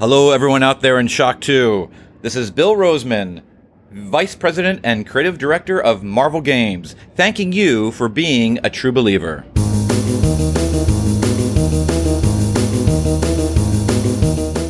Hello, 0.00 0.30
everyone 0.30 0.62
out 0.62 0.80
there 0.80 1.00
in 1.00 1.08
Shock 1.08 1.40
2. 1.40 1.90
This 2.22 2.36
is 2.36 2.52
Bill 2.52 2.76
Roseman, 2.76 3.42
Vice 3.90 4.36
President 4.36 4.78
and 4.84 5.04
Creative 5.04 5.36
Director 5.36 5.82
of 5.82 6.04
Marvel 6.04 6.40
Games, 6.40 6.94
thanking 7.16 7.50
you 7.50 7.90
for 7.90 8.08
being 8.08 8.60
a 8.62 8.70
true 8.70 8.92
believer. 8.92 9.44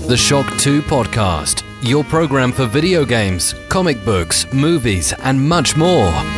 The 0.06 0.16
Shock 0.16 0.56
2 0.60 0.80
Podcast, 0.80 1.62
your 1.82 2.04
program 2.04 2.50
for 2.50 2.64
video 2.64 3.04
games, 3.04 3.54
comic 3.68 4.02
books, 4.06 4.50
movies, 4.54 5.12
and 5.12 5.38
much 5.38 5.76
more. 5.76 6.37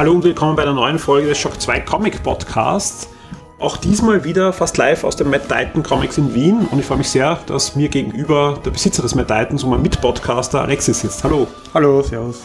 Hallo 0.00 0.12
und 0.12 0.24
willkommen 0.24 0.56
bei 0.56 0.62
einer 0.62 0.72
neuen 0.72 0.98
Folge 0.98 1.28
des 1.28 1.36
Shock 1.36 1.60
2 1.60 1.80
Comic 1.80 2.22
Podcasts. 2.22 3.06
Auch 3.58 3.76
diesmal 3.76 4.24
wieder 4.24 4.54
fast 4.54 4.78
live 4.78 5.04
aus 5.04 5.14
dem 5.14 5.28
Mad 5.28 5.42
Titan 5.42 5.82
Comics 5.82 6.16
in 6.16 6.34
Wien 6.34 6.66
und 6.70 6.78
ich 6.78 6.86
freue 6.86 6.96
mich 6.96 7.10
sehr, 7.10 7.38
dass 7.44 7.76
mir 7.76 7.90
gegenüber 7.90 8.58
der 8.64 8.70
Besitzer 8.70 9.02
des 9.02 9.14
Mad 9.14 9.26
Titans 9.26 9.62
und 9.62 9.68
mein 9.68 9.82
Mitpodcaster 9.82 10.62
Alexis 10.62 11.00
sitzt. 11.00 11.22
Hallo. 11.22 11.46
Hallo, 11.74 12.00
servus. 12.00 12.40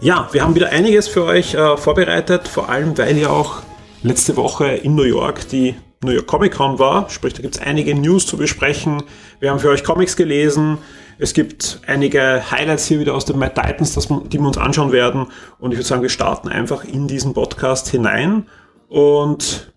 Ja, 0.00 0.28
wir 0.30 0.44
haben 0.44 0.54
wieder 0.54 0.68
einiges 0.68 1.08
für 1.08 1.24
euch 1.24 1.54
äh, 1.54 1.76
vorbereitet, 1.76 2.46
vor 2.46 2.68
allem 2.68 2.96
weil 2.96 3.18
ja 3.18 3.30
auch 3.30 3.62
letzte 4.04 4.36
Woche 4.36 4.68
in 4.68 4.94
New 4.94 5.02
York 5.02 5.48
die 5.48 5.74
New 6.04 6.12
York 6.12 6.28
Comic 6.28 6.52
Con 6.52 6.78
war. 6.78 7.10
Sprich, 7.10 7.34
da 7.34 7.42
gibt 7.42 7.56
es 7.56 7.62
einige 7.62 7.96
News 7.96 8.28
zu 8.28 8.36
besprechen. 8.36 9.02
Wir 9.40 9.50
haben 9.50 9.58
für 9.58 9.70
euch 9.70 9.82
Comics 9.82 10.14
gelesen. 10.14 10.78
Es 11.18 11.32
gibt 11.32 11.80
einige 11.86 12.50
Highlights 12.50 12.86
hier 12.86 13.00
wieder 13.00 13.14
aus 13.14 13.24
den 13.24 13.38
Mad 13.38 13.54
Titans, 13.54 13.94
das, 13.94 14.08
die 14.08 14.38
wir 14.38 14.46
uns 14.46 14.58
anschauen 14.58 14.92
werden. 14.92 15.26
Und 15.58 15.72
ich 15.72 15.78
würde 15.78 15.88
sagen, 15.88 16.02
wir 16.02 16.08
starten 16.08 16.48
einfach 16.48 16.84
in 16.84 17.06
diesen 17.06 17.34
Podcast 17.34 17.88
hinein. 17.88 18.46
Und 18.88 19.72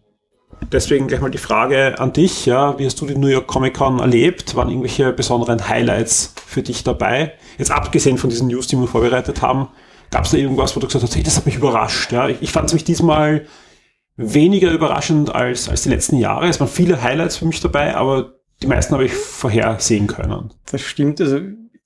deswegen 0.72 1.08
gleich 1.08 1.22
mal 1.22 1.30
die 1.30 1.38
Frage 1.38 2.00
an 2.00 2.14
dich. 2.14 2.46
Ja, 2.46 2.78
wie 2.80 2.86
hast 2.86 3.00
du 3.00 3.06
die 3.06 3.16
New 3.16 3.28
York 3.28 3.48
Comic 3.48 3.76
Con 3.76 4.00
erlebt? 4.00 4.56
Waren 4.56 4.70
irgendwelche 4.70 5.14
besonderen 5.14 5.68
Highlights 5.68 6.34
für 6.46 6.64
dich 6.64 6.84
dabei? 6.84 7.34
Jetzt 7.58 7.72
abgesehen 7.72 8.18
von 8.18 8.30
diesen 8.30 8.48
News, 8.48 8.68
die 8.68 8.78
wir 8.78 8.88
vorbereitet 8.88 9.42
haben, 9.42 9.70
gab 10.10 10.26
es 10.26 10.32
da 10.32 10.38
irgendwas, 10.38 10.76
wo 10.76 10.80
du 10.80 10.88
gesagt 10.88 11.04
hast, 11.04 11.16
hey, 11.16 11.24
das 11.24 11.38
hat 11.38 11.46
mich 11.46 11.56
überrascht. 11.56 12.12
Ja, 12.12 12.28
ich, 12.30 12.42
ich 12.42 12.52
fand 12.52 12.68
es 12.68 12.74
mich 12.74 12.84
diesmal 12.84 13.46
weniger 14.16 14.72
überraschend 14.72 15.34
als, 15.34 15.70
als 15.70 15.84
die 15.84 15.90
letzten 15.90 16.18
Jahre. 16.18 16.48
Es 16.48 16.60
waren 16.60 16.68
viele 16.68 17.02
Highlights 17.02 17.38
für 17.38 17.46
mich 17.46 17.60
dabei, 17.62 17.96
aber 17.96 18.37
die 18.64 18.68
meisten 18.68 18.94
habe 18.94 19.06
ich 19.06 19.14
vorhersehen 19.14 20.08
können. 20.08 20.52
Das 20.72 20.82
stimmt. 20.82 21.22
Also 21.22 21.40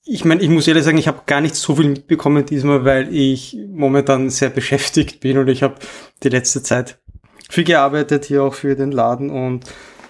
ich 0.04 0.24
meine, 0.24 0.42
ich 0.42 0.48
muss 0.48 0.66
ehrlich 0.66 0.84
sagen, 0.84 0.98
ich 0.98 1.06
habe 1.08 1.22
gar 1.26 1.40
nicht 1.40 1.54
so 1.54 1.76
viel 1.76 1.88
mitbekommen 1.88 2.44
diesmal, 2.46 2.84
weil 2.84 3.14
ich 3.14 3.56
momentan 3.68 4.30
sehr 4.30 4.50
beschäftigt 4.50 5.20
bin 5.20 5.38
und 5.38 5.48
ich 5.48 5.62
habe 5.62 5.74
die 6.22 6.28
letzte 6.28 6.62
Zeit 6.62 6.98
viel 7.48 7.64
gearbeitet 7.64 8.24
hier 8.24 8.42
auch 8.42 8.54
für 8.54 8.74
den 8.74 8.90
Laden 8.92 9.30
und 9.30 9.64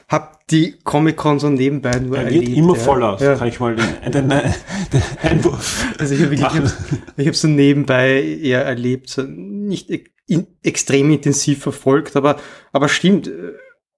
habe 0.09 0.29
die 0.51 0.79
Comic-Con 0.85 1.39
so 1.41 1.49
nebenbei 1.51 1.99
nur 1.99 2.17
Er 2.19 2.25
erlebt. 2.25 2.49
wird 2.49 2.57
immer 2.59 2.75
ja. 2.77 2.81
voller, 2.81 3.19
Ja. 3.21 3.35
kann 3.37 3.49
ich 3.49 3.61
mal 3.61 3.75
den, 3.77 4.13
den, 4.13 4.29
den 4.29 5.03
Einwurf 5.23 5.87
Also 5.99 6.15
ich 6.15 6.23
habe 6.23 6.35
ich 7.17 7.27
hab's 7.27 7.41
so 7.41 7.49
nebenbei 7.49 8.23
eher 8.23 8.65
erlebt, 8.65 9.09
so 9.11 9.23
nicht 9.23 9.91
e- 9.91 10.05
in, 10.27 10.47
extrem 10.63 11.11
intensiv 11.11 11.61
verfolgt, 11.63 12.15
aber, 12.17 12.39
aber 12.73 12.89
stimmt. 12.89 13.27
äh, 13.29 13.53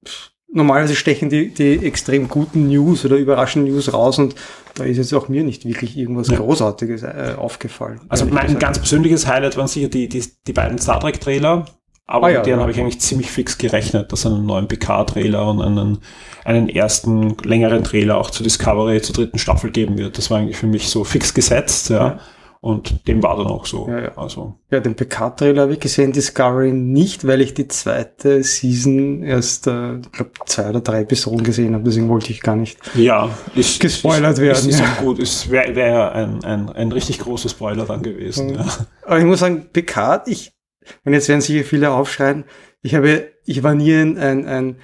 pff, 0.06 0.30
Normalerweise 0.54 0.94
stechen 0.94 1.30
die, 1.30 1.52
die 1.52 1.84
extrem 1.84 2.28
guten 2.28 2.68
News 2.68 3.04
oder 3.04 3.16
überraschenden 3.16 3.72
News 3.72 3.92
raus 3.92 4.18
und 4.18 4.34
da 4.76 4.84
ist 4.84 4.96
jetzt 4.96 5.12
auch 5.12 5.28
mir 5.28 5.42
nicht 5.42 5.64
wirklich 5.66 5.96
irgendwas 5.98 6.28
Ja. 6.28 6.36
Großartiges 6.36 7.02
äh, 7.02 7.34
aufgefallen. 7.36 8.00
Also 8.08 8.24
mein 8.24 8.46
gesagt. 8.46 8.60
ganz 8.60 8.78
persönliches 8.78 9.26
Highlight 9.26 9.56
waren 9.56 9.66
sicher 9.66 9.88
die, 9.88 10.08
die, 10.08 10.24
die 10.46 10.52
beiden 10.52 10.78
Star 10.78 11.00
Trek 11.00 11.20
Trailer. 11.20 11.66
Aber 12.06 12.26
Ah 12.26 12.30
ja, 12.30 12.38
mit 12.38 12.46
denen 12.46 12.56
ja. 12.58 12.62
habe 12.62 12.70
ich 12.70 12.78
eigentlich 12.78 13.00
ziemlich 13.00 13.30
fix 13.30 13.56
gerechnet, 13.56 14.12
dass 14.12 14.20
es 14.20 14.26
einen 14.26 14.44
neuen 14.44 14.68
PK-Trailer 14.68 15.48
und 15.48 15.62
einen, 15.62 15.98
einen 16.44 16.68
ersten 16.68 17.36
längeren 17.42 17.82
Trailer 17.82 18.18
auch 18.18 18.30
zu 18.30 18.42
Discovery 18.42 19.00
zur 19.00 19.14
dritten 19.14 19.38
Staffel 19.38 19.70
geben 19.70 19.96
wird. 19.96 20.18
Das 20.18 20.30
war 20.30 20.38
eigentlich 20.38 20.58
für 20.58 20.66
mich 20.66 20.88
so 20.88 21.02
fix 21.04 21.32
gesetzt, 21.32 21.90
ja. 21.90 22.20
Und 22.64 23.06
dem 23.06 23.22
war 23.22 23.36
dann 23.36 23.48
auch 23.48 23.66
so. 23.66 23.86
Ja, 23.90 24.00
ja. 24.04 24.16
Also, 24.16 24.54
Ja, 24.70 24.80
den 24.80 24.94
PK-Trailer 24.94 25.60
habe 25.60 25.74
ich 25.74 25.80
gesehen, 25.80 26.12
Discovery 26.12 26.72
nicht, 26.72 27.26
weil 27.26 27.42
ich 27.42 27.52
die 27.52 27.68
zweite 27.68 28.42
Season 28.42 29.22
erst, 29.22 29.66
äh, 29.66 29.98
ich 29.98 30.12
glaube, 30.12 30.30
zwei 30.46 30.70
oder 30.70 30.80
drei 30.80 31.02
Episoden 31.02 31.44
gesehen 31.44 31.74
habe, 31.74 31.84
deswegen 31.84 32.08
wollte 32.08 32.30
ich 32.30 32.40
gar 32.40 32.56
nicht. 32.56 32.78
ja, 32.94 33.28
ist, 33.54 33.80
Gespoilert 33.80 34.38
ist, 34.38 34.40
werden, 34.40 34.70
Ist, 34.70 34.76
ist 34.76 34.80
ja. 34.80 34.96
gut. 34.98 35.18
Es 35.18 35.50
wäre 35.50 35.76
wär 35.76 36.12
ein, 36.12 36.42
ein, 36.42 36.70
ein 36.70 36.90
richtig 36.90 37.18
großer 37.18 37.50
Spoiler 37.50 37.84
dann 37.84 38.02
gewesen. 38.02 38.54
Ja. 38.54 38.64
Aber 39.02 39.18
ich 39.18 39.26
muss 39.26 39.40
sagen, 39.40 39.66
PK, 39.70 40.22
ich, 40.24 40.54
und 41.04 41.12
jetzt 41.12 41.28
werden 41.28 41.42
sicher 41.42 41.64
viele 41.64 41.90
aufschreien, 41.90 42.44
ich 42.80 42.94
habe, 42.94 43.28
ich 43.44 43.62
war 43.62 43.74
nie 43.74 43.92
ein, 43.92 44.16
ein, 44.16 44.46
ein 44.46 44.76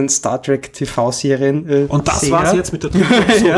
ein 0.00 0.08
Star 0.08 0.40
Trek 0.42 0.72
TV-Serien. 0.72 1.68
Äh, 1.68 1.86
Und 1.88 2.06
das 2.08 2.20
Seher. 2.20 2.32
war's 2.32 2.52
jetzt 2.54 2.72
mit 2.72 2.82
der 2.84 2.90
ja. 3.44 3.56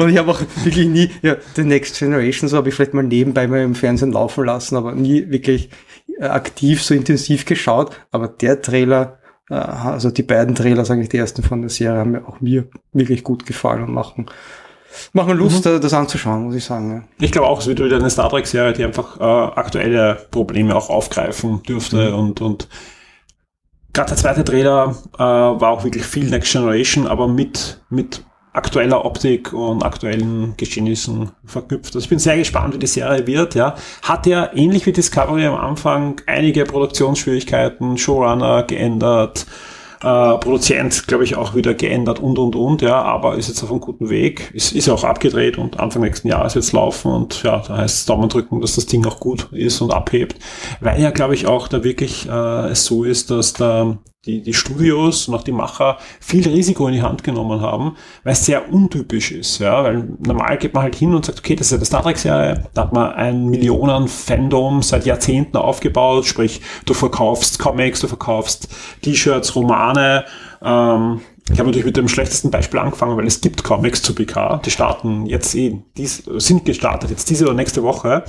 Und 0.00 0.08
ich 0.10 0.18
habe 0.18 0.30
auch 0.30 0.40
wirklich 0.64 0.86
nie, 0.88 1.10
ja, 1.22 1.36
The 1.56 1.64
Next 1.64 1.98
Generation, 1.98 2.48
so 2.48 2.56
habe 2.56 2.68
ich 2.68 2.74
vielleicht 2.74 2.94
mal 2.94 3.02
nebenbei 3.02 3.46
mal 3.46 3.60
im 3.62 3.74
Fernsehen 3.74 4.12
laufen 4.12 4.44
lassen, 4.44 4.76
aber 4.76 4.92
nie 4.92 5.30
wirklich 5.30 5.70
äh, 6.18 6.24
aktiv 6.26 6.82
so 6.82 6.94
intensiv 6.94 7.44
geschaut. 7.44 7.90
Aber 8.10 8.28
der 8.28 8.60
Trailer, 8.62 9.18
äh, 9.50 9.54
also 9.54 10.10
die 10.10 10.22
beiden 10.22 10.54
Trailer, 10.54 10.84
sage 10.84 11.02
ich, 11.02 11.08
die 11.08 11.18
ersten 11.18 11.42
von 11.42 11.60
der 11.60 11.70
Serie, 11.70 11.98
haben 12.00 12.10
mir 12.12 12.26
auch 12.28 12.40
mir 12.40 12.64
wirklich 12.92 13.24
gut 13.24 13.46
gefallen 13.46 13.82
und 13.84 13.92
machen, 13.92 14.26
machen 15.12 15.36
Lust, 15.36 15.64
Mhm. 15.64 15.76
äh, 15.76 15.80
das 15.80 15.92
anzuschauen, 15.94 16.44
muss 16.44 16.54
ich 16.56 16.64
sagen. 16.64 16.90
Ja. 17.20 17.24
Ich 17.26 17.32
glaube 17.32 17.46
auch, 17.48 17.60
es 17.60 17.66
wird 17.66 17.78
wieder 17.82 17.96
eine 17.96 18.10
Star 18.10 18.28
Trek-Serie, 18.28 18.72
die 18.72 18.84
einfach 18.84 19.18
äh, 19.20 19.22
aktuelle 19.22 20.18
Probleme 20.30 20.74
auch 20.74 20.90
aufgreifen 20.90 21.62
dürfte 21.62 22.14
und, 22.16 22.40
und 22.40 22.68
gerade 23.92 24.08
der 24.10 24.16
zweite 24.16 24.44
Trailer 24.44 24.96
äh, 25.14 25.18
war 25.18 25.70
auch 25.70 25.84
wirklich 25.84 26.04
viel 26.04 26.28
Next 26.28 26.52
Generation, 26.52 27.06
aber 27.06 27.28
mit, 27.28 27.80
mit 27.90 28.24
aktueller 28.52 29.04
Optik 29.04 29.52
und 29.52 29.84
aktuellen 29.84 30.54
Geschehnissen 30.56 31.30
verknüpft. 31.44 31.94
Also 31.94 32.00
ich 32.00 32.08
bin 32.08 32.18
sehr 32.18 32.36
gespannt, 32.36 32.74
wie 32.74 32.78
die 32.78 32.86
Serie 32.86 33.26
wird. 33.26 33.54
Ja. 33.54 33.76
Hat 34.02 34.26
ja 34.26 34.50
ähnlich 34.54 34.86
wie 34.86 34.92
Discovery 34.92 35.46
am 35.46 35.54
Anfang 35.54 36.20
einige 36.26 36.64
Produktionsschwierigkeiten, 36.64 37.98
Showrunner 37.98 38.64
geändert, 38.64 39.46
äh, 40.02 40.38
Produzent, 40.38 41.06
glaube 41.06 41.24
ich, 41.24 41.36
auch 41.36 41.54
wieder 41.54 41.74
geändert 41.74 42.20
und, 42.20 42.38
und, 42.38 42.54
und, 42.56 42.82
ja, 42.82 43.00
aber 43.02 43.36
ist 43.36 43.48
jetzt 43.48 43.62
auf 43.62 43.70
einem 43.70 43.80
guten 43.80 44.10
Weg, 44.10 44.50
ist, 44.54 44.72
ist 44.72 44.86
ja 44.86 44.94
auch 44.94 45.04
abgedreht 45.04 45.58
und 45.58 45.80
Anfang 45.80 46.02
nächsten 46.02 46.28
Jahres 46.28 46.54
wird's 46.54 46.72
laufen 46.72 47.10
und 47.10 47.42
ja, 47.42 47.62
da 47.66 47.78
heißt 47.78 47.96
es 47.96 48.06
Daumen 48.06 48.28
drücken, 48.28 48.60
dass 48.60 48.76
das 48.76 48.86
Ding 48.86 49.04
auch 49.06 49.20
gut 49.20 49.48
ist 49.52 49.80
und 49.80 49.92
abhebt, 49.92 50.36
weil 50.80 51.00
ja, 51.00 51.10
glaube 51.10 51.34
ich, 51.34 51.46
auch 51.46 51.68
da 51.68 51.84
wirklich 51.84 52.28
äh, 52.28 52.68
es 52.68 52.84
so 52.84 53.04
ist, 53.04 53.30
dass 53.30 53.52
da 53.52 53.98
die, 54.28 54.42
die 54.42 54.54
Studios 54.54 55.26
und 55.26 55.34
auch 55.34 55.42
die 55.42 55.52
Macher 55.52 55.98
viel 56.20 56.46
Risiko 56.46 56.86
in 56.86 56.94
die 56.94 57.02
Hand 57.02 57.24
genommen 57.24 57.60
haben, 57.60 57.96
weil 58.22 58.34
es 58.34 58.44
sehr 58.44 58.72
untypisch 58.72 59.32
ist, 59.32 59.58
ja, 59.58 59.82
weil 59.82 60.08
normal 60.20 60.58
geht 60.58 60.74
man 60.74 60.84
halt 60.84 60.94
hin 60.94 61.14
und 61.14 61.24
sagt, 61.24 61.38
okay, 61.38 61.56
das 61.56 61.68
ist 61.68 61.70
ja 61.72 61.78
eine 61.78 61.86
Star 61.86 62.02
Trek-Serie, 62.02 62.64
da 62.74 62.82
hat 62.82 62.92
man 62.92 63.12
ein 63.12 63.46
Millionen-Fandom 63.46 64.82
seit 64.82 65.06
Jahrzehnten 65.06 65.56
aufgebaut, 65.56 66.26
sprich, 66.26 66.60
du 66.84 66.94
verkaufst 66.94 67.58
Comics, 67.58 68.00
du 68.00 68.08
verkaufst 68.08 68.68
T-Shirts, 69.02 69.56
Romane, 69.56 70.24
ähm, 70.62 71.20
ich 71.50 71.58
habe 71.58 71.68
natürlich 71.68 71.86
mit 71.86 71.96
dem 71.96 72.08
schlechtesten 72.08 72.50
Beispiel 72.50 72.78
angefangen, 72.78 73.16
weil 73.16 73.26
es 73.26 73.40
gibt 73.40 73.64
Comics 73.64 74.02
zu 74.02 74.14
PK, 74.14 74.60
die 74.64 74.70
starten 74.70 75.24
jetzt 75.24 75.54
eh, 75.54 75.78
dies, 75.96 76.22
sind 76.36 76.66
gestartet, 76.66 77.08
jetzt 77.08 77.30
diese 77.30 77.46
oder 77.46 77.54
nächste 77.54 77.82
Woche 77.82 78.24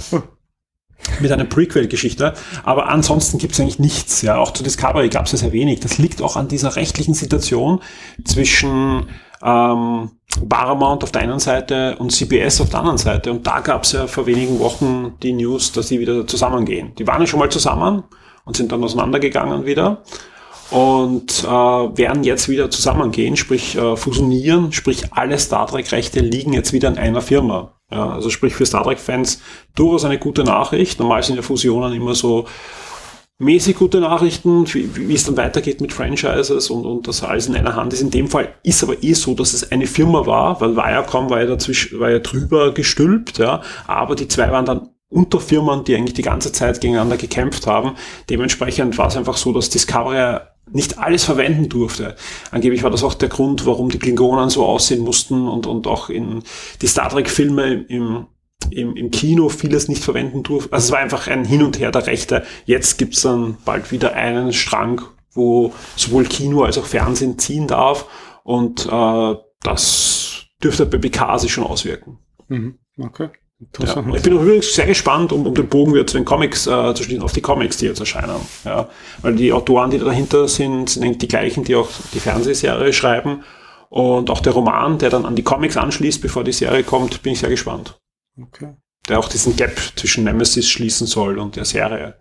mit 1.19 1.31
einer 1.31 1.45
Prequel-Geschichte. 1.45 2.33
Aber 2.63 2.89
ansonsten 2.89 3.37
gibt 3.37 3.53
es 3.53 3.59
eigentlich 3.59 3.79
nichts. 3.79 4.21
Ja, 4.21 4.37
auch 4.37 4.51
zu 4.51 4.63
Discovery 4.63 5.09
gab 5.09 5.25
es 5.25 5.33
ja 5.33 5.37
sehr 5.37 5.51
wenig. 5.51 5.79
Das 5.79 5.97
liegt 5.97 6.21
auch 6.21 6.35
an 6.35 6.47
dieser 6.47 6.75
rechtlichen 6.75 7.13
Situation 7.13 7.81
zwischen 8.23 9.09
ähm, 9.43 10.11
Paramount 10.47 11.03
auf 11.03 11.11
der 11.11 11.21
einen 11.21 11.39
Seite 11.39 11.97
und 11.97 12.11
CBS 12.11 12.61
auf 12.61 12.69
der 12.69 12.79
anderen 12.79 12.97
Seite. 12.97 13.31
Und 13.31 13.47
da 13.47 13.59
gab 13.59 13.83
es 13.83 13.93
ja 13.93 14.07
vor 14.07 14.25
wenigen 14.25 14.59
Wochen 14.59 15.15
die 15.23 15.33
News, 15.33 15.71
dass 15.71 15.87
die 15.87 15.99
wieder 15.99 16.27
zusammengehen. 16.27 16.93
Die 16.95 17.07
waren 17.07 17.21
ja 17.21 17.27
schon 17.27 17.39
mal 17.39 17.49
zusammen 17.49 18.03
und 18.45 18.57
sind 18.57 18.71
dann 18.71 18.83
auseinandergegangen 18.83 19.65
wieder 19.65 20.03
und 20.71 21.43
äh, 21.43 21.47
werden 21.47 22.23
jetzt 22.23 22.49
wieder 22.49 22.69
zusammengehen, 22.69 23.37
sprich 23.37 23.75
äh, 23.75 23.95
fusionieren, 23.95 24.71
sprich 24.71 25.11
alle 25.11 25.39
Star 25.39 25.67
Trek-Rechte 25.67 26.19
liegen 26.19 26.53
jetzt 26.53 26.73
wieder 26.73 26.89
in 26.89 26.97
einer 26.97 27.21
Firma. 27.21 27.73
Ja, 27.91 28.09
also 28.11 28.29
sprich 28.29 28.53
für 28.53 28.65
Star 28.65 28.83
Trek-Fans 28.83 29.41
durchaus 29.75 30.05
eine 30.05 30.19
gute 30.19 30.43
Nachricht. 30.43 30.99
Normal 30.99 31.23
sind 31.23 31.37
ja 31.37 31.41
Fusionen 31.41 31.93
immer 31.93 32.13
so 32.13 32.45
mäßig 33.39 33.77
gute 33.77 33.99
Nachrichten, 33.99 34.71
wie, 34.73 35.07
wie 35.07 35.15
es 35.15 35.23
dann 35.23 35.37
weitergeht 35.37 35.81
mit 35.81 35.93
Franchises 35.93 36.69
und, 36.69 36.85
und 36.85 37.07
das 37.07 37.23
alles 37.23 37.47
in 37.47 37.55
einer 37.55 37.75
Hand 37.75 37.93
ist. 37.93 38.01
In 38.01 38.11
dem 38.11 38.27
Fall 38.27 38.53
ist 38.63 38.83
aber 38.83 39.01
eh 39.01 39.13
so, 39.13 39.33
dass 39.33 39.53
es 39.53 39.71
eine 39.71 39.87
Firma 39.87 40.25
war, 40.25 40.61
weil 40.61 40.75
Viacom 40.75 41.29
war 41.29 41.39
ja 41.39 41.47
dazwischen, 41.47 41.99
war 41.99 42.11
ja 42.11 42.19
drüber 42.19 42.73
gestülpt, 42.73 43.39
ja, 43.39 43.61
aber 43.87 44.15
die 44.15 44.27
zwei 44.27 44.51
waren 44.51 44.65
dann 44.65 44.89
Unterfirmen, 45.09 45.83
die 45.83 45.95
eigentlich 45.95 46.13
die 46.13 46.21
ganze 46.21 46.51
Zeit 46.51 46.81
gegeneinander 46.81 47.17
gekämpft 47.17 47.65
haben. 47.65 47.95
Dementsprechend 48.29 48.97
war 48.97 49.07
es 49.07 49.17
einfach 49.17 49.37
so, 49.37 49.51
dass 49.51 49.69
Discovery 49.69 50.39
nicht 50.71 50.99
alles 50.99 51.23
verwenden 51.23 51.67
durfte. 51.67 52.15
Angeblich 52.51 52.83
war 52.83 52.91
das 52.91 53.03
auch 53.03 53.15
der 53.15 53.29
Grund, 53.29 53.65
warum 53.65 53.89
die 53.89 53.97
Klingonen 53.97 54.49
so 54.49 54.65
aussehen 54.65 55.03
mussten 55.03 55.47
und, 55.47 55.65
und 55.65 55.87
auch 55.87 56.09
in 56.09 56.43
die 56.81 56.87
Star 56.87 57.09
Trek-Filme 57.09 57.85
im, 57.89 58.27
im, 58.69 58.95
im 58.95 59.09
Kino 59.09 59.49
vieles 59.49 59.87
nicht 59.87 60.03
verwenden 60.03 60.43
durfte. 60.43 60.71
Also 60.73 60.85
es 60.85 60.91
war 60.91 60.99
einfach 60.99 61.27
ein 61.27 61.43
Hin 61.43 61.63
und 61.63 61.79
Her 61.79 61.91
der 61.91 62.05
Rechte. 62.05 62.45
Jetzt 62.65 62.99
gibt's 62.99 63.23
dann 63.23 63.57
bald 63.65 63.91
wieder 63.91 64.13
einen 64.13 64.53
Strang, 64.53 65.01
wo 65.31 65.73
sowohl 65.95 66.25
Kino 66.25 66.63
als 66.63 66.77
auch 66.77 66.85
Fernsehen 66.85 67.39
ziehen 67.39 67.67
darf 67.67 68.05
und 68.43 68.87
äh, 68.91 69.35
das 69.63 70.45
dürfte 70.63 70.85
bei 70.85 71.37
sich 71.37 71.51
schon 71.51 71.63
auswirken. 71.63 72.19
Mhm. 72.47 72.77
Okay. 72.97 73.29
Ja. 73.79 73.95
Und 73.95 74.15
ich 74.15 74.21
bin 74.21 74.33
übrigens 74.33 74.73
sehr 74.73 74.87
gespannt, 74.87 75.33
um, 75.33 75.45
um 75.45 75.53
den 75.53 75.67
Bogen 75.67 75.93
wieder 75.93 76.07
zu 76.07 76.17
den 76.17 76.25
Comics 76.25 76.65
äh, 76.65 76.93
zu 76.93 77.03
schließen, 77.03 77.23
auf 77.23 77.33
die 77.33 77.41
Comics, 77.41 77.77
die 77.77 77.87
jetzt 77.87 77.99
erscheinen. 77.99 78.39
Ja. 78.63 78.87
Weil 79.21 79.35
die 79.35 79.51
Autoren, 79.51 79.91
die 79.91 79.99
dahinter 79.99 80.47
sind, 80.47 80.89
sind 80.89 81.21
die 81.21 81.27
gleichen, 81.27 81.65
die 81.65 81.75
auch 81.75 81.89
die 82.13 82.21
Fernsehserie 82.21 82.93
schreiben. 82.93 83.43
Und 83.89 84.29
auch 84.29 84.39
der 84.39 84.53
Roman, 84.53 84.97
der 84.97 85.09
dann 85.09 85.25
an 85.25 85.35
die 85.35 85.43
Comics 85.43 85.75
anschließt, 85.75 86.21
bevor 86.21 86.43
die 86.43 86.53
Serie 86.53 86.83
kommt, 86.83 87.21
bin 87.21 87.33
ich 87.33 87.39
sehr 87.39 87.49
gespannt. 87.49 87.99
Okay. 88.41 88.75
Der 89.09 89.19
auch 89.19 89.27
diesen 89.27 89.55
Gap 89.55 89.77
zwischen 89.95 90.23
Nemesis 90.23 90.69
schließen 90.69 91.07
soll 91.07 91.37
und 91.37 91.55
der 91.55 91.65
Serie. 91.65 92.15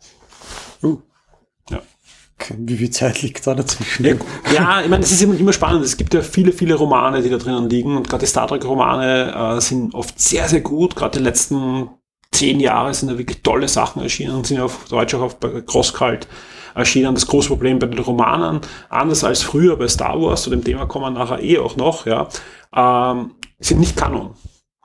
Wie 2.56 2.76
viel 2.76 2.90
Zeit 2.90 3.22
liegt 3.22 3.46
da 3.46 3.54
dazwischen? 3.54 4.04
Ja, 4.04 4.14
ja 4.52 4.80
ich 4.82 4.88
meine, 4.88 5.04
es 5.04 5.10
ist 5.10 5.22
immer, 5.22 5.38
immer 5.38 5.52
spannend. 5.52 5.84
Es 5.84 5.96
gibt 5.96 6.14
ja 6.14 6.22
viele, 6.22 6.52
viele 6.52 6.74
Romane, 6.74 7.22
die 7.22 7.30
da 7.30 7.36
drinnen 7.36 7.68
liegen. 7.68 7.96
Und 7.96 8.08
gerade 8.08 8.24
die 8.24 8.30
Star 8.30 8.46
Trek-Romane 8.46 9.56
äh, 9.56 9.60
sind 9.60 9.94
oft 9.94 10.18
sehr, 10.20 10.48
sehr 10.48 10.60
gut. 10.60 10.96
Gerade 10.96 11.18
die 11.18 11.24
letzten 11.24 11.90
zehn 12.32 12.60
Jahre 12.60 12.94
sind 12.94 13.10
da 13.10 13.18
wirklich 13.18 13.42
tolle 13.42 13.68
Sachen 13.68 14.02
erschienen 14.02 14.36
und 14.36 14.46
sind 14.46 14.60
auf 14.60 14.84
Deutsch 14.88 15.14
auch 15.14 15.22
auf 15.22 15.36
Crosskalt 15.66 16.28
erschienen. 16.74 17.14
Das 17.14 17.26
große 17.26 17.48
Problem 17.48 17.78
bei 17.78 17.86
den 17.86 17.98
Romanen, 17.98 18.60
anders 18.88 19.24
als 19.24 19.42
früher 19.42 19.76
bei 19.76 19.88
Star 19.88 20.20
Wars, 20.20 20.42
zu 20.42 20.50
dem 20.50 20.62
Thema 20.62 20.86
kommen 20.86 21.06
wir 21.06 21.18
nachher 21.18 21.42
eh 21.42 21.58
auch 21.58 21.76
noch, 21.76 22.06
ja, 22.06 22.28
ähm, 22.74 23.34
sind 23.58 23.80
nicht 23.80 23.96
Kanon. 23.96 24.34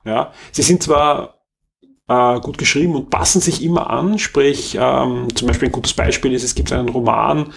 Ja, 0.05 0.31
sie 0.51 0.63
sind 0.63 0.83
zwar 0.83 1.42
äh, 2.13 2.39
gut 2.39 2.57
geschrieben 2.57 2.95
und 2.95 3.09
passen 3.09 3.41
sich 3.41 3.63
immer 3.63 3.89
an. 3.89 4.19
Sprich, 4.19 4.77
ähm, 4.79 5.27
zum 5.35 5.47
Beispiel 5.47 5.69
ein 5.69 5.73
gutes 5.73 5.93
Beispiel 5.93 6.33
ist, 6.33 6.43
es 6.43 6.55
gibt 6.55 6.71
einen 6.71 6.89
Roman 6.89 7.47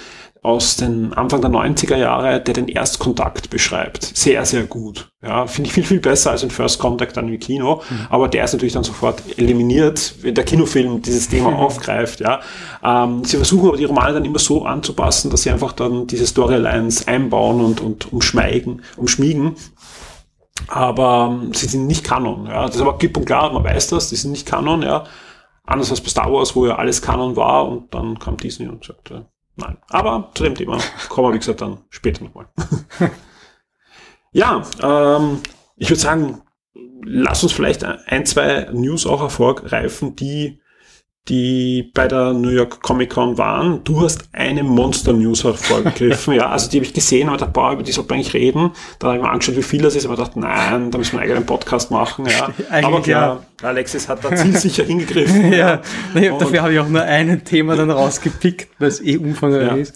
aus 0.43 0.77
den 0.77 1.13
Anfang 1.13 1.41
der 1.41 1.51
90er 1.51 1.97
Jahre, 1.97 2.41
der 2.41 2.55
den 2.55 2.69
Erstkontakt 2.69 3.51
beschreibt. 3.51 4.05
Sehr, 4.17 4.45
sehr 4.47 4.63
gut. 4.63 5.09
Ja, 5.21 5.49
finde 5.49 5.67
ich 5.67 5.75
viel, 5.75 5.83
viel 5.83 5.99
besser 5.99 6.31
als 6.31 6.45
ein 6.45 6.51
First 6.51 6.79
Contact 6.79 7.17
dann 7.17 7.29
im 7.29 7.41
Kino. 7.41 7.83
Mhm. 7.91 8.07
Aber 8.11 8.29
der 8.29 8.45
ist 8.45 8.53
natürlich 8.53 8.75
dann 8.75 8.85
sofort 8.85 9.23
eliminiert, 9.37 10.15
wenn 10.23 10.37
der 10.37 10.45
Kinofilm 10.45 11.03
dieses 11.03 11.29
Thema 11.29 11.51
mhm. 11.51 11.57
aufgreift. 11.67 12.21
Ja, 12.21 12.41
ähm, 12.85 13.25
sie 13.25 13.37
versuchen 13.39 13.67
aber 13.69 13.77
die 13.77 13.87
Romane 13.87 14.15
dann 14.15 14.25
immer 14.25 14.39
so 14.39 14.65
anzupassen, 14.65 15.33
dass 15.33 15.43
sie 15.43 15.51
einfach 15.51 15.73
dann 15.73 16.07
diese 16.07 16.29
Storylines 16.29 17.09
einbauen 17.09 17.61
und, 17.61 17.81
und 17.81 18.13
umschmeigen, 18.13 18.83
umschmiegen, 18.97 19.57
aber 20.69 21.31
ähm, 21.31 21.55
sie 21.55 21.67
sind 21.67 21.87
nicht 21.87 22.05
Kanon. 22.05 22.47
Ja. 22.47 22.67
Das 22.67 22.77
ist 22.77 22.81
aber 22.81 22.99
klipp 22.99 23.17
und 23.17 23.25
klar, 23.25 23.53
man 23.53 23.65
weiß 23.65 23.89
das, 23.89 24.09
die 24.09 24.17
sind 24.17 24.33
nicht 24.33 24.47
Kanon. 24.47 24.83
Ja. 24.83 25.05
Anders 25.65 25.91
als 25.91 26.01
bei 26.01 26.09
Star 26.09 26.33
Wars, 26.33 26.55
wo 26.55 26.67
ja 26.67 26.77
alles 26.77 27.03
Kanon 27.03 27.37
war 27.37 27.69
und 27.69 27.93
dann 27.95 28.19
kam 28.19 28.37
Disney 28.37 28.69
und 28.69 28.85
sagte, 28.85 29.27
nein. 29.57 29.79
Aber 29.89 30.31
zu 30.35 30.45
dem 30.45 30.55
Thema 30.55 30.79
kommen 31.09 31.29
wir, 31.29 31.35
wie 31.35 31.39
gesagt, 31.39 31.61
dann 31.61 31.79
später 31.91 32.25
nochmal. 32.25 32.47
ja, 34.33 34.63
ähm, 34.83 35.41
ich 35.77 35.91
würde 35.91 36.01
sagen, 36.01 36.43
lass 37.03 37.43
uns 37.43 37.53
vielleicht 37.53 37.85
ein, 37.85 38.27
zwei 38.27 38.69
News 38.73 39.07
auch 39.07 39.21
hervorgreifen, 39.21 40.17
die 40.17 40.61
die 41.29 41.91
bei 41.95 42.07
der 42.07 42.33
New 42.33 42.51
York 42.51 42.83
Comic 42.83 43.11
Con 43.11 43.37
waren. 43.37 43.83
Du 43.83 44.01
hast 44.03 44.29
eine 44.33 44.63
Monster 44.63 45.13
News 45.13 45.43
hervorgegriffen, 45.43 46.35
ja, 46.37 46.51
also 46.51 46.71
die 46.71 46.79
habe 46.79 46.87
ich 46.87 46.95
gesehen, 46.95 47.29
aber 47.29 47.39
dachte, 47.39 47.53
boah, 47.53 47.73
über 47.73 47.83
die 47.83 47.93
sollte 47.93 48.11
man 48.11 48.19
eigentlich 48.19 48.35
reden. 48.35 48.71
Dann 48.99 49.09
habe 49.09 49.19
ich 49.19 49.25
mir 49.25 49.31
angeschaut, 49.31 49.57
wie 49.57 49.63
viel 49.63 49.83
das 49.83 49.97
ist, 49.97 50.07
aber 50.07 50.17
dachte, 50.17 50.39
nein, 50.39 50.91
da 50.91 50.99
müssen 50.99 51.13
wir 51.15 51.21
einen 51.21 51.31
eigenen 51.31 51.47
Podcast 51.47 51.91
machen, 51.91 52.27
ja. 52.27 52.53
aber 52.71 53.03
klar, 53.03 53.43
ja. 53.61 53.69
Alexis 53.69 54.09
hat 54.09 54.25
da 54.25 54.35
zielsicher 54.37 54.85
hingegriffen. 54.87 55.53
ja, 55.53 55.81
ja. 56.15 56.39
dafür 56.39 56.63
habe 56.63 56.73
ich 56.73 56.79
auch 56.79 56.89
nur 56.89 57.03
ein 57.03 57.45
Thema 57.45 57.75
dann 57.75 57.91
rausgepickt, 57.91 58.69
weil 58.79 58.89
es 58.89 59.03
eh 59.03 59.17
umfangreich 59.17 59.67
ja. 59.67 59.77
ist. 59.77 59.95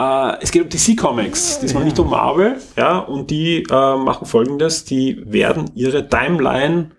Uh, 0.00 0.36
es 0.40 0.52
geht 0.52 0.62
um 0.62 0.68
DC 0.68 0.96
Comics, 0.96 1.58
diesmal 1.58 1.82
ja. 1.82 1.86
nicht 1.86 1.98
um 1.98 2.08
Marvel, 2.08 2.58
ja, 2.76 2.98
und 2.98 3.32
die 3.32 3.66
uh, 3.68 3.96
machen 3.96 4.26
folgendes, 4.26 4.84
die 4.84 5.20
werden 5.26 5.72
ihre 5.74 6.08
Timeline 6.08 6.92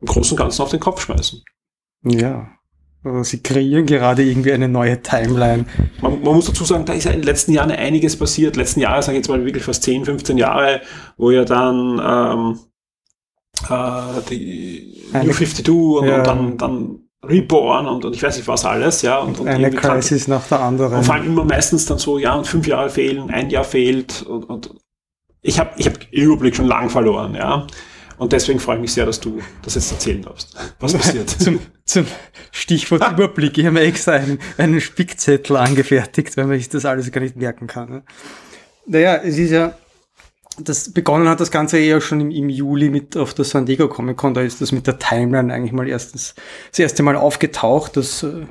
im 0.00 0.06
Großen 0.06 0.32
und 0.32 0.38
Ganzen 0.42 0.62
auf 0.62 0.70
den 0.70 0.80
Kopf 0.80 1.02
schmeißen. 1.02 1.44
Ja. 2.04 2.48
Also 3.02 3.22
sie 3.22 3.42
kreieren 3.42 3.86
gerade 3.86 4.22
irgendwie 4.22 4.52
eine 4.52 4.68
neue 4.68 5.00
Timeline. 5.02 5.64
Man, 6.02 6.22
man, 6.22 6.34
muss 6.34 6.46
dazu 6.46 6.64
sagen, 6.64 6.84
da 6.84 6.92
ist 6.92 7.04
ja 7.04 7.12
in 7.12 7.20
den 7.20 7.26
letzten 7.26 7.52
Jahren 7.52 7.70
einiges 7.70 8.16
passiert. 8.16 8.56
Letzten 8.56 8.80
Jahre, 8.80 9.02
sage 9.02 9.16
ich 9.16 9.22
jetzt 9.22 9.28
mal 9.28 9.44
wirklich 9.44 9.64
fast 9.64 9.82
10, 9.84 10.04
15 10.04 10.36
Jahre, 10.36 10.82
wo 11.16 11.30
ja 11.30 11.46
dann 11.46 11.98
ähm, 12.04 12.58
äh, 13.70 14.20
die 14.28 15.04
eine, 15.12 15.24
New 15.24 15.32
52 15.32 15.68
und, 15.68 16.06
ja. 16.06 16.18
und 16.18 16.26
dann, 16.26 16.58
dann 16.58 16.98
Reborn 17.22 17.86
und, 17.86 18.04
und 18.04 18.14
ich 18.14 18.22
weiß 18.22 18.36
nicht 18.36 18.48
was 18.48 18.64
alles, 18.64 19.02
ja. 19.02 19.18
Und, 19.18 19.40
und 19.40 19.48
eine 19.48 19.70
Crisis 19.70 20.28
nach 20.28 20.46
der 20.48 20.60
anderen. 20.60 20.98
Und 20.98 21.04
vor 21.04 21.14
allem 21.14 21.26
immer 21.26 21.44
meistens 21.44 21.86
dann 21.86 21.98
so, 21.98 22.18
ja, 22.18 22.34
und 22.34 22.46
fünf 22.46 22.66
Jahre 22.66 22.90
fehlen, 22.90 23.30
ein 23.30 23.50
Jahr 23.50 23.64
fehlt 23.64 24.22
und, 24.22 24.44
und 24.44 24.74
ich 25.42 25.58
habe 25.58 25.70
ich 25.76 25.86
hab 25.86 26.10
Überblick 26.10 26.56
schon 26.56 26.66
lang 26.66 26.90
verloren, 26.90 27.34
ja. 27.34 27.66
Und 28.20 28.34
deswegen 28.34 28.60
freue 28.60 28.76
ich 28.76 28.82
mich 28.82 28.92
sehr, 28.92 29.06
dass 29.06 29.18
du 29.18 29.40
das 29.62 29.76
jetzt 29.76 29.92
erzählen 29.92 30.20
darfst. 30.20 30.54
Was 30.78 30.92
passiert? 30.92 31.30
zum, 31.40 31.58
zum 31.86 32.04
Stichwort 32.52 33.00
ah. 33.00 33.12
Überblick. 33.12 33.56
Ich 33.56 33.64
habe 33.64 33.72
mir 33.72 33.80
extra 33.80 34.12
einen, 34.12 34.38
einen 34.58 34.82
Spickzettel 34.82 35.56
angefertigt, 35.56 36.36
weil 36.36 36.44
man 36.44 36.58
sich 36.58 36.68
das 36.68 36.84
alles 36.84 37.10
gar 37.10 37.22
nicht 37.22 37.36
merken 37.36 37.66
kann. 37.66 37.88
Ne? 37.88 38.02
Naja, 38.84 39.16
es 39.16 39.38
ist 39.38 39.52
ja, 39.52 39.74
das 40.58 40.92
begonnen 40.92 41.30
hat 41.30 41.40
das 41.40 41.50
Ganze 41.50 41.78
eher 41.78 42.02
schon 42.02 42.20
im, 42.20 42.30
im, 42.30 42.50
Juli 42.50 42.90
mit 42.90 43.16
auf 43.16 43.32
der 43.32 43.46
San 43.46 43.64
Diego 43.64 43.88
Comic 43.88 44.18
Con. 44.18 44.34
Da 44.34 44.42
ist 44.42 44.60
das 44.60 44.70
mit 44.70 44.86
der 44.86 44.98
Timeline 44.98 45.50
eigentlich 45.50 45.72
mal 45.72 45.88
erstens 45.88 46.34
das 46.72 46.78
erste 46.78 47.02
Mal 47.02 47.16
aufgetaucht, 47.16 47.96
dass 47.96 48.22
äh, 48.22 48.44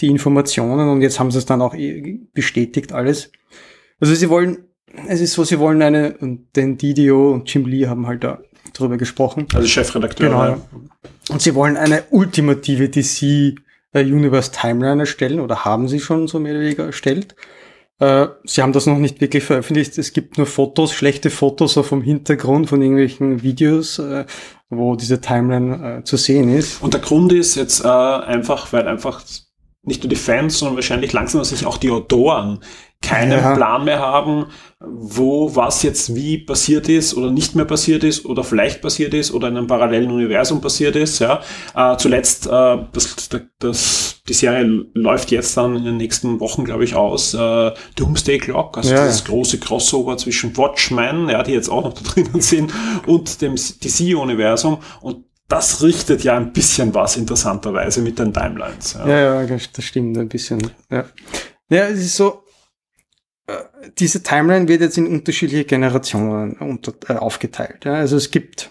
die 0.00 0.08
Informationen 0.08 0.88
und 0.88 1.02
jetzt 1.02 1.20
haben 1.20 1.30
sie 1.30 1.36
es 1.36 1.44
dann 1.44 1.60
auch 1.60 1.74
eh 1.74 2.20
bestätigt 2.32 2.94
alles. 2.94 3.30
Also 4.00 4.14
sie 4.14 4.30
wollen, 4.30 4.64
es 5.08 5.20
ist 5.20 5.34
so, 5.34 5.44
sie 5.44 5.58
wollen 5.58 5.82
eine, 5.82 6.16
und 6.16 6.56
den 6.56 6.78
Didio 6.78 7.32
und 7.32 7.52
Jim 7.52 7.66
Lee 7.66 7.86
haben 7.86 8.06
halt 8.06 8.24
da 8.24 8.40
drüber 8.80 8.96
gesprochen. 8.96 9.46
Also 9.54 9.66
Chefredakteur. 9.68 10.28
Genau. 10.28 10.44
Ja. 10.44 10.60
Und 11.30 11.40
sie 11.40 11.54
wollen 11.54 11.76
eine 11.76 12.04
ultimative 12.10 12.88
DC 12.88 13.54
äh, 13.92 14.02
Universe 14.02 14.50
Timeline 14.52 15.02
erstellen 15.02 15.40
oder 15.40 15.64
haben 15.64 15.88
sie 15.88 16.00
schon 16.00 16.28
so 16.28 16.38
mehr 16.38 16.52
oder 16.52 16.62
weniger 16.62 16.86
erstellt. 16.86 17.34
Äh, 17.98 18.28
sie 18.44 18.62
haben 18.62 18.72
das 18.72 18.86
noch 18.86 18.98
nicht 18.98 19.20
wirklich 19.20 19.44
veröffentlicht. 19.44 19.98
Es 19.98 20.12
gibt 20.12 20.38
nur 20.38 20.46
Fotos, 20.46 20.92
schlechte 20.92 21.30
Fotos 21.30 21.74
so 21.74 21.82
vom 21.82 22.02
Hintergrund 22.02 22.68
von 22.68 22.80
irgendwelchen 22.80 23.42
Videos, 23.42 23.98
äh, 23.98 24.24
wo 24.68 24.96
diese 24.96 25.20
Timeline 25.20 26.02
zu 26.04 26.16
sehen 26.16 26.54
ist. 26.54 26.82
Und 26.82 26.94
der 26.94 27.00
Grund 27.00 27.32
ist 27.32 27.56
jetzt 27.56 27.84
einfach, 27.84 28.72
weil 28.72 28.86
einfach 28.86 29.20
nicht 29.82 30.02
nur 30.04 30.10
die 30.10 30.16
Fans, 30.16 30.58
sondern 30.58 30.76
wahrscheinlich 30.76 31.12
langsam 31.12 31.42
sich 31.42 31.66
auch 31.66 31.76
die 31.76 31.90
Autoren 31.90 32.60
keinen 33.02 33.32
ja. 33.32 33.54
Plan 33.54 33.84
mehr 33.84 33.98
haben, 33.98 34.46
wo 34.78 35.54
was 35.56 35.82
jetzt 35.82 36.14
wie 36.14 36.38
passiert 36.38 36.88
ist 36.88 37.14
oder 37.14 37.30
nicht 37.30 37.54
mehr 37.54 37.64
passiert 37.64 38.04
ist 38.04 38.26
oder 38.26 38.44
vielleicht 38.44 38.82
passiert 38.82 39.14
ist 39.14 39.32
oder 39.32 39.48
in 39.48 39.56
einem 39.56 39.66
parallelen 39.66 40.10
Universum 40.10 40.60
passiert 40.60 40.96
ist. 40.96 41.18
Ja. 41.18 41.40
Äh, 41.74 41.96
zuletzt, 41.96 42.46
äh, 42.46 42.78
das, 42.92 43.28
das, 43.58 44.22
die 44.28 44.34
Serie 44.34 44.86
läuft 44.94 45.30
jetzt 45.30 45.56
dann 45.56 45.76
in 45.76 45.84
den 45.84 45.96
nächsten 45.96 46.40
Wochen, 46.40 46.64
glaube 46.64 46.84
ich, 46.84 46.94
aus. 46.94 47.32
Äh, 47.32 47.72
Doomsday 47.96 48.38
Clock, 48.38 48.76
also 48.76 48.94
ja, 48.94 49.06
das 49.06 49.24
große 49.24 49.58
Crossover 49.58 50.16
zwischen 50.18 50.56
Watchmen, 50.56 51.28
ja, 51.28 51.42
die 51.42 51.52
jetzt 51.52 51.70
auch 51.70 51.84
noch 51.84 51.94
da 51.94 52.02
drinnen 52.14 52.40
sind, 52.40 52.72
und 53.06 53.40
dem 53.40 53.56
DC-Universum. 53.56 54.78
Und 55.00 55.24
das 55.48 55.82
richtet 55.82 56.22
ja 56.22 56.36
ein 56.36 56.52
bisschen 56.52 56.94
was 56.94 57.16
interessanterweise 57.16 58.02
mit 58.02 58.18
den 58.18 58.32
Timelines. 58.32 58.94
Ja, 58.94 59.08
ja, 59.08 59.42
ja 59.42 59.56
das 59.72 59.84
stimmt 59.84 60.16
ein 60.16 60.28
bisschen. 60.28 60.70
Ja, 60.90 61.04
ja 61.68 61.88
es 61.88 61.98
ist 62.00 62.16
so, 62.16 62.44
diese 63.98 64.22
Timeline 64.22 64.68
wird 64.68 64.80
jetzt 64.80 64.98
in 64.98 65.06
unterschiedliche 65.06 65.64
Generationen 65.64 66.54
unter, 66.54 66.92
äh, 67.08 67.16
aufgeteilt. 67.16 67.84
Ja. 67.84 67.94
Also 67.94 68.16
es 68.16 68.30
gibt 68.30 68.70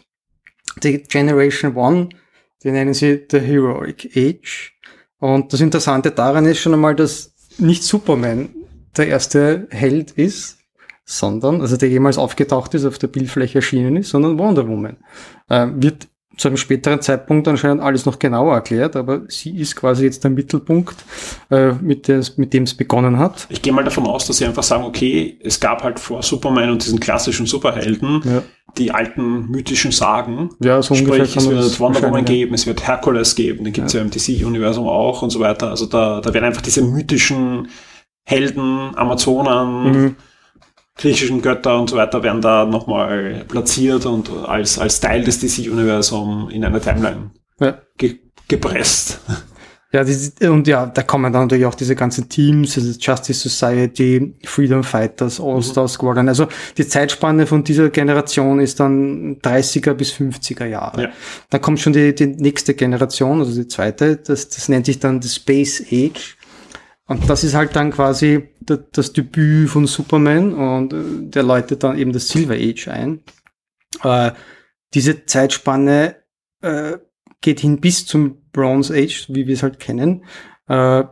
die 0.84 1.04
Generation 1.04 1.76
One, 1.76 2.10
die 2.64 2.72
nennen 2.72 2.94
sie 2.94 3.26
The 3.30 3.40
Heroic 3.40 4.12
Age. 4.16 4.74
Und 5.20 5.54
das 5.54 5.62
Interessante 5.62 6.12
daran 6.12 6.46
ist 6.46 6.60
schon 6.60 6.74
einmal, 6.74 6.96
dass 6.96 7.34
nicht 7.58 7.84
Superman 7.84 8.50
der 8.96 9.08
erste 9.08 9.68
Held 9.72 10.12
ist, 10.12 10.58
sondern, 11.06 11.62
also 11.62 11.76
der 11.76 11.90
jemals 11.90 12.18
aufgetaucht 12.18 12.74
ist, 12.76 12.86
auf 12.86 13.00
der 13.00 13.08
Bildfläche 13.08 13.60
erschienen 13.60 13.96
ist, 13.96 14.10
sondern 14.10 14.38
Wonder 14.38 14.68
Woman. 14.68 14.98
Äh, 15.50 15.68
wird 15.74 16.08
zu 16.40 16.48
einem 16.48 16.58
späteren 16.58 17.02
Zeitpunkt 17.02 17.48
anscheinend 17.48 17.84
alles 17.84 18.06
noch 18.06 18.18
genauer 18.18 18.54
erklärt, 18.54 18.96
aber 18.96 19.24
sie 19.28 19.58
ist 19.58 19.76
quasi 19.76 20.06
jetzt 20.06 20.24
der 20.24 20.32
Mittelpunkt, 20.32 20.96
äh, 21.52 21.74
mit, 21.74 22.08
des, 22.08 22.38
mit 22.38 22.54
dem 22.54 22.64
es 22.64 22.74
begonnen 22.74 23.20
hat. 23.20 23.46
Ich 23.50 23.62
gehe 23.62 23.74
mal 23.74 23.84
davon 23.84 24.08
aus, 24.08 24.26
dass 24.26 24.38
sie 24.38 24.46
einfach 24.46 24.64
sagen, 24.64 24.86
okay, 24.86 25.38
es 25.44 25.60
gab 25.60 25.84
halt 25.84 26.00
vor 26.00 26.24
Superman 26.24 26.70
und 26.72 26.84
diesen 26.84 27.00
klassischen 27.00 27.46
Superhelden 27.46 28.22
ja. 28.24 28.42
die 28.78 28.92
alten 28.92 29.52
mythischen 29.52 29.92
Sagen. 29.92 30.52
Ja, 30.64 30.82
so 30.82 30.96
Sprich, 30.96 31.10
ungefähr 31.12 31.42
es 31.42 31.50
wird 31.50 31.80
Wonder 31.82 32.04
Woman 32.04 32.24
geben, 32.24 32.54
es 32.54 32.66
wird 32.66 32.88
Hercules 32.88 33.36
geben, 33.36 33.66
den 33.66 33.74
gibt 33.74 33.88
es 33.88 33.94
ja. 33.94 34.00
ja. 34.00 34.06
im 34.06 34.12
DC-Universum 34.12 34.88
auch 34.88 35.22
und 35.22 35.32
so 35.32 35.42
weiter. 35.42 35.70
Also 35.70 35.88
da, 35.88 36.22
da 36.22 36.34
werden 36.34 36.46
einfach 36.46 36.62
diese 36.62 36.82
mythischen 36.82 37.68
Helden, 38.24 38.96
Amazonen, 38.96 39.92
Mhm. 39.92 40.16
Griechischen 41.00 41.42
Götter 41.42 41.80
und 41.80 41.90
so 41.90 41.96
weiter 41.96 42.22
werden 42.22 42.42
da 42.42 42.66
nochmal 42.66 43.46
platziert 43.48 44.06
und 44.06 44.30
als, 44.46 44.78
als 44.78 45.00
Teil 45.00 45.24
des 45.24 45.40
DC-Universums 45.40 46.54
in 46.54 46.64
eine 46.66 46.80
Timeline 46.82 47.32
Ja. 47.60 47.80
ge 47.98 48.20
gepresst. 48.48 49.20
Ja, 49.92 50.04
die, 50.04 50.48
und 50.48 50.68
ja, 50.68 50.86
da 50.86 51.02
kommen 51.02 51.34
dann 51.34 51.46
natürlich 51.46 51.66
auch 51.66 51.74
diese 51.74 51.96
ganzen 51.96 52.30
Teams, 52.30 52.78
also 52.78 52.92
Justice 53.00 53.50
Society, 53.50 54.36
Freedom 54.46 54.84
Fighters, 54.84 55.40
All-Star 55.42 55.88
Squadron. 55.88 56.30
Also 56.30 56.48
die 56.78 56.88
Zeitspanne 56.88 57.48
von 57.48 57.64
dieser 57.64 57.90
Generation 57.90 58.60
ist 58.60 58.80
dann 58.80 59.38
30er 59.42 59.96
bis 59.96 60.12
50er 60.14 60.66
Jahre. 60.66 61.02
Ja. 61.02 61.10
Dann 61.50 61.62
kommt 61.62 61.80
schon 61.80 61.94
die, 61.94 62.14
die 62.14 62.28
nächste 62.28 62.76
Generation, 62.76 63.40
also 63.40 63.60
die 63.60 63.68
zweite, 63.68 64.18
das, 64.18 64.50
das 64.50 64.70
nennt 64.70 64.86
sich 64.86 65.00
dann 65.00 65.22
die 65.22 65.28
Space 65.28 65.84
Age. 65.92 66.38
Und 67.08 67.28
das 67.28 67.44
ist 67.44 67.56
halt 67.56 67.76
dann 67.76 67.90
quasi 67.90 68.48
das, 68.78 69.14
Debüt 69.14 69.70
von 69.70 69.88
Superman 69.88 70.54
und 70.54 70.94
äh, 70.94 71.30
der 71.30 71.44
läutet 71.44 71.84
dann 71.84 71.98
eben 71.98 72.14
das 72.14 72.30
Silver 72.30 72.56
Age 72.56 72.88
ein. 72.88 73.22
Äh, 74.04 74.32
diese 74.94 75.26
Zeitspanne 75.26 76.16
äh, 76.62 76.98
geht 77.42 77.60
hin 77.60 77.80
bis 77.80 78.06
zum 78.06 78.50
Bronze 78.52 78.94
Age, 78.94 79.28
wie 79.30 79.48
wir 79.48 79.54
es 79.54 79.64
halt 79.64 79.80
kennen. 79.80 80.24
Äh, 80.68 81.04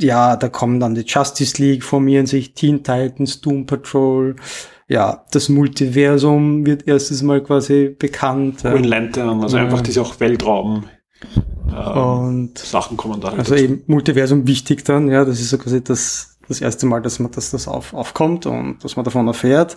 ja, 0.00 0.36
da 0.36 0.48
kommen 0.48 0.80
dann 0.80 0.94
die 0.94 1.04
Justice 1.06 1.62
League, 1.62 1.84
formieren 1.84 2.26
sich 2.26 2.54
Teen 2.54 2.78
Titans, 2.82 3.40
Doom 3.40 3.66
Patrol. 3.66 4.36
Ja, 4.88 5.24
das 5.32 5.48
Multiversum 5.48 6.66
wird 6.66 6.86
erstes 6.88 7.22
Mal 7.22 7.42
quasi 7.42 7.94
bekannt. 7.98 8.62
Green. 8.62 8.84
Lantern, 8.84 9.42
also 9.42 9.56
einfach 9.56 9.80
diese 9.80 10.02
auch 10.02 10.18
Weltraum 10.20 10.84
ähm, 11.72 11.96
Und 11.96 12.58
Sachen 12.58 12.96
kommen 12.96 13.20
da 13.20 13.30
halt 13.30 13.40
also 13.40 13.54
eben 13.54 13.82
Multiversum 13.86 14.46
wichtig 14.46 14.84
dann, 14.84 15.08
ja, 15.08 15.24
das 15.24 15.40
ist 15.40 15.50
so 15.50 15.58
quasi 15.58 15.82
das, 15.82 16.31
das 16.52 16.60
erste 16.60 16.86
Mal, 16.86 17.02
dass 17.02 17.18
man, 17.18 17.30
dass 17.32 17.50
das 17.50 17.66
auf, 17.66 17.94
aufkommt 17.94 18.46
und 18.46 18.82
dass 18.84 18.96
man 18.96 19.04
davon 19.04 19.26
erfährt. 19.26 19.76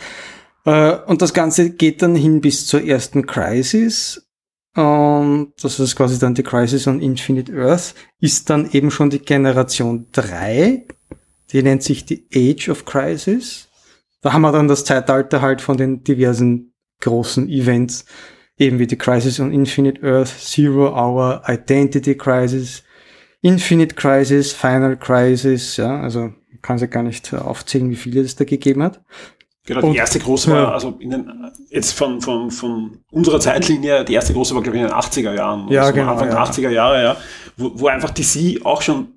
Äh, 0.65 0.97
und 1.07 1.21
das 1.21 1.33
Ganze 1.33 1.71
geht 1.71 2.01
dann 2.01 2.15
hin 2.15 2.41
bis 2.41 2.67
zur 2.67 2.83
ersten 2.83 3.25
Crisis. 3.25 4.27
Und 4.75 5.53
das 5.61 5.79
ist 5.79 5.95
quasi 5.95 6.19
dann 6.19 6.35
die 6.35 6.43
Crisis 6.43 6.85
on 6.87 6.99
Infinite 6.99 7.53
Earth, 7.53 7.95
ist 8.19 8.49
dann 8.49 8.69
eben 8.71 8.91
schon 8.91 9.09
die 9.09 9.19
Generation 9.19 10.07
3. 10.11 10.85
Die 11.51 11.63
nennt 11.63 11.81
sich 11.81 12.05
die 12.05 12.27
Age 12.33 12.69
of 12.69 12.83
Crisis. 12.83 13.69
Da 14.21 14.33
haben 14.33 14.41
wir 14.41 14.51
dann 14.51 14.67
das 14.67 14.83
Zeitalter 14.83 15.41
halt 15.41 15.61
von 15.61 15.77
den 15.77 16.03
diversen 16.03 16.73
großen 16.99 17.47
Events, 17.47 18.05
eben 18.57 18.79
wie 18.79 18.87
die 18.87 18.97
Crisis 18.97 19.39
on 19.39 19.53
Infinite 19.53 20.01
Earth, 20.03 20.33
Zero 20.39 20.89
Hour, 20.89 21.43
Identity 21.47 22.15
Crisis, 22.15 22.83
Infinite 23.41 23.95
Crisis, 23.95 24.51
Final 24.51 24.97
Crisis, 24.97 25.77
ja, 25.77 26.01
also 26.01 26.33
kann 26.65 26.79
sie 26.79 26.87
gar 26.87 27.03
nicht 27.03 27.31
äh, 27.31 27.37
aufzählen, 27.37 27.89
wie 27.91 27.95
viele 27.95 28.21
es 28.21 28.35
da 28.35 28.43
gegeben 28.43 28.81
hat. 28.81 29.01
Genau, 29.67 29.81
die 29.81 29.87
Und- 29.87 29.95
erste 29.95 30.19
große 30.19 30.51
war, 30.51 30.73
also 30.73 30.95
in 30.99 31.11
den, 31.11 31.51
jetzt 31.69 31.93
von, 31.93 32.21
von, 32.21 32.51
von 32.51 32.99
unserer 33.11 33.39
Zeitlinie, 33.39 34.03
die 34.03 34.13
erste 34.13 34.33
große 34.33 34.53
war, 34.55 34.61
glaube 34.63 34.77
ich, 34.77 34.83
in 34.83 34.89
den 34.89 34.95
80er 34.95 35.33
Jahren. 35.33 35.67
Ja, 35.69 35.87
so 35.87 35.93
genau, 35.93 36.11
Anfang 36.11 36.29
ja. 36.29 36.43
der 36.43 36.43
80er 36.43 36.69
Jahre, 36.69 37.03
ja. 37.03 37.17
Wo, 37.57 37.71
wo 37.75 37.87
einfach 37.87 38.09
DC 38.11 38.65
auch 38.65 38.81
schon 38.81 39.09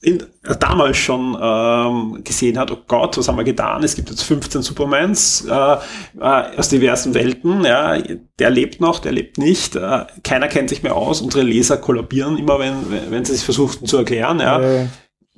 in, 0.00 0.22
damals 0.60 0.96
schon 0.96 1.36
ähm, 1.40 2.22
gesehen 2.22 2.58
hat, 2.58 2.70
oh 2.70 2.78
Gott, 2.86 3.18
was 3.18 3.26
haben 3.26 3.36
wir 3.36 3.44
getan? 3.44 3.82
Es 3.82 3.96
gibt 3.96 4.10
jetzt 4.10 4.22
15 4.22 4.62
Supermans 4.62 5.44
äh, 5.48 5.52
äh, 5.52 6.56
aus 6.56 6.68
diversen 6.68 7.14
Welten, 7.14 7.64
ja, 7.64 7.98
der 8.38 8.50
lebt 8.50 8.80
noch, 8.80 9.00
der 9.00 9.12
lebt 9.12 9.38
nicht, 9.38 9.74
äh, 9.74 10.06
keiner 10.22 10.46
kennt 10.46 10.70
sich 10.70 10.84
mehr 10.84 10.94
aus, 10.94 11.20
unsere 11.20 11.42
Leser 11.42 11.76
kollabieren 11.76 12.38
immer, 12.38 12.60
wenn, 12.60 12.76
wenn 13.10 13.24
sie 13.24 13.34
es 13.34 13.42
versuchten 13.42 13.86
zu 13.86 13.96
erklären, 13.96 14.38
ja 14.38 14.88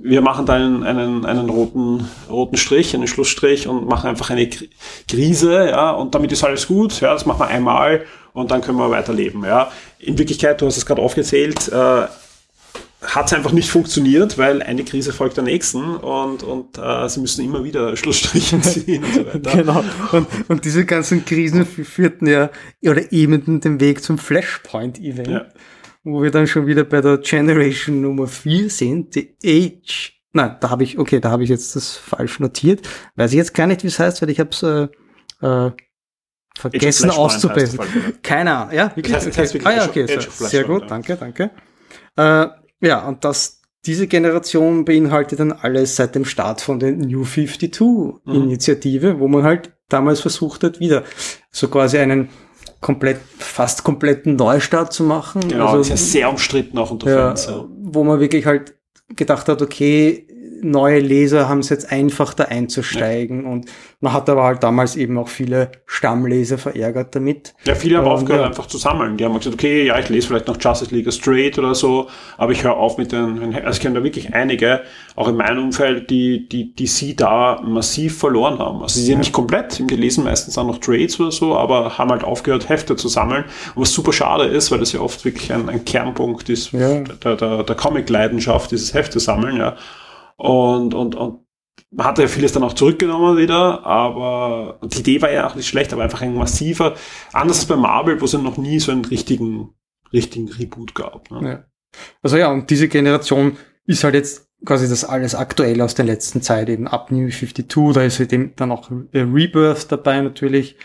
wir 0.03 0.21
machen 0.23 0.47
da 0.47 0.55
einen, 0.55 0.83
einen, 0.83 1.27
einen 1.27 1.49
roten, 1.51 2.09
roten 2.31 2.57
Strich, 2.57 2.95
einen 2.95 3.07
Schlussstrich 3.07 3.69
und 3.69 3.87
machen 3.89 4.09
einfach 4.09 4.31
eine 4.31 4.45
Kri- 4.45 4.71
Krise, 5.09 5.69
ja, 5.69 5.91
und 5.91 6.15
damit 6.15 6.33
ist 6.33 6.43
alles 6.45 6.67
gut, 6.67 7.01
ja, 7.01 7.13
das 7.13 7.27
machen 7.27 7.41
wir 7.41 7.49
einmal 7.49 8.05
und 8.33 8.51
dann 8.51 8.61
können 8.63 8.79
wir 8.79 8.91
weiterleben, 8.91 9.45
ja. 9.45 9.71
In 9.99 10.19
Wirklichkeit, 10.19 10.61
du 10.61 10.67
hast 10.67 10.77
es 10.79 10.87
gerade 10.87 11.03
aufgezählt, 11.03 11.69
äh, 11.69 12.03
hat 13.03 13.27
es 13.27 13.33
einfach 13.33 13.53
nicht 13.53 13.71
funktioniert, 13.71 14.37
weil 14.37 14.63
eine 14.63 14.85
Krise 14.85 15.13
folgt 15.15 15.39
der 15.39 15.45
nächsten 15.45 15.97
und, 15.97 16.43
und 16.43 16.77
äh, 16.77 17.09
sie 17.09 17.21
müssen 17.21 17.43
immer 17.45 17.65
wieder 17.65 17.97
Schlussstriche 17.97 18.61
ziehen 18.63 19.03
und 19.05 19.15
so 19.15 19.27
weiter. 19.27 19.57
Genau. 19.57 19.85
Und, 20.13 20.27
und 20.49 20.65
diese 20.67 20.85
ganzen 20.85 21.25
Krisen 21.25 21.65
fü- 21.65 21.85
führten 21.85 22.27
ja 22.27 22.51
oder 22.83 23.11
ebneten 23.11 23.61
den 23.63 23.81
Weg 23.81 24.03
zum 24.03 24.19
Flashpoint-Event, 24.19 25.29
Ja. 25.29 25.47
Wo 26.05 26.23
wir 26.23 26.31
dann 26.31 26.47
schon 26.47 26.67
wieder 26.67 26.85
bei 26.85 27.01
der 27.01 27.19
Generation 27.19 28.01
Nummer 28.01 28.27
4 28.27 28.71
sind, 28.71 29.15
die 29.15 29.35
Age. 29.45 30.13
Nein, 30.33 30.57
da 30.61 30.71
habe 30.71 30.85
ich, 30.85 30.99
okay, 30.99 31.21
da 31.21 31.31
habe 31.31 31.43
ich 31.45 31.51
jetzt 31.51 31.75
das 31.77 31.97
falsch 31.97 32.39
notiert. 32.41 32.89
Weiß 33.17 33.33
ich 33.33 33.37
jetzt 33.37 33.53
gar 33.55 33.67
nicht, 33.67 33.83
wie 33.83 33.89
es 33.89 33.99
heißt, 33.99 34.23
weil 34.23 34.31
ich 34.31 34.39
habe 34.41 34.51
es 34.51 34.63
äh, 34.63 34.89
äh, 35.45 35.73
vergessen 36.57 37.11
auszubessern. 37.11 37.87
Keine 38.23 38.55
Ahnung, 38.57 38.75
ja, 38.75 38.93
wirklich. 38.95 39.13
Das 39.15 39.25
heißt- 39.25 39.29
das 39.29 39.37
heißt 39.39 39.55
okay. 39.55 39.65
wirklich 39.65 39.79
ah, 39.81 39.85
ja, 39.85 39.89
okay, 39.89 40.21
so, 40.31 40.47
sehr 40.47 40.65
gut, 40.65 40.85
danke, 40.91 41.17
danke. 41.17 41.51
Äh, 42.17 42.47
ja, 42.87 43.07
und 43.07 43.25
das, 43.25 43.61
diese 43.87 44.07
Generation 44.07 44.85
beinhaltet 44.85 45.41
dann 45.41 45.53
alles 45.53 45.97
seit 45.97 46.15
dem 46.15 46.25
Start 46.25 46.61
von 46.61 46.79
der 46.79 46.93
New 46.93 47.25
52-Initiative, 47.25 49.19
wo 49.19 49.29
man 49.29 49.43
halt 49.43 49.73
damals 49.89 50.21
versucht 50.21 50.63
hat, 50.65 50.81
wieder 50.81 51.05
so 51.51 51.69
quasi 51.69 51.99
einen 51.99 52.29
komplett, 52.81 53.21
fast 53.39 53.85
kompletten 53.85 54.37
Neustart 54.37 54.93
zu 54.93 55.05
machen. 55.05 55.49
Genau, 55.49 55.69
also, 55.69 55.81
ist 55.81 55.89
ja 55.89 55.97
sehr 55.97 56.31
umstritten 56.31 56.79
auch 56.79 56.91
unter 56.91 57.11
ja, 57.11 57.29
Fans. 57.29 57.47
Ja. 57.47 57.65
wo 57.83 58.05
man 58.05 58.21
wirklich 58.21 58.47
halt 58.47 58.75
gedacht 59.17 59.49
hat, 59.49 59.61
okay, 59.61 60.27
neue 60.63 61.01
Leser 61.01 61.49
haben 61.49 61.61
es 61.61 61.69
jetzt 61.69 61.91
einfach 61.91 62.35
da 62.35 62.45
einzusteigen 62.45 63.45
und 63.45 63.67
man 64.01 64.13
hat 64.13 64.29
aber 64.29 64.45
halt 64.45 64.63
damals 64.63 64.97
eben 64.97 65.19
auch 65.19 65.29
viele 65.29 65.71
Stammleser 65.87 66.57
verärgert 66.59 67.15
damit. 67.15 67.55
Ja, 67.65 67.75
viele 67.75 67.99
haben 67.99 68.07
Ähm, 68.07 68.13
aufgehört, 68.13 68.41
ja. 68.43 68.47
einfach 68.49 68.67
zu 68.67 68.79
sammeln. 68.79 69.17
Die 69.17 69.25
haben 69.25 69.37
gesagt, 69.37 69.55
okay, 69.55 69.85
ja, 69.87 69.99
ich 69.99 70.09
lese 70.09 70.29
vielleicht 70.29 70.47
noch 70.49 70.57
Justice 70.61 70.95
League 70.95 71.13
Straight 71.13 71.59
oder 71.59 71.75
so, 71.75 72.09
aber 72.39 72.53
ich 72.53 72.65
höre 72.65 72.77
auf 72.77 72.97
mit 72.99 73.13
den, 73.13 73.55
also 73.57 73.77
ich 73.77 73.81
kenne 73.81 73.97
da 73.97 74.05
wirklich 74.05 74.33
einige, 74.35 74.81
auch 75.17 75.29
in 75.29 75.37
meinem 75.37 75.65
Umfeld, 75.65 76.09
die, 76.11 76.49
die, 76.49 76.75
die 76.75 76.87
sie 76.87 77.15
da 77.17 77.61
massiv 77.63 78.19
verloren 78.19 78.59
haben. 78.59 78.83
Also 78.83 78.99
sie 79.01 79.07
sind 79.07 79.19
nicht 79.19 79.33
komplett, 79.33 79.83
die 79.91 79.97
lesen 79.97 80.25
meistens 80.25 80.57
auch 80.57 80.67
noch 80.67 80.79
Trades 80.79 81.21
oder 81.21 81.31
so, 81.33 81.57
aber 81.57 81.99
haben 81.99 82.11
halt 82.11 82.25
aufgehört, 82.25 82.69
Hefte 82.69 82.97
zu 82.97 83.09
sammeln. 83.09 83.45
Und 83.75 83.83
was 83.83 83.93
super 83.93 84.13
schade 84.13 84.45
ist, 84.45 84.71
weil 84.71 84.79
das 84.79 84.93
ja 84.93 85.01
oft 85.01 85.25
wirklich 85.25 85.53
ein, 85.53 85.69
ein 85.69 85.85
Kernpunkt 85.85 86.49
ist 86.49 86.73
Ja. 86.73 87.01
der, 87.01 87.37
der, 87.37 87.63
der 87.65 87.77
Comic-Leidenschaft, 87.77 88.71
dieses 88.71 88.95
Hefte 88.95 89.21
sammeln, 89.21 89.57
ja. 89.57 89.77
Und, 90.41 90.95
und, 90.95 91.17
und 91.17 91.41
man 91.91 92.07
hat 92.07 92.19
ja 92.19 92.27
vieles 92.27 92.53
dann 92.53 92.63
auch 92.63 92.73
zurückgenommen 92.73 93.37
wieder, 93.37 93.85
aber 93.85 94.79
die 94.85 95.01
Idee 95.01 95.21
war 95.21 95.31
ja 95.31 95.47
auch 95.47 95.55
nicht 95.55 95.69
schlecht, 95.69 95.93
aber 95.93 96.03
einfach 96.03 96.23
ein 96.23 96.35
massiver, 96.35 96.95
anders 97.35 97.59
als 97.59 97.67
bei 97.67 97.77
Marvel, 97.77 98.19
wo 98.23 98.25
es 98.25 98.33
ja 98.33 98.39
noch 98.39 98.57
nie 98.57 98.81
so 98.81 98.91
einen 98.91 99.05
richtigen, 99.05 99.75
richtigen 100.11 100.49
Reboot 100.49 100.95
gab. 100.95 101.31
Ne? 101.31 101.47
Ja. 101.47 101.65
Also 102.23 102.39
ja, 102.39 102.51
und 102.51 102.71
diese 102.71 102.89
Generation 102.89 103.59
ist 103.85 104.03
halt 104.03 104.15
jetzt 104.15 104.49
quasi 104.65 104.89
das 104.89 105.05
alles 105.05 105.35
aktuell 105.35 105.83
aus 105.83 105.95
der 105.95 106.07
letzten 106.07 106.41
Zeit, 106.41 106.71
eben 106.71 106.89
ab 106.89 107.11
New 107.11 107.29
52, 107.29 107.93
da 107.93 108.03
ist 108.03 108.19
halt 108.19 108.33
eben 108.33 108.55
dann 108.57 108.73
auch 108.73 108.91
Rebirth 109.13 109.93
dabei 109.93 110.23
natürlich. 110.23 110.77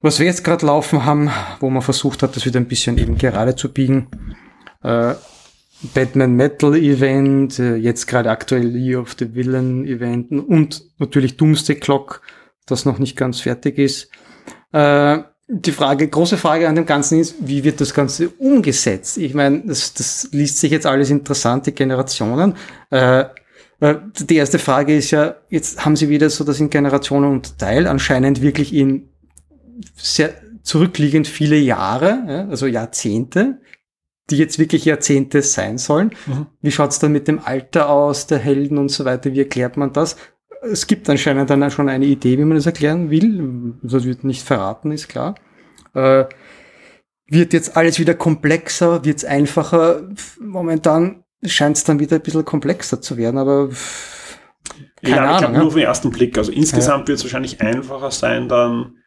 Was 0.00 0.20
wir 0.20 0.26
jetzt 0.26 0.44
gerade 0.44 0.64
laufen 0.64 1.04
haben, 1.04 1.32
wo 1.58 1.68
man 1.68 1.82
versucht 1.82 2.22
hat, 2.22 2.36
das 2.36 2.46
wieder 2.46 2.60
ein 2.60 2.68
bisschen 2.68 2.96
eben 2.96 3.18
gerade 3.18 3.56
zu 3.56 3.72
biegen. 3.72 4.06
Äh, 4.84 5.14
Batman 5.82 6.34
Metal 6.34 6.74
Event, 6.74 7.58
äh, 7.58 7.76
jetzt 7.76 8.06
gerade 8.06 8.30
aktuell 8.30 8.74
Year 8.76 9.00
of 9.00 9.14
the 9.18 9.34
Villain 9.34 9.84
Event 9.86 10.32
und 10.32 10.84
natürlich 10.98 11.36
Doomsday 11.36 11.76
Clock, 11.76 12.20
das 12.66 12.84
noch 12.84 12.98
nicht 12.98 13.16
ganz 13.16 13.40
fertig 13.40 13.78
ist. 13.78 14.10
Äh, 14.72 15.18
die 15.50 15.72
Frage, 15.72 16.06
große 16.08 16.36
Frage 16.36 16.68
an 16.68 16.74
dem 16.74 16.84
Ganzen 16.84 17.18
ist, 17.20 17.36
wie 17.40 17.64
wird 17.64 17.80
das 17.80 17.94
Ganze 17.94 18.28
umgesetzt? 18.28 19.16
Ich 19.16 19.32
meine, 19.32 19.62
das, 19.64 19.94
das 19.94 20.28
liest 20.32 20.58
sich 20.58 20.70
jetzt 20.70 20.84
alles 20.84 21.08
interessant, 21.08 21.66
die 21.66 21.72
Generationen. 21.72 22.54
Äh, 22.90 23.24
die 23.80 24.36
erste 24.36 24.58
Frage 24.58 24.96
ist 24.96 25.12
ja, 25.12 25.36
jetzt 25.48 25.84
haben 25.84 25.96
sie 25.96 26.08
wieder 26.08 26.28
so 26.28 26.44
das 26.44 26.60
in 26.60 26.68
Generationen 26.68 27.30
unterteilt, 27.30 27.86
anscheinend 27.86 28.42
wirklich 28.42 28.74
in 28.74 29.08
sehr 29.96 30.34
zurückliegend 30.62 31.28
viele 31.28 31.56
Jahre, 31.56 32.24
ja, 32.28 32.48
also 32.48 32.66
Jahrzehnte, 32.66 33.60
die 34.30 34.36
jetzt 34.36 34.58
wirklich 34.58 34.84
Jahrzehnte 34.84 35.42
sein 35.42 35.78
sollen. 35.78 36.10
Mhm. 36.26 36.46
Wie 36.60 36.70
schaut's 36.70 36.98
dann 36.98 37.12
mit 37.12 37.28
dem 37.28 37.40
Alter 37.44 37.88
aus, 37.88 38.26
der 38.26 38.38
Helden 38.38 38.78
und 38.78 38.90
so 38.90 39.04
weiter? 39.04 39.32
Wie 39.32 39.38
erklärt 39.40 39.76
man 39.76 39.92
das? 39.92 40.16
Es 40.62 40.86
gibt 40.86 41.08
anscheinend 41.08 41.50
dann 41.50 41.70
schon 41.70 41.88
eine 41.88 42.06
Idee, 42.06 42.36
wie 42.38 42.44
man 42.44 42.56
das 42.56 42.66
erklären 42.66 43.10
will. 43.10 43.74
Das 43.82 44.04
wird 44.04 44.24
nicht 44.24 44.42
verraten, 44.42 44.90
ist 44.90 45.08
klar. 45.08 45.36
Äh, 45.94 46.24
wird 47.26 47.52
jetzt 47.52 47.76
alles 47.76 47.98
wieder 47.98 48.14
komplexer, 48.14 49.04
wird's 49.04 49.24
einfacher? 49.24 50.08
Momentan 50.40 51.24
scheint 51.44 51.76
es 51.76 51.84
dann 51.84 52.00
wieder 52.00 52.16
ein 52.16 52.22
bisschen 52.22 52.44
komplexer 52.44 53.00
zu 53.00 53.16
werden, 53.16 53.38
aber 53.38 53.68
keine 55.02 55.16
ja, 55.16 55.22
ich 55.24 55.28
Ahnung. 55.28 55.38
glaube 55.38 55.52
ja. 55.52 55.58
nur 55.58 55.68
auf 55.68 55.74
den 55.74 55.82
ersten 55.84 56.10
Blick. 56.10 56.36
Also 56.38 56.52
insgesamt 56.52 57.08
wird 57.08 57.18
es 57.18 57.24
wahrscheinlich 57.24 57.60
einfacher 57.60 58.10
sein, 58.10 58.48
dann. 58.48 58.97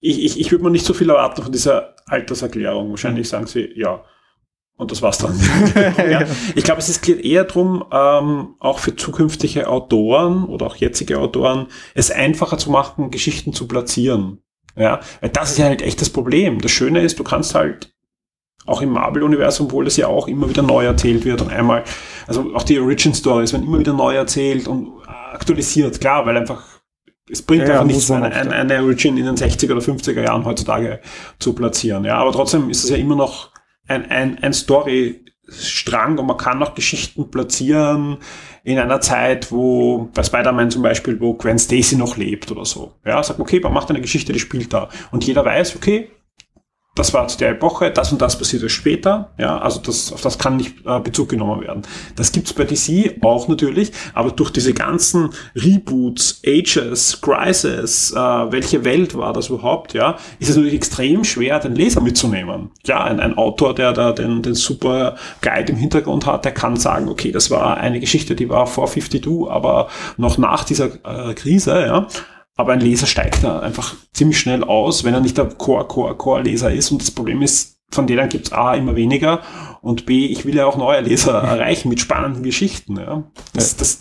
Ich, 0.00 0.22
ich, 0.24 0.40
ich 0.40 0.52
würde 0.52 0.64
mir 0.64 0.70
nicht 0.70 0.86
so 0.86 0.94
viel 0.94 1.08
erwarten 1.10 1.42
von 1.42 1.52
dieser 1.52 1.94
Alterserklärung. 2.06 2.90
Wahrscheinlich 2.90 3.28
sagen 3.28 3.46
sie, 3.46 3.70
ja, 3.74 4.04
Und 4.76 4.90
das 4.90 5.02
war's 5.02 5.18
dann. 5.18 5.38
ja. 6.10 6.24
Ich 6.54 6.64
glaube, 6.64 6.80
es 6.80 7.00
geht 7.00 7.24
eher 7.24 7.44
darum, 7.44 7.84
ähm, 7.90 8.54
auch 8.60 8.78
für 8.78 8.94
zukünftige 8.94 9.68
Autoren 9.68 10.44
oder 10.44 10.66
auch 10.66 10.76
jetzige 10.76 11.18
Autoren, 11.18 11.68
es 11.94 12.10
einfacher 12.10 12.58
zu 12.58 12.70
machen, 12.70 13.10
Geschichten 13.10 13.52
zu 13.52 13.66
platzieren. 13.66 14.42
Ja, 14.76 15.00
weil 15.22 15.30
das 15.30 15.52
ist 15.52 15.58
ja 15.58 15.66
halt 15.66 15.80
echt 15.80 16.02
das 16.02 16.10
Problem. 16.10 16.60
Das 16.60 16.70
Schöne 16.70 17.00
ist, 17.00 17.18
du 17.18 17.24
kannst 17.24 17.54
halt 17.54 17.94
auch 18.66 18.82
im 18.82 18.90
Marvel-Universum, 18.90 19.66
obwohl 19.66 19.84
das 19.84 19.96
ja 19.96 20.08
auch 20.08 20.28
immer 20.28 20.48
wieder 20.48 20.62
neu 20.62 20.84
erzählt 20.84 21.24
wird 21.24 21.40
und 21.40 21.50
einmal, 21.50 21.84
also 22.26 22.54
auch 22.54 22.64
die 22.64 22.78
Origin-Stories 22.78 23.52
werden 23.52 23.66
immer 23.66 23.78
wieder 23.78 23.92
neu 23.92 24.14
erzählt 24.14 24.68
und 24.68 24.92
aktualisiert, 25.06 26.00
klar, 26.00 26.26
weil 26.26 26.36
einfach 26.36 26.75
es 27.30 27.42
bringt 27.42 27.66
ja, 27.66 27.80
einfach 27.80 27.86
ja, 27.86 27.96
nichts, 27.96 28.10
eine, 28.10 28.32
eine, 28.32 28.54
eine 28.54 28.82
Origin 28.82 29.16
in 29.16 29.26
den 29.26 29.36
60er 29.36 29.72
oder 29.72 29.80
50er 29.80 30.22
Jahren 30.22 30.44
heutzutage 30.44 31.00
zu 31.38 31.54
platzieren. 31.54 32.04
Ja, 32.04 32.18
aber 32.18 32.32
trotzdem 32.32 32.70
ist 32.70 32.84
es 32.84 32.90
ja 32.90 32.96
immer 32.96 33.16
noch 33.16 33.50
ein, 33.88 34.08
ein, 34.10 34.38
ein 34.42 34.52
Story-Strang 34.52 36.18
und 36.18 36.26
man 36.26 36.36
kann 36.36 36.58
noch 36.58 36.74
Geschichten 36.74 37.30
platzieren 37.30 38.18
in 38.62 38.78
einer 38.78 39.00
Zeit, 39.00 39.50
wo 39.50 40.08
bei 40.14 40.22
Spider-Man 40.22 40.70
zum 40.70 40.82
Beispiel, 40.82 41.20
wo 41.20 41.34
Gwen 41.34 41.58
Stacy 41.58 41.96
noch 41.96 42.16
lebt 42.16 42.50
oder 42.50 42.64
so. 42.64 42.94
Ja, 43.04 43.22
sagt, 43.22 43.40
okay, 43.40 43.60
man 43.60 43.72
macht 43.72 43.90
eine 43.90 44.00
Geschichte, 44.00 44.32
die 44.32 44.40
spielt 44.40 44.72
da. 44.72 44.88
Und 45.10 45.24
jeder 45.24 45.44
weiß, 45.44 45.76
okay, 45.76 46.10
das 46.96 47.12
war 47.12 47.28
zu 47.28 47.38
der 47.38 47.50
Epoche, 47.50 47.90
das 47.90 48.10
und 48.10 48.20
das 48.20 48.38
passierte 48.38 48.68
später. 48.68 49.30
Ja, 49.38 49.58
also 49.58 49.80
das, 49.80 50.12
auf 50.12 50.22
das 50.22 50.38
kann 50.38 50.56
nicht 50.56 50.74
äh, 50.84 50.98
Bezug 50.98 51.28
genommen 51.28 51.60
werden. 51.60 51.82
Das 52.16 52.32
gibt's 52.32 52.52
bei 52.54 52.64
DC 52.64 53.22
auch 53.22 53.48
natürlich, 53.48 53.92
aber 54.14 54.30
durch 54.30 54.50
diese 54.50 54.72
ganzen 54.72 55.30
Reboots, 55.54 56.40
Ages, 56.44 57.20
Crisis, 57.20 58.12
äh, 58.12 58.16
welche 58.16 58.84
Welt 58.84 59.16
war 59.16 59.34
das 59.34 59.50
überhaupt, 59.50 59.92
ja, 59.92 60.16
ist 60.38 60.48
es 60.48 60.56
natürlich 60.56 60.76
extrem 60.76 61.22
schwer, 61.22 61.60
den 61.60 61.74
Leser 61.74 62.00
mitzunehmen. 62.00 62.70
Ja, 62.86 63.04
ein, 63.04 63.20
ein 63.20 63.36
Autor, 63.36 63.74
der 63.74 63.92
da 63.92 64.12
den, 64.12 64.40
den 64.42 64.54
super 64.54 65.16
Guide 65.42 65.72
im 65.72 65.76
Hintergrund 65.78 66.24
hat, 66.24 66.46
der 66.46 66.52
kann 66.52 66.76
sagen, 66.76 67.08
okay, 67.08 67.30
das 67.30 67.50
war 67.50 67.76
eine 67.76 68.00
Geschichte, 68.00 68.34
die 68.34 68.48
war 68.48 68.66
vor 68.66 68.86
52, 68.86 69.50
aber 69.50 69.88
noch 70.16 70.38
nach 70.38 70.64
dieser 70.64 70.86
äh, 71.04 71.34
Krise, 71.34 71.72
ja. 71.86 72.06
Aber 72.56 72.72
ein 72.72 72.80
Leser 72.80 73.06
steigt 73.06 73.44
da 73.44 73.60
einfach 73.60 73.94
ziemlich 74.12 74.40
schnell 74.40 74.64
aus, 74.64 75.04
wenn 75.04 75.14
er 75.14 75.20
nicht 75.20 75.36
der 75.36 75.46
Core, 75.46 75.86
Core, 75.86 76.16
Core-Leser 76.16 76.72
ist. 76.72 76.90
Und 76.90 77.02
das 77.02 77.10
Problem 77.10 77.42
ist, 77.42 77.76
von 77.90 78.06
denen 78.06 78.28
gibt 78.28 78.46
es 78.46 78.52
A 78.52 78.74
immer 78.74 78.96
weniger 78.96 79.42
und 79.80 80.06
B, 80.06 80.26
ich 80.26 80.44
will 80.44 80.56
ja 80.56 80.66
auch 80.66 80.76
neue 80.76 81.00
Leser 81.00 81.34
erreichen 81.42 81.88
mit 81.88 82.00
spannenden 82.00 82.42
Geschichten. 82.42 82.96
Ja. 82.96 83.22
Das, 83.52 83.76
das, 83.76 83.98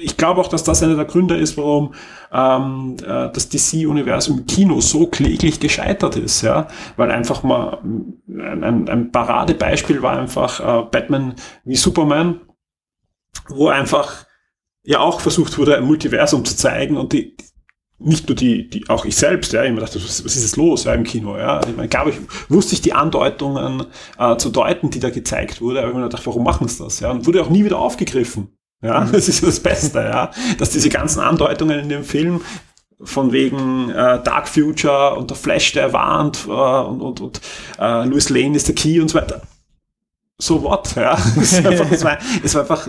ich 0.00 0.16
glaube 0.16 0.40
auch, 0.40 0.48
dass 0.48 0.62
das 0.62 0.82
einer 0.82 0.94
der 0.94 1.06
Gründe 1.06 1.36
ist, 1.36 1.56
warum 1.56 1.94
ähm, 2.32 2.96
äh, 3.02 3.30
das 3.32 3.48
DC-Universum 3.48 4.38
im 4.38 4.46
Kino 4.46 4.80
so 4.80 5.08
kläglich 5.08 5.58
gescheitert 5.58 6.16
ist. 6.16 6.42
Ja. 6.42 6.68
Weil 6.96 7.10
einfach 7.10 7.42
mal 7.42 7.78
ein, 8.28 8.88
ein 8.88 9.10
Paradebeispiel 9.10 10.02
war 10.02 10.16
einfach 10.16 10.60
äh, 10.60 10.86
Batman 10.88 11.34
wie 11.64 11.76
Superman, 11.76 12.40
wo 13.48 13.68
einfach 13.68 14.26
ja 14.84 15.00
auch 15.00 15.20
versucht 15.20 15.58
wurde, 15.58 15.76
ein 15.76 15.84
Multiversum 15.84 16.44
zu 16.44 16.56
zeigen 16.56 16.96
und 16.96 17.12
die, 17.12 17.36
nicht 17.98 18.28
nur 18.28 18.36
die, 18.36 18.68
die, 18.68 18.88
auch 18.88 19.04
ich 19.04 19.16
selbst, 19.16 19.52
ja, 19.52 19.64
ich 19.64 19.72
mir 19.72 19.80
dachte, 19.80 20.02
was, 20.02 20.24
was 20.24 20.36
ist 20.36 20.42
jetzt 20.42 20.56
los 20.56 20.84
ja, 20.84 20.94
im 20.94 21.04
Kino, 21.04 21.36
ja. 21.36 21.60
Ich 21.66 21.76
meine, 21.76 21.88
glaube 21.88 22.10
ich, 22.10 22.16
wusste 22.48 22.74
ich 22.74 22.82
die 22.82 22.92
Andeutungen 22.92 23.84
äh, 24.18 24.36
zu 24.36 24.50
deuten, 24.50 24.90
die 24.90 25.00
da 25.00 25.10
gezeigt 25.10 25.60
wurde, 25.60 25.80
aber 25.80 25.88
ich 25.88 25.94
mir 25.94 26.08
dachte, 26.08 26.26
warum 26.26 26.44
machen 26.44 26.68
sie 26.68 26.82
das, 26.82 27.00
ja, 27.00 27.10
und 27.10 27.26
wurde 27.26 27.42
auch 27.42 27.50
nie 27.50 27.64
wieder 27.64 27.78
aufgegriffen. 27.78 28.48
Ja, 28.82 29.00
mhm. 29.00 29.12
das 29.12 29.28
ist 29.28 29.42
das 29.42 29.60
Beste, 29.60 30.00
ja, 30.00 30.30
dass 30.58 30.70
diese 30.70 30.90
ganzen 30.90 31.20
Andeutungen 31.20 31.78
in 31.78 31.88
dem 31.88 32.04
Film 32.04 32.42
von 33.02 33.32
wegen 33.32 33.90
äh, 33.90 34.22
Dark 34.22 34.48
Future 34.48 35.14
und 35.14 35.30
der 35.30 35.36
Flash, 35.36 35.72
der 35.72 35.92
warnt 35.92 36.46
äh, 36.46 36.50
und, 36.50 37.00
und, 37.00 37.20
und 37.20 37.40
äh, 37.78 38.04
Louis 38.04 38.28
Lane 38.28 38.56
ist 38.56 38.68
der 38.68 38.74
Key 38.74 39.00
und 39.00 39.08
so 39.08 39.18
weiter. 39.18 39.42
So 40.38 40.62
what, 40.62 40.94
ja. 40.96 41.16
Es 41.40 41.62
war 41.62 41.70
einfach, 41.70 42.18
es 42.42 42.54
war 42.54 42.62
einfach 42.62 42.88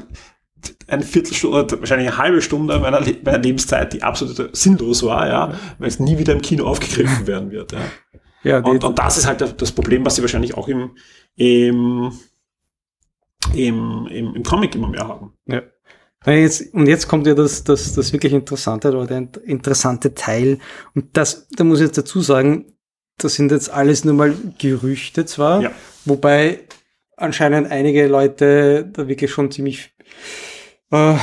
eine 0.88 1.04
Viertelstunde, 1.04 1.80
wahrscheinlich 1.80 2.08
eine 2.10 2.18
halbe 2.18 2.42
Stunde 2.42 2.80
meiner, 2.80 3.02
Le 3.02 3.18
meiner 3.24 3.40
Lebenszeit, 3.40 3.94
die 3.94 4.04
absolut 4.04 4.56
sinnlos 4.56 5.04
war, 5.04 5.28
ja, 5.28 5.60
weil 5.80 5.88
es 5.88 6.00
nie 6.00 6.18
wieder 6.18 6.34
im 6.34 6.42
Kino 6.42 6.66
aufgegriffen 6.66 7.28
werden 7.28 7.52
wird. 7.52 7.72
Ja. 7.72 7.80
Ja, 8.44 8.60
und, 8.60 8.84
und 8.84 9.00
das 9.00 9.18
ist 9.18 9.26
halt 9.26 9.60
das 9.60 9.72
Problem, 9.72 10.06
was 10.06 10.16
sie 10.16 10.22
wahrscheinlich 10.22 10.56
auch 10.56 10.68
im, 10.68 10.92
im, 11.36 12.12
im, 13.56 14.08
im, 14.08 14.36
im 14.36 14.44
Comic 14.44 14.76
immer 14.76 14.88
mehr 14.88 15.08
haben. 15.08 15.34
Ja. 15.48 15.64
Jetzt, 16.28 16.72
und 16.74 16.88
jetzt 16.88 17.08
kommt 17.08 17.26
ja 17.26 17.34
das, 17.34 17.64
das, 17.64 17.94
das 17.94 18.14
wirklich 18.14 18.34
Interessante 18.34 18.90
oder 18.90 19.08
der 19.08 19.28
interessante 19.46 20.14
Teil. 20.14 20.60
Und 20.94 21.18
das, 21.18 21.48
da 21.50 21.64
muss 21.64 21.80
ich 21.80 21.88
jetzt 21.88 21.98
dazu 21.98 22.22
sagen, 22.22 22.74
das 23.18 23.34
sind 23.34 23.52
jetzt 23.52 23.72
alles 23.72 24.06
nur 24.06 24.14
mal 24.14 24.36
Gerüchte 24.60 25.26
zwar, 25.26 25.62
ja. 25.62 25.72
wobei 26.06 26.60
anscheinend 27.18 27.72
einige 27.72 28.08
Leute 28.08 28.90
da 28.92 29.08
wirklich 29.08 29.32
schon 29.32 29.52
ziemlich 29.52 29.96
äh, 30.96 31.18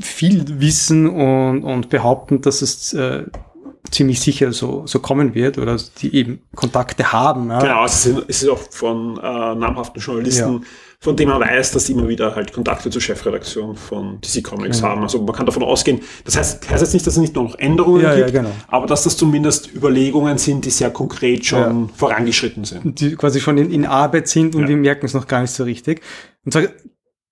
viel 0.00 0.60
wissen 0.60 1.08
und, 1.08 1.64
und 1.64 1.88
behaupten, 1.88 2.40
dass 2.40 2.62
es 2.62 2.92
äh, 2.92 3.24
ziemlich 3.90 4.20
sicher 4.20 4.52
so, 4.52 4.86
so 4.86 5.00
kommen 5.00 5.34
wird 5.34 5.58
oder 5.58 5.76
die 5.98 6.14
eben 6.14 6.40
Kontakte 6.54 7.12
haben. 7.12 7.50
Ja. 7.50 7.60
Genau, 7.60 7.84
es 7.84 8.06
ist, 8.06 8.24
es 8.28 8.42
ist 8.42 8.48
auch 8.48 8.60
von 8.70 9.18
äh, 9.18 9.20
namhaften 9.20 10.00
Journalisten, 10.00 10.52
ja. 10.54 10.60
von 10.98 11.16
denen 11.16 11.30
man 11.30 11.40
weiß, 11.40 11.72
dass 11.72 11.84
die 11.84 11.92
immer 11.92 12.08
wieder 12.08 12.34
halt 12.34 12.52
Kontakte 12.52 12.90
zur 12.90 13.02
Chefredaktion 13.02 13.76
von 13.76 14.20
DC 14.20 14.42
Comics 14.42 14.78
genau. 14.78 14.90
haben. 14.90 15.02
Also 15.02 15.20
man 15.20 15.34
kann 15.34 15.46
davon 15.46 15.62
ausgehen, 15.62 16.00
das 16.24 16.36
heißt, 16.36 16.70
heißt 16.70 16.82
jetzt 16.82 16.94
nicht, 16.94 17.06
dass 17.06 17.14
es 17.14 17.20
nicht 17.20 17.34
nur 17.34 17.44
noch 17.44 17.58
Änderungen 17.58 18.02
ja, 18.02 18.14
gibt, 18.14 18.32
genau. 18.32 18.50
aber 18.68 18.86
dass 18.86 19.04
das 19.04 19.16
zumindest 19.16 19.74
Überlegungen 19.74 20.38
sind, 20.38 20.64
die 20.64 20.70
sehr 20.70 20.90
konkret 20.90 21.44
schon 21.44 21.90
vorangeschritten 21.90 22.64
sind. 22.64 23.00
Die 23.00 23.14
quasi 23.16 23.40
schon 23.40 23.58
in, 23.58 23.70
in 23.70 23.84
Arbeit 23.84 24.28
sind 24.28 24.54
und 24.54 24.68
wir 24.68 24.76
merken 24.76 25.06
es 25.06 25.12
noch 25.12 25.26
gar 25.26 25.42
nicht 25.42 25.52
so 25.52 25.64
richtig. 25.64 26.00
Und 26.44 26.52
zwar 26.52 26.62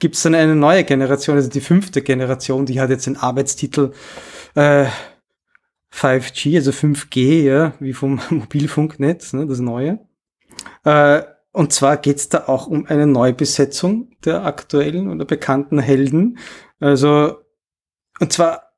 gibt 0.00 0.16
es 0.16 0.22
dann 0.22 0.34
eine 0.34 0.56
neue 0.56 0.82
Generation, 0.84 1.36
also 1.36 1.48
die 1.48 1.60
fünfte 1.60 2.02
Generation, 2.02 2.66
die 2.66 2.80
hat 2.80 2.90
jetzt 2.90 3.06
den 3.06 3.16
Arbeitstitel 3.16 3.92
äh, 4.54 4.86
5G, 5.94 6.56
also 6.56 6.70
5G, 6.72 7.42
ja, 7.42 7.74
wie 7.78 7.92
vom 7.92 8.20
Mobilfunknetz, 8.30 9.32
ne, 9.32 9.46
das 9.46 9.60
neue. 9.60 10.00
Äh, 10.84 11.22
und 11.52 11.72
zwar 11.72 11.96
geht's 11.96 12.28
da 12.28 12.44
auch 12.46 12.66
um 12.66 12.86
eine 12.86 13.06
Neubesetzung 13.06 14.12
der 14.24 14.44
aktuellen 14.44 15.08
oder 15.10 15.24
bekannten 15.24 15.78
Helden. 15.78 16.38
Also, 16.78 17.38
und 18.20 18.32
zwar 18.32 18.70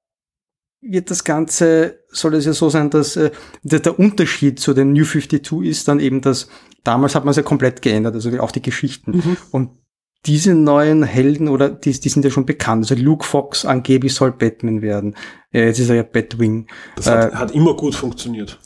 wird 0.81 1.11
das 1.11 1.23
Ganze, 1.23 2.01
soll 2.09 2.35
es 2.35 2.47
ja 2.47 2.53
so 2.53 2.69
sein, 2.71 2.91
dass 2.91 3.17
äh, 3.17 3.31
der, 3.63 3.81
der 3.81 3.99
Unterschied 3.99 4.59
zu 4.59 4.75
den 4.75 4.93
New 4.93 5.05
52 5.05 5.63
ist 5.65 5.87
dann 5.87 6.01
eben, 6.01 6.23
dass 6.23 6.49
damals 6.83 7.15
hat 7.15 7.25
man 7.25 7.31
es 7.31 7.37
ja 7.37 7.43
komplett 7.43 7.83
geändert, 7.83 8.15
also 8.15 8.31
auch 8.41 8.51
die 8.51 8.63
Geschichten. 8.63 9.13
Mhm. 9.13 9.37
Und 9.53 9.82
diese 10.27 10.55
neuen 10.55 11.03
Helden 11.03 11.49
oder 11.49 11.69
die, 11.69 11.99
die 11.99 12.09
sind 12.09 12.25
ja 12.25 12.31
schon 12.31 12.47
bekannt. 12.47 12.85
Also 12.85 12.95
Luke 12.95 13.25
Fox 13.25 13.65
angeblich 13.65 14.15
soll 14.15 14.33
Batman 14.33 14.81
werden. 14.81 15.17
Äh, 15.53 15.67
jetzt 15.67 15.81
ist 15.81 15.91
er 15.91 15.97
ja 15.97 16.03
Batwing. 16.03 16.69
Das 16.97 17.07
hat, 17.07 17.33
äh, 17.33 17.37
hat 17.37 17.51
immer 17.53 17.75
gut 17.75 17.95
funktioniert. 17.95 18.59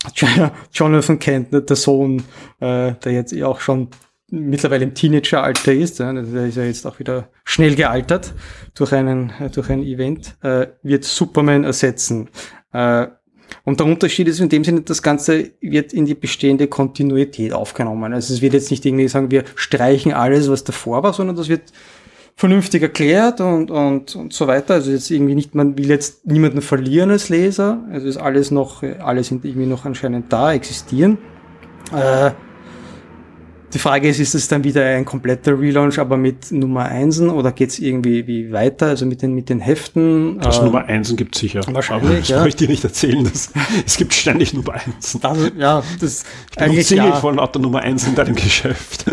Jonathan 0.72 1.18
Kent, 1.18 1.48
der 1.52 1.76
Sohn, 1.76 2.22
äh, 2.60 2.92
der 2.92 3.12
jetzt 3.12 3.42
auch 3.42 3.60
schon 3.60 3.88
mittlerweile 4.30 4.84
im 4.84 4.94
Teenageralter 4.94 5.72
ist, 5.72 6.00
der 6.00 6.14
ist 6.14 6.56
ja 6.56 6.64
jetzt 6.64 6.86
auch 6.86 6.98
wieder 6.98 7.28
schnell 7.44 7.74
gealtert 7.74 8.34
durch 8.74 8.92
einen 8.92 9.30
äh, 9.38 9.50
durch 9.50 9.70
ein 9.70 9.82
Event, 9.82 10.36
äh, 10.42 10.66
wird 10.82 11.04
Superman 11.04 11.64
ersetzen. 11.64 12.28
Äh, 12.72 13.06
und 13.64 13.80
der 13.80 13.86
Unterschied 13.86 14.28
ist 14.28 14.40
in 14.40 14.48
dem 14.48 14.64
Sinne, 14.64 14.82
das 14.82 15.02
Ganze 15.02 15.50
wird 15.60 15.92
in 15.92 16.06
die 16.06 16.14
bestehende 16.14 16.66
Kontinuität 16.66 17.52
aufgenommen. 17.52 18.12
Also 18.12 18.32
es 18.32 18.42
wird 18.42 18.54
jetzt 18.54 18.70
nicht 18.70 18.84
irgendwie 18.84 19.08
sagen, 19.08 19.30
wir 19.30 19.44
streichen 19.54 20.12
alles, 20.12 20.50
was 20.50 20.64
davor 20.64 21.02
war, 21.02 21.12
sondern 21.12 21.36
das 21.36 21.48
wird 21.48 21.72
vernünftig 22.36 22.82
erklärt 22.82 23.40
und, 23.40 23.70
und, 23.70 24.14
und 24.14 24.32
so 24.32 24.46
weiter. 24.46 24.74
Also 24.74 24.90
jetzt 24.90 25.10
irgendwie 25.10 25.34
nicht, 25.34 25.54
man 25.54 25.76
will 25.78 25.88
jetzt 25.88 26.26
niemanden 26.26 26.60
verlieren 26.60 27.10
als 27.10 27.28
Leser. 27.28 27.82
Also 27.90 28.06
ist 28.06 28.18
alles 28.18 28.50
noch, 28.50 28.82
alle 28.82 29.24
sind 29.24 29.44
irgendwie 29.44 29.66
noch 29.66 29.84
anscheinend 29.84 30.32
da, 30.32 30.52
existieren. 30.52 31.18
Äh, 31.92 32.32
die 33.72 33.78
Frage 33.78 34.08
ist, 34.08 34.20
ist 34.20 34.34
es 34.34 34.48
dann 34.48 34.64
wieder 34.64 34.84
ein 34.84 35.04
kompletter 35.04 35.58
Relaunch, 35.58 35.98
aber 35.98 36.16
mit 36.16 36.52
Nummer 36.52 36.84
Einsen 36.84 37.30
oder 37.30 37.52
geht 37.52 37.70
es 37.70 37.78
irgendwie 37.78 38.26
wie 38.26 38.52
weiter, 38.52 38.86
also 38.86 39.06
mit 39.06 39.22
den, 39.22 39.34
mit 39.34 39.48
den 39.48 39.60
Heften? 39.60 40.38
Das 40.40 40.58
äh, 40.58 40.64
Nummer 40.64 40.84
Einsen 40.84 41.16
gibt 41.16 41.34
es 41.34 41.40
sicher. 41.40 41.60
Wahrscheinlich, 41.66 42.08
aber 42.08 42.18
das 42.18 42.28
ja. 42.28 42.42
möchte 42.42 42.64
ich 42.64 42.68
dir 42.68 42.72
nicht 42.72 42.84
erzählen. 42.84 43.24
Dass, 43.24 43.50
es 43.84 43.96
gibt 43.96 44.14
ständig 44.14 44.54
Nummer 44.54 44.74
Einsen. 44.74 45.22
Also, 45.24 45.48
ja, 45.56 45.82
das 46.00 46.24
ich 46.50 46.56
bin 46.56 46.64
eigentlich 46.64 46.90
ja. 46.90 47.12
von 47.16 47.36
lauter 47.36 47.58
Nummer 47.58 47.80
Eins 47.80 48.06
in 48.06 48.14
deinem 48.14 48.34
Geschäft. 48.36 49.06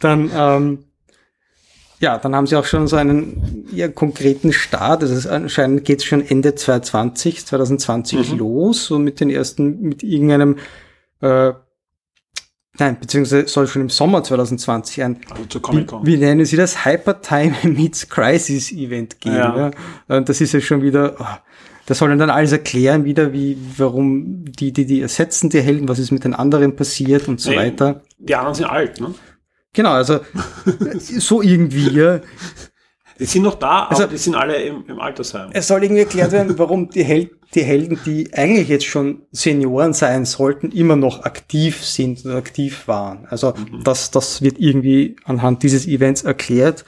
Dann, 0.00 0.30
ähm, 0.34 0.78
ja, 2.00 2.18
dann 2.18 2.34
haben 2.34 2.46
sie 2.46 2.56
auch 2.56 2.64
schon 2.64 2.86
so 2.86 2.96
einen 2.96 3.66
ja, 3.72 3.88
konkreten 3.88 4.52
Start. 4.52 5.02
Also 5.02 5.28
anscheinend 5.28 5.84
geht 5.84 5.98
es 5.98 6.04
schon 6.04 6.24
Ende 6.24 6.54
2020, 6.54 7.46
2020 7.46 8.32
mhm. 8.32 8.38
los, 8.38 8.86
so 8.86 8.98
mit 8.98 9.20
den 9.20 9.30
ersten, 9.30 9.80
mit 9.80 10.02
irgendeinem 10.02 10.56
äh, 11.20 11.52
Nein, 12.78 12.98
beziehungsweise 13.00 13.48
soll 13.48 13.66
schon 13.66 13.82
im 13.82 13.88
Sommer 13.88 14.22
2020 14.22 15.02
ein, 15.02 15.20
also 15.30 15.60
wie, 15.72 15.86
wie, 16.02 16.16
nennen 16.16 16.44
sie 16.44 16.56
das, 16.56 16.84
Hypertime 16.84 17.56
Meets 17.64 18.08
Crisis 18.08 18.70
Event 18.70 19.20
geben. 19.20 19.36
Ja. 19.36 19.70
ja. 20.08 20.16
Und 20.16 20.28
das 20.28 20.40
ist 20.40 20.52
ja 20.52 20.60
schon 20.60 20.82
wieder, 20.82 21.16
oh, 21.18 21.24
das 21.86 21.98
sollen 21.98 22.18
dann 22.18 22.30
alles 22.30 22.52
erklären 22.52 23.04
wieder, 23.04 23.32
wie, 23.32 23.58
warum 23.76 24.44
die, 24.44 24.72
die, 24.72 24.86
die 24.86 25.00
ersetzen 25.00 25.50
die 25.50 25.60
Helden, 25.60 25.88
was 25.88 25.98
ist 25.98 26.12
mit 26.12 26.22
den 26.22 26.34
anderen 26.34 26.76
passiert 26.76 27.26
und 27.26 27.40
so 27.40 27.50
nee, 27.50 27.56
weiter. 27.56 28.02
Die 28.18 28.34
anderen 28.34 28.54
sind 28.54 28.66
alt, 28.66 29.00
ne? 29.00 29.14
Genau, 29.72 29.92
also 29.92 30.20
so 30.98 31.42
irgendwie, 31.42 31.90
ja. 31.90 32.20
Die 33.18 33.24
sind 33.24 33.42
noch 33.42 33.56
da, 33.56 33.84
Also- 33.86 34.04
aber 34.04 34.12
die 34.12 34.18
sind 34.18 34.36
alle 34.36 34.62
im, 34.62 34.84
im 34.86 35.00
Altersheim. 35.00 35.50
Es 35.52 35.66
soll 35.66 35.82
irgendwie 35.82 36.02
erklärt 36.02 36.30
werden, 36.30 36.56
warum 36.58 36.88
die, 36.90 37.02
Hel 37.02 37.30
die 37.54 37.62
Helden, 37.62 37.98
die 38.04 38.32
eigentlich 38.34 38.68
jetzt 38.68 38.84
schon 38.84 39.22
Senioren 39.32 39.94
sein 39.94 40.24
sollten, 40.24 40.70
immer 40.70 40.96
noch 40.96 41.24
aktiv 41.24 41.82
sind 41.82 42.24
oder 42.24 42.36
aktiv 42.36 42.86
waren. 42.86 43.26
Also 43.26 43.54
das, 43.84 44.10
das 44.10 44.42
wird 44.42 44.58
irgendwie 44.58 45.16
anhand 45.24 45.62
dieses 45.62 45.86
Events 45.86 46.22
erklärt. 46.22 46.84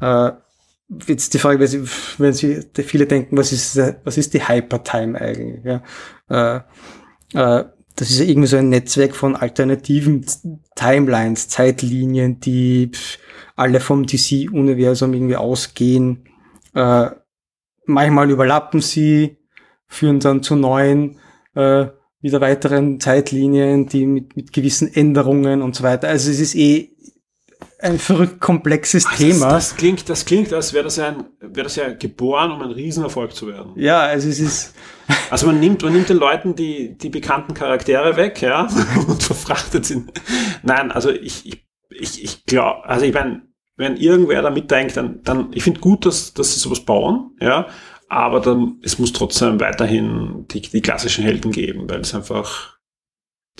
Äh, 0.00 0.32
jetzt 1.06 1.34
die 1.34 1.38
Frage, 1.38 1.60
wenn 1.60 1.68
Sie, 1.68 1.84
wenn 2.18 2.32
Sie 2.32 2.60
viele 2.74 3.06
denken, 3.06 3.36
was 3.36 3.52
ist, 3.52 3.80
was 4.04 4.18
ist 4.18 4.34
die 4.34 4.46
Hypertime 4.46 5.20
eigentlich? 5.20 5.64
Ja? 5.64 5.82
Äh, 6.28 6.60
äh, 7.34 7.64
das 7.96 8.10
ist 8.10 8.18
ja 8.18 8.24
irgendwie 8.24 8.48
so 8.48 8.56
ein 8.56 8.68
Netzwerk 8.70 9.14
von 9.14 9.36
alternativen 9.36 10.24
Timelines, 10.74 11.48
Zeitlinien, 11.48 12.40
die 12.40 12.90
alle 13.56 13.78
vom 13.78 14.06
DC-Universum 14.06 15.12
irgendwie 15.12 15.36
ausgehen. 15.36 16.24
Äh, 16.74 17.10
manchmal 17.84 18.30
überlappen 18.30 18.80
sie, 18.80 19.36
führen 19.90 20.20
dann 20.20 20.42
zu 20.42 20.56
neuen, 20.56 21.18
äh, 21.54 21.88
wieder 22.22 22.40
weiteren 22.40 23.00
Zeitlinien, 23.00 23.86
die 23.86 24.06
mit, 24.06 24.36
mit 24.36 24.52
gewissen 24.52 24.92
Änderungen 24.92 25.60
und 25.60 25.74
so 25.76 25.82
weiter. 25.82 26.08
Also 26.08 26.30
es 26.30 26.40
ist 26.40 26.54
eh 26.54 26.90
ein 27.78 27.98
verrückt 27.98 28.40
komplexes 28.40 29.04
Thema. 29.16 29.46
Ah, 29.46 29.52
Das, 29.54 29.70
das 29.70 29.76
klingt, 29.76 30.08
das 30.08 30.24
klingt, 30.24 30.52
als 30.52 30.72
wäre 30.72 30.84
das, 30.84 30.96
ja 30.96 31.08
ein, 31.08 31.24
wäre 31.40 31.64
das 31.64 31.76
ja 31.76 31.92
geboren, 31.92 32.52
um 32.52 32.60
ein 32.62 32.70
Riesenerfolg 32.70 33.34
zu 33.34 33.46
werden. 33.48 33.72
ja, 33.76 34.00
also 34.00 34.28
es 34.28 34.38
ist, 34.40 34.74
Also 35.30 35.46
man 35.46 35.60
nimmt, 35.60 35.82
man 35.82 35.92
nimmt 35.92 36.08
den 36.08 36.18
Leuten 36.18 36.54
die, 36.54 36.96
die 36.96 37.08
bekannten 37.08 37.54
Charaktere 37.54 38.16
weg, 38.16 38.40
ja, 38.42 38.68
und 39.08 39.22
verfrachtet 39.22 39.86
sie. 39.86 40.04
Nein, 40.62 40.90
also 40.92 41.10
ich, 41.10 41.46
ich, 41.46 41.66
ich, 41.90 42.22
ich 42.22 42.44
glaube, 42.46 42.84
also 42.84 43.04
ich 43.06 43.14
meine, 43.14 43.42
wenn 43.76 43.96
irgendwer 43.96 44.42
da 44.42 44.50
mitdenkt, 44.50 44.96
dann, 44.96 45.20
dann, 45.24 45.48
ich 45.52 45.62
finde 45.62 45.80
gut, 45.80 46.04
dass, 46.04 46.34
dass 46.34 46.52
sie 46.54 46.60
sowas 46.60 46.80
bauen, 46.80 47.30
ja, 47.40 47.66
aber 48.10 48.40
dann, 48.40 48.80
es 48.82 48.98
muss 48.98 49.12
trotzdem 49.12 49.60
weiterhin 49.60 50.46
die, 50.50 50.60
die 50.60 50.82
klassischen 50.82 51.24
Helden 51.24 51.52
geben, 51.52 51.88
weil 51.88 52.00
es 52.00 52.14
einfach 52.14 52.78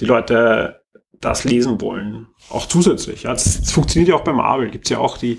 die 0.00 0.04
Leute 0.04 0.82
das 1.20 1.44
lesen 1.44 1.80
wollen. 1.80 2.26
Auch 2.50 2.66
zusätzlich. 2.66 3.22
Ja, 3.22 3.30
das 3.32 3.70
funktioniert 3.70 4.08
ja 4.08 4.16
auch 4.16 4.24
bei 4.24 4.32
Marvel. 4.32 4.70
Gibt's 4.70 4.90
ja 4.90 4.98
auch 4.98 5.18
die 5.18 5.38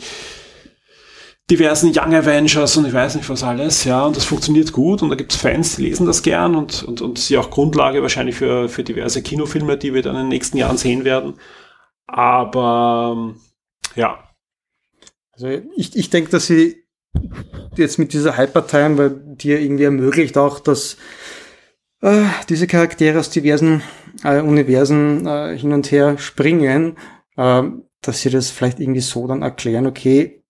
diversen 1.49 1.91
Young 1.93 2.15
Avengers 2.15 2.77
und 2.77 2.85
ich 2.85 2.93
weiß 2.93 3.15
nicht 3.15 3.29
was 3.29 3.43
alles, 3.43 3.83
ja, 3.83 4.05
und 4.05 4.15
das 4.15 4.23
funktioniert 4.23 4.71
gut 4.71 5.01
und 5.01 5.09
da 5.09 5.15
gibt's 5.15 5.35
Fans, 5.35 5.75
die 5.75 5.83
lesen 5.83 6.05
das 6.07 6.23
gern 6.23 6.55
und, 6.55 6.83
und, 6.83 7.01
und 7.01 7.19
sie 7.19 7.37
auch 7.37 7.49
Grundlage 7.51 8.01
wahrscheinlich 8.01 8.35
für, 8.37 8.69
für 8.69 8.85
diverse 8.85 9.21
Kinofilme, 9.21 9.77
die 9.77 9.93
wir 9.93 10.01
dann 10.01 10.15
in 10.15 10.21
den 10.21 10.29
nächsten 10.29 10.57
Jahren 10.57 10.77
sehen 10.77 11.03
werden. 11.03 11.33
Aber 12.07 13.35
ja, 13.95 14.23
Also 15.33 15.49
ich, 15.75 15.95
ich 15.97 16.09
denke, 16.09 16.31
dass 16.31 16.47
sie 16.47 16.80
jetzt 17.75 17.99
mit 17.99 18.13
dieser 18.13 18.37
Hypertime, 18.37 18.97
weil 18.97 19.09
die 19.09 19.49
ja 19.49 19.57
irgendwie 19.57 19.83
ermöglicht 19.85 20.37
auch, 20.37 20.59
dass 20.59 20.97
äh, 22.01 22.23
diese 22.49 22.67
Charaktere 22.67 23.19
aus 23.19 23.29
diversen 23.29 23.81
äh, 24.23 24.41
Universen 24.41 25.25
äh, 25.27 25.57
hin 25.57 25.73
und 25.73 25.91
her 25.91 26.17
springen, 26.17 26.97
äh, 27.37 27.63
dass 28.01 28.21
sie 28.21 28.29
das 28.29 28.49
vielleicht 28.49 28.79
irgendwie 28.79 29.01
so 29.01 29.27
dann 29.27 29.41
erklären, 29.41 29.85
okay, 29.87 30.43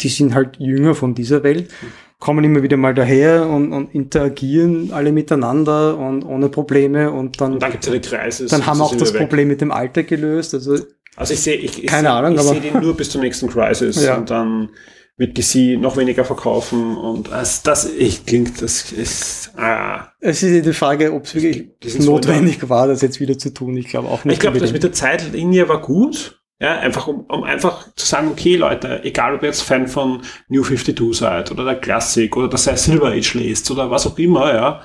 die 0.00 0.08
sind 0.08 0.34
halt 0.34 0.56
jünger 0.58 0.94
von 0.94 1.14
dieser 1.14 1.42
Welt, 1.42 1.70
kommen 2.18 2.44
immer 2.44 2.62
wieder 2.62 2.76
mal 2.76 2.94
daher 2.94 3.46
und, 3.48 3.72
und 3.72 3.94
interagieren 3.94 4.90
alle 4.92 5.12
miteinander 5.12 5.96
und 5.98 6.24
ohne 6.24 6.48
Probleme 6.48 7.10
und 7.10 7.40
dann, 7.40 7.54
und 7.54 7.62
dann 7.62 7.72
gibt's 7.72 7.90
die 7.90 8.00
Kreise. 8.00 8.46
dann 8.46 8.64
haben 8.66 8.80
auch 8.80 8.94
das 8.96 9.12
Problem 9.12 9.48
mit 9.48 9.60
dem 9.60 9.70
Alter 9.70 10.02
gelöst. 10.02 10.54
Also 10.54 10.76
Also 11.16 11.34
ich 11.34 11.40
sehe, 11.40 11.56
ich, 11.56 11.82
ich 11.84 11.86
Keine 11.90 12.08
seh, 12.08 12.12
Ahnung, 12.14 12.32
ich 12.34 12.40
aber- 12.40 12.48
sehe 12.50 12.60
den 12.60 12.80
nur 12.80 12.96
bis 12.96 13.10
zum 13.10 13.20
nächsten 13.20 13.48
Crisis 13.48 14.02
Ja. 14.02 14.16
und 14.16 14.30
dann 14.30 14.70
wird 15.16 15.38
DC 15.38 15.80
noch 15.80 15.96
weniger 15.96 16.24
verkaufen 16.24 16.96
und 16.96 17.30
das, 17.30 17.62
das 17.62 17.90
ich, 17.90 18.26
klingt, 18.26 18.60
das 18.60 18.92
ist, 18.92 19.52
ah. 19.56 20.12
Es 20.20 20.42
ist 20.42 20.66
die 20.66 20.72
Frage, 20.74 21.12
ob 21.12 21.24
es 21.24 21.34
wirklich 21.34 21.70
notwendig 22.00 22.68
war, 22.68 22.86
das 22.86 23.00
jetzt 23.00 23.18
wieder 23.18 23.38
zu 23.38 23.52
tun. 23.52 23.76
Ich 23.76 23.88
glaube 23.88 24.08
auch 24.08 24.24
nicht. 24.24 24.34
Ich 24.34 24.40
glaube, 24.40 24.58
das 24.58 24.72
mit 24.72 24.82
der 24.82 24.92
Zeitlinie 24.92 25.68
war 25.68 25.80
gut. 25.80 26.42
Ja, 26.58 26.78
einfach 26.78 27.06
um, 27.06 27.20
um 27.26 27.44
einfach 27.44 27.94
zu 27.96 28.06
sagen, 28.06 28.28
okay, 28.28 28.56
Leute, 28.56 29.04
egal 29.04 29.34
ob 29.34 29.42
ihr 29.42 29.48
jetzt 29.48 29.60
Fan 29.60 29.88
von 29.88 30.22
New 30.48 30.62
52 30.62 31.14
seid 31.14 31.50
oder 31.50 31.64
der 31.64 31.76
Classic 31.76 32.34
oder 32.34 32.48
dass 32.48 32.66
ihr 32.66 32.78
Silver 32.78 33.08
Age 33.08 33.34
lest 33.34 33.70
oder 33.70 33.90
was 33.90 34.06
auch 34.06 34.18
immer, 34.18 34.54
ja, 34.54 34.80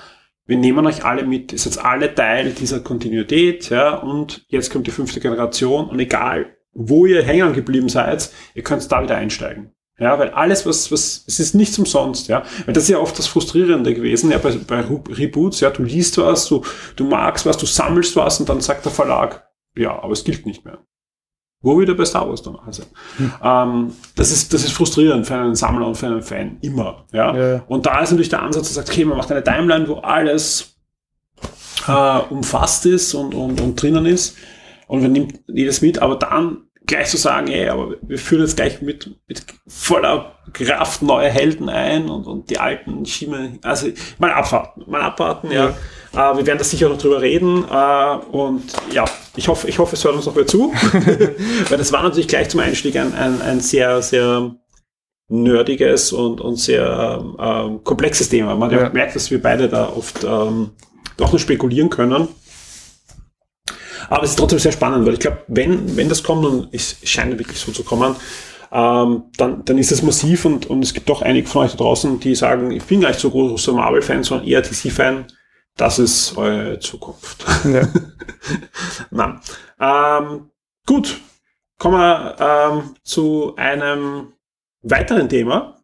wir 0.45 0.57
nehmen 0.57 0.85
euch 0.85 1.05
alle 1.05 1.23
mit, 1.25 1.53
ihr 1.53 1.59
seid 1.59 1.77
alle 1.83 2.13
Teil 2.13 2.51
dieser 2.51 2.81
Kontinuität, 2.81 3.69
ja, 3.69 3.95
und 3.95 4.43
jetzt 4.49 4.69
kommt 4.69 4.85
die 4.85 4.91
fünfte 4.91 5.21
Generation 5.21 5.87
und 5.87 5.97
egal, 5.99 6.57
wo 6.73 7.05
ihr 7.05 7.23
hängen 7.23 7.53
geblieben 7.53 7.87
seid, 7.87 8.31
ihr 8.53 8.63
könnt 8.63 8.91
da 8.91 9.01
wieder 9.01 9.15
einsteigen. 9.15 9.71
Ja, 10.01 10.17
weil 10.17 10.31
alles, 10.31 10.65
was, 10.65 10.91
was, 10.91 11.23
es 11.27 11.39
ist 11.39 11.53
nichts 11.53 11.77
umsonst, 11.77 12.27
ja. 12.27 12.41
Weil 12.65 12.73
das 12.73 12.85
ist 12.85 12.89
ja 12.89 12.97
oft 12.97 13.17
das 13.19 13.27
Frustrierende 13.27 13.93
gewesen, 13.93 14.31
ja, 14.31 14.39
bei, 14.39 14.51
bei 14.67 14.81
Re- 14.81 15.03
Reboots, 15.09 15.59
ja, 15.59 15.69
du 15.69 15.83
liest 15.83 16.17
was, 16.17 16.47
du, 16.47 16.63
du 16.95 17.03
magst 17.03 17.45
was, 17.45 17.55
du 17.55 17.67
sammelst 17.67 18.15
was 18.15 18.39
und 18.39 18.49
dann 18.49 18.61
sagt 18.61 18.83
der 18.83 18.91
Verlag, 18.91 19.47
ja, 19.77 20.01
aber 20.01 20.13
es 20.13 20.23
gilt 20.23 20.47
nicht 20.47 20.65
mehr. 20.65 20.79
Wo 21.61 21.79
wieder 21.79 21.93
bei 21.93 22.05
Star 22.05 22.27
Wars 22.27 22.41
dann 22.41 22.55
also. 22.55 22.81
Ähm, 23.43 23.93
das 24.15 24.31
ist, 24.31 24.51
das 24.51 24.63
ist 24.63 24.71
frustrierend 24.71 25.27
für 25.27 25.35
einen 25.35 25.53
Sammler 25.53 25.85
und 25.85 25.95
für 25.95 26.07
einen 26.07 26.23
Fan. 26.23 26.57
Immer, 26.61 27.05
ja. 27.13 27.35
Ja. 27.37 27.63
Und 27.67 27.85
da 27.85 28.01
ist 28.01 28.09
natürlich 28.09 28.29
der 28.29 28.41
Ansatz, 28.41 28.73
der 28.73 28.83
sagt, 28.83 28.89
okay, 28.89 29.05
man 29.05 29.19
macht 29.19 29.31
eine 29.31 29.43
Timeline, 29.43 29.87
wo 29.87 29.97
alles 29.97 30.75
äh, 31.87 32.19
umfasst 32.31 32.87
ist 32.87 33.13
und, 33.13 33.35
und, 33.35 33.61
und 33.61 33.79
drinnen 33.79 34.07
ist 34.07 34.35
und 34.87 35.03
man 35.03 35.11
nimmt 35.11 35.41
jedes 35.47 35.81
mit, 35.83 35.99
aber 35.99 36.15
dann 36.15 36.63
gleich 36.85 37.09
zu 37.09 37.17
sagen, 37.17 37.47
ey, 37.47 37.69
aber 37.69 37.95
wir 38.01 38.17
führen 38.17 38.41
jetzt 38.41 38.55
gleich 38.57 38.81
mit, 38.81 39.09
mit 39.27 39.45
voller 39.67 40.35
Kraft 40.53 41.01
neue 41.01 41.29
Helden 41.29 41.69
ein 41.69 42.09
und, 42.09 42.25
und 42.25 42.49
die 42.49 42.57
alten 42.57 43.05
schieben, 43.05 43.59
also 43.61 43.87
mal 44.17 44.31
abwarten, 44.31 44.83
mal 44.87 45.01
abwarten, 45.01 45.51
ja. 45.51 45.69
Äh, 46.13 46.37
wir 46.37 46.45
werden 46.45 46.57
da 46.57 46.63
sicher 46.63 46.89
noch 46.89 46.97
drüber 46.97 47.21
reden 47.21 47.63
äh, 47.63 48.15
und 48.35 48.63
ja, 48.91 49.05
ich 49.35 49.47
hoffe, 49.47 49.69
ich 49.69 49.79
hoffe, 49.79 49.95
es 49.95 50.03
hört 50.03 50.15
uns 50.15 50.25
noch 50.25 50.35
wer 50.35 50.47
zu, 50.47 50.73
weil 51.69 51.77
das 51.77 51.93
war 51.93 52.03
natürlich 52.03 52.27
gleich 52.27 52.49
zum 52.49 52.59
Einstieg 52.59 52.97
ein, 52.97 53.13
ein, 53.13 53.41
ein 53.41 53.59
sehr, 53.61 54.01
sehr 54.01 54.55
nerdiges 55.29 56.11
und, 56.11 56.41
und 56.41 56.57
sehr 56.57 57.23
ähm, 57.39 57.83
komplexes 57.83 58.27
Thema. 58.27 58.55
Man 58.55 58.69
ja. 58.71 58.81
Ja. 58.81 58.89
merkt, 58.89 59.15
dass 59.15 59.31
wir 59.31 59.41
beide 59.41 59.69
da 59.69 59.87
oft 59.87 60.25
ähm, 60.25 60.71
doch 61.15 61.31
nur 61.31 61.39
spekulieren 61.39 61.89
können. 61.89 62.27
Aber 64.11 64.23
es 64.23 64.31
ist 64.31 64.35
trotzdem 64.39 64.59
sehr 64.59 64.73
spannend, 64.73 65.05
weil 65.05 65.13
ich 65.13 65.21
glaube, 65.21 65.37
wenn, 65.47 65.95
wenn 65.95 66.09
das 66.09 66.21
kommt 66.21 66.45
und 66.45 66.67
es 66.73 66.97
scheint 67.05 67.39
wirklich 67.39 67.57
so 67.57 67.71
zu 67.71 67.81
kommen, 67.81 68.13
ähm, 68.69 69.23
dann, 69.37 69.63
dann 69.63 69.77
ist 69.77 69.89
das 69.89 70.01
massiv 70.01 70.43
und, 70.43 70.65
und 70.65 70.83
es 70.83 70.93
gibt 70.93 71.07
doch 71.07 71.21
einige 71.21 71.47
von 71.47 71.63
euch 71.63 71.71
da 71.71 71.77
draußen, 71.77 72.19
die 72.19 72.35
sagen, 72.35 72.71
ich 72.71 72.83
bin 72.83 72.99
gar 72.99 73.07
nicht 73.07 73.21
so 73.21 73.31
großer 73.31 73.71
Marvel-Fan, 73.71 74.23
sondern 74.23 74.45
eher 74.45 74.61
DC-Fan. 74.61 75.27
Das 75.77 75.97
ist 75.97 76.37
eure 76.37 76.77
Zukunft. 76.79 77.45
Ja. 77.63 77.87
Nein. 79.11 79.39
Ähm, 79.79 80.49
gut, 80.85 81.21
kommen 81.79 81.97
wir 81.97 82.35
ähm, 82.37 82.95
zu 83.03 83.55
einem 83.55 84.33
weiteren 84.81 85.29
Thema. 85.29 85.80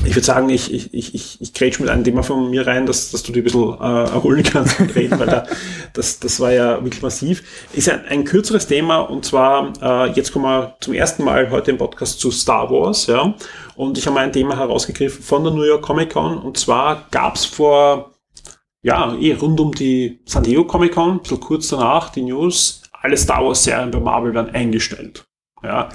Ich 0.00 0.16
würde 0.16 0.24
sagen, 0.24 0.48
ich, 0.48 0.72
ich, 0.72 0.94
ich, 0.94 1.40
ich, 1.40 1.52
grätsch 1.52 1.78
mit 1.78 1.90
einem 1.90 2.02
Thema 2.02 2.22
von 2.22 2.48
mir 2.50 2.66
rein, 2.66 2.86
dass, 2.86 3.10
dass 3.10 3.22
du 3.22 3.30
dich 3.30 3.42
ein 3.42 3.44
bisschen 3.44 3.74
äh, 3.78 4.10
erholen 4.10 4.42
kannst 4.42 4.80
und 4.80 4.94
reden, 4.96 5.20
weil 5.20 5.26
da, 5.26 5.46
das, 5.92 6.18
das 6.18 6.40
war 6.40 6.50
ja 6.50 6.82
wirklich 6.82 7.02
massiv. 7.02 7.42
Ist 7.74 7.90
ein, 7.90 8.04
ein 8.06 8.24
kürzeres 8.24 8.66
Thema 8.66 9.00
und 9.00 9.26
zwar, 9.26 9.72
äh, 9.82 10.12
jetzt 10.12 10.32
kommen 10.32 10.46
wir 10.46 10.76
zum 10.80 10.94
ersten 10.94 11.24
Mal 11.24 11.50
heute 11.50 11.72
im 11.72 11.78
Podcast 11.78 12.20
zu 12.20 12.30
Star 12.30 12.70
Wars, 12.70 13.06
ja. 13.06 13.34
Und 13.76 13.98
ich 13.98 14.06
habe 14.06 14.18
ein 14.18 14.32
Thema 14.32 14.56
herausgegriffen 14.56 15.22
von 15.22 15.44
der 15.44 15.52
New 15.52 15.62
York 15.62 15.82
Comic 15.82 16.14
Con 16.14 16.38
und 16.38 16.56
zwar 16.56 17.06
gab's 17.10 17.44
vor, 17.44 18.14
ja, 18.80 19.14
eh 19.20 19.34
rund 19.34 19.60
um 19.60 19.72
die 19.72 20.20
San 20.24 20.42
Diego 20.42 20.64
Comic 20.64 20.94
Con, 20.94 21.20
bisschen 21.20 21.38
kurz 21.38 21.68
danach, 21.68 22.08
die 22.08 22.22
News, 22.22 22.82
alle 22.92 23.18
Star 23.18 23.44
Wars 23.44 23.62
Serien 23.62 23.90
bei 23.90 24.00
Marvel 24.00 24.32
werden 24.32 24.54
eingestellt, 24.54 25.26
ja 25.62 25.90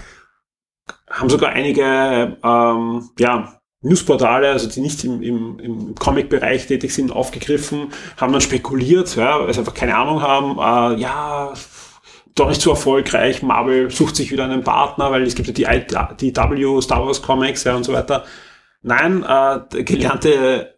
haben 1.10 1.29
sogar 1.29 1.51
einige 1.51 2.38
ähm, 2.43 3.10
ja, 3.17 3.56
Newsportale, 3.81 4.49
also 4.49 4.67
die 4.67 4.81
nicht 4.81 5.03
im, 5.03 5.21
im, 5.21 5.59
im 5.59 5.95
Comic-Bereich 5.95 6.67
tätig 6.67 6.93
sind, 6.93 7.11
aufgegriffen, 7.11 7.89
haben 8.17 8.31
dann 8.33 8.41
spekuliert, 8.41 9.15
ja, 9.15 9.39
weil 9.39 9.53
sie 9.53 9.59
einfach 9.59 9.73
keine 9.75 9.95
Ahnung 9.95 10.21
haben, 10.21 10.57
äh, 10.57 10.99
ja, 10.99 11.53
doch 12.35 12.49
nicht 12.49 12.61
so 12.61 12.71
erfolgreich, 12.71 13.41
Marvel 13.43 13.89
sucht 13.89 14.15
sich 14.15 14.31
wieder 14.31 14.45
einen 14.45 14.63
Partner, 14.63 15.11
weil 15.11 15.23
es 15.23 15.35
gibt 15.35 15.47
ja 15.47 15.53
die, 15.53 15.63
I- 15.63 15.85
die 16.19 16.35
W 16.35 16.81
Star 16.81 17.05
Wars 17.05 17.21
Comics 17.21 17.63
ja, 17.63 17.75
und 17.75 17.83
so 17.83 17.93
weiter. 17.93 18.25
Nein, 18.83 19.23
äh, 19.23 19.83
gelernte 19.83 20.76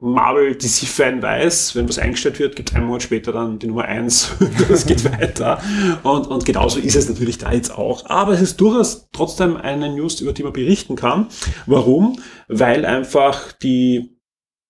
Marvel 0.00 0.56
DC-Fan 0.56 1.22
weiß, 1.22 1.74
wenn 1.74 1.88
was 1.88 1.98
eingestellt 1.98 2.38
wird, 2.38 2.54
gibt 2.54 2.70
es 2.70 2.76
einen 2.76 2.86
Monat 2.86 3.02
später 3.02 3.32
dann 3.32 3.58
die 3.58 3.66
Nummer 3.66 3.84
eins. 3.84 4.30
das 4.68 4.86
geht 4.86 5.04
weiter. 5.04 5.60
Und, 6.04 6.28
und 6.28 6.44
genauso 6.44 6.78
ist 6.78 6.94
es 6.94 7.08
natürlich 7.08 7.38
da 7.38 7.52
jetzt 7.52 7.76
auch. 7.76 8.06
Aber 8.06 8.32
es 8.32 8.40
ist 8.40 8.60
durchaus 8.60 9.08
trotzdem 9.12 9.56
eine 9.56 9.92
News, 9.92 10.20
über 10.20 10.32
die 10.32 10.44
man 10.44 10.52
berichten 10.52 10.94
kann. 10.94 11.26
Warum? 11.66 12.20
Weil 12.46 12.86
einfach 12.86 13.50
die 13.52 14.20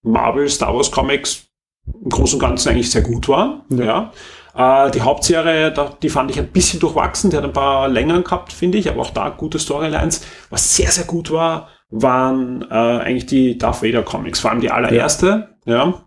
Marvel 0.02 0.48
Star 0.48 0.74
Wars 0.74 0.90
Comics 0.90 1.48
im 1.86 2.08
Großen 2.08 2.36
und 2.36 2.40
Ganzen 2.40 2.70
eigentlich 2.70 2.90
sehr 2.90 3.02
gut 3.02 3.28
waren. 3.28 3.64
Ja. 3.68 4.12
Äh, 4.54 4.90
die 4.92 5.02
Hauptserie, 5.02 5.74
die 6.02 6.08
fand 6.08 6.30
ich 6.30 6.38
ein 6.38 6.52
bisschen 6.52 6.80
durchwachsen, 6.80 7.30
die 7.30 7.36
hat 7.36 7.44
ein 7.44 7.52
paar 7.52 7.88
Längern 7.88 8.24
gehabt, 8.24 8.52
finde 8.52 8.78
ich, 8.78 8.88
aber 8.88 9.02
auch 9.02 9.10
da 9.10 9.28
gute 9.28 9.58
Storylines. 9.58 10.22
Was 10.48 10.74
sehr, 10.74 10.90
sehr 10.90 11.04
gut 11.04 11.30
war, 11.30 11.68
waren 11.90 12.62
äh, 12.70 12.74
eigentlich 12.74 13.26
die 13.26 13.58
Darth 13.58 13.82
Vader 13.82 14.02
Comics, 14.02 14.40
vor 14.40 14.50
allem 14.50 14.60
die 14.60 14.70
allererste, 14.70 15.56
ja. 15.64 15.74
ja 15.74 16.04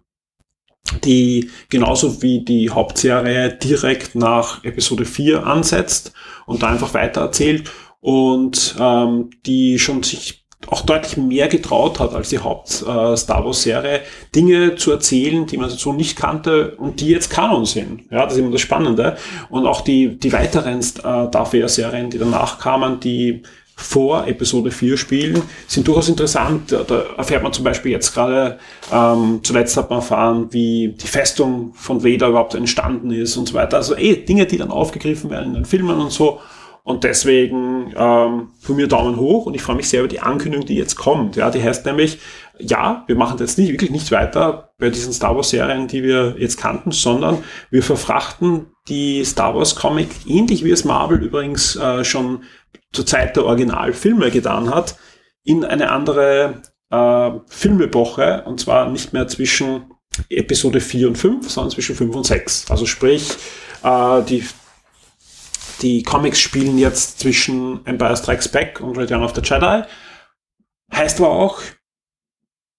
die 1.03 1.49
genauso 1.69 2.21
wie 2.21 2.43
die 2.43 2.69
Hauptserie 2.69 3.53
direkt 3.53 4.15
nach 4.15 4.63
Episode 4.63 5.05
4 5.05 5.45
ansetzt 5.45 6.13
und 6.45 6.63
da 6.63 6.67
einfach 6.67 6.93
weiter 6.93 7.21
erzählt 7.21 7.71
und 7.99 8.75
ähm, 8.79 9.29
die 9.45 9.79
schon 9.79 10.03
sich 10.03 10.41
auch 10.67 10.81
deutlich 10.81 11.17
mehr 11.17 11.47
getraut 11.47 11.99
hat 11.99 12.13
als 12.13 12.29
die 12.29 12.37
Haupt-Star 12.37 13.41
äh, 13.41 13.45
Wars-Serie, 13.45 14.01
Dinge 14.35 14.75
zu 14.75 14.91
erzählen, 14.91 15.47
die 15.47 15.57
man 15.57 15.69
so 15.71 15.91
nicht 15.91 16.15
kannte 16.17 16.75
und 16.75 17.01
die 17.01 17.07
jetzt 17.07 17.31
Kanon 17.31 17.65
sind. 17.65 18.03
Ja, 18.11 18.25
das 18.25 18.33
ist 18.33 18.39
immer 18.39 18.51
das 18.51 18.61
Spannende. 18.61 19.17
Und 19.49 19.65
auch 19.65 19.81
die, 19.81 20.19
die 20.19 20.31
weiteren 20.31 20.79
äh, 20.79 20.91
Darth 21.01 21.53
Vader-Serien, 21.53 22.11
die 22.11 22.19
danach 22.19 22.59
kamen, 22.59 22.99
die 22.99 23.41
vor 23.81 24.27
Episode 24.27 24.71
4 24.71 24.97
spielen, 24.97 25.41
sind 25.67 25.87
durchaus 25.87 26.09
interessant. 26.09 26.71
Da, 26.71 27.03
erfährt 27.17 27.43
man 27.43 27.53
zum 27.53 27.63
Beispiel 27.63 27.91
jetzt 27.91 28.13
gerade, 28.13 28.59
ähm, 28.91 29.39
zuletzt 29.43 29.75
hat 29.77 29.89
man 29.89 29.99
erfahren, 29.99 30.47
wie 30.51 30.89
die 30.89 31.07
Festung 31.07 31.73
von 31.73 32.03
Vader 32.03 32.29
überhaupt 32.29 32.55
entstanden 32.55 33.11
ist 33.11 33.37
und 33.37 33.49
so 33.49 33.53
weiter. 33.53 33.77
Also 33.77 33.95
eh 33.95 34.15
Dinge, 34.15 34.45
die 34.45 34.57
dann 34.57 34.71
aufgegriffen 34.71 35.29
werden 35.29 35.49
in 35.49 35.53
den 35.55 35.65
Filmen 35.65 35.99
und 35.99 36.11
so. 36.11 36.39
Und 36.83 37.03
deswegen 37.03 37.93
ähm, 37.95 38.49
von 38.59 38.75
mir 38.75 38.87
Daumen 38.87 39.17
hoch 39.17 39.45
und 39.45 39.53
ich 39.53 39.61
freue 39.61 39.75
mich 39.75 39.87
sehr 39.87 39.99
über 39.99 40.09
die 40.09 40.19
Ankündigung, 40.19 40.65
die 40.65 40.75
jetzt 40.75 40.95
kommt. 40.95 41.35
Ja, 41.35 41.51
die 41.51 41.61
heißt 41.61 41.85
nämlich, 41.85 42.17
ja, 42.57 43.03
wir 43.07 43.15
machen 43.15 43.37
jetzt 43.39 43.57
nicht 43.57 43.71
wirklich 43.71 43.91
nicht 43.91 44.11
weiter 44.11 44.71
bei 44.79 44.89
diesen 44.89 45.13
Star 45.13 45.35
Wars 45.35 45.51
Serien, 45.51 45.87
die 45.87 46.01
wir 46.01 46.35
jetzt 46.39 46.57
kannten, 46.57 46.91
sondern 46.91 47.43
wir 47.69 47.83
verfrachten 47.83 48.67
die 48.87 49.23
Star 49.23 49.55
Wars 49.55 49.75
Comic, 49.75 50.09
ähnlich 50.25 50.63
wie 50.63 50.71
es 50.71 50.83
Marvel 50.83 51.21
übrigens 51.21 51.75
äh, 51.75 52.03
schon 52.03 52.43
zur 52.91 53.05
Zeit 53.05 53.35
der 53.35 53.45
Originalfilme 53.45 54.31
getan 54.31 54.73
hat, 54.73 54.97
in 55.43 55.63
eine 55.63 55.91
andere 55.91 56.61
äh, 56.89 57.31
Filmepoche 57.47 58.43
und 58.45 58.59
zwar 58.59 58.89
nicht 58.89 59.13
mehr 59.13 59.27
zwischen 59.27 59.91
Episode 60.29 60.81
4 60.81 61.07
und 61.07 61.17
5, 61.17 61.49
sondern 61.49 61.71
zwischen 61.71 61.95
5 61.95 62.15
und 62.15 62.25
6. 62.25 62.69
Also 62.69 62.85
sprich, 62.85 63.29
äh, 63.83 64.21
die 64.23 64.45
die 65.81 66.03
Comics 66.03 66.39
spielen 66.39 66.77
jetzt 66.77 67.19
zwischen 67.19 67.85
Empire 67.85 68.15
Strikes 68.15 68.49
Back 68.49 68.79
und 68.81 68.97
Return 68.97 69.23
of 69.23 69.33
the 69.33 69.41
Jedi. 69.43 69.83
Heißt 70.93 71.19
aber 71.19 71.31
auch, 71.31 71.59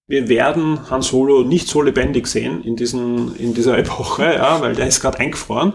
wir 0.07 0.29
werden 0.29 0.89
Han 0.89 1.01
Solo 1.01 1.43
nicht 1.43 1.67
so 1.67 1.81
lebendig 1.81 2.27
sehen 2.27 2.63
in, 2.63 2.75
diesen, 2.75 3.35
in 3.35 3.53
dieser 3.53 3.77
Epoche, 3.77 4.33
ja, 4.35 4.61
weil 4.61 4.75
der 4.75 4.87
ist 4.87 5.01
gerade 5.01 5.19
eingefroren. 5.19 5.73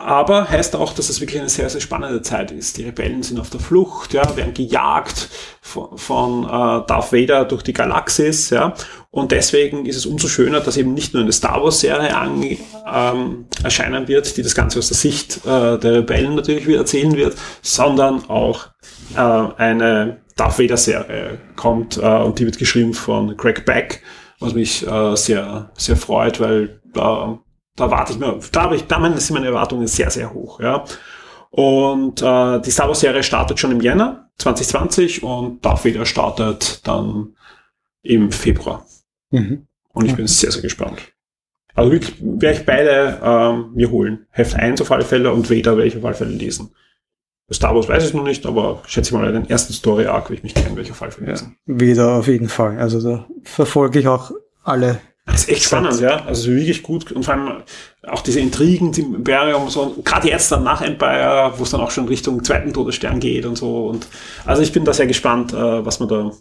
Aber 0.00 0.48
heißt 0.48 0.76
auch, 0.76 0.92
dass 0.92 1.08
es 1.08 1.20
wirklich 1.20 1.40
eine 1.40 1.48
sehr, 1.48 1.68
sehr 1.68 1.80
spannende 1.80 2.22
Zeit 2.22 2.52
ist. 2.52 2.78
Die 2.78 2.84
Rebellen 2.84 3.24
sind 3.24 3.40
auf 3.40 3.50
der 3.50 3.58
Flucht, 3.58 4.14
ja, 4.14 4.36
werden 4.36 4.54
gejagt 4.54 5.28
von, 5.60 5.98
von 5.98 6.44
äh, 6.44 6.48
Darth 6.48 7.12
Vader 7.12 7.44
durch 7.44 7.64
die 7.64 7.72
Galaxis, 7.72 8.50
ja. 8.50 8.74
Und 9.10 9.32
deswegen 9.32 9.86
ist 9.86 9.96
es 9.96 10.06
umso 10.06 10.28
schöner, 10.28 10.60
dass 10.60 10.76
eben 10.76 10.94
nicht 10.94 11.14
nur 11.14 11.24
eine 11.24 11.32
Star 11.32 11.64
Wars-Serie 11.64 12.10
ähm, 12.86 13.46
erscheinen 13.64 14.06
wird, 14.06 14.36
die 14.36 14.42
das 14.42 14.54
Ganze 14.54 14.78
aus 14.78 14.86
der 14.86 14.96
Sicht 14.96 15.38
äh, 15.44 15.78
der 15.78 15.94
Rebellen 15.94 16.36
natürlich 16.36 16.68
wieder 16.68 16.78
erzählen 16.78 17.16
wird, 17.16 17.36
sondern 17.60 18.30
auch 18.30 18.68
äh, 19.16 19.18
eine 19.18 20.20
Darth 20.36 20.60
Vader-Serie 20.60 21.38
kommt 21.56 21.96
äh, 21.96 22.06
und 22.06 22.38
die 22.38 22.44
wird 22.44 22.58
geschrieben 22.58 22.94
von 22.94 23.36
Greg 23.36 23.66
Beck, 23.66 24.02
was 24.38 24.54
mich 24.54 24.86
äh, 24.86 25.16
sehr, 25.16 25.70
sehr 25.76 25.96
freut, 25.96 26.38
weil 26.38 26.80
da 26.94 27.40
da 27.78 27.90
warte 27.90 28.12
ich 28.12 28.18
mir, 28.18 28.38
da 28.52 28.62
habe 28.62 28.76
ich, 28.76 28.86
da 28.86 29.00
sind 29.18 29.34
meine 29.34 29.46
Erwartungen 29.46 29.86
sehr, 29.86 30.10
sehr 30.10 30.32
hoch, 30.32 30.60
ja. 30.60 30.84
Und 31.50 32.20
äh, 32.20 32.60
die 32.60 32.70
Star 32.70 32.88
Wars 32.88 33.00
Serie 33.00 33.22
startet 33.22 33.58
schon 33.58 33.72
im 33.72 33.80
Jänner 33.80 34.30
2020 34.38 35.22
und 35.22 35.64
Darth 35.64 35.84
Vader 35.84 36.04
startet 36.04 36.86
dann 36.86 37.34
im 38.02 38.30
Februar. 38.30 38.84
Mhm. 39.30 39.66
Und 39.92 40.06
ich 40.06 40.14
bin 40.14 40.26
sehr, 40.26 40.52
sehr 40.52 40.62
gespannt. 40.62 40.98
Also 41.74 41.92
wirklich 41.92 42.16
werde 42.20 42.58
ich 42.58 42.66
beide 42.66 43.20
ähm, 43.22 43.72
mir 43.74 43.90
holen. 43.90 44.26
Heft 44.30 44.54
1 44.54 44.80
auf 44.80 44.90
alle 44.90 45.04
Fälle 45.04 45.32
und 45.32 45.50
Vader 45.50 45.76
werde 45.76 45.88
ich 45.88 45.96
auf 45.96 46.04
alle 46.04 46.14
Fälle 46.14 46.32
lesen. 46.32 46.70
Star 47.50 47.74
Wars 47.74 47.88
weiß 47.88 48.06
ich 48.06 48.14
noch 48.14 48.24
nicht, 48.24 48.44
aber 48.44 48.82
schätze 48.86 49.08
ich 49.08 49.12
mal, 49.18 49.32
den 49.32 49.48
ersten 49.48 49.72
Story 49.72 50.06
Arc 50.06 50.28
will 50.28 50.36
ich 50.36 50.42
mich 50.42 50.54
kennen, 50.54 50.76
welcher 50.76 50.94
Fall 50.94 51.10
lesen. 51.20 51.56
Ja, 51.66 51.74
Vader 51.80 52.18
auf 52.18 52.28
jeden 52.28 52.48
Fall. 52.48 52.78
Also 52.78 53.00
da 53.00 53.26
verfolge 53.42 54.00
ich 54.00 54.08
auch 54.08 54.32
alle 54.62 55.00
das 55.30 55.42
ist 55.42 55.48
echt 55.48 55.64
spannend, 55.64 56.00
ja. 56.00 56.24
Also 56.24 56.50
wirklich 56.50 56.82
gut. 56.82 57.12
Und 57.12 57.24
vor 57.24 57.34
allem 57.34 57.62
auch 58.06 58.22
diese 58.22 58.40
Intrigen, 58.40 58.92
die 58.92 59.02
Imperium, 59.02 59.68
so, 59.68 59.94
gerade 60.04 60.28
jetzt 60.28 60.50
dann 60.50 60.64
nach 60.64 60.80
Empire, 60.80 61.52
wo 61.56 61.62
es 61.62 61.70
dann 61.70 61.80
auch 61.80 61.90
schon 61.90 62.08
Richtung 62.08 62.42
zweiten 62.42 62.72
Todesstern 62.72 63.20
geht 63.20 63.46
und 63.46 63.56
so. 63.56 63.86
Und 63.86 64.06
also 64.44 64.62
ich 64.62 64.72
bin 64.72 64.84
da 64.84 64.92
sehr 64.92 65.06
gespannt, 65.06 65.52
äh, 65.52 65.84
was 65.84 66.00
man 66.00 66.08
da 66.08 66.32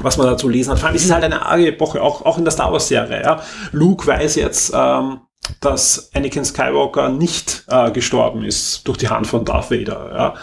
was 0.00 0.16
man 0.16 0.28
dazu 0.28 0.48
lesen 0.48 0.70
hat. 0.70 0.78
Vor 0.78 0.88
allem, 0.88 0.96
es 0.96 1.04
ist 1.04 1.10
halt 1.10 1.24
eine 1.24 1.44
arge 1.44 1.66
Epoche, 1.66 2.00
auch, 2.00 2.24
auch 2.24 2.38
in 2.38 2.44
der 2.44 2.52
Star 2.52 2.72
Wars-Serie. 2.72 3.22
Ja. 3.22 3.42
Luke 3.72 4.06
weiß 4.06 4.36
jetzt, 4.36 4.72
ähm, 4.72 5.20
dass 5.60 6.10
Anakin 6.14 6.44
Skywalker 6.44 7.08
nicht 7.08 7.64
äh, 7.68 7.90
gestorben 7.90 8.44
ist 8.44 8.86
durch 8.86 8.98
die 8.98 9.08
Hand 9.08 9.26
von 9.26 9.44
Darth 9.44 9.70
Vader. 9.70 10.10
Ja. 10.14 10.34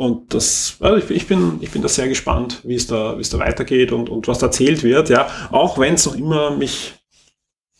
Und 0.00 0.32
das, 0.32 0.78
also 0.80 0.96
ich, 0.96 1.10
ich, 1.10 1.26
bin, 1.26 1.58
ich 1.60 1.72
bin 1.72 1.82
da 1.82 1.88
sehr 1.88 2.08
gespannt, 2.08 2.62
wie 2.64 2.74
es 2.74 2.86
da, 2.86 3.18
wie 3.18 3.20
es 3.20 3.28
da 3.28 3.38
weitergeht 3.38 3.92
und, 3.92 4.08
und 4.08 4.28
was 4.28 4.38
da 4.38 4.46
erzählt 4.46 4.82
wird, 4.82 5.10
ja. 5.10 5.28
Auch 5.50 5.78
wenn 5.78 5.92
es 5.92 6.06
noch 6.06 6.14
immer 6.14 6.56
mich, 6.56 6.94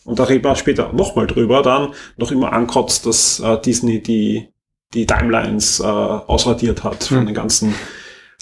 und 0.05 0.19
da 0.19 0.25
reden 0.25 0.45
wir 0.45 0.55
später 0.55 0.93
nochmal 0.93 1.27
drüber, 1.27 1.63
dann 1.63 1.95
noch 2.19 2.31
immer 2.31 2.53
ankotzt, 2.53 3.07
dass 3.07 3.41
äh, 3.41 3.59
Disney 3.63 4.03
die, 4.03 4.51
die 4.93 5.07
Timelines 5.07 5.81
äh, 5.81 5.85
ausradiert 5.85 6.85
hat 6.85 7.05
von 7.05 7.21
mhm. 7.21 7.27
den 7.29 7.35
ganzen 7.35 7.75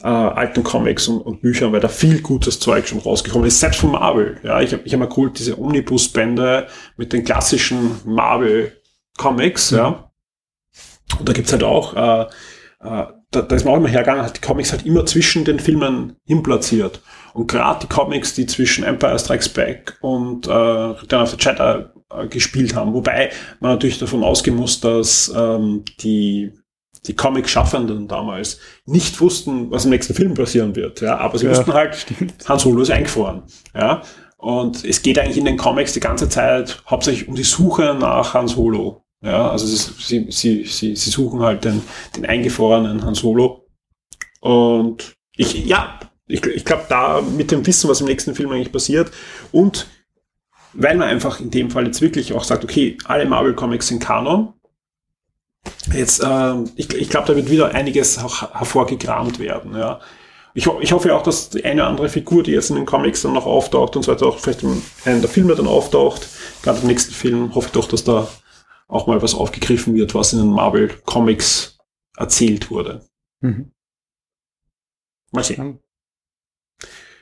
äh, 0.03 0.09
alten 0.09 0.65
Comics 0.65 1.07
und, 1.07 1.21
und, 1.21 1.41
Büchern, 1.41 1.71
weil 1.73 1.79
da 1.79 1.87
viel 1.87 2.21
gutes 2.21 2.59
Zeug 2.59 2.89
schon 2.89 2.99
rausgekommen 2.99 3.47
ist, 3.47 3.61
selbst 3.61 3.79
von 3.79 3.93
Marvel. 3.93 4.41
Ja, 4.43 4.61
ich 4.61 4.73
habe 4.73 4.83
ich 4.87 4.93
hab 4.93 4.99
mal 4.99 5.09
geholt 5.09 5.39
diese 5.39 5.57
Omnibus-Bände 5.57 6.67
mit 6.97 7.13
den 7.13 7.23
klassischen 7.23 7.93
Marvel-Comics, 8.05 9.71
mhm. 9.71 9.79
ja. 9.79 10.11
Und 11.21 11.29
da 11.29 11.33
gibt's 11.33 11.53
halt 11.53 11.63
auch 11.63 11.95
äh, 11.95 12.27
äh, 12.81 13.07
da, 13.31 13.43
da 13.43 13.57
ist 13.57 13.65
man 13.65 13.75
auch 13.75 13.79
immer 13.79 13.89
hergegangen, 13.89 14.25
hat 14.25 14.37
die 14.37 14.47
Comics 14.47 14.73
halt 14.73 14.87
immer 14.87 15.05
zwischen 15.07 15.45
den 15.45 15.61
Filmen 15.61 16.17
hinplatziert. 16.25 17.03
Und 17.35 17.47
gerade 17.49 17.81
die 17.81 17.95
Comics, 17.95 18.35
die 18.35 18.47
zwischen 18.47 18.85
Empire 18.85 19.19
Strikes 19.19 19.49
Back 19.49 19.99
und 20.01 20.47
äh, 20.47 20.53
Return 20.53 21.23
of 21.23 21.31
the 21.31 21.37
Jedi 21.39 21.85
äh, 22.11 22.27
gespielt 22.29 22.75
haben, 22.75 22.95
wobei 22.95 23.31
man 23.61 23.73
natürlich 23.73 23.99
davon 23.99 24.25
ausgehen 24.25 24.57
muss, 24.57 24.81
dass 24.81 25.33
ähm, 25.37 25.85
die 26.01 26.53
die 27.07 27.15
Comic-Schaffenden 27.15 28.09
damals 28.09 28.59
nicht 28.85 29.21
wussten, 29.21 29.71
was 29.71 29.85
im 29.85 29.91
nächsten 29.93 30.15
Film 30.15 30.35
passieren 30.35 30.75
wird. 30.75 31.01
Ja, 31.01 31.19
aber 31.19 31.39
sie 31.39 31.47
ja, 31.47 31.53
wussten 31.53 31.73
halt, 31.73 31.95
stimmt. 31.95 32.49
Han 32.49 32.59
Solo 32.59 32.83
ist 32.83 32.91
eingefroren. 32.91 33.45
Ja, 33.75 34.03
und 34.37 34.85
es 34.85 35.03
geht 35.03 35.19
eigentlich 35.19 35.37
in 35.37 35.45
den 35.45 35.57
Comics 35.57 35.93
die 35.93 36.01
ganze 36.01 36.29
Zeit 36.29 36.83
hauptsächlich 36.87 37.29
um 37.29 37.35
die 37.35 37.45
Suche 37.45 37.97
nach 37.99 38.35
Han 38.35 38.49
Solo. 38.49 39.05
Ja, 39.21 39.51
also 39.51 39.67
sie, 39.67 40.27
sie, 40.31 40.65
sie, 40.65 40.95
sie 40.95 41.11
suchen 41.11 41.41
halt 41.41 41.65
den, 41.65 41.83
den 42.17 42.25
eingefrorenen 42.27 43.05
Han 43.05 43.15
Solo. 43.15 43.67
Und 44.41 45.17
ich, 45.37 45.67
ja, 45.67 45.99
ich, 46.29 46.45
ich 46.47 46.65
glaube, 46.65 46.85
da 46.89 47.21
mit 47.21 47.51
dem 47.51 47.67
Wissen, 47.67 47.91
was 47.91 48.01
im 48.01 48.07
nächsten 48.07 48.35
Film 48.35 48.51
eigentlich 48.51 48.73
passiert 48.73 49.11
und 49.51 49.89
weil 50.75 50.97
man 50.97 51.09
einfach 51.09 51.41
in 51.41 51.51
dem 51.51 51.71
Fall 51.71 51.87
jetzt 51.87 52.03
wirklich 52.03 52.33
auch 52.35 52.45
sagt, 52.45 52.63
okay, 52.63 52.99
alle 53.05 53.25
Marvel 53.27 53.55
Comics 53.55 53.89
sind 53.89 54.01
Kanon. 54.01 54.53
Jetzt, 55.93 56.23
äh, 56.23 56.55
ich, 56.77 56.93
ich 56.95 57.09
glaube, 57.09 57.27
da 57.27 57.37
wird 57.37 57.51
wieder 57.51 57.75
einiges 57.75 58.19
auch 58.19 58.55
hervorgekramt 58.55 59.39
werden. 59.39 59.75
Ja. 59.77 60.01
Ich, 60.55 60.69
ich 60.81 60.93
hoffe 60.93 61.15
auch, 61.15 61.23
dass 61.23 61.51
die 61.51 61.65
eine 61.65 61.83
oder 61.83 61.91
andere 61.91 62.09
Figur, 62.09 62.43
die 62.43 62.53
jetzt 62.53 62.71
in 62.71 62.77
den 62.77 62.87
Comics 62.87 63.23
dann 63.23 63.33
noch 63.33 63.47
auftaucht 63.47 63.97
und 63.97 64.05
so 64.05 64.13
weiter, 64.13 64.27
auch 64.27 64.39
vielleicht 64.39 64.63
in 64.63 64.83
einem 65.05 65.21
der 65.21 65.31
Filme 65.31 65.55
dann 65.55 65.67
auftaucht, 65.67 66.29
gerade 66.63 66.81
im 66.81 66.87
nächsten 66.87 67.13
Film, 67.13 67.55
hoffe 67.55 67.69
ich 67.69 67.73
doch, 67.73 67.89
dass 67.89 68.05
da 68.05 68.29
auch 68.89 69.07
mal 69.07 69.23
was 69.23 69.35
aufgegriffen 69.35 69.95
wird, 69.95 70.15
was 70.15 70.33
in 70.33 70.41
den 70.41 70.51
Marvel 70.51 70.89
Comics 71.05 71.79
erzählt 72.17 72.71
wurde. 72.71 73.07
Mhm. 73.41 73.71
Mal 75.31 75.45
sehen. 75.45 75.79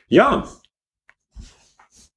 Ja. 0.07 0.47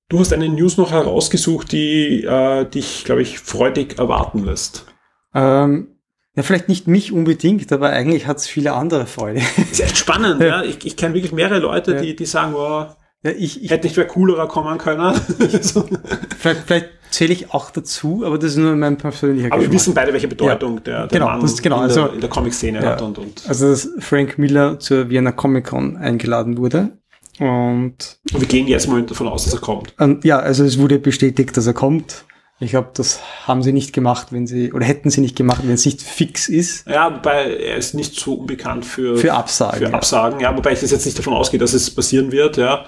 Du 0.08 0.18
hast 0.18 0.32
eine 0.32 0.48
News 0.48 0.76
noch 0.76 0.92
herausgesucht, 0.92 1.72
die 1.72 2.24
äh, 2.24 2.64
dich, 2.64 3.04
glaube 3.04 3.22
ich, 3.22 3.38
freudig 3.38 3.98
erwarten 3.98 4.44
lässt. 4.44 4.86
Ähm, 5.34 5.98
ja, 6.34 6.42
vielleicht 6.42 6.68
nicht 6.68 6.86
mich 6.86 7.12
unbedingt, 7.12 7.72
aber 7.72 7.90
eigentlich 7.90 8.26
hat 8.26 8.38
es 8.38 8.46
viele 8.46 8.72
andere 8.72 9.06
Freude. 9.06 9.40
ist 9.70 9.80
echt 9.80 9.98
spannend, 9.98 10.40
ja. 10.40 10.62
Ich, 10.62 10.84
ich 10.84 10.96
kenne 10.96 11.14
wirklich 11.14 11.32
mehrere 11.32 11.58
Leute, 11.58 11.94
ja. 11.94 12.00
die, 12.00 12.16
die 12.16 12.26
sagen, 12.26 12.54
oh, 12.54 12.86
ja, 13.22 13.32
ich, 13.36 13.62
ich, 13.62 13.70
hätte 13.70 13.86
nicht 13.86 13.96
wer 13.96 14.06
coolerer 14.06 14.48
kommen 14.48 14.78
können. 14.78 15.14
vielleicht, 16.38 16.60
vielleicht 16.66 16.88
zähle 17.10 17.32
ich 17.32 17.52
auch 17.52 17.70
dazu, 17.70 18.22
aber 18.24 18.38
das 18.38 18.52
ist 18.52 18.56
nur 18.56 18.74
mein 18.76 18.96
persönlicher 18.96 19.46
Aber 19.46 19.56
Geschmack. 19.56 19.72
wir 19.72 19.74
wissen 19.74 19.94
beide, 19.94 20.12
welche 20.12 20.28
Bedeutung 20.28 20.76
ja, 20.76 20.80
der, 20.80 20.98
der 21.06 21.18
genau, 21.18 21.26
Mann 21.26 21.40
das, 21.40 21.60
genau, 21.60 21.76
in, 21.76 21.82
also, 21.82 22.04
der, 22.04 22.14
in 22.14 22.20
der 22.20 22.30
Comic-Szene 22.30 22.82
ja, 22.82 22.90
hat. 22.90 23.02
Und, 23.02 23.18
und 23.18 23.42
also, 23.46 23.68
dass 23.68 23.88
Frank 23.98 24.38
Miller 24.38 24.78
zur 24.78 25.10
Vienna 25.10 25.32
Comic 25.32 25.66
Con 25.66 25.96
eingeladen 25.96 26.56
wurde. 26.56 26.98
Und, 27.38 28.18
und 28.32 28.40
wir 28.40 28.46
gehen 28.48 28.66
jetzt 28.66 28.86
mal 28.88 29.02
davon 29.02 29.28
aus, 29.28 29.44
dass 29.44 29.54
er 29.54 29.60
kommt. 29.60 29.94
Und, 29.98 30.24
ja, 30.24 30.38
also 30.38 30.64
es 30.64 30.78
wurde 30.78 30.98
bestätigt, 30.98 31.56
dass 31.56 31.66
er 31.66 31.72
kommt. 31.72 32.24
Ich 32.62 32.72
glaube, 32.72 32.90
das 32.94 33.20
haben 33.46 33.62
sie 33.62 33.72
nicht 33.72 33.94
gemacht, 33.94 34.28
wenn 34.32 34.46
sie, 34.46 34.74
oder 34.74 34.84
hätten 34.84 35.08
sie 35.08 35.22
nicht 35.22 35.34
gemacht, 35.34 35.62
wenn 35.64 35.72
es 35.72 35.86
nicht 35.86 36.02
fix 36.02 36.50
ist. 36.50 36.86
Ja, 36.86 37.14
wobei 37.16 37.56
er 37.56 37.76
ist 37.76 37.94
nicht 37.94 38.14
so 38.20 38.34
unbekannt 38.34 38.84
für, 38.84 39.16
Für 39.16 39.32
Absagen. 39.32 39.78
für 39.78 39.84
ja. 39.84 39.94
Absagen. 39.94 40.40
Ja, 40.40 40.54
wobei 40.54 40.72
ich 40.72 40.80
das 40.80 40.90
jetzt 40.90 41.06
nicht 41.06 41.18
davon 41.18 41.32
ausgehe, 41.32 41.58
dass 41.58 41.72
es 41.72 41.90
passieren 41.94 42.32
wird, 42.32 42.58
ja. 42.58 42.84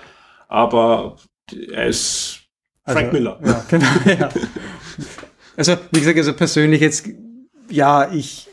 Aber 0.49 1.17
er 1.73 1.87
ist 1.87 2.42
Frank 2.85 2.99
Also, 2.99 3.13
Miller. 3.13 3.41
Ja, 3.45 3.65
genau. 3.69 3.87
Ja. 4.19 4.29
Also, 5.57 5.77
wie 5.93 6.01
gesagt, 6.01 6.19
also 6.19 6.33
persönlich 6.33 6.81
jetzt, 6.81 7.07
ja, 7.71 8.11
ich, 8.13 8.49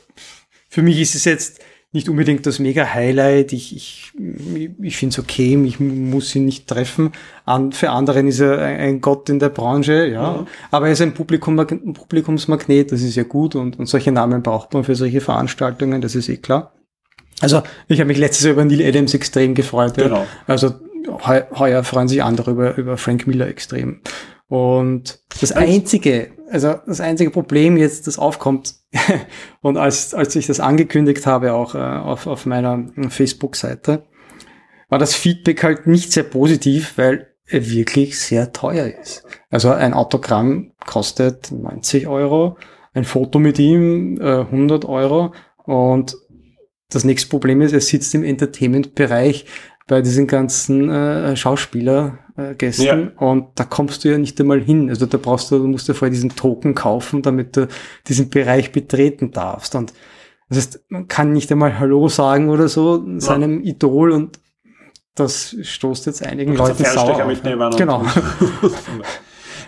für 0.70 0.82
mich 0.82 1.00
ist 1.00 1.16
es 1.16 1.26
jetzt 1.26 1.62
nicht 1.92 2.08
unbedingt 2.08 2.46
das 2.46 2.60
Mega-Highlight. 2.60 3.52
Ich, 3.54 3.76
ich, 3.76 4.12
ich 4.82 4.98
finde 4.98 5.14
es 5.14 5.20
okay, 5.20 5.60
ich 5.66 5.80
muss 5.80 6.36
ihn 6.36 6.46
nicht 6.46 6.68
treffen. 6.68 7.14
An, 7.46 7.72
für 7.72 7.90
anderen 7.90 8.28
ist 8.28 8.40
er 8.40 8.60
ein 8.60 9.02
Gott 9.02 9.30
in 9.30 9.40
der 9.40 9.50
Branche, 9.50 10.08
ja. 10.08 10.34
Mhm. 10.42 10.48
Aber 10.70 10.88
er 10.88 10.94
ist 10.94 11.02
ein, 11.02 11.14
Publikum, 11.16 11.58
ein 11.58 11.94
Publikumsmagnet, 11.94 12.92
das 12.92 13.02
ist 13.02 13.16
ja 13.16 13.24
gut 13.24 13.56
und, 13.56 13.80
und 13.80 13.88
solche 13.88 14.12
Namen 14.12 14.44
braucht 14.44 14.74
man 14.74 14.84
für 14.84 14.96
solche 14.96 15.22
Veranstaltungen, 15.22 16.02
das 16.02 16.14
ist 16.16 16.30
eh 16.30 16.38
klar. 16.38 16.74
Also, 17.42 17.64
ich 17.88 18.00
habe 18.00 18.10
mich 18.10 18.18
letztes 18.18 18.44
Jahr 18.46 18.54
über 18.54 18.66
Neil 18.66 18.86
Adams 18.86 19.14
extrem 19.14 19.56
gefreut. 19.56 19.98
ja. 19.98 20.04
Genau. 20.04 20.28
Also 20.46 20.68
heu, 20.70 20.74
heuer 21.26 21.84
freuen 21.84 22.08
sich 22.08 22.24
andere 22.24 22.52
über, 22.52 22.78
über 22.78 22.98
Frank 22.98 23.28
Miller 23.28 23.48
extrem. 23.48 24.02
Und 24.48 25.20
das 25.42 25.52
einzige, 25.52 26.32
also 26.50 26.76
das 26.86 27.02
einzige 27.02 27.30
Problem 27.30 27.78
jetzt, 27.78 28.08
das 28.08 28.18
aufkommt, 28.18 28.76
und 29.62 29.78
als, 29.78 30.16
als 30.16 30.36
ich 30.36 30.48
das 30.48 30.60
angekündigt 30.60 31.28
habe, 31.28 31.54
auch 31.54 31.76
äh, 31.76 31.78
auf, 31.78 32.26
auf 32.26 32.48
meiner 32.48 32.88
Facebook-Seite, 33.10 34.04
war 34.90 34.98
das 34.98 35.14
Feedback 35.14 35.64
halt 35.64 35.86
nicht 35.86 36.12
sehr 36.12 36.24
positiv, 36.24 36.98
weil 36.98 37.28
er 37.46 37.70
wirklich 37.70 38.20
sehr 38.20 38.52
teuer 38.52 38.88
ist. 38.88 39.24
Also 39.52 39.72
ein 39.72 39.94
Autogramm 39.94 40.72
kostet 40.86 41.52
90 41.52 42.08
Euro, 42.08 42.58
ein 42.94 43.04
Foto 43.04 43.38
mit 43.38 43.60
ihm 43.60 44.20
äh, 44.20 44.42
100 44.42 44.86
Euro 44.86 45.34
und 45.64 46.16
das 46.92 47.04
nächste 47.04 47.30
Problem 47.30 47.62
ist, 47.62 47.72
er 47.72 47.82
sitzt 47.82 48.16
im 48.16 48.24
Entertainment-Bereich 48.24 49.46
bei 49.90 50.02
diesen 50.02 50.28
ganzen 50.28 50.90
äh, 50.90 51.36
Schauspielergästen 51.36 52.86
Ja. 52.86 53.12
und 53.18 53.48
da 53.56 53.66
kommst 53.66 54.04
du 54.06 54.10
ja 54.12 54.18
nicht 54.18 54.40
einmal 54.40 54.62
hin. 54.62 54.90
Also 54.90 55.06
da 55.06 55.18
brauchst 55.18 55.52
du, 55.52 55.58
du 55.58 55.68
musst 55.68 55.88
ja 55.90 55.94
vorher 55.94 56.12
diesen 56.14 56.34
Token 56.36 56.76
kaufen, 56.76 57.22
damit 57.22 57.58
du 57.58 57.68
diesen 58.08 58.30
Bereich 58.30 58.72
betreten 58.72 59.32
darfst. 59.32 59.76
Und 59.76 59.94
das 60.48 60.58
heißt, 60.60 60.86
man 60.90 61.08
kann 61.08 61.34
nicht 61.34 61.52
einmal 61.52 61.78
Hallo 61.80 62.08
sagen 62.08 62.50
oder 62.50 62.68
so 62.70 63.04
seinem 63.20 63.62
Idol 63.64 64.12
und 64.12 64.40
das 65.16 65.56
stoßt 65.62 66.06
jetzt 66.06 66.26
einigen 66.26 66.56
kannst 66.56 66.80
Leuten 66.80 66.96
sauer 66.96 67.26
auf. 67.26 67.44
und- 67.72 67.78
Genau. 67.78 68.06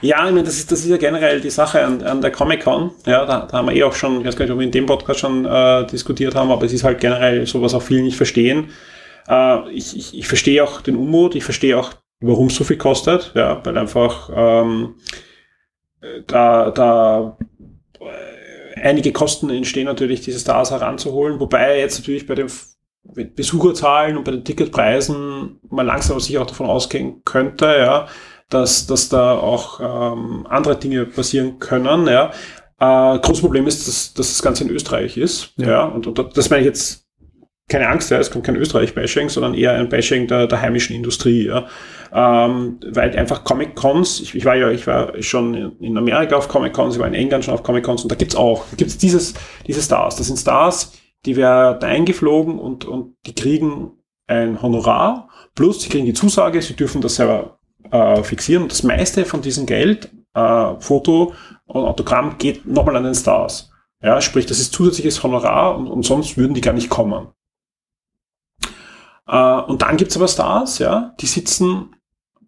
Ja, 0.04 0.26
ich 0.28 0.34
meine, 0.34 0.44
das 0.46 0.56
ist, 0.58 0.72
das 0.72 0.80
ist 0.80 0.90
ja 0.90 0.98
generell 0.98 1.42
die 1.42 1.52
Sache 1.52 1.86
an, 1.86 2.02
an 2.02 2.22
der 2.22 2.32
Comic-Con. 2.32 2.90
Ja, 3.06 3.24
da, 3.26 3.46
da 3.46 3.58
haben 3.58 3.68
wir 3.68 3.76
eh 3.76 3.84
auch 3.84 3.94
schon, 3.94 4.22
ich 4.22 4.26
weiß 4.26 4.36
gar 4.36 4.46
nicht, 4.46 4.52
ob 4.52 4.58
wir 4.58 4.66
in 4.66 4.72
dem 4.72 4.88
Podcast 4.88 5.20
schon 5.20 5.46
äh, 5.46 5.86
diskutiert 5.86 6.34
haben, 6.34 6.50
aber 6.50 6.66
es 6.66 6.74
ist 6.74 6.84
halt 6.84 7.00
generell 7.00 7.46
so, 7.46 7.62
was 7.62 7.76
auch 7.76 7.84
viele 7.84 8.02
nicht 8.02 8.18
verstehen. 8.18 8.70
Äh, 9.32 9.72
ich, 9.72 9.96
ich, 9.96 10.18
ich 10.18 10.28
verstehe 10.28 10.64
auch 10.64 10.82
den 10.82 10.98
Unmut, 10.98 11.36
ich 11.36 11.44
verstehe 11.44 11.80
auch, 11.80 11.92
warum 12.20 12.48
es 12.48 12.56
so 12.56 12.64
viel 12.64 12.78
kostet, 12.78 13.32
ja, 13.34 13.66
weil 13.66 13.78
einfach 13.78 14.30
ähm, 14.36 14.96
äh, 16.02 16.22
da, 16.28 16.70
da 16.72 17.38
äh, 18.00 18.82
einige 18.82 19.14
Kosten 19.14 19.50
entstehen 19.50 19.86
natürlich, 19.86 20.22
diese 20.22 20.40
Stars 20.40 20.72
heranzuholen, 20.72 21.40
wobei 21.40 21.80
jetzt 21.80 22.00
natürlich 22.00 22.28
bei 22.28 22.36
den 22.36 22.48
Besucherzahlen 23.04 24.18
und 24.18 24.26
bei 24.26 24.32
den 24.32 24.44
Ticketpreisen 24.44 25.60
man 25.70 25.88
langsam 25.88 26.20
sicher 26.20 26.42
auch 26.42 26.48
davon 26.48 26.68
ausgehen 26.68 27.24
könnte, 27.26 27.66
ja, 27.66 28.08
dass, 28.50 28.86
dass 28.86 29.10
da 29.10 29.34
auch 29.34 29.80
ähm, 29.80 30.46
andere 30.48 30.76
Dinge 30.76 31.06
passieren 31.06 31.58
können. 31.58 32.06
Ja. 32.08 32.32
Äh, 32.80 33.20
großes 33.20 33.42
Problem 33.42 33.66
ist, 33.66 33.88
dass, 33.88 34.14
dass 34.14 34.28
das 34.28 34.42
Ganze 34.44 34.66
in 34.66 34.70
Österreich 34.70 35.18
ist. 35.18 35.54
Ja. 35.56 35.70
Ja. 35.70 35.86
und, 35.86 36.06
und 36.06 36.38
das 36.38 36.50
meine 36.50 36.62
ich 36.62 36.68
jetzt 36.68 37.08
keine 37.72 37.88
Angst, 37.88 38.12
ja, 38.12 38.20
es 38.20 38.30
kommt 38.30 38.46
kein 38.46 38.58
Österreich-Bashing, 38.58 39.30
sondern 39.30 39.54
eher 39.54 39.74
ein 39.74 39.90
Bashing 39.90 40.28
der, 40.28 40.46
der 40.46 40.62
heimischen 40.62 40.96
Industrie. 40.96 41.48
Ja. 41.48 41.68
Ähm, 42.14 42.80
weil 42.86 43.18
einfach 43.18 43.44
Comic-Cons, 43.44 44.20
ich, 44.20 44.36
ich 44.36 44.46
war 44.46 44.56
ja, 44.56 44.70
ich 44.70 44.86
war 44.86 45.14
schon 45.22 45.80
in 45.80 45.98
Amerika 45.98 46.36
auf 46.36 46.50
Comic-Cons, 46.50 46.96
ich 46.96 47.00
war 47.00 47.08
in 47.08 47.14
England 47.14 47.46
schon 47.46 47.54
auf 47.54 47.64
Comic-Cons 47.64 48.04
und 48.04 48.12
da 48.12 48.16
gibt's 48.16 48.36
auch, 48.36 48.66
da 48.72 48.76
gibt's 48.76 48.98
dieses, 48.98 49.34
diese 49.66 49.82
Stars. 49.82 50.18
Das 50.18 50.28
sind 50.28 50.38
Stars, 50.38 50.94
die 51.26 51.38
werden 51.38 51.84
eingeflogen 51.84 52.60
und, 52.60 52.86
und 52.86 53.16
die 53.26 53.34
kriegen 53.34 53.92
ein 54.28 54.62
Honorar, 54.62 55.30
plus 55.56 55.82
sie 55.82 55.90
kriegen 55.90 56.06
die 56.06 56.14
Zusage, 56.14 56.62
sie 56.62 56.76
dürfen 56.76 57.02
das 57.02 57.16
selber 57.16 57.60
äh, 57.90 58.22
fixieren. 58.24 58.64
Und 58.64 58.72
das 58.72 58.84
meiste 58.84 59.26
von 59.26 59.42
diesem 59.42 59.66
Geld, 59.66 60.10
äh, 60.34 60.74
Foto 60.80 61.34
und 61.66 61.86
Autogramm, 61.86 62.38
geht 62.38 62.66
nochmal 62.66 62.98
an 62.98 63.06
den 63.06 63.16
Stars. 63.16 63.72
Ja, 64.04 64.20
sprich, 64.20 64.46
das 64.46 64.60
ist 64.60 64.74
zusätzliches 64.74 65.24
Honorar 65.24 65.78
und, 65.78 65.88
und 65.88 66.04
sonst 66.04 66.38
würden 66.38 66.54
die 66.54 66.62
gar 66.62 66.74
nicht 66.74 66.90
kommen. 66.90 67.28
Äh, 69.32 69.62
und 69.62 69.82
dann 69.82 69.98
gibt's 69.98 70.18
aber 70.18 70.28
Stars, 70.28 70.78
ja, 70.80 71.16
die 71.20 71.26
sitzen 71.26 71.96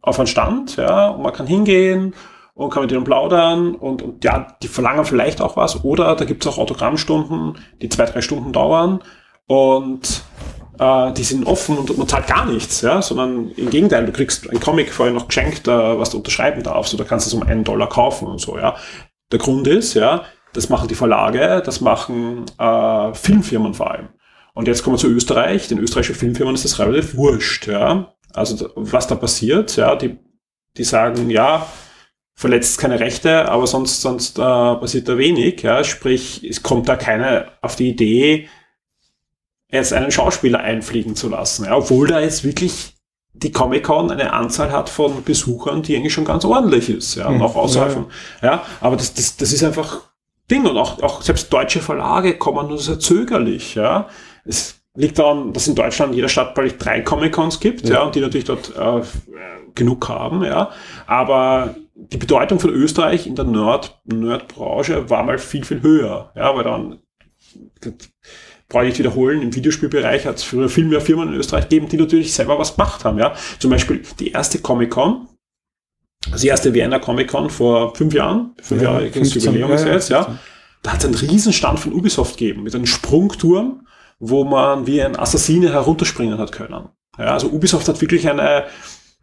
auf 0.02 0.20
einem 0.20 0.28
Stand, 0.28 0.76
ja, 0.76 1.10
und 1.10 1.24
man 1.24 1.34
kann 1.34 1.48
hingehen 1.48 2.14
und 2.54 2.70
kann 2.70 2.84
mit 2.84 2.92
denen 2.92 3.06
plaudern 3.06 3.74
und, 3.74 4.02
und 4.02 4.24
ja, 4.24 4.48
die 4.62 4.68
verlangen 4.68 5.06
vielleicht 5.06 5.42
auch 5.42 5.56
was. 5.56 5.84
Oder 5.84 6.16
da 6.16 6.26
gibt's 6.26 6.46
auch 6.46 6.58
Autogrammstunden, 6.58 7.58
die 7.82 7.90
zwei, 7.90 8.06
drei 8.06 8.22
Stunden 8.22 8.52
dauern 8.52 9.00
und 9.48 10.24
äh, 10.78 11.14
die 11.14 11.24
sind 11.24 11.48
offen 11.48 11.78
und 11.78 11.98
man 11.98 12.08
zahlt 12.08 12.28
gar 12.28 12.46
nichts, 12.46 12.82
ja, 12.82 13.02
sondern 13.02 13.52
im 13.52 13.70
Gegenteil, 13.70 14.06
du 14.06 14.12
kriegst 14.12 14.50
ein 14.50 14.60
Comic 14.60 14.92
vorher 14.92 15.14
noch 15.14 15.30
geschenkt, 15.30 15.68
äh, 15.70 16.00
was 16.00 16.10
du 16.10 16.18
unterschreiben 16.18 16.64
darfst, 16.64 16.94
oder 16.94 17.06
kannst 17.06 17.28
es 17.28 17.34
um 17.34 17.44
einen 17.44 17.64
Dollar 17.64 17.88
kaufen 17.88 18.28
und 18.28 18.42
so, 18.42 18.58
ja. 18.58 18.76
Der 19.32 19.40
Grund 19.40 19.68
ist, 19.68 19.94
ja, 19.94 20.24
das 20.52 20.70
machen 20.70 20.90
die 20.90 20.96
Verlage, 20.96 21.64
das 21.66 21.82
machen 21.82 22.46
äh, 22.60 23.14
Filmfirmen 23.14 23.74
vor 23.74 23.90
allem. 23.92 24.10
Und 24.54 24.68
jetzt 24.68 24.84
kommen 24.84 24.96
wir 24.96 25.00
zu 25.00 25.08
Österreich. 25.08 25.68
Den 25.68 25.80
österreichischen 25.80 26.16
Filmfirmen 26.16 26.56
ist 26.56 26.66
das 26.66 26.80
relativ 26.80 27.16
wurscht, 27.16 27.68
ja. 27.68 28.14
Also 28.34 28.70
was 28.76 29.08
da 29.08 29.16
passiert, 29.16 29.76
ja, 29.76 29.96
die, 29.96 30.18
die 30.78 30.84
sagen, 30.84 31.30
ja, 31.30 31.68
verletzt 32.36 32.80
keine 32.80 33.00
Rechte, 33.00 33.50
aber 33.50 33.68
sonst, 33.68 34.02
sonst 34.02 34.38
äh, 34.38 34.42
passiert 34.42 35.08
da 35.08 35.18
wenig, 35.18 35.62
ja. 35.62 35.84
Sprich, 35.84 36.44
es 36.44 36.64
kommt 36.64 36.88
da 36.88 36.96
keiner 36.96 37.48
auf 37.62 37.76
die 37.76 37.90
Idee, 37.90 38.50
jetzt 39.72 39.94
einen 39.94 40.12
Schauspieler 40.12 40.60
einfliegen 40.60 41.16
zu 41.16 41.30
lassen, 41.30 41.66
ja, 41.66 41.76
obwohl 41.76 42.08
da 42.08 42.20
jetzt 42.20 42.44
wirklich 42.44 42.94
die 43.34 43.52
Comic-Con 43.52 44.12
eine 44.12 44.32
Anzahl 44.32 44.72
hat 44.72 44.90
von 44.90 45.24
Besuchern, 45.24 45.82
die 45.82 45.96
eigentlich 45.96 46.14
schon 46.14 46.26
ganz 46.26 46.46
ordentlich 46.46 46.90
ist, 46.90 47.16
ja, 47.16 47.28
und 47.28 47.36
Hm, 47.36 47.42
auch 47.42 47.56
außerhalb 47.56 47.90
ja, 47.90 47.96
von, 47.96 48.12
ja, 48.44 48.66
aber 48.82 48.96
das, 48.96 49.16
das, 49.16 49.36
das 49.38 49.52
ist 49.52 49.64
einfach 49.64 50.02
Ding 50.52 50.66
und 50.66 50.78
auch, 50.78 51.02
auch 51.02 51.24
selbst 51.24 51.52
deutsche 51.52 51.82
Verlage 51.82 52.38
kommen 52.38 52.68
nur 52.68 52.78
sehr 52.78 53.00
zögerlich, 53.00 53.76
ja. 53.76 54.08
Es 54.46 54.82
liegt 54.96 55.18
daran, 55.20 55.54
dass 55.54 55.68
in 55.68 55.76
Deutschland 55.76 56.12
in 56.12 56.18
jeder 56.18 56.30
Stadt 56.30 56.56
bald 56.56 56.84
drei 56.84 57.02
Comic-Cons 57.02 57.60
gibt, 57.60 57.88
ja, 57.88 58.04
und 58.04 58.16
die 58.16 58.20
natürlich 58.20 58.46
dort 58.46 58.76
äh, 58.76 59.02
genug 59.76 60.08
haben, 60.10 60.44
ja. 60.44 60.72
Aber 61.08 61.76
die 61.96 62.18
Bedeutung 62.18 62.60
von 62.60 62.70
Österreich 62.72 63.28
in 63.28 63.36
der 63.36 63.46
Nerd, 63.46 64.00
Nerd-Branche 64.06 65.10
war 65.10 65.24
mal 65.24 65.38
viel, 65.38 65.64
viel 65.64 65.82
höher, 65.82 66.32
ja, 66.36 66.56
weil 66.56 66.64
dann 66.64 67.00
brauche 68.70 68.84
ich 68.86 68.90
nicht 68.90 69.00
wiederholen, 69.00 69.42
im 69.42 69.54
Videospielbereich 69.54 70.26
hat 70.26 70.38
es 70.38 70.44
früher 70.44 70.68
viel 70.68 70.86
mehr 70.86 71.02
Firmen 71.02 71.30
in 71.30 71.36
Österreich 71.36 71.70
gegeben, 71.70 71.88
die 71.90 71.98
natürlich 71.98 72.34
selber 72.34 72.58
was 72.58 72.76
gemacht 72.76 73.06
haben. 73.06 73.20
Ja? 73.20 73.36
Zum 73.60 73.70
Beispiel 73.70 74.02
die 74.20 74.32
erste 74.32 74.60
Comic-Con, 74.60 75.28
also 76.32 76.42
die 76.42 76.48
erste 76.48 76.74
Vienna 76.74 77.00
Comic-Con 77.00 77.50
vor 77.50 77.96
fünf 77.96 78.14
Jahren, 78.14 78.56
fünf 78.62 78.82
Ja, 78.82 78.94
Jahre 78.94 79.10
gegen 79.10 79.20
das 79.20 79.34
15, 79.34 79.54
Jubiläum 79.54 79.72
ist 79.72 79.82
ja, 79.82 79.88
ja, 79.88 79.94
jetzt, 79.94 80.10
ja. 80.10 80.24
15. 80.24 80.40
Da 80.82 80.92
hat 80.92 81.00
es 81.00 81.06
einen 81.06 81.16
Riesenstand 81.16 81.80
von 81.80 81.94
Ubisoft 81.94 82.38
gegeben, 82.38 82.64
mit 82.64 82.76
einem 82.76 82.86
Sprungturm, 82.86 83.88
wo 84.20 84.44
man 84.44 84.88
wie 84.88 85.02
ein 85.02 85.18
Assassine 85.18 85.72
herunterspringen 85.72 86.38
hat 86.38 86.52
können. 86.52 86.90
Ja, 87.18 87.34
also 87.34 87.48
Ubisoft 87.48 87.88
hat 87.88 88.02
wirklich 88.02 88.28
eine, 88.28 88.66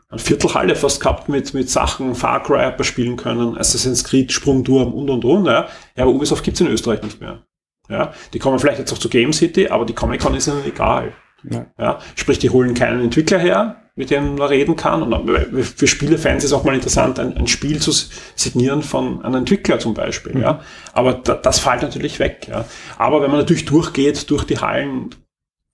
eine 0.09 0.18
Viertelhalle 0.18 0.76
fast 0.76 1.00
gehabt 1.00 1.29
mit, 1.29 1.55
mit 1.55 1.68
Sachen, 1.68 2.14
Far 2.14 2.42
Cry 2.42 2.64
hat 2.64 2.79
man 2.79 2.85
spielen 2.85 3.16
können, 3.16 3.59
Assassin's 3.59 4.05
Creed, 4.05 4.33
Sprungturm 4.33 4.92
und 4.92 5.11
und 5.11 5.24
und. 5.24 5.46
Ja, 5.46 5.68
ja 5.96 6.03
aber 6.05 6.12
Ubisoft 6.12 6.44
gibt's 6.44 6.61
in 6.61 6.68
Österreich 6.68 7.03
nicht 7.03 7.20
mehr. 7.20 7.42
Ja, 7.88 8.12
die 8.33 8.38
kommen 8.38 8.59
vielleicht 8.59 8.79
jetzt 8.79 8.92
auch 8.92 8.98
zu 8.98 9.09
Game 9.09 9.33
City, 9.33 9.68
aber 9.68 9.85
die 9.85 9.94
Comic 9.94 10.20
Con 10.20 10.35
ist 10.35 10.46
ihnen 10.46 10.64
egal. 10.64 11.12
Ja. 11.42 11.66
Ja, 11.79 11.98
sprich, 12.15 12.38
die 12.38 12.50
holen 12.50 12.75
keinen 12.75 13.02
Entwickler 13.02 13.38
her, 13.38 13.90
mit 14.01 14.11
dem 14.11 14.37
man 14.37 14.48
reden 14.48 14.77
kann. 14.77 15.03
Und 15.03 15.63
für 15.63 15.87
Spielefans 15.87 16.42
ist 16.42 16.55
auch 16.55 16.65
mal 16.65 16.75
interessant, 16.75 17.19
ein, 17.19 17.37
ein 17.37 17.46
Spiel 17.46 17.81
zu 17.81 17.92
signieren 18.35 18.83
von 18.83 19.23
einem 19.23 19.37
Entwickler 19.37 19.79
zum 19.79 19.92
Beispiel. 19.92 20.35
Mhm. 20.35 20.40
Ja, 20.40 20.61
aber 20.94 21.13
da, 21.13 21.35
das 21.35 21.59
fällt 21.59 21.83
natürlich 21.83 22.19
weg. 22.19 22.48
Ja, 22.48 22.65
aber 22.96 23.21
wenn 23.21 23.31
man 23.31 23.40
natürlich 23.40 23.67
durchgeht 23.67 24.31
durch 24.31 24.44
die 24.44 24.59
Hallen, 24.59 25.11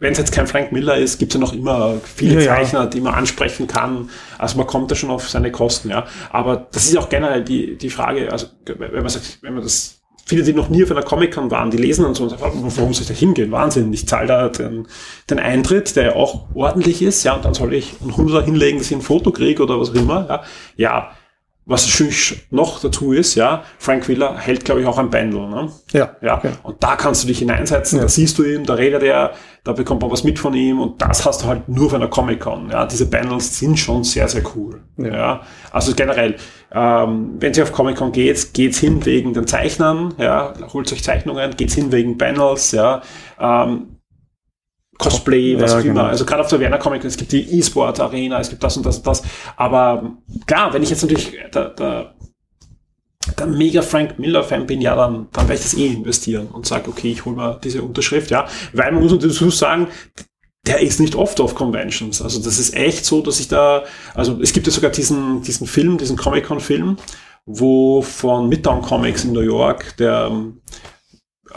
wenn 0.01 0.11
es 0.11 0.19
jetzt 0.19 0.33
kein 0.33 0.49
Frank 0.49 0.73
Miller 0.73 0.97
ist, 0.97 1.19
gibt 1.19 1.33
es 1.33 1.35
ja 1.35 1.41
noch 1.41 1.55
immer 1.55 2.01
viele 2.03 2.35
Ja, 2.35 2.41
ja. 2.41 2.55
Zeichner, 2.57 2.87
die 2.87 3.01
man 3.01 3.15
ansprechen 3.15 3.69
kann. 3.69 4.11
Also 4.39 4.59
man 4.59 4.67
kommt 4.67 4.91
da 4.91 4.97
schon 4.97 5.11
auf 5.11 5.31
seine 5.31 5.53
Kosten, 5.53 5.89
ja. 5.89 6.05
Aber 6.31 6.67
das 6.73 6.87
ist 6.89 6.97
auch 6.99 7.09
generell 7.09 7.45
die, 7.45 7.79
die 7.79 7.91
Frage, 7.91 8.33
also 8.33 8.49
wenn 8.67 8.91
man 8.91 9.09
sagt, 9.09 9.39
wenn 9.41 9.55
man 9.55 9.63
das, 9.63 9.96
viele, 10.27 10.43
die 10.43 10.53
noch 10.53 10.69
nie 10.69 10.83
auf 10.83 10.91
einer 10.91 11.03
Comic-Con 11.03 11.51
waren, 11.51 11.71
die 11.71 11.77
lesen 11.77 12.05
dann 12.05 12.15
so 12.15 12.25
und 12.25 12.31
sagen, 12.31 12.43
warum 12.43 12.71
soll 12.71 12.91
ich 12.91 13.07
da 13.07 13.15
hingehen? 13.15 13.53
Wahnsinn, 13.53 13.93
ich 13.93 14.07
zahle 14.07 14.27
da 14.27 14.49
den, 14.49 14.87
den 15.31 15.39
Eintritt, 15.39 15.95
der 15.97 16.05
ja 16.05 16.17
auch 16.17 16.47
ordentlich 16.55 17.01
ist, 17.01 17.23
ja, 17.25 17.35
und 17.35 17.45
dann 17.45 17.55
soll 17.55 17.73
ich 17.73 17.95
einen 18.03 18.17
Hunderter 18.17 18.45
hinlegen, 18.45 18.79
dass 18.79 18.91
ich 18.91 18.97
ein 18.97 19.03
Foto 19.03 19.31
kriege 19.31 19.63
oder 19.63 19.81
was 19.81 19.91
auch 19.91 19.95
immer, 19.95 20.27
ja. 20.29 20.43
Ja, 20.77 21.16
was 21.69 21.85
natürlich 21.85 22.47
noch 22.51 22.81
dazu 22.81 23.13
ist, 23.13 23.35
ja, 23.35 23.65
Frank 23.79 24.09
Miller 24.09 24.39
hält, 24.39 24.65
glaube 24.65 24.81
ich, 24.83 24.87
auch 24.87 24.99
ein 24.99 25.11
Bändel. 25.11 25.49
Ne? 25.49 25.69
Ja. 25.93 26.15
Ja. 26.23 26.39
Okay. 26.39 26.53
Und 26.63 26.81
da 26.83 26.95
kannst 26.95 27.25
du 27.25 27.27
dich 27.27 27.41
hineinsetzen, 27.41 27.99
Ja. 27.99 28.05
da 28.05 28.09
siehst 28.09 28.39
du 28.39 28.45
ihn, 28.45 28.65
da 28.65 28.75
redet 28.75 29.03
er, 29.03 29.33
da 29.65 29.73
bekommt 29.73 30.01
man 30.03 30.11
was 30.13 30.23
mit 30.23 30.39
von 30.39 30.55
ihm 30.55 30.81
und 30.81 31.03
das 31.03 31.27
hast 31.27 31.43
du 31.43 31.47
halt 31.47 31.69
nur 31.69 31.87
auf 31.87 31.95
einer 31.95 32.07
Comic-Con. 32.07 32.71
Ja. 32.71 32.87
Diese 32.87 33.07
Bundles 33.11 33.59
sind 33.59 33.77
schon 33.79 34.05
sehr, 34.05 34.29
sehr 34.29 34.43
cool. 34.55 34.81
Ja. 34.97 35.07
Ja. 35.09 35.41
Also 35.73 35.93
generell, 35.97 36.37
ähm, 36.73 37.35
wenn 37.41 37.53
ihr 37.53 37.65
auf 37.65 37.73
Comic-Con 37.73 38.13
geht, 38.13 38.55
geht's 38.55 38.79
hin 38.79 39.05
wegen 39.05 39.35
den 39.35 39.49
Zeichnern, 39.49 40.15
ja, 40.19 40.55
holt 40.73 40.93
euch 40.93 41.03
Zeichnungen, 41.03 41.57
geht's 41.57 41.75
hin 41.75 41.91
wegen 41.91 42.17
Bundles, 42.17 42.71
ja, 42.73 43.03
ähm, 43.41 43.96
Cosplay, 44.99 45.61
was 45.61 45.73
Ja, 45.73 45.79
auch 45.79 45.85
immer. 45.85 45.93
genau. 45.95 46.05
Also 46.05 46.25
gerade 46.25 46.43
auf 46.43 46.49
der 46.49 46.61
Werner 46.61 46.79
Comic, 46.79 47.05
es 47.05 47.17
gibt 47.17 47.33
die 47.33 47.59
E-Sport 47.59 48.01
Arena, 48.01 48.41
es 48.41 48.49
gibt 48.49 48.63
das 48.63 48.77
und 48.77 48.87
das 48.87 48.99
und 48.99 49.07
das. 49.07 49.23
Aber 49.57 50.17
klar, 50.47 50.73
wenn 50.73 50.83
ich 50.83 50.91
jetzt 50.91 51.03
natürlich 51.03 51.33
der, 51.55 51.71
der, 51.71 52.15
der 53.39 53.47
mega 53.47 53.83
Frank 53.83 54.19
Miller 54.19 54.43
Fan 54.43 54.67
bin, 54.67 54.81
ja, 54.81 54.95
dann, 54.95 55.29
dann 55.33 55.49
werde 55.49 55.55
ich 55.55 55.63
das 55.63 55.75
eh 55.75 55.87
investieren 55.89 56.47
und 56.49 56.67
sage, 56.67 56.89
okay, 56.89 57.11
ich 57.13 57.25
hole 57.25 57.37
mir 57.37 57.61
diese 57.63 57.83
Unterschrift, 57.83 58.31
ja. 58.31 58.47
Weil 58.73 58.93
man 58.93 59.03
muss 59.03 59.13
natürlich 59.13 59.39
dazu 59.39 59.51
sagen, 59.51 59.89
der 60.67 60.81
ist 60.81 60.99
nicht 60.99 61.15
oft 61.15 61.41
auf 61.41 61.55
Conventions. 61.55 62.21
Also 62.23 62.41
das 62.43 62.59
ist 62.59 62.75
echt 62.75 63.05
so, 63.05 63.21
dass 63.21 63.39
ich 63.39 63.49
da, 63.49 63.85
also 64.15 64.41
es 64.43 64.53
gibt 64.53 64.67
ja 64.67 64.73
sogar 64.73 64.91
diesen, 64.91 65.43
diesen 65.43 65.67
Film, 65.67 65.97
diesen 65.99 66.17
Comic-Con-Film, 66.17 66.97
wo 67.45 68.03
von 68.03 68.49
Midtown 68.49 68.83
Comics 68.83 69.25
in 69.25 69.33
New 69.33 69.41
York 69.41 69.97
der 69.99 70.33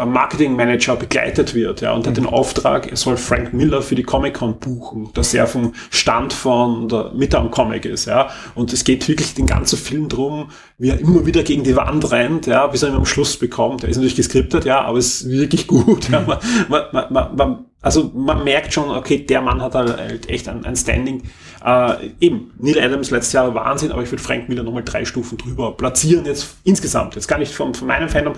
Marketing 0.05 0.55
Manager 0.55 0.95
begleitet 0.95 1.53
wird, 1.55 1.81
ja, 1.81 1.93
und 1.93 2.05
er 2.05 2.11
hat 2.11 2.17
den 2.17 2.25
Auftrag, 2.25 2.89
er 2.89 2.97
soll 2.97 3.17
Frank 3.17 3.53
Miller 3.53 3.81
für 3.81 3.95
die 3.95 4.03
Comic 4.03 4.35
Con 4.35 4.59
buchen, 4.59 5.09
dass 5.13 5.33
er 5.33 5.47
vom 5.47 5.73
Stand 5.89 6.33
von 6.33 6.87
der 6.87 7.11
Midtown 7.13 7.51
Comic 7.51 7.85
ist, 7.85 8.05
ja, 8.05 8.29
und 8.55 8.73
es 8.73 8.83
geht 8.83 9.07
wirklich 9.07 9.33
den 9.33 9.45
ganzen 9.45 9.77
Film 9.77 10.09
drum, 10.09 10.49
wie 10.77 10.89
er 10.89 10.99
immer 10.99 11.25
wieder 11.25 11.43
gegen 11.43 11.63
die 11.63 11.75
Wand 11.75 12.11
rennt, 12.11 12.47
ja, 12.47 12.67
bis 12.67 12.83
er 12.83 12.89
ihn 12.89 12.95
am 12.95 13.05
Schluss 13.05 13.37
bekommt. 13.37 13.83
Er 13.83 13.89
ist 13.89 13.97
natürlich 13.97 14.15
geskriptet, 14.15 14.65
ja, 14.65 14.81
aber 14.81 14.97
es 14.97 15.21
ist 15.21 15.29
wirklich 15.29 15.67
gut, 15.67 16.09
ja, 16.09 16.21
man, 16.21 16.37
man, 16.67 16.83
man, 16.91 17.13
man, 17.13 17.35
man, 17.35 17.65
also 17.81 18.11
man 18.13 18.43
merkt 18.43 18.73
schon, 18.73 18.89
okay, 18.89 19.19
der 19.19 19.41
Mann 19.41 19.61
hat 19.61 19.75
halt 19.75 20.29
echt 20.29 20.49
ein, 20.49 20.65
ein 20.65 20.75
Standing. 20.75 21.23
Äh, 21.63 22.09
eben, 22.19 22.51
Neil 22.59 22.79
Adams 22.79 23.09
letztes 23.09 23.33
Jahr 23.33 23.53
Wahnsinn, 23.55 23.91
aber 23.91 24.03
ich 24.03 24.11
würde 24.11 24.23
Frank 24.23 24.49
Miller 24.49 24.63
nochmal 24.63 24.83
drei 24.83 25.05
Stufen 25.05 25.37
drüber 25.37 25.75
platzieren, 25.75 26.25
jetzt 26.25 26.57
insgesamt, 26.63 27.15
jetzt 27.15 27.27
gar 27.27 27.39
nicht 27.39 27.53
von, 27.53 27.73
von 27.73 27.87
meinem 27.87 28.09
Fandom, 28.09 28.33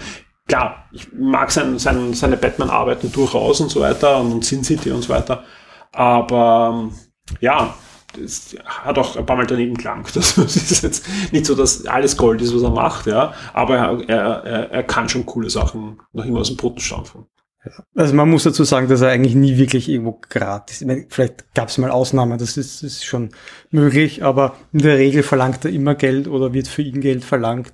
klar, 0.51 0.85
ich 0.91 1.07
mag 1.13 1.49
sein, 1.49 1.79
sein, 1.79 2.13
seine 2.13 2.35
Batman-Arbeiten 2.35 3.09
durchaus 3.11 3.61
und 3.61 3.69
so 3.69 3.79
weiter 3.79 4.19
und 4.19 4.43
Sin 4.43 4.65
City 4.65 4.91
und 4.91 5.01
so 5.01 5.09
weiter. 5.09 5.45
Aber 5.93 6.89
ähm, 6.91 6.91
ja, 7.39 7.73
das 8.19 8.57
hat 8.65 8.97
auch 8.97 9.15
ein 9.15 9.25
paar 9.25 9.37
Mal 9.37 9.47
daneben 9.47 9.75
gelangt. 9.75 10.11
Das 10.13 10.37
ist 10.37 10.83
jetzt 10.83 11.05
nicht 11.31 11.45
so, 11.45 11.55
dass 11.55 11.85
alles 11.85 12.17
Gold 12.17 12.41
ist, 12.41 12.53
was 12.53 12.63
er 12.63 12.69
macht, 12.69 13.07
ja. 13.07 13.33
Aber 13.53 13.77
er, 13.77 14.09
er, 14.09 14.71
er, 14.71 14.83
kann 14.83 15.07
schon 15.07 15.25
coole 15.25 15.49
Sachen 15.49 16.01
noch 16.11 16.25
immer 16.25 16.41
aus 16.41 16.49
dem 16.49 16.57
Boden 16.57 16.81
stampfen. 16.81 17.27
Also 17.95 18.13
man 18.13 18.29
muss 18.29 18.43
dazu 18.43 18.65
sagen, 18.65 18.89
dass 18.89 18.99
er 18.99 19.09
eigentlich 19.09 19.35
nie 19.35 19.55
wirklich 19.55 19.87
irgendwo 19.87 20.19
gratis, 20.27 20.81
meine, 20.81 21.05
vielleicht 21.07 21.53
gab 21.53 21.69
es 21.69 21.77
mal 21.77 21.91
Ausnahmen, 21.91 22.39
das 22.39 22.57
ist, 22.57 22.83
ist 22.83 23.05
schon 23.05 23.29
möglich, 23.69 24.23
aber 24.23 24.55
in 24.73 24.79
der 24.79 24.97
Regel 24.97 25.23
verlangt 25.23 25.63
er 25.63 25.71
immer 25.71 25.95
Geld 25.95 26.27
oder 26.27 26.53
wird 26.53 26.67
für 26.67 26.81
ihn 26.81 26.99
Geld 26.99 27.23
verlangt. 27.23 27.71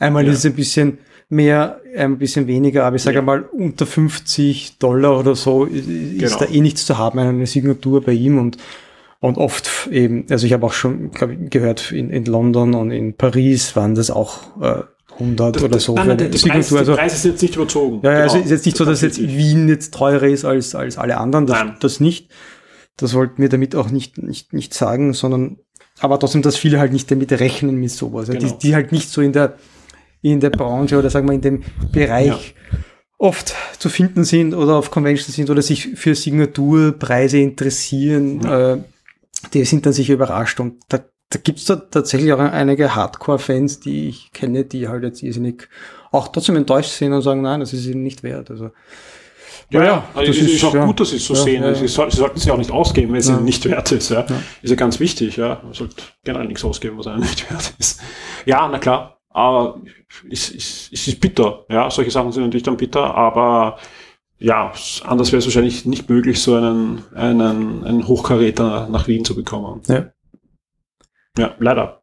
Einmal 0.00 0.26
Ja. 0.26 0.32
ist 0.32 0.38
es 0.38 0.46
ein 0.46 0.54
bisschen 0.56 0.98
mehr, 1.30 1.80
ein 1.96 2.18
bisschen 2.18 2.46
weniger, 2.46 2.84
aber 2.84 2.96
ich 2.96 3.02
sage 3.02 3.16
Ja. 3.16 3.22
mal 3.22 3.42
unter 3.42 3.86
50 3.86 4.78
Dollar 4.78 5.18
oder 5.18 5.34
so 5.34 5.64
ist 5.64 5.86
Genau. 5.86 6.38
da 6.38 6.44
eh 6.46 6.60
nichts 6.60 6.84
zu 6.86 6.98
haben, 6.98 7.18
eine 7.18 7.46
Signatur 7.46 8.02
bei 8.02 8.12
ihm 8.12 8.38
und 8.38 8.58
und 9.22 9.36
oft 9.36 9.88
eben, 9.92 10.24
also 10.30 10.46
ich 10.46 10.54
habe 10.54 10.64
auch 10.64 10.72
schon 10.72 11.10
glaub 11.10 11.28
gehört, 11.50 11.92
in, 11.92 12.08
in 12.08 12.24
London 12.24 12.72
und 12.74 12.90
in 12.90 13.12
Paris 13.12 13.76
waren 13.76 13.94
das 13.94 14.10
auch 14.10 14.38
äh, 14.62 14.82
100 15.18 15.62
oder 15.62 15.78
so 15.78 15.94
Nein, 15.94 16.04
für 16.04 16.08
nein, 16.08 16.18
die, 16.18 16.24
Preise, 16.24 16.38
Signatur. 16.38 16.70
die 16.70 16.78
Also, 16.78 16.94
Preise 16.94 17.16
sind 17.18 17.30
jetzt 17.32 17.42
nicht 17.42 17.56
überzogen. 17.56 18.00
ja, 18.02 18.12
ja, 18.14 18.18
also 18.22 18.36
Genau. 18.36 18.44
ist 18.46 18.50
jetzt 18.50 18.64
nicht 18.64 18.76
so, 18.78 18.86
dass 18.86 19.02
jetzt 19.02 19.18
richtig. 19.18 19.36
Wien 19.36 19.68
jetzt 19.68 19.92
teurer 19.92 20.22
ist 20.26 20.46
als, 20.46 20.74
als 20.74 20.96
alle 20.96 21.18
anderen, 21.18 21.46
das, 21.46 21.58
Nein. 21.58 21.76
das 21.80 22.00
nicht. 22.00 22.30
Das 22.96 23.12
wollten 23.12 23.42
wir 23.42 23.50
damit 23.50 23.76
auch 23.76 23.90
nicht, 23.90 24.16
nicht, 24.22 24.54
nicht 24.54 24.72
sagen, 24.72 25.12
sondern, 25.12 25.58
aber 25.98 26.18
trotzdem, 26.18 26.40
dass 26.40 26.56
viele 26.56 26.78
halt 26.78 26.94
nicht 26.94 27.10
damit 27.10 27.30
rechnen 27.32 27.76
mit 27.76 27.90
sowas, 27.90 28.28
ja, 28.28 28.34
Genau. 28.34 28.46
die, 28.52 28.68
die 28.68 28.74
halt 28.74 28.90
nicht 28.90 29.10
so 29.10 29.20
in 29.20 29.32
der, 29.34 29.52
in 30.22 30.40
der 30.40 30.50
Branche 30.50 30.98
oder 30.98 31.10
sagen 31.10 31.26
wir 31.28 31.34
in 31.34 31.40
dem 31.40 31.62
Bereich 31.92 32.54
oft 33.18 33.54
zu 33.78 33.88
finden 33.88 34.24
sind 34.24 34.54
oder 34.54 34.76
auf 34.76 34.90
Conventions 34.90 35.34
sind 35.34 35.50
oder 35.50 35.62
sich 35.62 35.88
für 35.94 36.14
Signaturpreise 36.14 37.38
interessieren, 37.38 38.44
äh, 38.44 38.78
die 39.52 39.64
sind 39.64 39.84
dann 39.86 39.92
sicher 39.92 40.14
überrascht 40.14 40.60
und 40.60 40.76
da, 40.88 40.98
da 41.30 41.38
gibt's 41.42 41.64
da 41.66 41.76
tatsächlich 41.76 42.32
auch 42.32 42.38
einige 42.38 42.94
Hardcore-Fans, 42.94 43.80
die 43.80 44.08
ich 44.08 44.32
kenne, 44.32 44.64
die 44.64 44.88
halt 44.88 45.04
jetzt 45.04 45.22
irrsinnig 45.22 45.68
auch 46.12 46.28
trotzdem 46.28 46.56
enttäuscht 46.56 46.90
sind 46.90 47.12
und 47.12 47.22
sagen, 47.22 47.42
nein, 47.42 47.60
das 47.60 47.72
ist 47.72 47.86
ihnen 47.86 48.02
nicht 48.02 48.22
wert. 48.22 48.50
Also 48.50 48.70
Ja, 49.70 49.80
Ja, 49.80 49.84
ja, 49.84 50.04
also 50.14 50.32
das 50.32 50.36
es 50.40 50.46
ist, 50.48 50.54
ist- 50.56 50.64
auch 50.64 50.74
ja. 50.74 50.84
gut, 50.84 50.98
dass 50.98 51.10
sie 51.10 51.16
es 51.16 51.26
so 51.26 51.34
Ja, 51.34 51.42
sehen. 51.42 51.62
ja, 51.62 51.74
Sie, 51.74 51.82
ja. 51.82 51.88
soll, 51.88 52.10
sie 52.10 52.16
sollten 52.16 52.38
es 52.38 52.44
ja 52.44 52.54
auch 52.54 52.58
nicht 52.58 52.72
ausgeben, 52.72 53.12
wenn 53.12 53.20
es 53.20 53.28
Ja. 53.28 53.36
ihnen 53.36 53.44
nicht 53.44 53.64
wert 53.66 53.92
ist. 53.92 54.08
Ja. 54.10 54.26
Ja. 54.28 54.42
Ist 54.62 54.70
ja 54.70 54.76
ganz 54.76 54.98
wichtig. 54.98 55.36
Ja. 55.36 55.60
Man 55.62 55.72
sollte 55.74 55.94
generell 56.24 56.48
nichts 56.48 56.64
ausgeben, 56.64 56.98
was 56.98 57.06
einem 57.06 57.20
nicht 57.20 57.48
wert 57.50 57.74
ist. 57.78 58.00
Ja, 58.46 58.66
na 58.68 58.78
klar. 58.78 59.19
Aber 59.30 59.80
es, 60.28 60.50
es, 60.50 60.90
es 60.92 61.08
ist 61.08 61.20
bitter. 61.20 61.64
Ja, 61.68 61.90
solche 61.90 62.10
Sachen 62.10 62.32
sind 62.32 62.42
natürlich 62.42 62.64
dann 62.64 62.76
bitter. 62.76 63.14
Aber 63.14 63.78
ja, 64.38 64.72
anders 65.04 65.32
wäre 65.32 65.38
es 65.38 65.46
wahrscheinlich 65.46 65.86
nicht 65.86 66.08
möglich, 66.08 66.40
so 66.42 66.54
einen, 66.54 67.04
einen, 67.14 67.84
einen 67.84 68.08
Hochkaräter 68.08 68.88
nach 68.88 69.06
Wien 69.06 69.24
zu 69.24 69.34
bekommen. 69.34 69.82
Ja. 69.86 70.10
Ja, 71.38 71.54
leider. 71.58 72.02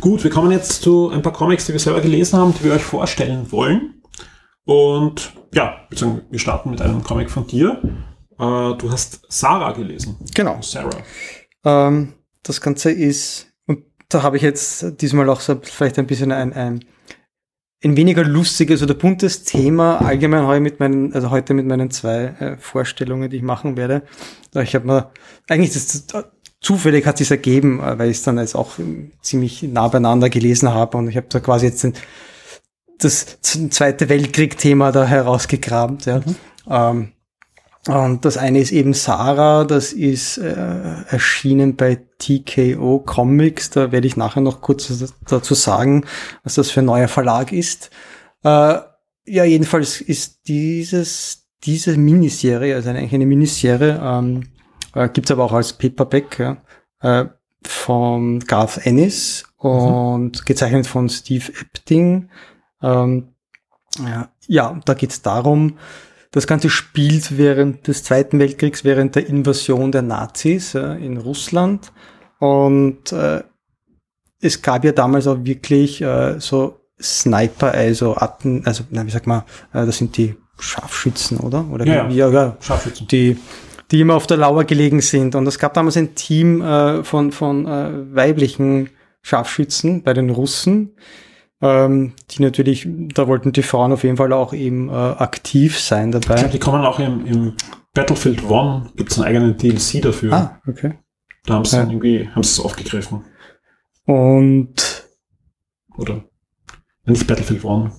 Gut, 0.00 0.22
wir 0.22 0.30
kommen 0.30 0.50
jetzt 0.50 0.82
zu 0.82 1.08
ein 1.08 1.22
paar 1.22 1.32
Comics, 1.32 1.66
die 1.66 1.72
wir 1.72 1.80
selber 1.80 2.00
gelesen 2.00 2.38
haben, 2.38 2.52
die 2.54 2.64
wir 2.64 2.72
euch 2.72 2.82
vorstellen 2.82 3.50
wollen. 3.50 4.02
Und 4.64 5.32
ja, 5.54 5.86
wir 5.88 6.38
starten 6.38 6.70
mit 6.70 6.82
einem 6.82 7.02
Comic 7.02 7.30
von 7.30 7.46
dir. 7.46 7.80
Äh, 8.38 8.74
du 8.76 8.90
hast 8.90 9.24
Sarah 9.28 9.72
gelesen. 9.72 10.18
genau. 10.34 10.60
Sarah. 10.60 11.02
Ähm, 11.64 12.14
das 12.42 12.60
Ganze 12.60 12.90
ist, 12.90 13.53
da 14.14 14.22
habe 14.22 14.36
ich 14.36 14.42
jetzt 14.42 15.00
diesmal 15.00 15.28
auch 15.28 15.40
so 15.40 15.60
vielleicht 15.62 15.98
ein 15.98 16.06
bisschen 16.06 16.30
ein, 16.30 16.52
ein, 16.52 16.84
ein 17.82 17.96
weniger 17.96 18.24
lustiges 18.24 18.82
oder 18.82 18.94
buntes 18.94 19.42
Thema 19.42 19.96
allgemein 19.96 20.46
heute 20.46 20.60
mit 20.60 20.78
meinen, 20.80 21.12
also 21.12 21.30
heute 21.30 21.52
mit 21.52 21.66
meinen 21.66 21.90
zwei 21.90 22.34
äh, 22.38 22.56
Vorstellungen, 22.56 23.28
die 23.28 23.38
ich 23.38 23.42
machen 23.42 23.76
werde. 23.76 24.02
Ich 24.54 24.74
habe 24.74 24.86
mir 24.86 25.10
eigentlich 25.48 25.72
das, 25.72 26.06
das 26.06 26.24
zufällig 26.60 27.06
hat 27.06 27.18
sich 27.18 27.30
ergeben, 27.30 27.80
äh, 27.80 27.98
weil 27.98 28.10
ich 28.10 28.18
es 28.18 28.22
dann 28.22 28.38
jetzt 28.38 28.54
auch 28.54 28.78
ähm, 28.78 29.10
ziemlich 29.20 29.64
nah 29.64 29.88
beieinander 29.88 30.30
gelesen 30.30 30.72
habe 30.72 30.96
und 30.96 31.08
ich 31.08 31.16
habe 31.16 31.26
da 31.28 31.40
quasi 31.40 31.66
jetzt 31.66 31.82
den, 31.82 31.94
das 32.98 33.40
Zweite 33.42 34.08
Weltkrieg-Thema 34.08 34.92
da 34.92 35.04
herausgegraben. 35.04 35.98
Ja. 36.04 36.22
Ähm, 36.68 37.13
und 37.86 38.24
das 38.24 38.38
eine 38.38 38.60
ist 38.60 38.72
eben 38.72 38.94
Sarah, 38.94 39.64
das 39.64 39.92
ist 39.92 40.38
äh, 40.38 40.54
erschienen 41.08 41.76
bei 41.76 42.00
TKO 42.18 43.00
Comics. 43.00 43.70
Da 43.70 43.92
werde 43.92 44.06
ich 44.06 44.16
nachher 44.16 44.40
noch 44.40 44.62
kurz 44.62 45.12
dazu 45.28 45.54
sagen, 45.54 46.06
was 46.44 46.54
das 46.54 46.70
für 46.70 46.80
ein 46.80 46.86
neuer 46.86 47.08
Verlag 47.08 47.52
ist. 47.52 47.90
Äh, 48.42 48.78
ja, 49.26 49.44
jedenfalls 49.44 50.00
ist 50.00 50.48
dieses, 50.48 51.46
diese 51.62 51.96
Miniserie, 51.96 52.74
also 52.74 52.90
eigentlich 52.90 53.14
eine 53.14 53.26
Miniserie, 53.26 54.00
ähm, 54.02 54.48
äh, 54.94 55.08
gibt's 55.10 55.30
aber 55.30 55.44
auch 55.44 55.52
als 55.52 55.74
Paperback, 55.74 56.38
ja, 56.38 56.56
äh, 57.00 57.26
von 57.66 58.40
Garth 58.40 58.86
Ennis 58.86 59.44
und 59.56 60.44
gezeichnet 60.46 60.86
von 60.86 61.08
Steve 61.08 61.52
Epting. 61.60 62.28
Ähm, 62.82 63.28
ja, 63.98 64.28
ja, 64.46 64.80
da 64.84 64.94
geht's 64.94 65.22
darum, 65.22 65.78
das 66.34 66.48
Ganze 66.48 66.68
spielt 66.68 67.38
während 67.38 67.86
des 67.86 68.02
Zweiten 68.02 68.40
Weltkriegs, 68.40 68.82
während 68.82 69.14
der 69.14 69.28
Invasion 69.28 69.92
der 69.92 70.02
Nazis 70.02 70.74
äh, 70.74 70.94
in 70.94 71.16
Russland. 71.16 71.92
Und 72.40 73.12
äh, 73.12 73.44
es 74.40 74.60
gab 74.60 74.84
ja 74.84 74.90
damals 74.90 75.28
auch 75.28 75.44
wirklich 75.44 76.02
äh, 76.02 76.40
so 76.40 76.80
Sniper, 77.00 77.70
also 77.70 78.16
Atten, 78.16 78.66
also 78.66 78.82
na, 78.90 79.06
wie 79.06 79.12
sag 79.12 79.28
mal, 79.28 79.44
äh, 79.72 79.86
das 79.86 79.98
sind 79.98 80.16
die 80.16 80.34
Scharfschützen, 80.58 81.38
oder? 81.38 81.66
Oder 81.70 81.86
Ja, 81.86 82.08
wie, 82.08 82.16
ja, 82.16 82.28
ja, 82.28 82.56
Scharfschützen. 82.58 83.06
die, 83.06 83.36
die 83.92 84.00
immer 84.00 84.16
auf 84.16 84.26
der 84.26 84.38
Lauer 84.38 84.64
gelegen 84.64 85.02
sind. 85.02 85.36
Und 85.36 85.46
es 85.46 85.60
gab 85.60 85.74
damals 85.74 85.96
ein 85.96 86.16
Team 86.16 86.60
äh, 86.62 87.04
von, 87.04 87.30
von 87.30 87.64
äh, 87.68 88.12
weiblichen 88.12 88.90
Scharfschützen 89.22 90.02
bei 90.02 90.14
den 90.14 90.30
Russen, 90.30 90.96
ähm, 91.64 92.12
die 92.30 92.42
natürlich, 92.42 92.86
da 93.14 93.26
wollten 93.26 93.52
die 93.52 93.62
Frauen 93.62 93.92
auf 93.92 94.04
jeden 94.04 94.16
Fall 94.18 94.32
auch 94.32 94.52
eben 94.52 94.88
äh, 94.90 94.92
aktiv 94.92 95.80
sein 95.80 96.12
Ich 96.12 96.20
dabei. 96.20 96.34
glaube, 96.36 96.50
die 96.52 96.58
kommen 96.58 96.84
auch 96.84 96.98
im, 96.98 97.24
im 97.26 97.54
Battlefield 97.94 98.44
One, 98.48 98.90
gibt 98.96 99.10
es 99.10 99.18
einen 99.18 99.26
eigenen 99.26 99.56
DLC 99.56 100.02
dafür. 100.02 100.32
Ah, 100.32 100.60
okay. 100.68 100.94
Da 101.46 101.54
haben 101.54 101.64
sie 101.64 101.76
Ja. 101.76 101.84
irgendwie, 101.84 102.28
haben 102.28 102.42
sie 102.42 102.60
es 102.60 102.64
aufgegriffen. 102.64 103.24
Und 104.04 105.08
Oder? 105.96 106.24
Nicht 107.06 107.26
Battlefield 107.26 107.64
One. 107.64 107.92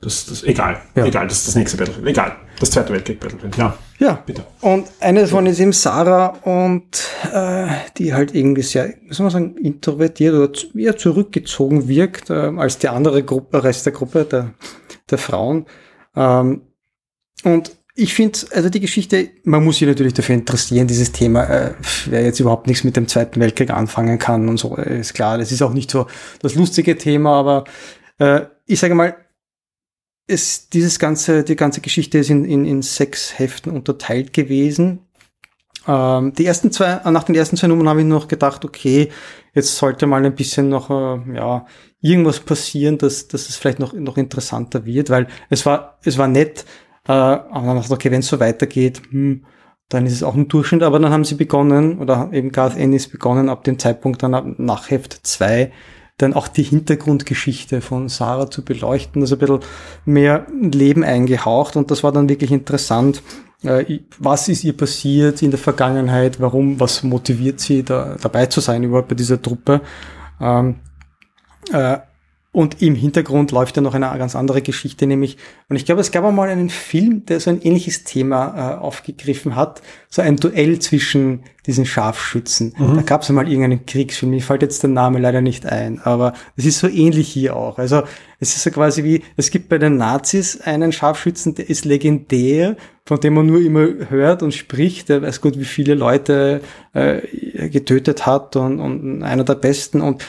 Das, 0.00 0.26
das, 0.26 0.42
egal, 0.42 0.78
Ja. 0.94 1.06
egal, 1.06 1.26
das 1.26 1.38
ist 1.38 1.48
das 1.48 1.54
nächste 1.54 1.78
Battlefield. 1.78 2.06
Egal, 2.06 2.36
das 2.60 2.70
zweite 2.70 2.92
Weltkrieg 2.92 3.18
Battlefield, 3.18 3.56
ja. 3.56 3.76
Ja, 3.98 4.22
Bitte. 4.26 4.44
Und 4.60 4.88
eine 5.00 5.22
davon 5.22 5.46
ist 5.46 5.58
eben 5.58 5.72
Sarah 5.72 6.26
und 6.42 7.08
äh, 7.32 7.66
die 7.96 8.12
halt 8.12 8.34
irgendwie 8.34 8.60
sehr, 8.60 8.92
soll 9.08 9.24
man 9.24 9.30
sagen, 9.30 9.56
introvertiert 9.56 10.34
oder 10.34 10.52
eher 10.78 10.98
zurückgezogen 10.98 11.88
wirkt 11.88 12.28
äh, 12.28 12.34
als 12.34 12.76
die 12.78 12.88
andere 12.90 13.22
Gruppe, 13.22 13.64
Rest 13.64 13.86
der 13.86 13.94
Gruppe 13.94 14.26
der, 14.26 14.52
der 15.10 15.16
Frauen. 15.16 15.64
Ähm, 16.14 16.60
und 17.44 17.74
ich 17.94 18.12
finde, 18.12 18.38
also 18.52 18.68
die 18.68 18.80
Geschichte, 18.80 19.30
man 19.44 19.64
muss 19.64 19.78
sich 19.78 19.88
natürlich 19.88 20.12
dafür 20.12 20.34
interessieren, 20.34 20.86
dieses 20.86 21.12
Thema, 21.12 21.44
äh, 21.44 21.74
wer 22.04 22.22
jetzt 22.22 22.38
überhaupt 22.40 22.66
nichts 22.66 22.84
mit 22.84 22.96
dem 22.96 23.08
Zweiten 23.08 23.40
Weltkrieg 23.40 23.70
anfangen 23.70 24.18
kann 24.18 24.50
und 24.50 24.58
so, 24.58 24.76
äh, 24.76 25.00
ist 25.00 25.14
klar. 25.14 25.38
Das 25.38 25.50
ist 25.52 25.62
auch 25.62 25.72
nicht 25.72 25.90
so 25.90 26.06
das 26.42 26.54
lustige 26.54 26.98
Thema, 26.98 27.32
aber 27.38 27.64
äh, 28.18 28.42
ich 28.66 28.78
sage 28.78 28.94
mal, 28.94 29.16
ist 30.26 30.74
dieses 30.74 30.98
ganze, 30.98 31.44
die 31.44 31.56
ganze 31.56 31.80
Geschichte 31.80 32.18
ist 32.18 32.30
in, 32.30 32.44
in, 32.44 32.64
in 32.64 32.82
sechs 32.82 33.38
Heften 33.38 33.70
unterteilt 33.72 34.32
gewesen. 34.32 35.00
Ähm, 35.86 36.32
die 36.32 36.46
ersten 36.46 36.72
zwei, 36.72 37.00
nach 37.10 37.24
den 37.24 37.34
ersten 37.34 37.56
zwei 37.56 37.68
Nummern 37.68 37.88
habe 37.88 38.00
ich 38.00 38.06
noch 38.06 38.26
gedacht, 38.26 38.64
okay, 38.64 39.10
jetzt 39.54 39.76
sollte 39.76 40.06
mal 40.06 40.24
ein 40.24 40.34
bisschen 40.34 40.68
noch, 40.68 40.90
äh, 40.90 41.34
ja, 41.34 41.66
irgendwas 42.00 42.40
passieren, 42.40 42.98
dass, 42.98 43.28
dass 43.28 43.48
es 43.48 43.56
vielleicht 43.56 43.78
noch, 43.78 43.92
noch 43.92 44.16
interessanter 44.16 44.84
wird, 44.84 45.10
weil 45.10 45.28
es 45.48 45.64
war, 45.64 45.98
es 46.02 46.18
war 46.18 46.28
nett, 46.28 46.64
äh, 47.06 47.12
aber 47.12 47.66
dann 47.66 47.76
dachte 47.76 47.86
ich, 47.86 47.92
okay, 47.92 48.10
wenn 48.10 48.20
es 48.20 48.28
so 48.28 48.40
weitergeht, 48.40 49.02
hm, 49.10 49.44
dann 49.88 50.06
ist 50.06 50.12
es 50.14 50.22
auch 50.24 50.34
ein 50.34 50.48
Durchschnitt, 50.48 50.82
aber 50.82 50.98
dann 50.98 51.12
haben 51.12 51.24
sie 51.24 51.36
begonnen, 51.36 52.00
oder 52.00 52.30
eben 52.32 52.50
Garth 52.50 52.76
Ennis 52.76 53.06
begonnen, 53.06 53.48
ab 53.48 53.62
dem 53.62 53.78
Zeitpunkt 53.78 54.22
dann 54.24 54.34
ab 54.34 54.44
nach 54.58 54.90
Heft 54.90 55.20
zwei 55.22 55.72
dann 56.18 56.32
auch 56.32 56.48
die 56.48 56.62
Hintergrundgeschichte 56.62 57.80
von 57.80 58.08
Sarah 58.08 58.50
zu 58.50 58.64
beleuchten, 58.64 59.22
also 59.22 59.36
ein 59.36 59.38
bisschen 59.38 59.60
mehr 60.04 60.46
Leben 60.60 61.04
eingehaucht 61.04 61.76
und 61.76 61.90
das 61.90 62.02
war 62.02 62.12
dann 62.12 62.28
wirklich 62.28 62.52
interessant. 62.52 63.22
Äh, 63.62 64.00
Was 64.18 64.48
ist 64.48 64.64
ihr 64.64 64.76
passiert 64.76 65.42
in 65.42 65.50
der 65.50 65.58
Vergangenheit? 65.58 66.40
Warum? 66.40 66.80
Was 66.80 67.02
motiviert 67.02 67.60
sie, 67.60 67.82
da 67.82 68.16
dabei 68.20 68.46
zu 68.46 68.60
sein 68.60 68.82
überhaupt 68.82 69.08
bei 69.08 69.14
dieser 69.14 69.40
Truppe? 69.40 69.82
Ähm, 70.40 70.76
äh, 71.72 71.98
und 72.56 72.80
im 72.80 72.94
Hintergrund 72.94 73.52
läuft 73.52 73.76
ja 73.76 73.82
noch 73.82 73.92
eine 73.92 74.06
ganz 74.16 74.34
andere 74.34 74.62
Geschichte, 74.62 75.06
nämlich, 75.06 75.36
und 75.68 75.76
ich 75.76 75.84
glaube, 75.84 76.00
es 76.00 76.10
gab 76.10 76.24
auch 76.24 76.32
mal 76.32 76.48
einen 76.48 76.70
Film, 76.70 77.26
der 77.26 77.38
so 77.38 77.50
ein 77.50 77.60
ähnliches 77.60 78.04
Thema 78.04 78.76
äh, 78.78 78.78
aufgegriffen 78.78 79.56
hat, 79.56 79.82
so 80.08 80.22
ein 80.22 80.36
Duell 80.36 80.78
zwischen 80.78 81.42
diesen 81.66 81.84
Scharfschützen. 81.84 82.72
Da 82.78 83.02
gab 83.02 83.20
es 83.20 83.28
mal 83.28 83.46
irgendeinen 83.46 83.84
Kriegsfilm, 83.84 84.30
mir 84.30 84.40
fällt 84.40 84.62
jetzt 84.62 84.82
der 84.82 84.88
Name 84.88 85.18
leider 85.18 85.42
nicht 85.42 85.66
ein, 85.66 86.00
aber 86.00 86.32
es 86.56 86.64
ist 86.64 86.78
so 86.78 86.88
ähnlich 86.88 87.28
hier 87.28 87.56
auch. 87.56 87.76
Also 87.76 88.04
es 88.40 88.56
ist 88.56 88.62
so 88.62 88.70
quasi 88.70 89.04
wie, 89.04 89.22
es 89.36 89.50
gibt 89.50 89.68
bei 89.68 89.76
den 89.76 89.98
Nazis 89.98 90.58
einen 90.62 90.92
Scharfschützen, 90.92 91.56
der 91.56 91.68
ist 91.68 91.84
legendär, 91.84 92.76
von 93.04 93.20
dem 93.20 93.34
man 93.34 93.46
nur 93.46 93.60
immer 93.60 93.86
hört 94.08 94.42
und 94.42 94.54
spricht, 94.54 95.10
der 95.10 95.20
weiß 95.20 95.42
gut, 95.42 95.58
wie 95.58 95.64
viele 95.64 95.94
Leute 95.94 96.62
äh, 96.94 97.68
getötet 97.68 98.24
hat 98.24 98.56
und, 98.56 98.80
und 98.80 99.22
einer 99.22 99.44
der 99.44 99.56
besten 99.56 100.00
und 100.00 100.24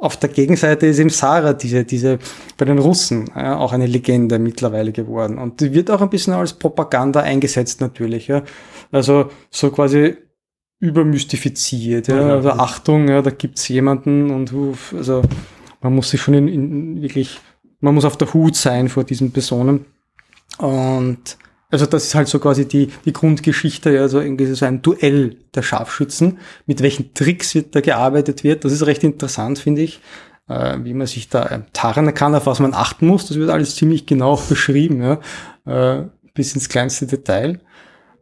auf 0.00 0.16
der 0.16 0.30
Gegenseite 0.30 0.86
ist 0.86 0.98
eben 0.98 1.10
Sarah, 1.10 1.52
diese, 1.52 1.84
diese, 1.84 2.18
bei 2.56 2.64
den 2.64 2.78
Russen, 2.78 3.30
ja, 3.36 3.58
auch 3.58 3.72
eine 3.72 3.86
Legende 3.86 4.38
mittlerweile 4.38 4.92
geworden. 4.92 5.36
Und 5.36 5.60
die 5.60 5.74
wird 5.74 5.90
auch 5.90 6.00
ein 6.00 6.08
bisschen 6.08 6.32
als 6.32 6.54
Propaganda 6.54 7.20
eingesetzt 7.20 7.82
natürlich, 7.82 8.26
ja. 8.26 8.42
Also, 8.90 9.30
so 9.50 9.70
quasi 9.70 10.16
übermystifiziert, 10.78 12.08
ja. 12.08 12.16
Ja. 12.16 12.34
Also 12.36 12.50
Achtung, 12.50 13.08
ja, 13.08 13.20
da 13.20 13.30
gibt's 13.30 13.68
jemanden 13.68 14.30
und, 14.30 14.54
also, 14.96 15.20
man 15.82 15.94
muss 15.94 16.10
sich 16.10 16.22
schon 16.22 16.34
in, 16.34 16.48
in 16.48 17.02
wirklich, 17.02 17.38
man 17.80 17.94
muss 17.94 18.06
auf 18.06 18.16
der 18.16 18.32
Hut 18.32 18.56
sein 18.56 18.88
vor 18.88 19.04
diesen 19.04 19.32
Personen. 19.32 19.84
Und, 20.56 21.36
also 21.70 21.86
das 21.86 22.04
ist 22.04 22.14
halt 22.14 22.28
so 22.28 22.38
quasi 22.38 22.66
die, 22.66 22.88
die 23.04 23.12
Grundgeschichte, 23.12 23.90
ja, 23.90 24.02
also 24.02 24.20
irgendwie 24.20 24.46
so 24.46 24.64
ein 24.64 24.82
Duell 24.82 25.36
der 25.54 25.62
Scharfschützen. 25.62 26.38
Mit 26.66 26.82
welchen 26.82 27.14
Tricks 27.14 27.54
wird 27.54 27.74
da 27.74 27.80
gearbeitet 27.80 28.44
wird, 28.44 28.64
das 28.64 28.72
ist 28.72 28.86
recht 28.86 29.04
interessant, 29.04 29.58
finde 29.58 29.82
ich. 29.82 30.00
Äh, 30.48 30.78
wie 30.82 30.94
man 30.94 31.06
sich 31.06 31.28
da 31.28 31.46
äh, 31.46 31.60
tarnen 31.72 32.12
kann, 32.12 32.34
auf 32.34 32.46
was 32.46 32.58
man 32.58 32.74
achten 32.74 33.06
muss, 33.06 33.26
das 33.26 33.36
wird 33.36 33.50
alles 33.50 33.76
ziemlich 33.76 34.06
genau 34.06 34.36
beschrieben, 34.48 35.02
ja. 35.02 35.20
Äh, 35.64 36.08
bis 36.34 36.54
ins 36.54 36.68
kleinste 36.68 37.06
Detail. 37.06 37.60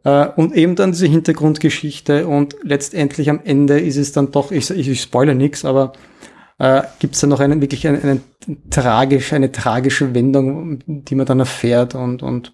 Äh, 0.03 0.27
und 0.35 0.55
eben 0.55 0.75
dann 0.75 0.91
diese 0.91 1.07
Hintergrundgeschichte 1.07 2.27
und 2.27 2.55
letztendlich 2.61 3.29
am 3.29 3.41
Ende 3.43 3.79
ist 3.79 3.97
es 3.97 4.11
dann 4.11 4.31
doch, 4.31 4.51
ich, 4.51 4.69
ich, 4.69 4.87
ich 4.87 5.01
spoilere 5.01 5.35
nichts, 5.35 5.65
aber 5.65 5.93
äh, 6.59 6.83
gibt 6.99 7.15
es 7.15 7.21
dann 7.21 7.31
noch 7.31 7.39
einen, 7.39 7.61
wirklich 7.61 7.87
eine, 7.87 8.01
eine, 8.01 8.21
tragisch, 8.69 9.33
eine 9.33 9.51
tragische 9.51 10.13
Wendung, 10.13 10.79
die 10.85 11.15
man 11.15 11.25
dann 11.25 11.39
erfährt 11.39 11.95
und, 11.95 12.21
und 12.21 12.53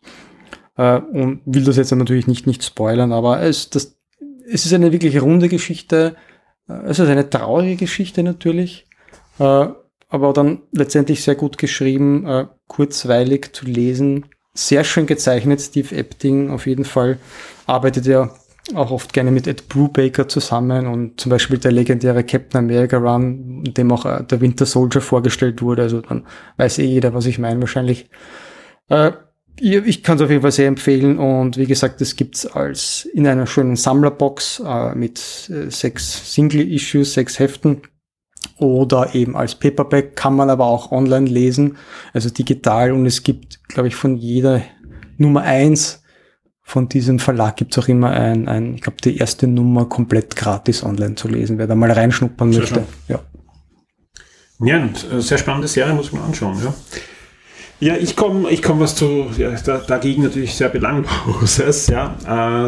äh, 0.78 0.98
und 1.00 1.42
will 1.46 1.64
das 1.64 1.78
jetzt 1.78 1.92
natürlich 1.92 2.28
nicht, 2.28 2.48
nicht 2.48 2.64
spoilern, 2.64 3.12
aber 3.12 3.42
es, 3.42 3.70
das, 3.70 3.98
es 4.50 4.66
ist 4.66 4.74
eine 4.74 4.92
wirklich 4.92 5.22
runde 5.22 5.50
Geschichte. 5.50 6.16
Äh, 6.68 6.74
Es 6.88 7.00
ist 7.00 7.10
eine 7.10 7.30
traurige 7.30 7.76
Geschichte 7.78 8.24
natürlich, 8.24 8.88
äh, 9.40 9.68
aber 10.10 10.34
dann 10.34 10.62
letztendlich 10.72 11.24
sehr 11.24 11.36
gut 11.36 11.58
geschrieben, 11.58 12.26
äh, 12.26 12.48
kurzweilig 12.68 13.54
zu 13.54 13.66
lesen, 13.66 14.26
sehr 14.54 14.84
schön 14.84 15.06
gezeichnet. 15.06 15.62
Steve 15.62 15.96
Epting 15.96 16.50
auf 16.50 16.66
jeden 16.66 16.86
Fall 16.86 17.18
arbeitet 17.68 18.06
ja 18.06 18.30
auch 18.74 18.90
oft 18.90 19.14
gerne 19.14 19.30
mit 19.30 19.46
Ed 19.46 19.70
Brubaker 19.70 20.28
zusammen 20.28 20.88
und 20.88 21.20
zum 21.22 21.30
Beispiel 21.30 21.60
der 21.60 21.72
legendäre 21.72 22.24
Captain 22.24 22.60
America 22.60 22.98
Run, 22.98 23.64
dem 23.64 23.92
auch 23.92 24.06
äh, 24.06 24.24
der 24.24 24.42
Winter 24.42 24.66
Soldier 24.66 25.02
vorgestellt 25.02 25.62
wurde. 25.62 25.84
Also 25.84 26.02
dann 26.02 26.26
weiß 26.58 26.80
eh 26.80 26.86
jeder, 26.86 27.14
was 27.14 27.28
ich 27.28 27.38
meine 27.38 27.60
wahrscheinlich. 27.60 28.10
Äh, 28.90 29.12
ich 29.60 30.04
kann 30.04 30.18
es 30.18 30.22
auf 30.22 30.30
jeden 30.30 30.42
Fall 30.42 30.52
sehr 30.52 30.68
empfehlen 30.68 31.18
und 31.18 31.58
wie 31.58 31.66
gesagt, 31.66 32.02
es 32.02 32.16
gibt's 32.16 32.46
als 32.46 33.06
in 33.14 33.26
einer 33.28 33.48
schönen 33.48 33.76
Sammlerbox 33.76 34.62
äh, 34.66 34.96
mit 34.96 35.50
äh, 35.50 35.70
sechs 35.70 36.34
Single-Issues, 36.34 37.14
sechs 37.14 37.40
Heften 37.40 37.82
oder 38.58 39.16
eben 39.16 39.36
als 39.36 39.56
Paperback 39.56 40.16
kann 40.16 40.36
man 40.36 40.50
aber 40.50 40.66
auch 40.66 40.92
online 40.92 41.28
lesen, 41.28 41.78
also 42.14 42.30
digital 42.30 42.92
und 42.92 43.06
es 43.06 43.24
gibt, 43.24 43.68
glaube 43.68 43.88
ich, 43.88 43.96
von 43.96 44.16
jeder 44.16 44.62
Nummer 45.18 45.42
eins 45.42 46.02
von 46.68 46.90
diesem 46.90 47.20
Verlag 47.20 47.58
gibt's 47.58 47.78
auch 47.78 47.88
immer 47.88 48.10
ein, 48.10 48.48
ein 48.48 48.76
ich 48.76 48.82
glaube, 48.82 48.98
die 49.04 49.18
erste 49.18 49.48
Nummer 49.48 49.86
komplett 49.86 50.36
gratis 50.36 50.84
online 50.84 51.16
zu 51.16 51.28
lesen, 51.28 51.60
wer 51.60 51.68
da 51.68 51.76
mal 51.76 51.92
reinschnuppern 51.92 52.52
Sehr 52.52 52.62
möchte. 52.62 52.76
schön. 52.76 52.86
Ja. 53.08 53.20
Ja, 54.60 54.90
äh, 55.12 55.22
sehr 55.22 55.38
spannende 55.38 55.68
Serie, 55.68 55.94
muss 55.94 56.12
mir 56.12 56.22
anschauen, 56.22 56.58
ja. 56.64 56.74
Ja, 57.80 57.96
ich 57.98 58.16
komme 58.16 58.50
ich 58.52 58.64
komm 58.64 58.80
was 58.80 58.96
zu, 58.96 59.26
ja, 59.38 59.52
da, 59.52 59.78
dagegen 59.80 60.24
natürlich 60.24 60.56
sehr 60.56 60.70
belangloses, 60.70 61.88
ja, 61.90 62.16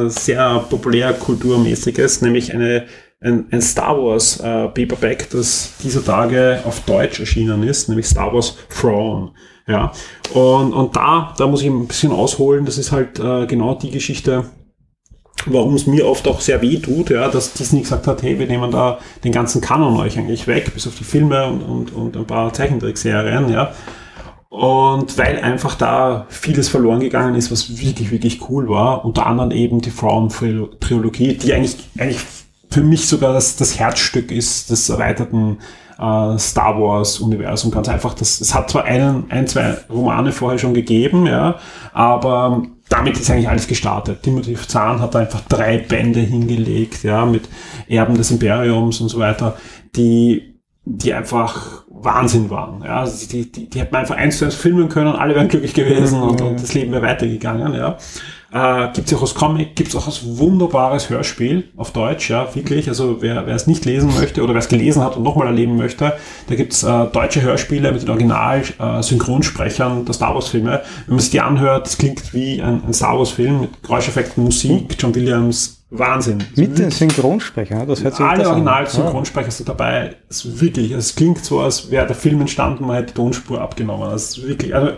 äh, 0.03 0.09
sehr 0.09 0.65
populär 0.69 1.13
kulturmäßiges, 1.13 2.21
nämlich 2.21 2.53
eine, 2.53 2.85
ein, 3.21 3.45
ein 3.51 3.61
Star 3.61 3.97
Wars 3.97 4.39
äh, 4.41 4.67
Paperback, 4.67 5.29
das 5.29 5.73
dieser 5.81 6.03
Tage 6.03 6.59
auf 6.65 6.81
Deutsch 6.81 7.21
erschienen 7.21 7.63
ist, 7.63 7.87
nämlich 7.87 8.05
Star 8.05 8.33
Wars 8.33 8.57
Thrawn. 8.69 9.31
Ja, 9.65 9.91
und, 10.33 10.73
und 10.73 10.95
da, 10.95 11.33
da 11.37 11.47
muss 11.47 11.61
ich 11.61 11.67
ein 11.67 11.87
bisschen 11.87 12.11
ausholen, 12.11 12.65
das 12.65 12.77
ist 12.77 12.91
halt 12.91 13.19
äh, 13.19 13.45
genau 13.47 13.75
die 13.75 13.91
Geschichte, 13.91 14.45
warum 15.45 15.75
es 15.75 15.87
mir 15.87 16.05
oft 16.05 16.27
auch 16.27 16.41
sehr 16.41 16.61
weh 16.61 16.77
tut, 16.77 17.09
ja, 17.09 17.29
dass 17.29 17.53
Disney 17.53 17.81
gesagt 17.81 18.07
hat, 18.07 18.23
hey, 18.23 18.39
wir 18.39 18.47
nehmen 18.47 18.71
da 18.71 18.99
den 19.23 19.31
ganzen 19.31 19.61
Kanon 19.61 19.97
euch 19.97 20.17
eigentlich 20.17 20.47
weg, 20.47 20.73
bis 20.73 20.87
auf 20.87 20.95
die 20.95 21.03
Filme 21.03 21.47
und, 21.47 21.61
und, 21.61 21.95
und 21.95 22.17
ein 22.17 22.25
paar 22.25 22.51
Zeichentrickserien, 22.51 23.49
ja. 23.49 23.73
Und 24.49 25.17
weil 25.17 25.39
einfach 25.41 25.75
da 25.75 26.25
vieles 26.29 26.69
verloren 26.69 27.01
gegangen 27.01 27.35
ist, 27.35 27.51
was 27.51 27.81
wirklich, 27.81 28.11
wirklich 28.11 28.49
cool 28.49 28.69
war, 28.69 29.03
unter 29.03 29.25
anderem 29.25 29.51
eben 29.51 29.81
die 29.81 29.91
Frauen-Trilogie, 29.91 31.33
die 31.33 31.53
eigentlich, 31.53 31.77
eigentlich 31.97 32.21
für 32.69 32.81
mich 32.81 33.07
sogar 33.07 33.33
das, 33.33 33.57
das 33.57 33.77
Herzstück 33.77 34.31
ist 34.31 34.69
des 34.69 34.89
erweiterten 34.89 35.57
äh, 35.99 36.37
Star 36.37 36.79
Wars-Universum. 36.79 37.71
Ganz 37.71 37.89
einfach, 37.89 38.13
das, 38.13 38.39
es 38.39 38.53
hat 38.55 38.69
zwar 38.69 38.85
einen, 38.85 39.29
ein, 39.29 39.47
zwei 39.47 39.77
Romane 39.89 40.31
vorher 40.31 40.59
schon 40.59 40.73
gegeben, 40.73 41.25
ja, 41.25 41.55
aber 41.93 42.63
damit 42.89 43.17
ist 43.17 43.29
eigentlich 43.29 43.49
alles 43.49 43.67
gestartet. 43.67 44.23
Timothy 44.23 44.55
Zahn 44.55 45.01
hat 45.01 45.13
da 45.13 45.19
einfach 45.19 45.41
drei 45.49 45.77
Bände 45.77 46.21
hingelegt, 46.21 47.03
ja, 47.03 47.25
mit 47.25 47.49
Erben 47.87 48.15
des 48.15 48.31
Imperiums 48.31 49.01
und 49.01 49.09
so 49.09 49.19
weiter, 49.19 49.57
die, 49.95 50.56
die 50.89 51.13
einfach 51.13 51.83
Wahnsinn 51.89 52.49
waren. 52.49 52.81
Ja, 52.83 53.01
also 53.01 53.27
die, 53.27 53.51
die, 53.51 53.69
die 53.69 53.79
hätten 53.79 53.91
man 53.91 54.01
einfach 54.01 54.15
eins 54.15 54.37
zu 54.37 54.45
eins 54.45 54.55
filmen 54.55 54.87
können, 54.89 55.09
alle 55.09 55.35
wären 55.35 55.47
glücklich 55.47 55.73
gewesen 55.73 56.21
und, 56.21 56.41
und 56.41 56.61
das 56.61 56.73
Leben 56.73 56.91
wäre 56.91 57.01
weitergegangen, 57.03 57.73
ja. 57.73 57.97
Äh, 58.49 58.93
gibt's 58.93 59.13
auch 59.13 59.21
als 59.21 59.35
Comic, 59.35 59.75
gibt's 59.75 59.93
auch 59.93 60.05
als 60.05 60.37
wunderbares 60.37 61.09
Hörspiel 61.09 61.65
auf 61.75 61.91
Deutsch, 61.91 62.29
ja, 62.29 62.55
wirklich. 62.55 62.87
Also 62.87 63.17
wer, 63.21 63.45
wer 63.45 63.55
es 63.55 63.67
nicht 63.67 63.83
lesen 63.83 64.13
möchte 64.15 64.41
oder 64.41 64.53
wer 64.53 64.59
es 64.59 64.69
gelesen 64.69 65.03
hat 65.03 65.17
und 65.17 65.23
nochmal 65.23 65.47
erleben 65.47 65.75
möchte, 65.75 66.13
da 66.47 66.55
gibt's 66.55 66.81
äh, 66.83 67.07
deutsche 67.07 67.41
Hörspiele 67.41 67.91
mit 67.91 68.03
den 68.03 68.09
Original-Synchronsprechern 68.09 70.05
der 70.05 70.13
Star 70.13 70.33
Wars-Filme. 70.33 70.81
Wenn 71.07 71.15
man 71.15 71.19
sich 71.19 71.31
die 71.31 71.41
anhört, 71.41 71.87
das 71.87 71.97
klingt 71.97 72.33
wie 72.33 72.61
ein, 72.61 72.83
ein 72.87 72.93
Star 72.93 73.17
Wars-Film 73.17 73.59
mit 73.61 73.83
Geräuscheffekten, 73.83 74.41
Musik, 74.45 74.95
John 74.97 75.13
Williams, 75.13 75.76
Wahnsinn. 75.89 76.43
Mit 76.55 76.77
den 76.77 76.91
Synchronsprechern, 76.91 77.87
das 77.87 78.03
hört 78.03 78.15
sich 78.15 78.25
Alle. 78.25 78.49
Original-Synchronsprecher 78.49 79.51
sind 79.51 79.69
dabei. 79.69 80.15
Es 80.29 80.43
ist 80.43 80.59
wirklich, 80.59 80.91
es 80.91 81.15
klingt 81.15 81.43
so, 81.45 81.61
als 81.61 81.89
wäre 81.89 82.05
der 82.05 82.15
Film 82.15 82.41
entstanden, 82.41 82.85
man 82.85 82.97
hätte 82.97 83.07
die 83.07 83.13
Tonspur 83.13 83.61
abgenommen. 83.61 84.09
Das 84.09 84.37
ist 84.37 84.47
wirklich, 84.47 84.75
also 84.75 84.91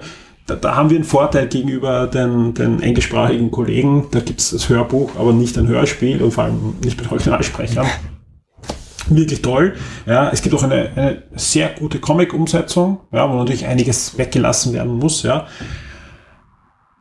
da, 0.47 0.55
da 0.55 0.75
haben 0.75 0.89
wir 0.89 0.97
einen 0.97 1.05
Vorteil 1.05 1.47
gegenüber 1.47 2.07
den, 2.07 2.55
den 2.55 2.81
englischsprachigen 2.81 3.51
Kollegen. 3.51 4.07
Da 4.11 4.19
gibt 4.19 4.39
es 4.39 4.49
das 4.49 4.67
Hörbuch, 4.67 5.11
aber 5.17 5.31
nicht 5.31 5.57
ein 5.59 5.67
Hörspiel 5.67 6.23
und 6.23 6.31
vor 6.31 6.45
allem 6.45 6.75
nicht 6.83 6.99
mit 6.99 7.11
Originalsprechern. 7.11 7.85
Wirklich 9.09 9.41
toll. 9.41 9.75
Ja, 10.05 10.29
es 10.31 10.41
gibt 10.41 10.55
auch 10.55 10.63
eine, 10.63 10.89
eine 10.95 11.23
sehr 11.35 11.69
gute 11.69 11.99
Comic-Umsetzung, 11.99 12.99
ja, 13.11 13.29
wo 13.29 13.35
natürlich 13.35 13.65
einiges 13.65 14.17
weggelassen 14.17 14.73
werden 14.73 14.97
muss. 14.97 15.23
Ja. 15.23 15.47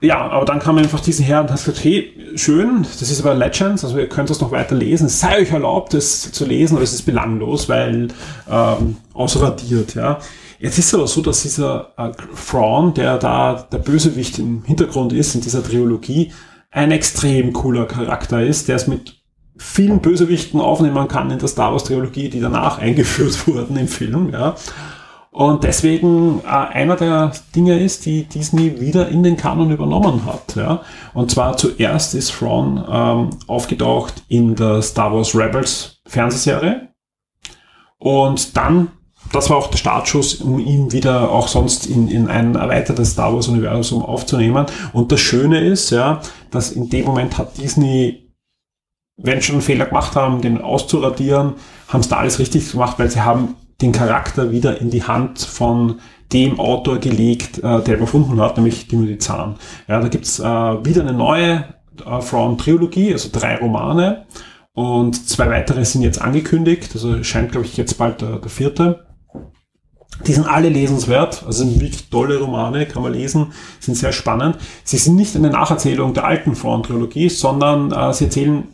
Ja, 0.00 0.28
aber 0.30 0.44
dann 0.44 0.60
kam 0.60 0.78
einfach 0.78 1.00
diesen 1.00 1.24
Herr 1.24 1.40
und 1.40 1.50
hat 1.50 1.58
gesagt, 1.58 1.82
hey, 1.82 2.12
schön, 2.36 2.82
das 2.82 3.10
ist 3.10 3.20
aber 3.20 3.34
Legends, 3.34 3.84
also 3.84 3.98
ihr 3.98 4.08
könnt 4.08 4.30
das 4.30 4.40
noch 4.40 4.52
weiter 4.52 4.76
lesen. 4.76 5.06
Es 5.06 5.18
sei 5.18 5.40
euch 5.40 5.50
erlaubt, 5.50 5.92
das 5.92 6.30
zu 6.30 6.44
lesen, 6.44 6.76
aber 6.76 6.84
es 6.84 6.92
ist 6.92 7.02
belanglos, 7.02 7.68
weil 7.68 8.08
ähm, 8.48 8.96
ausradiert, 9.12 9.96
ja. 9.96 10.20
Jetzt 10.60 10.78
ist 10.78 10.86
es 10.86 10.94
aber 10.94 11.06
so, 11.06 11.20
dass 11.20 11.42
dieser 11.42 11.92
äh, 11.96 12.10
Thrawn, 12.34 12.94
der 12.94 13.18
da 13.18 13.66
der 13.72 13.78
Bösewicht 13.78 14.38
im 14.38 14.64
Hintergrund 14.64 15.12
ist 15.12 15.34
in 15.34 15.40
dieser 15.40 15.64
Trilogie, 15.64 16.32
ein 16.70 16.90
extrem 16.92 17.52
cooler 17.52 17.86
Charakter 17.86 18.42
ist, 18.42 18.68
der 18.68 18.76
es 18.76 18.86
mit 18.86 19.16
vielen 19.56 20.00
Bösewichten 20.00 20.60
aufnehmen 20.60 21.08
kann 21.08 21.30
in 21.30 21.38
der 21.38 21.48
Star 21.48 21.72
Wars 21.72 21.84
Trilogie, 21.84 22.28
die 22.28 22.40
danach 22.40 22.78
eingeführt 22.80 23.48
wurden 23.48 23.76
im 23.76 23.88
Film, 23.88 24.30
ja. 24.32 24.54
Und 25.38 25.62
deswegen 25.62 26.40
äh, 26.40 26.48
einer 26.48 26.96
der 26.96 27.30
Dinge 27.54 27.78
ist, 27.78 28.04
die 28.06 28.24
Disney 28.24 28.80
wieder 28.80 29.06
in 29.06 29.22
den 29.22 29.36
Kanon 29.36 29.70
übernommen 29.70 30.26
hat. 30.26 30.56
Ja? 30.56 30.80
Und 31.14 31.30
zwar 31.30 31.56
zuerst 31.56 32.16
ist 32.16 32.32
Thrawn 32.32 32.84
ähm, 32.90 33.30
aufgetaucht 33.46 34.24
in 34.26 34.56
der 34.56 34.82
Star 34.82 35.14
Wars 35.14 35.36
Rebels 35.36 36.00
Fernsehserie. 36.08 36.88
Und 37.98 38.56
dann, 38.56 38.88
das 39.32 39.48
war 39.48 39.58
auch 39.58 39.68
der 39.68 39.78
Startschuss, 39.78 40.40
um 40.40 40.58
ihn 40.58 40.90
wieder 40.90 41.30
auch 41.30 41.46
sonst 41.46 41.86
in, 41.86 42.08
in 42.08 42.26
ein 42.26 42.56
erweitertes 42.56 43.12
Star 43.12 43.32
Wars 43.32 43.46
Universum 43.46 44.04
aufzunehmen. 44.04 44.66
Und 44.92 45.12
das 45.12 45.20
Schöne 45.20 45.60
ist, 45.60 45.90
ja, 45.90 46.20
dass 46.50 46.72
in 46.72 46.88
dem 46.88 47.04
Moment 47.04 47.38
hat 47.38 47.58
Disney, 47.58 48.28
wenn 49.16 49.40
schon 49.40 49.54
einen 49.54 49.62
Fehler 49.62 49.86
gemacht 49.86 50.16
haben, 50.16 50.40
den 50.40 50.60
auszuradieren, 50.60 51.54
haben 51.86 52.00
es 52.00 52.08
da 52.08 52.16
alles 52.16 52.40
richtig 52.40 52.72
gemacht, 52.72 52.98
weil 52.98 53.08
sie 53.08 53.20
haben 53.20 53.54
den 53.80 53.92
Charakter 53.92 54.50
wieder 54.50 54.80
in 54.80 54.90
die 54.90 55.04
Hand 55.04 55.38
von 55.40 56.00
dem 56.32 56.58
Autor 56.58 56.98
gelegt, 56.98 57.58
äh, 57.58 57.80
der 57.82 57.96
ihn 57.96 58.00
erfunden 58.00 58.40
hat, 58.40 58.56
nämlich 58.56 58.88
Timothy 58.88 59.18
Zahn. 59.18 59.56
Ja, 59.86 60.00
da 60.00 60.08
gibt's 60.08 60.40
äh, 60.40 60.44
wieder 60.44 61.02
eine 61.02 61.12
neue 61.12 61.64
äh, 62.04 62.20
Frauen-Trilogie, 62.20 63.12
also 63.12 63.30
drei 63.32 63.56
Romane 63.56 64.26
und 64.72 65.28
zwei 65.28 65.48
weitere 65.48 65.84
sind 65.84 66.02
jetzt 66.02 66.20
angekündigt, 66.20 66.90
also 66.94 67.22
scheint, 67.22 67.52
glaube 67.52 67.66
ich, 67.66 67.76
jetzt 67.76 67.98
bald 67.98 68.20
der, 68.20 68.38
der 68.38 68.50
vierte. 68.50 69.06
Die 70.26 70.32
sind 70.32 70.48
alle 70.48 70.68
lesenswert, 70.68 71.44
also 71.46 71.64
sind 71.64 71.80
wirklich 71.80 72.10
tolle 72.10 72.38
Romane, 72.38 72.86
kann 72.86 73.02
man 73.02 73.12
lesen, 73.12 73.52
sind 73.78 73.96
sehr 73.96 74.12
spannend. 74.12 74.56
Sie 74.82 74.96
sind 74.96 75.14
nicht 75.14 75.36
eine 75.36 75.50
Nacherzählung 75.50 76.12
der 76.14 76.24
alten 76.24 76.56
Frauen-Trilogie, 76.56 77.28
sondern 77.28 77.92
äh, 77.92 78.12
sie 78.12 78.24
erzählen 78.24 78.64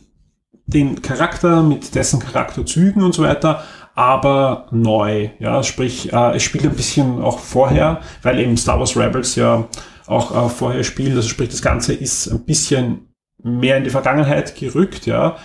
den 0.66 1.02
Charakter 1.02 1.62
mit 1.62 1.94
dessen 1.94 2.20
Charakterzügen 2.20 3.02
und 3.02 3.14
so 3.14 3.22
weiter, 3.22 3.62
aber 3.94 4.66
neu. 4.70 5.30
Ja, 5.38 5.62
sprich, 5.62 6.12
äh, 6.12 6.36
es 6.36 6.42
spielt 6.42 6.64
ein 6.64 6.74
bisschen 6.74 7.22
auch 7.22 7.38
vorher, 7.38 8.00
weil 8.22 8.38
eben 8.40 8.56
Star 8.56 8.78
Wars 8.78 8.96
Rebels 8.96 9.36
ja 9.36 9.68
auch 10.06 10.46
äh, 10.46 10.48
vorher 10.48 10.84
spielt. 10.84 11.14
Also 11.14 11.28
sprich, 11.28 11.48
das 11.48 11.62
Ganze 11.62 11.94
ist 11.94 12.26
ein 12.28 12.44
bisschen 12.44 13.08
mehr 13.42 13.76
in 13.76 13.84
die 13.84 13.90
Vergangenheit 13.90 14.56
gerückt, 14.56 15.06
ja. 15.06 15.36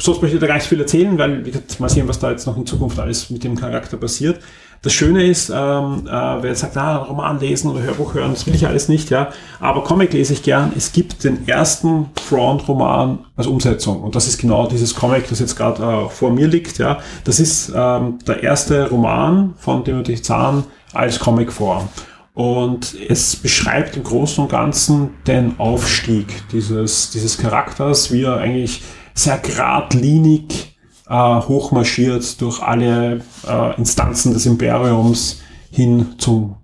Sonst 0.00 0.22
möchte 0.22 0.36
ich 0.36 0.40
da 0.40 0.46
gar 0.46 0.54
nicht 0.54 0.66
viel 0.66 0.80
erzählen, 0.80 1.16
weil, 1.18 1.42
gesagt, 1.42 1.78
mal 1.78 1.88
sehen, 1.88 2.08
was 2.08 2.18
da 2.18 2.30
jetzt 2.30 2.46
noch 2.46 2.56
in 2.56 2.66
Zukunft 2.66 2.98
alles 2.98 3.30
mit 3.30 3.44
dem 3.44 3.56
Charakter 3.56 3.96
passiert. 3.96 4.40
Das 4.82 4.92
Schöne 4.92 5.24
ist, 5.24 5.48
ähm, 5.48 6.08
äh, 6.08 6.10
wer 6.10 6.54
sagt, 6.56 6.76
ah, 6.76 6.96
Roman 6.96 7.38
lesen 7.38 7.70
oder 7.70 7.82
Hörbuch 7.82 8.14
hören, 8.14 8.32
das 8.32 8.46
will 8.48 8.54
ich 8.56 8.66
alles 8.66 8.88
nicht, 8.88 9.10
ja. 9.10 9.30
Aber 9.60 9.84
Comic 9.84 10.12
lese 10.12 10.32
ich 10.32 10.42
gern. 10.42 10.72
Es 10.76 10.90
gibt 10.90 11.22
den 11.22 11.46
ersten 11.46 12.10
Front-Roman 12.20 13.20
als 13.36 13.46
Umsetzung. 13.46 14.02
Und 14.02 14.16
das 14.16 14.26
ist 14.26 14.38
genau 14.38 14.66
dieses 14.66 14.96
Comic, 14.96 15.28
das 15.28 15.38
jetzt 15.38 15.54
gerade 15.54 15.84
äh, 15.84 16.08
vor 16.08 16.32
mir 16.32 16.48
liegt, 16.48 16.78
ja. 16.78 16.98
Das 17.22 17.38
ist 17.38 17.72
ähm, 17.74 18.18
der 18.26 18.42
erste 18.42 18.90
Roman 18.90 19.54
von 19.56 19.84
Timothy 19.84 20.20
Zahn 20.20 20.64
als 20.92 21.20
Comicform. 21.20 21.88
Und 22.34 22.96
es 23.08 23.36
beschreibt 23.36 23.96
im 23.96 24.02
Großen 24.02 24.42
und 24.42 24.50
Ganzen 24.50 25.10
den 25.28 25.60
Aufstieg 25.60 26.26
dieses, 26.50 27.10
dieses 27.10 27.38
Charakters, 27.38 28.10
wie 28.10 28.24
er 28.24 28.38
eigentlich 28.38 28.82
sehr 29.14 29.38
geradlinig 29.38 30.71
äh, 31.12 31.40
hochmarschiert 31.42 32.40
durch 32.40 32.62
alle 32.62 33.20
äh, 33.46 33.76
Instanzen 33.76 34.32
des 34.32 34.46
Imperiums 34.46 35.42
hin 35.70 36.14
zum 36.16 36.56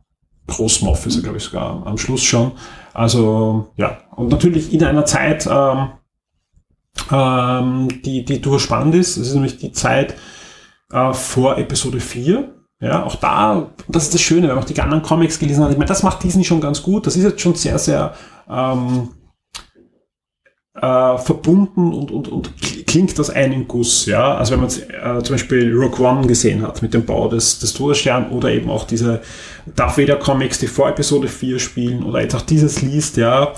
Großmoff, 0.46 1.04
ist 1.04 1.16
er 1.16 1.22
glaube 1.22 1.36
ich 1.36 1.44
sogar 1.44 1.86
am 1.86 1.98
Schluss 1.98 2.22
schon. 2.22 2.52
Also 2.94 3.68
ja, 3.76 3.98
und 4.16 4.28
natürlich 4.28 4.72
in 4.72 4.82
einer 4.82 5.04
Zeit, 5.04 5.46
ähm, 5.46 5.90
ähm, 7.12 7.88
die, 8.02 8.24
die 8.24 8.40
durchaus 8.40 8.62
spannend 8.62 8.94
ist. 8.94 9.18
Es 9.18 9.28
ist 9.28 9.34
nämlich 9.34 9.58
die 9.58 9.72
Zeit 9.72 10.14
äh, 10.90 11.12
vor 11.12 11.58
Episode 11.58 12.00
4. 12.00 12.54
Ja, 12.80 13.04
auch 13.04 13.16
da, 13.16 13.70
das 13.88 14.04
ist 14.04 14.14
das 14.14 14.20
Schöne, 14.22 14.48
wenn 14.48 14.54
man 14.54 14.64
auch 14.64 14.68
die 14.68 14.80
anderen 14.80 15.02
Comics 15.02 15.38
gelesen 15.38 15.62
hat. 15.62 15.72
Ich 15.72 15.76
meine, 15.76 15.88
das 15.88 16.02
macht 16.02 16.22
Disney 16.22 16.44
schon 16.44 16.60
ganz 16.60 16.82
gut. 16.82 17.06
Das 17.06 17.16
ist 17.16 17.24
jetzt 17.24 17.40
schon 17.40 17.54
sehr, 17.54 17.78
sehr 17.78 18.14
ähm, 18.48 19.10
äh, 20.80 21.18
verbunden 21.18 21.92
und, 21.92 22.10
und, 22.10 22.28
und 22.28 22.52
klingt 22.86 23.18
aus 23.18 23.30
einem 23.30 23.68
Guss. 23.68 24.06
Ja? 24.06 24.36
Also 24.36 24.52
wenn 24.52 24.60
man 24.60 24.68
äh, 24.70 25.22
zum 25.22 25.34
Beispiel 25.34 25.74
Rogue 25.74 26.04
One 26.04 26.26
gesehen 26.26 26.62
hat 26.62 26.82
mit 26.82 26.94
dem 26.94 27.04
Bau 27.04 27.28
des, 27.28 27.58
des 27.58 27.72
Todessterns 27.74 28.32
oder 28.32 28.50
eben 28.50 28.70
auch 28.70 28.84
diese 28.84 29.20
Darth 29.76 29.98
Vader 29.98 30.16
Comics, 30.16 30.58
die 30.58 30.66
vor 30.66 30.88
Episode 30.88 31.28
4 31.28 31.58
spielen 31.58 32.02
oder 32.02 32.22
jetzt 32.22 32.34
auch 32.34 32.42
dieses 32.42 32.82
liest, 32.82 33.16
ja, 33.16 33.52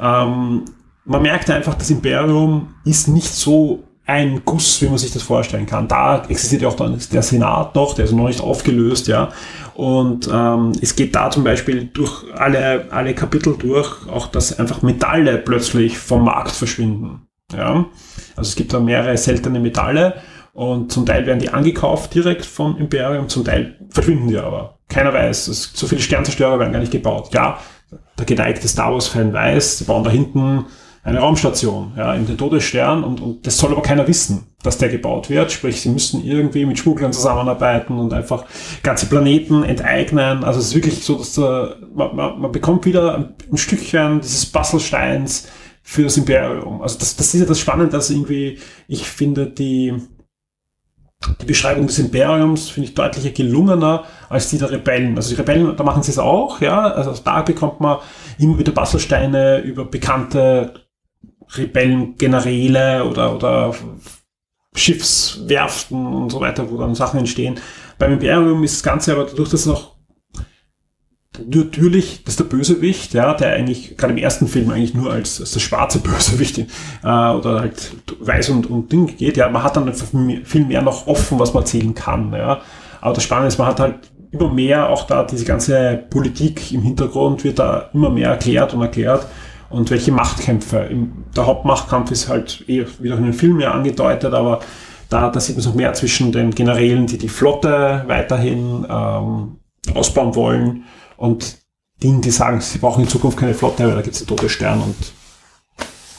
ähm, 0.00 0.64
man 1.04 1.22
merkt 1.22 1.48
einfach, 1.50 1.74
das 1.74 1.90
Imperium 1.90 2.74
ist 2.84 3.08
nicht 3.08 3.32
so 3.32 3.84
ein 4.06 4.42
Guss, 4.44 4.80
wie 4.80 4.86
man 4.86 4.98
sich 4.98 5.12
das 5.12 5.22
vorstellen 5.22 5.66
kann. 5.66 5.88
Da 5.88 6.22
existiert 6.28 6.62
ja 6.62 6.68
auch 6.68 6.76
dann 6.76 6.98
der 7.12 7.22
Senat 7.22 7.74
noch, 7.74 7.94
der 7.94 8.04
ist 8.04 8.12
noch 8.12 8.28
nicht 8.28 8.40
aufgelöst, 8.40 9.08
ja. 9.08 9.30
Und 9.74 10.30
ähm, 10.32 10.72
es 10.80 10.94
geht 10.94 11.14
da 11.14 11.30
zum 11.30 11.44
Beispiel 11.44 11.90
durch 11.92 12.24
alle, 12.34 12.86
alle 12.90 13.14
Kapitel 13.14 13.56
durch, 13.58 14.08
auch 14.08 14.28
dass 14.28 14.58
einfach 14.58 14.82
Metalle 14.82 15.38
plötzlich 15.38 15.98
vom 15.98 16.24
Markt 16.24 16.52
verschwinden. 16.52 17.26
Ja. 17.52 17.86
Also 18.36 18.48
es 18.48 18.56
gibt 18.56 18.72
da 18.72 18.80
mehrere 18.80 19.16
seltene 19.16 19.58
Metalle 19.58 20.14
und 20.52 20.92
zum 20.92 21.04
Teil 21.04 21.26
werden 21.26 21.40
die 21.40 21.50
angekauft 21.50 22.14
direkt 22.14 22.46
vom 22.46 22.78
Imperium, 22.78 23.28
zum 23.28 23.44
Teil 23.44 23.76
verschwinden 23.90 24.28
die 24.28 24.38
aber. 24.38 24.78
Keiner 24.88 25.12
weiß, 25.12 25.48
es, 25.48 25.72
so 25.74 25.88
viele 25.88 26.00
Sternzerstörer 26.00 26.60
werden 26.60 26.72
gar 26.72 26.78
nicht 26.78 26.92
gebaut. 26.92 27.34
Ja, 27.34 27.58
der 28.18 28.24
geneigte 28.24 28.68
Star 28.68 28.92
Wars-Fan 28.92 29.32
weiß, 29.32 29.78
sie 29.78 29.84
bauen 29.84 30.04
da 30.04 30.10
hinten 30.10 30.64
eine 31.06 31.20
Raumstation, 31.20 31.92
ja, 31.96 32.14
in 32.14 32.26
den 32.26 32.36
Todesstern 32.36 33.04
und, 33.04 33.20
und 33.20 33.46
das 33.46 33.58
soll 33.58 33.70
aber 33.70 33.82
keiner 33.82 34.08
wissen, 34.08 34.48
dass 34.64 34.78
der 34.78 34.88
gebaut 34.88 35.30
wird. 35.30 35.52
Sprich, 35.52 35.80
sie 35.80 35.88
müssen 35.88 36.24
irgendwie 36.24 36.66
mit 36.66 36.80
Schmugglern 36.80 37.12
zusammenarbeiten 37.12 37.96
und 37.96 38.12
einfach 38.12 38.44
ganze 38.82 39.06
Planeten 39.06 39.62
enteignen. 39.62 40.42
Also 40.42 40.58
es 40.58 40.66
ist 40.66 40.74
wirklich 40.74 41.04
so, 41.04 41.16
dass 41.16 41.34
der, 41.34 41.76
man, 41.94 42.16
man, 42.16 42.40
man 42.40 42.50
bekommt 42.50 42.86
wieder 42.86 43.32
ein, 43.50 43.56
Stückchen 43.56 44.20
dieses 44.20 44.46
Bastelsteins 44.46 45.46
für 45.80 46.02
das 46.02 46.16
Imperium. 46.16 46.82
Also 46.82 46.98
das, 46.98 47.14
das 47.14 47.32
ist 47.32 47.40
ja 47.40 47.46
das 47.46 47.60
Spannende, 47.60 47.92
dass 47.92 48.10
irgendwie, 48.10 48.58
ich 48.88 49.08
finde, 49.08 49.46
die, 49.46 49.94
die 51.40 51.46
Beschreibung 51.46 51.86
des 51.86 52.00
Imperiums 52.00 52.68
finde 52.68 52.88
ich 52.88 52.96
deutlicher 52.96 53.30
gelungener 53.30 54.02
als 54.28 54.50
die 54.50 54.58
der 54.58 54.72
Rebellen. 54.72 55.14
Also 55.14 55.30
die 55.30 55.40
Rebellen, 55.40 55.76
da 55.76 55.84
machen 55.84 56.02
sie 56.02 56.10
es 56.10 56.18
auch, 56.18 56.60
ja. 56.60 56.80
Also 56.90 57.14
da 57.22 57.42
bekommt 57.42 57.78
man 57.78 57.98
immer 58.40 58.58
wieder 58.58 58.72
Bastelsteine 58.72 59.60
über 59.60 59.84
bekannte 59.84 60.85
Rebellengeneräle 61.54 63.04
oder, 63.04 63.34
oder 63.34 63.74
Schiffswerften 64.74 66.06
und 66.06 66.30
so 66.30 66.40
weiter, 66.40 66.70
wo 66.70 66.76
dann 66.76 66.94
Sachen 66.94 67.18
entstehen. 67.18 67.58
Beim 67.98 68.12
Imperium 68.12 68.62
ist 68.62 68.76
das 68.76 68.82
Ganze 68.82 69.12
aber 69.12 69.24
dadurch, 69.24 69.50
dass 69.50 69.66
noch 69.66 69.96
natürlich, 71.44 72.22
das 72.24 72.34
ist 72.34 72.40
der 72.40 72.44
Bösewicht, 72.44 73.14
ja, 73.14 73.34
der 73.34 73.52
eigentlich 73.52 73.96
gerade 73.96 74.12
im 74.12 74.18
ersten 74.18 74.48
Film 74.48 74.70
eigentlich 74.70 74.94
nur 74.94 75.12
als, 75.12 75.40
als 75.40 75.52
das 75.52 75.62
schwarze 75.62 75.98
Bösewicht 76.02 76.58
äh, 76.58 76.64
oder 77.02 77.60
halt 77.60 77.92
weiß 78.20 78.50
und, 78.50 78.70
und 78.70 78.92
Ding 78.92 79.16
geht. 79.16 79.36
Ja, 79.36 79.48
man 79.48 79.62
hat 79.62 79.76
dann 79.76 79.92
viel 79.92 80.64
mehr 80.64 80.82
noch 80.82 81.06
offen, 81.06 81.38
was 81.38 81.54
man 81.54 81.62
erzählen 81.62 81.94
kann. 81.94 82.32
Ja. 82.32 82.60
Aber 83.00 83.14
das 83.14 83.24
Spannende 83.24 83.48
ist, 83.48 83.58
man 83.58 83.68
hat 83.68 83.80
halt 83.80 84.10
immer 84.32 84.52
mehr 84.52 84.88
auch 84.88 85.06
da 85.06 85.24
diese 85.24 85.44
ganze 85.44 86.04
Politik 86.10 86.72
im 86.72 86.82
Hintergrund 86.82 87.44
wird 87.44 87.58
da 87.58 87.90
immer 87.92 88.10
mehr 88.10 88.30
erklärt 88.30 88.74
und 88.74 88.82
erklärt 88.82 89.26
und 89.70 89.90
welche 89.90 90.12
Machtkämpfe. 90.12 90.88
Der 91.36 91.46
Hauptmachtkampf 91.46 92.10
ist 92.10 92.28
halt 92.28 92.64
eh 92.68 92.86
wieder 93.00 93.16
in 93.16 93.24
den 93.24 93.32
Film 93.32 93.60
ja 93.60 93.72
angedeutet, 93.72 94.34
aber 94.34 94.60
da, 95.08 95.30
da 95.30 95.40
sieht 95.40 95.56
man 95.56 95.60
es 95.60 95.66
noch 95.66 95.74
mehr 95.74 95.92
zwischen 95.92 96.32
den 96.32 96.52
Generälen, 96.52 97.06
die 97.06 97.18
die 97.18 97.28
Flotte 97.28 98.04
weiterhin 98.06 98.86
ähm, 98.88 99.58
ausbauen 99.94 100.34
wollen 100.34 100.84
und 101.16 101.58
denen, 102.02 102.20
die 102.20 102.30
sagen, 102.30 102.60
sie 102.60 102.78
brauchen 102.78 103.04
in 103.04 103.08
Zukunft 103.08 103.38
keine 103.38 103.54
Flotte, 103.54 103.86
weil 103.86 103.94
da 103.94 104.02
gibt 104.02 104.14
es 104.14 104.24
den 104.24 104.28
Todesstern 104.28 104.82
und 104.82 104.96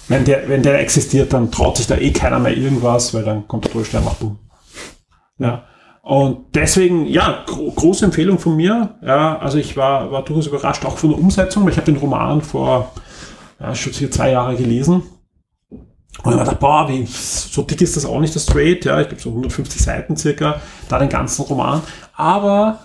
wenn 0.08 0.24
der, 0.24 0.48
wenn 0.48 0.64
der 0.64 0.80
existiert, 0.80 1.34
dann 1.34 1.52
traut 1.52 1.78
sich 1.78 1.88
da 1.88 1.98
eh 1.98 2.12
keiner 2.12 2.39
mehr 2.39 2.56
irgendwas, 2.56 3.14
weil 3.14 3.24
dann 3.24 3.48
kommt 3.48 3.66
der 3.66 3.72
Todesstern 3.74 4.06
nach 4.06 4.16
Boom. 4.16 4.39
Ja. 5.38 5.66
Und 6.02 6.56
deswegen, 6.56 7.06
ja, 7.06 7.43
gro 7.45 7.70
große 7.70 8.06
Empfehlung 8.06 8.39
von 8.39 8.56
mir. 8.56 8.95
Ja, 9.06 9.38
also 9.39 9.58
ich 9.58 9.76
war, 9.76 10.10
war 10.10 10.24
durchaus 10.24 10.48
überrascht, 10.48 10.86
auch 10.86 10.98
von 10.98 11.10
der 11.10 11.20
Umsetzung, 11.20 11.66
weil 11.66 11.72
ich 11.72 11.78
habe 11.78 11.91
den 11.91 12.00
Roman 12.00 12.41
vor 12.41 12.93
ja, 13.60 13.76
schon 13.76 13.93
hier 13.93 14.12
zwei 14.12 14.32
Jahre 14.32 14.55
gelesen. 14.55 15.03
Und 16.24 16.34
ich 16.34 16.39
dachte, 16.39 16.55
boah, 16.55 16.89
wie, 16.89 17.05
so 17.05 17.62
dick 17.62 17.82
ist 17.82 17.95
das 17.95 18.05
auch 18.05 18.20
nicht, 18.20 18.36
das 18.36 18.43
Straight, 18.43 18.86
ja, 18.86 18.99
ich 18.99 19.08
glaube 19.08 19.22
so 19.22 19.30
150 19.30 19.82
Seiten 19.82 20.18
circa, 20.18 20.60
da 20.89 20.99
den 20.99 21.10
ganzen 21.10 21.43
Roman. 21.43 21.82
Aber 22.16 22.80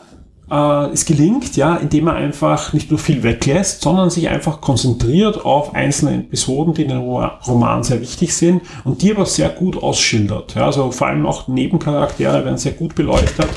äh, 0.51 0.93
es 0.93 1.07
gelingt, 1.07 1.57
ja, 1.57 1.77
indem 1.77 2.09
er 2.09 2.15
einfach 2.15 2.75
nicht 2.75 2.91
nur 2.91 2.99
viel 2.99 3.23
weglässt, 3.23 3.81
sondern 3.81 4.11
sich 4.11 4.29
einfach 4.29 4.61
konzentriert 4.61 5.47
auf 5.47 5.75
einzelne 5.75 6.17
Episoden, 6.17 6.75
die 6.75 6.83
in 6.83 6.89
dem 6.89 7.01
Roman 7.01 7.83
sehr 7.83 8.01
wichtig 8.03 8.37
sind 8.37 8.63
und 8.85 9.01
die 9.01 9.13
aber 9.13 9.25
sehr 9.25 9.49
gut 9.49 9.83
ausschildert. 9.83 10.55
Ja, 10.55 10.67
also 10.67 10.93
vor 10.93 11.07
allem 11.07 11.25
auch 11.25 11.49
Nebencharaktere 11.49 12.45
werden 12.45 12.59
sehr 12.59 12.73
gut 12.73 12.95
beleuchtet 12.95 13.49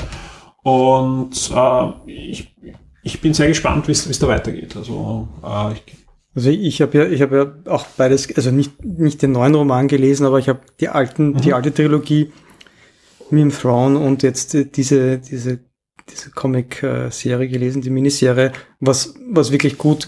und 0.62 1.50
äh, 1.54 2.10
ich, 2.10 2.56
ich 3.02 3.20
bin 3.20 3.34
sehr 3.34 3.48
gespannt, 3.48 3.88
wie 3.88 3.92
es 3.92 4.18
da 4.18 4.26
weitergeht. 4.26 4.74
Also 4.74 5.28
äh, 5.44 5.74
ich, 5.74 6.05
also 6.36 6.50
ich 6.50 6.80
habe 6.82 6.98
ja, 6.98 7.06
ich 7.06 7.22
habe 7.22 7.36
ja 7.66 7.72
auch 7.72 7.86
beides, 7.96 8.34
also 8.36 8.50
nicht, 8.52 8.84
nicht 8.84 9.22
den 9.22 9.32
neuen 9.32 9.54
Roman 9.54 9.88
gelesen, 9.88 10.26
aber 10.26 10.38
ich 10.38 10.48
habe 10.48 10.60
die 10.78 10.88
alten, 10.88 11.30
mhm. 11.30 11.40
die 11.40 11.52
alte 11.52 11.74
Trilogie 11.74 12.32
Meme 13.30 13.50
Throne 13.50 13.98
und 13.98 14.22
jetzt 14.22 14.56
diese, 14.76 15.18
diese 15.18 15.58
diese 16.08 16.30
Comic-Serie 16.30 17.48
gelesen, 17.48 17.82
die 17.82 17.90
Miniserie, 17.90 18.52
was, 18.80 19.14
was 19.28 19.50
wirklich 19.50 19.76
gut 19.76 20.06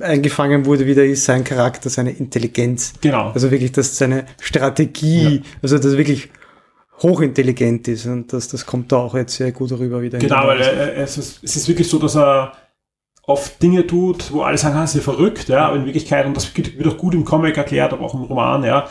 eingefangen 0.00 0.64
wurde 0.64 0.86
wieder 0.86 1.04
ist 1.04 1.24
sein 1.24 1.44
Charakter, 1.44 1.90
seine 1.90 2.10
Intelligenz. 2.10 2.94
Genau. 3.00 3.30
Also 3.30 3.50
wirklich, 3.50 3.72
dass 3.72 3.96
seine 3.96 4.24
Strategie, 4.40 5.36
ja. 5.36 5.42
also 5.62 5.76
dass 5.76 5.92
er 5.92 5.98
wirklich 5.98 6.30
hochintelligent 7.02 7.88
ist 7.88 8.06
und 8.06 8.32
das, 8.32 8.48
das 8.48 8.66
kommt 8.66 8.92
da 8.92 8.96
auch 8.96 9.14
jetzt 9.14 9.36
sehr 9.36 9.52
gut 9.52 9.72
rüber 9.72 10.02
wieder. 10.02 10.18
Genau, 10.18 10.46
weil 10.46 10.60
er, 10.60 10.96
es, 10.96 11.16
ist, 11.16 11.44
es 11.44 11.56
ist 11.56 11.68
wirklich 11.68 11.88
so, 11.88 11.98
dass 11.98 12.16
er 12.16 12.52
oft 13.22 13.62
Dinge 13.62 13.86
tut, 13.86 14.32
wo 14.32 14.42
alle 14.42 14.58
sagen, 14.58 14.76
ah, 14.76 14.84
ist 14.84 14.94
ja 14.94 15.00
verrückt, 15.00 15.48
ja, 15.48 15.66
aber 15.66 15.76
in 15.76 15.84
Wirklichkeit, 15.84 16.26
und 16.26 16.36
das 16.36 16.56
wird 16.56 16.86
auch 16.86 16.98
gut 16.98 17.14
im 17.14 17.24
Comic 17.24 17.56
erklärt, 17.56 17.92
aber 17.92 18.04
auch 18.04 18.14
im 18.14 18.22
Roman, 18.22 18.64
ja, 18.64 18.88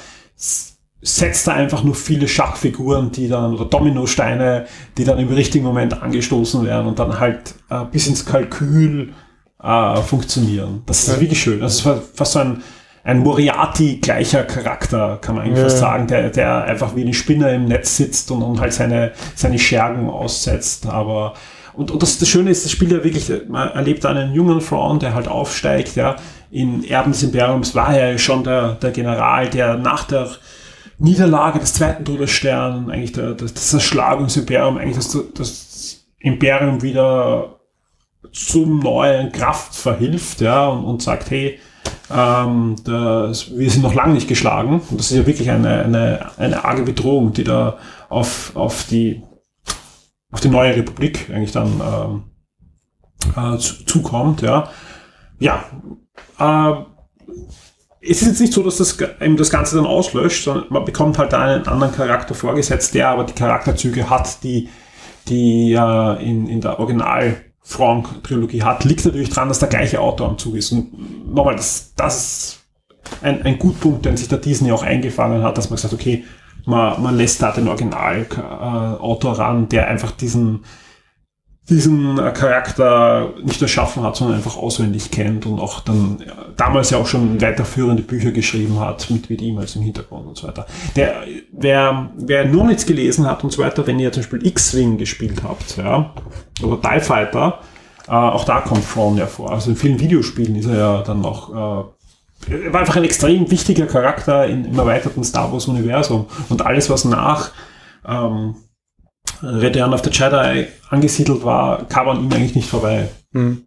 setzt 1.02 1.48
da 1.48 1.54
einfach 1.54 1.84
nur 1.84 1.96
viele 1.96 2.28
Schachfiguren, 2.28 3.12
die 3.12 3.28
dann, 3.28 3.54
oder 3.54 3.66
Dominosteine, 3.66 4.66
die 4.98 5.06
dann 5.06 5.18
im 5.18 5.30
richtigen 5.30 5.66
Moment 5.66 6.02
angestoßen 6.02 6.66
werden 6.66 6.88
und 6.88 7.00
dann 7.00 7.20
halt 7.20 7.56
äh, 7.70 7.86
bis 7.86 8.08
ins 8.08 8.26
Kalkül 8.26 9.14
äh, 9.62 9.96
funktionieren. 9.98 10.84
Das 10.86 11.04
ist 11.04 11.16
ja. 11.16 11.22
wirklich 11.22 11.42
schön. 11.42 11.62
Das 11.62 11.76
ist 11.76 11.88
fast 12.14 12.34
so 12.34 12.40
ein, 12.40 12.64
ein 13.04 13.20
Moriarty-gleicher 13.20 14.44
Charakter, 14.44 15.18
kann 15.22 15.36
man 15.36 15.46
eigentlich 15.46 15.60
ja. 15.60 15.66
fast 15.66 15.80
sagen, 15.80 16.08
der, 16.08 16.30
der 16.30 16.66
einfach 16.66 16.96
wie 16.96 17.02
eine 17.02 17.14
Spinne 17.14 17.56
im 17.56 17.66
Netz 17.66 17.96
sitzt 17.96 18.30
und, 18.32 18.42
und 18.42 18.60
halt 18.60 18.74
seine, 18.74 19.14
seine 19.36 19.58
Schergen 19.58 20.10
aussetzt. 20.10 20.86
Aber 20.86 21.34
und, 21.80 21.92
und 21.92 22.04
das, 22.04 22.18
das 22.20 22.28
Schöne 22.28 22.50
ist, 22.50 22.66
das 22.66 22.74
Spiel 22.74 22.92
ja 22.92 23.02
wirklich, 23.06 23.32
man 23.48 23.70
erlebt 23.70 24.06
einen 24.06 24.34
jungen 24.34 24.60
Frauen, 24.60 25.00
der 25.00 25.14
halt 25.14 25.30
aufsteigt, 25.30 25.96
ja. 25.96 26.18
In 26.52 26.84
Erben 26.84 27.14
des 27.14 27.24
Imperiums 27.24 27.74
war 27.74 27.96
er 27.96 28.12
ja 28.12 28.18
schon 28.18 28.44
der, 28.44 28.74
der 28.74 28.92
General, 28.92 29.50
der 29.50 29.78
nach 29.78 30.04
der 30.04 30.30
Niederlage 30.98 31.60
des 31.60 31.74
zweiten 31.74 32.04
Todessterns, 32.04 32.90
eigentlich 32.90 33.14
der, 33.14 33.34
das, 33.34 33.54
das 33.54 33.70
Zerschlagungsimperium, 33.70 34.78
eigentlich 34.78 34.98
das, 34.98 35.18
das 35.34 36.06
Imperium 36.20 36.82
wieder 36.82 37.60
zum 38.34 38.80
neuen 38.80 39.32
Kraft 39.32 39.74
verhilft, 39.74 40.42
ja, 40.42 40.68
und, 40.68 40.84
und 40.84 41.02
sagt, 41.02 41.32
hey, 41.32 41.60
ähm, 42.14 42.76
das, 42.84 43.58
wir 43.58 43.70
sind 43.70 43.84
noch 43.84 43.94
lange 43.94 44.16
nicht 44.16 44.28
geschlagen. 44.28 44.82
Und 44.90 45.00
das 45.00 45.12
ist 45.12 45.18
ja 45.18 45.26
wirklich 45.26 45.50
eine, 45.50 45.86
eine, 45.86 46.30
eine 46.36 46.66
arge 46.66 46.84
Bedrohung, 46.84 47.32
die 47.32 47.46
da 47.46 47.78
auf, 48.10 48.52
auf 48.56 48.84
die 48.84 49.24
auf 50.32 50.42
die 50.42 50.50
neue 50.50 50.76
Republik 50.76 51.30
eigentlich 51.30 51.52
dann 51.52 51.82
ähm, 51.82 52.24
äh, 53.36 53.58
zu, 53.58 53.86
zukommt, 53.86 54.42
ja. 54.42 54.70
Ja, 55.40 55.64
äh, 56.40 56.84
es 58.02 58.22
ist 58.22 58.28
jetzt 58.28 58.42
nicht 58.42 58.54
so, 58.54 58.64
dass 58.64 58.78
das 58.78 58.98
eben 59.20 59.38
das 59.38 59.50
Ganze 59.50 59.76
dann 59.76 59.86
auslöscht, 59.86 60.44
sondern 60.44 60.66
man 60.70 60.86
bekommt 60.86 61.18
halt 61.18 61.34
einen 61.34 61.68
anderen 61.68 61.94
Charakter 61.94 62.34
vorgesetzt, 62.34 62.94
der 62.94 63.10
aber 63.10 63.26
die 63.26 63.34
Charakterzüge 63.34 64.10
hat, 64.10 64.44
die, 64.44 64.70
die 65.28 65.74
äh, 65.74 66.24
in, 66.24 66.48
in 66.48 66.62
der 66.62 66.80
Original 66.80 67.38
Frank-Trilogie 67.62 68.64
hat, 68.64 68.84
liegt 68.86 69.06
natürlich 69.06 69.30
daran, 69.30 69.50
dass 69.50 69.60
der 69.60 69.70
gleiche 69.70 70.00
Autor 70.00 70.30
am 70.30 70.38
Zug 70.38 70.56
ist. 70.56 70.72
Und 70.72 71.34
nochmal, 71.34 71.56
das, 71.56 71.94
das 71.96 72.18
ist 72.18 72.60
ein, 73.22 73.44
ein 73.44 73.60
Gutpunkt, 73.60 74.06
den 74.06 74.18
sich 74.18 74.28
der 74.28 74.40
Disney 74.40 74.72
auch 74.72 74.84
eingefangen 74.84 75.44
hat, 75.44 75.58
dass 75.58 75.70
man 75.70 75.76
gesagt 75.76 75.94
okay, 75.94 76.24
man, 76.70 77.02
man 77.02 77.18
lässt 77.18 77.42
da 77.42 77.52
den 77.52 77.68
Originalautor 77.68 79.34
äh, 79.34 79.42
ran, 79.42 79.70
der 79.70 79.88
einfach 79.88 80.12
diesen, 80.12 80.64
diesen 81.70 82.16
Charakter 82.34 83.34
nicht 83.44 83.62
erschaffen 83.62 84.04
hat, 84.04 84.16
sondern 84.16 84.38
einfach 84.38 84.58
auswendig 84.58 85.12
kennt 85.12 85.46
und 85.46 85.60
auch 85.60 85.82
dann 85.82 86.20
ja, 86.26 86.34
damals 86.56 86.90
ja 86.92 86.98
auch 86.98 87.08
schon 87.08 87.42
weiterführende 87.42 88.04
Bücher 88.04 88.32
geschrieben 88.32 88.80
hat, 88.80 89.10
mit, 89.10 89.30
mit 89.30 89.42
ihm 89.42 89.58
als 89.58 89.76
im 89.76 89.82
Hintergrund 89.82 90.28
und 90.28 90.38
so 90.38 90.48
weiter. 90.48 90.66
Der, 90.96 91.24
wer, 91.52 92.12
wer 92.16 92.46
nur 92.46 92.66
nichts 92.66 92.86
gelesen 92.86 93.28
hat 93.28 93.44
und 93.44 93.52
so 93.52 93.62
weiter, 93.62 93.86
wenn 93.86 94.00
ihr 94.00 94.12
zum 94.12 94.24
Beispiel 94.24 94.46
X-Wing 94.46 94.98
gespielt 94.98 95.44
habt, 95.44 95.78
ja, 95.78 96.14
oder 96.64 96.82
TIE 96.82 97.02
Fighter, 97.02 97.60
äh, 98.08 98.12
auch 98.12 98.46
da 98.46 98.62
kommt 98.62 98.88
Thrawn 98.88 99.18
ja 99.18 99.28
vor. 99.28 99.52
Also 99.52 99.72
in 99.72 99.76
vielen 99.76 100.00
Videospielen 100.00 100.56
ist 100.56 100.68
er 100.68 100.78
ja 100.78 101.02
dann 101.02 101.22
noch, 101.22 101.50
äh, 101.54 101.99
war 102.48 102.80
einfach 102.82 102.96
ein 102.96 103.04
extrem 103.04 103.50
wichtiger 103.52 103.86
Charakter 103.86 104.48
in, 104.48 104.66
im 104.66 104.78
erweiterten 104.78 105.24
Star 105.24 105.52
Wars 105.52 105.68
Universum 105.68 106.28
und 106.50 106.66
alles, 106.66 106.90
was 106.90 107.06
nach, 107.06 107.52
ähm, 108.08 108.56
Return 109.42 109.94
of 109.94 110.04
the 110.04 110.10
Jedi 110.10 110.68
angesiedelt 110.90 111.44
war, 111.44 111.86
kam 111.88 112.10
an 112.10 112.24
ihm 112.24 112.34
eigentlich 112.34 112.56
nicht 112.56 112.70
vorbei. 112.70 113.10
Mhm. 113.32 113.66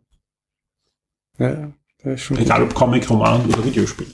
Ja, 1.39 1.73
Egal 2.05 2.65
ob 2.65 2.75
Comic, 2.75 3.09
Roman 3.09 3.47
oder 3.47 3.65
Videospiel. 3.65 4.07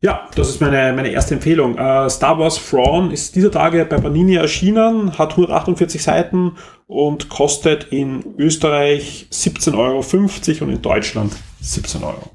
Ja, 0.00 0.28
das 0.36 0.50
ist 0.50 0.60
meine, 0.60 0.92
meine 0.92 1.08
erste 1.08 1.34
Empfehlung. 1.34 1.72
Uh, 1.72 2.08
Star 2.08 2.38
Wars 2.38 2.60
Thrawn 2.70 3.10
ist 3.10 3.34
dieser 3.34 3.50
Tage 3.50 3.84
bei 3.84 3.96
Panini 3.96 4.36
erschienen, 4.36 5.18
hat 5.18 5.32
148 5.32 6.00
Seiten 6.00 6.52
und 6.86 7.28
kostet 7.30 7.84
in 7.90 8.22
Österreich 8.38 9.26
17,50 9.32 9.76
Euro 9.76 10.64
und 10.64 10.70
in 10.72 10.82
Deutschland 10.82 11.32
17 11.60 12.04
Euro. 12.04 12.30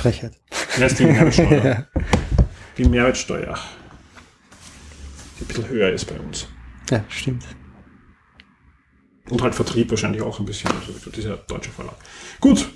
Frechheit. 0.00 0.32
Das 0.78 0.92
ist 0.92 0.98
die 0.98 1.04
Mehrwertsteuer. 1.04 1.64
ja. 1.64 1.84
Die 2.78 2.84
Mehrwertsteuer. 2.84 3.58
Die 5.38 5.44
ein 5.44 5.46
bisschen 5.46 5.68
höher 5.68 5.90
ist 5.90 6.06
bei 6.06 6.18
uns. 6.18 6.48
Ja, 6.90 7.04
stimmt. 7.08 7.44
Und 9.28 9.42
halt 9.42 9.54
Vertrieb 9.54 9.90
wahrscheinlich 9.90 10.22
auch 10.22 10.40
ein 10.40 10.46
bisschen, 10.46 10.70
also 10.70 11.10
dieser 11.10 11.36
deutsche 11.36 11.70
Verlag. 11.70 11.96
Gut, 12.40 12.68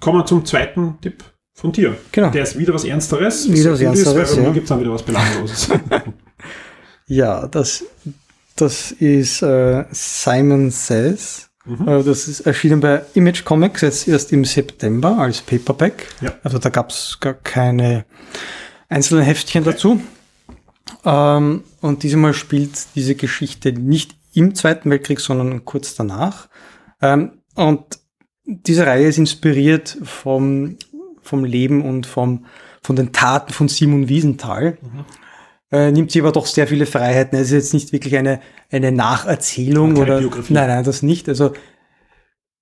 kommen 0.00 0.18
wir 0.18 0.26
zum 0.26 0.44
zweiten 0.44 1.00
Tipp 1.00 1.22
von 1.54 1.72
dir. 1.72 1.96
Genau. 2.10 2.30
Der 2.30 2.42
ist 2.42 2.58
wieder 2.58 2.74
was 2.74 2.84
Ernsteres. 2.84 3.50
Wieder 3.50 3.72
was 3.72 3.80
Ernsteres, 3.80 4.30
ist, 4.30 4.36
weil 4.36 4.44
ja. 4.44 4.52
gibt 4.52 4.64
es 4.64 4.68
dann 4.68 4.80
wieder 4.80 4.92
was 4.92 5.02
Belangloses. 5.02 5.68
ja, 7.06 7.46
das, 7.46 7.84
das 8.56 8.92
ist 8.92 9.42
äh, 9.42 9.84
Simon 9.92 10.70
Says. 10.70 11.48
Mhm. 11.64 11.88
Äh, 11.88 12.02
das 12.02 12.28
ist 12.28 12.40
erschienen 12.40 12.80
bei 12.80 13.02
Image 13.14 13.44
Comics 13.44 13.82
jetzt 13.82 14.08
erst 14.08 14.32
im 14.32 14.44
September 14.44 15.18
als 15.18 15.40
Paperback. 15.40 16.06
Ja. 16.20 16.34
Also 16.42 16.58
da 16.58 16.68
gab 16.70 16.90
es 16.90 17.18
gar 17.20 17.34
keine 17.34 18.04
einzelnen 18.88 19.24
Heftchen 19.24 19.62
okay. 19.62 19.72
dazu. 19.72 20.00
Ähm, 21.04 21.64
und 21.80 22.02
diesmal 22.02 22.34
spielt 22.34 22.94
diese 22.94 23.14
Geschichte 23.14 23.72
nicht 23.72 24.16
im 24.34 24.54
Zweiten 24.54 24.90
Weltkrieg, 24.90 25.20
sondern 25.20 25.64
kurz 25.64 25.94
danach. 25.94 26.48
Ähm, 27.00 27.38
und 27.54 27.98
diese 28.44 28.86
Reihe 28.86 29.06
ist 29.06 29.18
inspiriert 29.18 29.98
vom, 30.02 30.76
vom 31.22 31.44
Leben 31.44 31.82
und 31.82 32.06
vom, 32.06 32.46
von 32.82 32.96
den 32.96 33.12
Taten 33.12 33.52
von 33.52 33.68
Simon 33.68 34.08
Wiesenthal. 34.08 34.78
Mhm. 34.80 35.04
Äh, 35.72 35.90
nimmt 35.90 36.12
sie 36.12 36.20
aber 36.20 36.32
doch 36.32 36.46
sehr 36.46 36.66
viele 36.66 36.84
Freiheiten. 36.84 37.38
Es 37.38 37.46
ist 37.46 37.52
jetzt 37.52 37.74
nicht 37.74 37.92
wirklich 37.92 38.16
eine, 38.16 38.40
eine 38.70 38.92
Nacherzählung 38.92 39.96
oder. 39.96 40.18
Biografie. 40.18 40.52
Nein, 40.52 40.68
nein, 40.68 40.84
das 40.84 41.02
nicht. 41.02 41.28
Also 41.28 41.52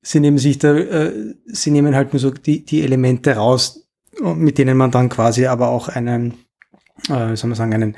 sie 0.01 0.21
nehmen 0.21 0.39
sich 0.39 0.59
da, 0.59 0.77
äh, 0.77 1.35
sie 1.47 1.73
nehmen 1.73 1.97
halt 1.97 2.13
nur 2.13 2.21
so 2.21 2.31
die, 2.31 2.65
die 2.65 2.83
Elemente 2.83 3.35
raus, 3.35 3.89
mit 4.23 4.59
denen 4.59 4.77
man 4.77 4.93
dann 4.93 5.09
quasi 5.09 5.47
aber 5.47 5.69
auch 5.69 5.89
einen, 5.89 6.35
äh, 7.09 7.33
wie 7.33 7.37
soll 7.37 7.49
man 7.49 7.57
sagen, 7.57 7.75
einen 7.75 7.97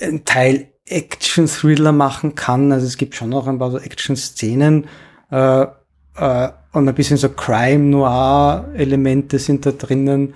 ein 0.00 0.24
Teil 0.24 0.72
Action-Thriller 0.86 1.92
machen 1.92 2.34
kann. 2.34 2.72
Also 2.72 2.86
es 2.86 2.96
gibt 2.96 3.14
schon 3.14 3.30
noch 3.30 3.46
ein 3.46 3.58
paar 3.58 3.70
so 3.70 3.78
Action-Szenen 3.78 4.86
äh, 5.30 5.62
äh, 5.62 6.48
und 6.72 6.88
ein 6.88 6.94
bisschen 6.94 7.16
so 7.16 7.28
Crime-Noir-Elemente 7.28 9.38
sind 9.38 9.64
da 9.64 9.70
drinnen. 9.70 10.34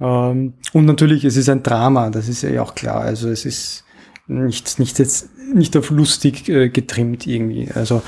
Ähm, 0.00 0.54
und 0.72 0.84
natürlich, 0.84 1.24
es 1.24 1.36
ist 1.36 1.48
ein 1.48 1.62
Drama, 1.62 2.10
das 2.10 2.28
ist 2.28 2.42
ja 2.42 2.62
auch 2.62 2.74
klar. 2.74 3.00
Also 3.00 3.28
es 3.28 3.44
ist 3.44 3.84
nicht, 4.26 4.78
nicht 4.78 4.98
jetzt 4.98 5.28
nicht 5.54 5.76
auf 5.76 5.90
lustig 5.90 6.48
äh, 6.48 6.68
getrimmt 6.68 7.26
irgendwie. 7.26 7.70
Also 7.74 8.02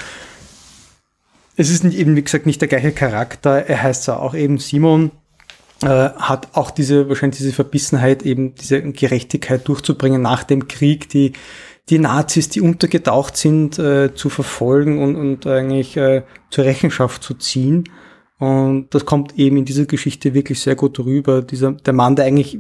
es 1.57 1.71
ist 1.71 1.85
eben, 1.85 2.17
wie 2.17 2.23
gesagt, 2.23 2.47
nicht 2.47 2.61
der 2.61 2.69
gleiche 2.69 2.93
Charakter. 2.93 3.67
Er 3.67 3.83
heißt 3.83 4.05
zwar 4.05 4.21
auch 4.21 4.35
eben 4.35 4.59
Simon, 4.59 5.11
äh, 5.83 5.87
hat 5.87 6.49
auch 6.53 6.71
diese, 6.71 7.09
wahrscheinlich 7.09 7.39
diese 7.39 7.53
Verbissenheit, 7.53 8.23
eben 8.23 8.55
diese 8.55 8.83
Gerechtigkeit 8.83 9.67
durchzubringen 9.67 10.23
nach 10.23 10.45
dem 10.45 10.69
Krieg, 10.69 11.09
die, 11.09 11.33
die 11.89 11.99
Nazis, 11.99 12.49
die 12.49 12.61
untergetaucht 12.61 13.37
sind, 13.37 13.79
äh, 13.79 14.15
zu 14.15 14.29
verfolgen 14.29 15.03
und, 15.03 15.17
und 15.17 15.47
eigentlich 15.47 15.97
äh, 15.97 16.23
zur 16.51 16.65
Rechenschaft 16.65 17.23
zu 17.23 17.35
ziehen. 17.35 17.85
Und 18.41 18.89
das 18.91 19.05
kommt 19.05 19.39
eben 19.39 19.59
in 19.59 19.65
dieser 19.67 19.85
Geschichte 19.85 20.33
wirklich 20.35 20.61
sehr 20.61 20.75
gut 20.75 20.99
rüber. 20.99 21.43
Dieser, 21.43 21.73
der 21.73 21.93
Mann, 21.93 22.17
der 22.17 22.25
eigentlich 22.25 22.59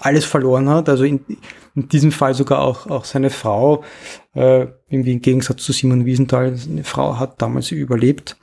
alles 0.00 0.24
verloren 0.24 0.68
hat, 0.68 0.88
also 0.88 1.04
in, 1.04 1.20
in 1.76 1.88
diesem 1.88 2.10
Fall 2.10 2.34
sogar 2.34 2.60
auch, 2.60 2.88
auch 2.88 3.04
seine 3.04 3.30
Frau, 3.30 3.84
äh, 4.34 4.66
irgendwie 4.88 5.12
im 5.12 5.20
Gegensatz 5.20 5.62
zu 5.62 5.72
Simon 5.72 6.04
Wiesenthal, 6.04 6.56
seine 6.56 6.82
Frau 6.82 7.18
hat 7.18 7.40
damals 7.40 7.70
überlebt. 7.70 8.36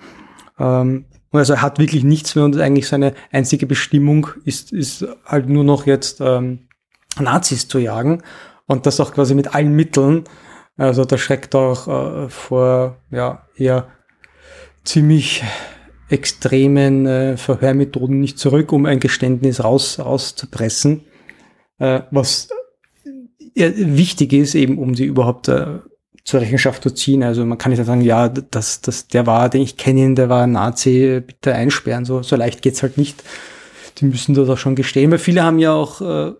Ähm, 0.58 1.06
also 1.34 1.54
er 1.54 1.62
hat 1.62 1.78
wirklich 1.78 2.06
nichts 2.06 2.36
mehr 2.36 2.46
und 2.46 2.58
eigentlich 2.58 2.88
seine 2.88 3.14
einzige 3.32 3.66
Bestimmung 3.66 4.28
ist, 4.46 4.72
ist 4.72 5.06
halt 5.26 5.50
nur 5.50 5.66
noch 5.66 5.86
jetzt 5.86 6.22
ähm, 6.22 6.70
Nazis 7.20 7.68
zu 7.68 7.80
jagen 7.80 8.24
und 8.66 8.86
das 8.86 9.02
auch 9.02 9.14
quasi 9.14 9.36
mit 9.36 9.54
allen 9.54 9.76
Mitteln. 9.76 10.24
Also 10.78 11.04
da 11.04 11.18
schreckt 11.18 11.54
auch 11.54 11.88
äh, 11.88 12.30
vor 12.30 12.98
ja 13.12 13.46
eher 13.58 13.90
ziemlich 14.86 15.44
extremen 16.16 17.06
äh, 17.06 17.38
Verhörmethoden 17.38 18.20
nicht 18.20 18.40
zurück, 18.40 18.72
um 18.72 18.86
ein 18.86 19.00
Geständnis 19.00 19.64
raus 19.64 20.00
rauszupressen, 20.00 21.02
äh, 21.78 22.02
was 22.10 22.50
äh, 23.56 23.72
wichtig 23.76 24.34
ist, 24.34 24.56
eben 24.56 24.78
um 24.80 24.96
sie 24.96 25.06
überhaupt 25.06 25.48
äh, 25.48 25.80
zur 26.24 26.42
Rechenschaft 26.42 26.82
zu 26.82 26.90
ziehen. 26.90 27.22
Also 27.22 27.46
man 27.46 27.58
kann 27.58 27.72
nicht 27.72 27.86
sagen, 27.86 28.02
ja, 28.02 28.30
das, 28.30 28.82
das, 28.82 29.08
der 29.08 29.28
war, 29.28 29.50
den 29.50 29.62
ich 29.62 29.78
kenne 29.78 30.16
der 30.16 30.30
war 30.30 30.44
ein 30.44 30.54
Nazi, 30.54 31.22
bitte 31.26 31.54
einsperren. 31.54 32.04
So, 32.04 32.24
so 32.24 32.36
leicht 32.36 32.62
geht's 32.62 32.82
halt 32.82 32.98
nicht. 32.98 33.24
Die 33.98 34.06
müssen 34.06 34.34
das 34.34 34.50
auch 34.50 34.58
schon 34.58 34.76
gestehen, 34.76 35.12
weil 35.12 35.20
viele 35.20 35.44
haben 35.44 35.60
ja 35.60 35.74
auch 35.74 36.02
äh, 36.02 36.34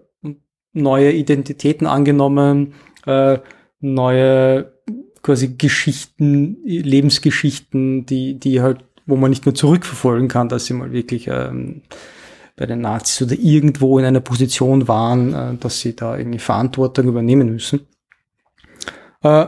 neue 0.74 1.12
Identitäten 1.12 1.88
angenommen, 1.88 2.74
äh, 3.06 3.38
neue 3.80 4.74
quasi 5.22 5.56
Geschichten, 5.58 6.58
Lebensgeschichten, 6.66 8.06
die, 8.06 8.40
die 8.40 8.62
halt 8.62 8.84
wo 9.06 9.16
man 9.16 9.30
nicht 9.30 9.46
nur 9.46 9.56
zurückverfolgen 9.56 10.28
kann, 10.28 10.50
dass 10.50 10.66
sie 10.66 10.74
mal 10.74 10.92
wirklich 10.92 11.28
ähm, 11.28 11.82
bei 12.56 12.66
den 12.66 12.82
Nazis 12.82 13.28
oder 13.28 13.40
irgendwo 13.40 14.00
in 14.00 14.06
einer 14.06 14.22
Position 14.22 14.88
waren, 14.88 15.34
äh, 15.34 15.56
dass 15.58 15.80
sie 15.80 15.96
da 15.96 16.18
irgendwie 16.18 16.40
Verantwortung 16.40 17.08
übernehmen 17.08 17.52
müssen. 17.52 17.88
Äh, 19.22 19.48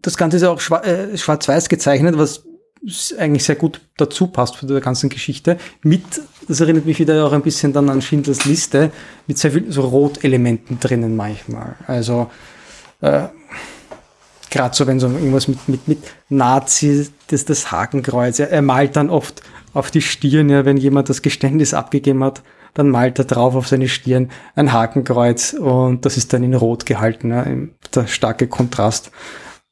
das 0.00 0.16
Ganze 0.16 0.36
ist 0.36 0.44
auch 0.44 0.60
äh, 0.84 1.16
schwarz-weiß 1.16 1.68
gezeichnet, 1.68 2.16
was 2.16 2.44
eigentlich 3.18 3.42
sehr 3.42 3.56
gut 3.56 3.80
dazu 3.96 4.28
passt 4.28 4.56
für 4.56 4.66
die 4.66 4.80
ganze 4.80 5.08
Geschichte. 5.08 5.58
Mit, 5.82 6.04
das 6.46 6.60
erinnert 6.60 6.86
mich 6.86 7.00
wieder 7.00 7.26
auch 7.26 7.32
ein 7.32 7.42
bisschen 7.42 7.72
dann 7.72 7.90
an 7.90 8.00
Schindlers 8.00 8.44
Liste, 8.44 8.92
mit 9.26 9.36
sehr 9.36 9.50
vielen 9.50 9.72
so 9.72 9.82
Rotelementen 9.82 10.78
drinnen 10.78 11.16
manchmal. 11.16 11.74
Also 11.86 12.30
äh, 13.00 13.28
gerade 14.50 14.74
so, 14.74 14.86
wenn 14.86 15.00
so 15.00 15.08
irgendwas 15.08 15.48
mit, 15.48 15.68
mit, 15.68 15.88
mit 15.88 15.98
Nazi, 16.28 17.08
das, 17.28 17.44
das 17.44 17.70
Hakenkreuz, 17.70 18.38
er, 18.38 18.50
er 18.50 18.62
malt 18.62 18.96
dann 18.96 19.10
oft 19.10 19.42
auf 19.74 19.90
die 19.90 20.02
Stirn, 20.02 20.48
ja, 20.48 20.64
wenn 20.64 20.76
jemand 20.76 21.08
das 21.08 21.22
Geständnis 21.22 21.74
abgegeben 21.74 22.24
hat, 22.24 22.42
dann 22.74 22.90
malt 22.90 23.18
er 23.18 23.24
drauf 23.24 23.54
auf 23.54 23.68
seine 23.68 23.88
Stirn 23.88 24.30
ein 24.54 24.72
Hakenkreuz 24.72 25.52
und 25.52 26.04
das 26.04 26.16
ist 26.16 26.32
dann 26.32 26.44
in 26.44 26.54
Rot 26.54 26.86
gehalten, 26.86 27.30
ja, 27.30 27.46
der 27.94 28.06
starke 28.06 28.46
Kontrast. 28.46 29.10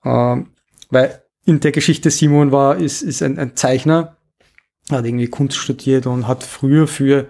Ähm, 0.04 0.50
weil 0.90 1.22
in 1.44 1.60
der 1.60 1.72
Geschichte 1.72 2.10
Simon 2.10 2.52
war, 2.52 2.76
ist, 2.76 3.02
ist 3.02 3.22
ein, 3.22 3.38
ein 3.38 3.56
Zeichner, 3.56 4.16
hat 4.90 5.04
irgendwie 5.04 5.28
Kunst 5.28 5.56
studiert 5.56 6.06
und 6.06 6.26
hat 6.26 6.42
früher 6.42 6.86
für 6.86 7.28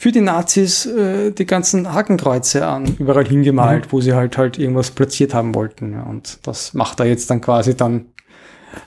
für 0.00 0.12
die 0.12 0.20
Nazis 0.20 0.86
äh, 0.86 1.32
die 1.32 1.44
ganzen 1.44 1.92
Hakenkreuze 1.92 2.66
an, 2.66 2.96
überall 2.98 3.26
hingemalt, 3.26 3.86
mhm. 3.86 3.92
wo 3.92 4.00
sie 4.00 4.14
halt 4.14 4.38
halt 4.38 4.56
irgendwas 4.56 4.92
platziert 4.92 5.34
haben 5.34 5.54
wollten. 5.56 5.92
Ja. 5.92 6.04
Und 6.04 6.46
das 6.46 6.72
macht 6.72 7.00
er 7.00 7.06
jetzt 7.06 7.28
dann 7.30 7.40
quasi 7.40 7.76
dann 7.76 8.06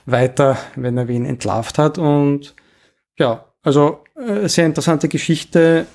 weiter, 0.06 0.56
wenn 0.74 0.96
er 0.96 1.08
wen 1.08 1.26
entlarvt 1.26 1.78
hat. 1.78 1.98
Und 1.98 2.54
ja, 3.18 3.44
also 3.62 4.02
äh, 4.16 4.48
sehr 4.48 4.64
interessante 4.64 5.08
Geschichte, 5.08 5.86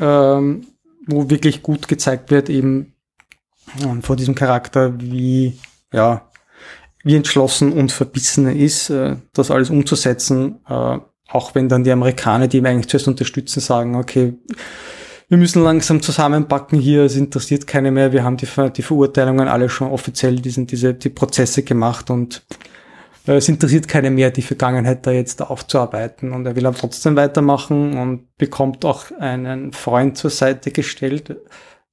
ähm, 0.00 0.68
wo 1.06 1.28
wirklich 1.28 1.62
gut 1.62 1.88
gezeigt 1.88 2.30
wird, 2.30 2.48
eben 2.48 2.94
äh, 3.80 4.00
vor 4.00 4.14
diesem 4.14 4.36
Charakter, 4.36 5.00
wie, 5.00 5.58
ja, 5.92 6.30
wie 7.02 7.16
entschlossen 7.16 7.72
und 7.72 7.90
verbissen 7.90 8.46
er 8.46 8.54
ist, 8.54 8.90
äh, 8.90 9.16
das 9.32 9.50
alles 9.50 9.70
umzusetzen. 9.70 10.60
Auch 11.30 11.54
wenn 11.54 11.68
dann 11.68 11.84
die 11.84 11.92
Amerikaner, 11.92 12.48
die 12.48 12.58
ihm 12.58 12.66
eigentlich 12.66 12.88
zuerst 12.88 13.08
unterstützen, 13.08 13.60
sagen, 13.60 13.94
okay, 13.94 14.34
wir 15.28 15.38
müssen 15.38 15.62
langsam 15.62 16.02
zusammenpacken 16.02 16.80
hier, 16.80 17.04
es 17.04 17.14
interessiert 17.14 17.66
keine 17.66 17.92
mehr, 17.92 18.12
wir 18.12 18.24
haben 18.24 18.36
die, 18.36 18.48
die 18.76 18.82
Verurteilungen 18.82 19.46
alle 19.46 19.68
schon 19.68 19.90
offiziell, 19.90 20.36
diesen, 20.36 20.66
diese, 20.66 20.92
die 20.92 21.08
Prozesse 21.08 21.62
gemacht 21.62 22.10
und 22.10 22.42
äh, 23.26 23.36
es 23.36 23.48
interessiert 23.48 23.86
keine 23.86 24.10
mehr, 24.10 24.30
die 24.30 24.42
Vergangenheit 24.42 25.06
da 25.06 25.12
jetzt 25.12 25.40
aufzuarbeiten. 25.42 26.32
Und 26.32 26.46
er 26.46 26.56
will 26.56 26.66
aber 26.66 26.76
trotzdem 26.76 27.16
weitermachen 27.16 27.96
und 27.96 28.36
bekommt 28.36 28.84
auch 28.84 29.10
einen 29.18 29.72
Freund 29.72 30.18
zur 30.18 30.30
Seite 30.30 30.72
gestellt, 30.72 31.36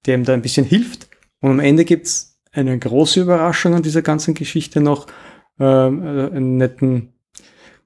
der 0.05 0.15
ihm 0.15 0.23
da 0.23 0.33
ein 0.33 0.41
bisschen 0.41 0.65
hilft. 0.65 1.07
Und 1.39 1.51
am 1.51 1.59
Ende 1.59 1.85
gibt's 1.85 2.39
eine 2.51 2.77
große 2.77 3.21
Überraschung 3.21 3.75
an 3.75 3.83
dieser 3.83 4.01
ganzen 4.01 4.33
Geschichte 4.33 4.81
noch, 4.81 5.07
äh, 5.59 5.63
einen 5.63 6.57
netten 6.57 7.13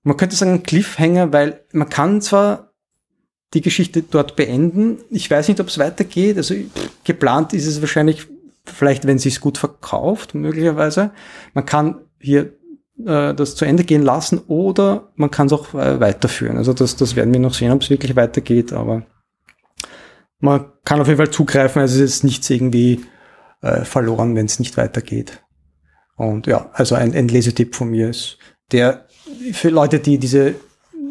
man 0.03 0.17
könnte 0.17 0.35
sagen 0.35 0.63
Cliffhanger, 0.63 1.31
weil 1.31 1.63
man 1.71 1.89
kann 1.89 2.21
zwar 2.21 2.71
die 3.53 3.61
Geschichte 3.61 4.01
dort 4.01 4.35
beenden. 4.35 4.99
Ich 5.09 5.29
weiß 5.29 5.47
nicht, 5.47 5.59
ob 5.59 5.67
es 5.67 5.77
weitergeht. 5.77 6.37
Also 6.37 6.55
geplant 7.03 7.53
ist 7.53 7.67
es 7.67 7.81
wahrscheinlich, 7.81 8.27
vielleicht 8.65 9.05
wenn 9.05 9.19
sie 9.19 9.29
es 9.29 9.41
gut 9.41 9.57
verkauft, 9.57 10.33
möglicherweise. 10.33 11.11
Man 11.53 11.65
kann 11.65 12.01
hier 12.19 12.53
äh, 13.05 13.33
das 13.33 13.55
zu 13.55 13.65
Ende 13.65 13.83
gehen 13.83 14.03
lassen 14.03 14.39
oder 14.47 15.11
man 15.15 15.31
kann 15.31 15.47
es 15.47 15.53
auch 15.53 15.73
äh, 15.73 15.99
weiterführen. 15.99 16.57
Also 16.57 16.73
das, 16.73 16.95
das 16.95 17.15
werden 17.15 17.33
wir 17.33 17.41
noch 17.41 17.53
sehen, 17.53 17.71
ob 17.71 17.81
es 17.81 17.89
wirklich 17.89 18.15
weitergeht, 18.15 18.73
aber 18.73 19.03
man 20.39 20.65
kann 20.83 21.01
auf 21.01 21.07
jeden 21.07 21.17
Fall 21.17 21.31
zugreifen. 21.31 21.81
Also 21.81 22.03
es 22.03 22.15
ist 22.15 22.23
nichts 22.23 22.49
irgendwie 22.49 23.05
äh, 23.61 23.83
verloren, 23.83 24.35
wenn 24.35 24.45
es 24.45 24.59
nicht 24.59 24.77
weitergeht. 24.77 25.43
Und 26.15 26.47
ja, 26.47 26.69
also 26.73 26.95
ein, 26.95 27.13
ein 27.13 27.27
Lesetipp 27.27 27.75
von 27.75 27.89
mir 27.89 28.09
ist, 28.09 28.37
der 28.71 29.07
für 29.53 29.69
Leute, 29.69 29.99
die 29.99 30.17
diese 30.17 30.55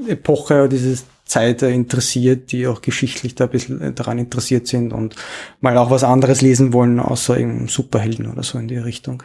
Epoche 0.07 0.61
oder 0.61 0.68
diese 0.68 1.03
Zeit 1.25 1.62
interessiert, 1.62 2.53
die 2.53 2.66
auch 2.66 2.83
geschichtlich 2.83 3.35
da 3.35 3.45
ein 3.45 3.51
bisschen 3.51 3.95
daran 3.95 4.18
interessiert 4.18 4.66
sind 4.66 4.93
und 4.93 5.14
mal 5.61 5.77
auch 5.79 5.91
was 5.91 6.03
anderes 6.03 6.41
lesen 6.41 6.73
wollen, 6.73 6.99
außer 6.99 7.39
irgendeinem 7.39 7.68
Superhelden 7.68 8.31
oder 8.31 8.43
so 8.43 8.59
in 8.59 8.68
die 8.68 8.79
Richtung. 8.79 9.23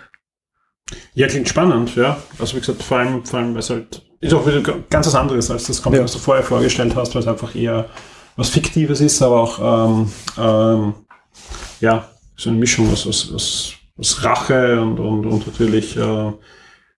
Ja, 1.16 1.28
klingt 1.28 1.50
spannend, 1.50 1.96
ja. 1.96 2.18
Also 2.38 2.56
wie 2.56 2.60
gesagt, 2.60 2.84
vor 2.84 3.00
allem, 3.00 3.26
vor 3.26 3.40
allem, 3.40 3.54
weil 3.54 3.60
es 3.60 3.70
halt 3.72 4.04
ist 4.22 4.34
auch 4.34 4.46
wieder 4.46 4.62
ganz 4.90 5.08
was 5.08 5.16
anderes 5.16 5.50
als 5.50 5.66
das 5.66 5.82
Comic, 5.82 6.00
ja. 6.00 6.04
was 6.04 6.14
du 6.14 6.20
vorher 6.20 6.44
vorgestellt 6.44 6.96
hast, 6.96 7.14
weil 7.16 7.22
es 7.22 7.28
einfach 7.28 7.56
eher 7.56 7.90
was 8.36 8.50
Fiktives 8.50 9.02
ist, 9.02 9.22
aber 9.22 9.42
auch 9.42 9.88
ähm, 9.90 10.12
ähm, 10.38 10.94
ja, 11.80 12.10
so 12.36 12.50
eine 12.50 12.60
Mischung 12.60 12.92
aus, 12.92 13.08
aus, 13.08 13.32
aus, 13.34 13.74
aus 13.98 14.24
Rache 14.24 14.80
und, 14.82 15.00
und, 15.00 15.26
und 15.26 15.48
natürlich 15.48 15.96
äh, 15.98 16.32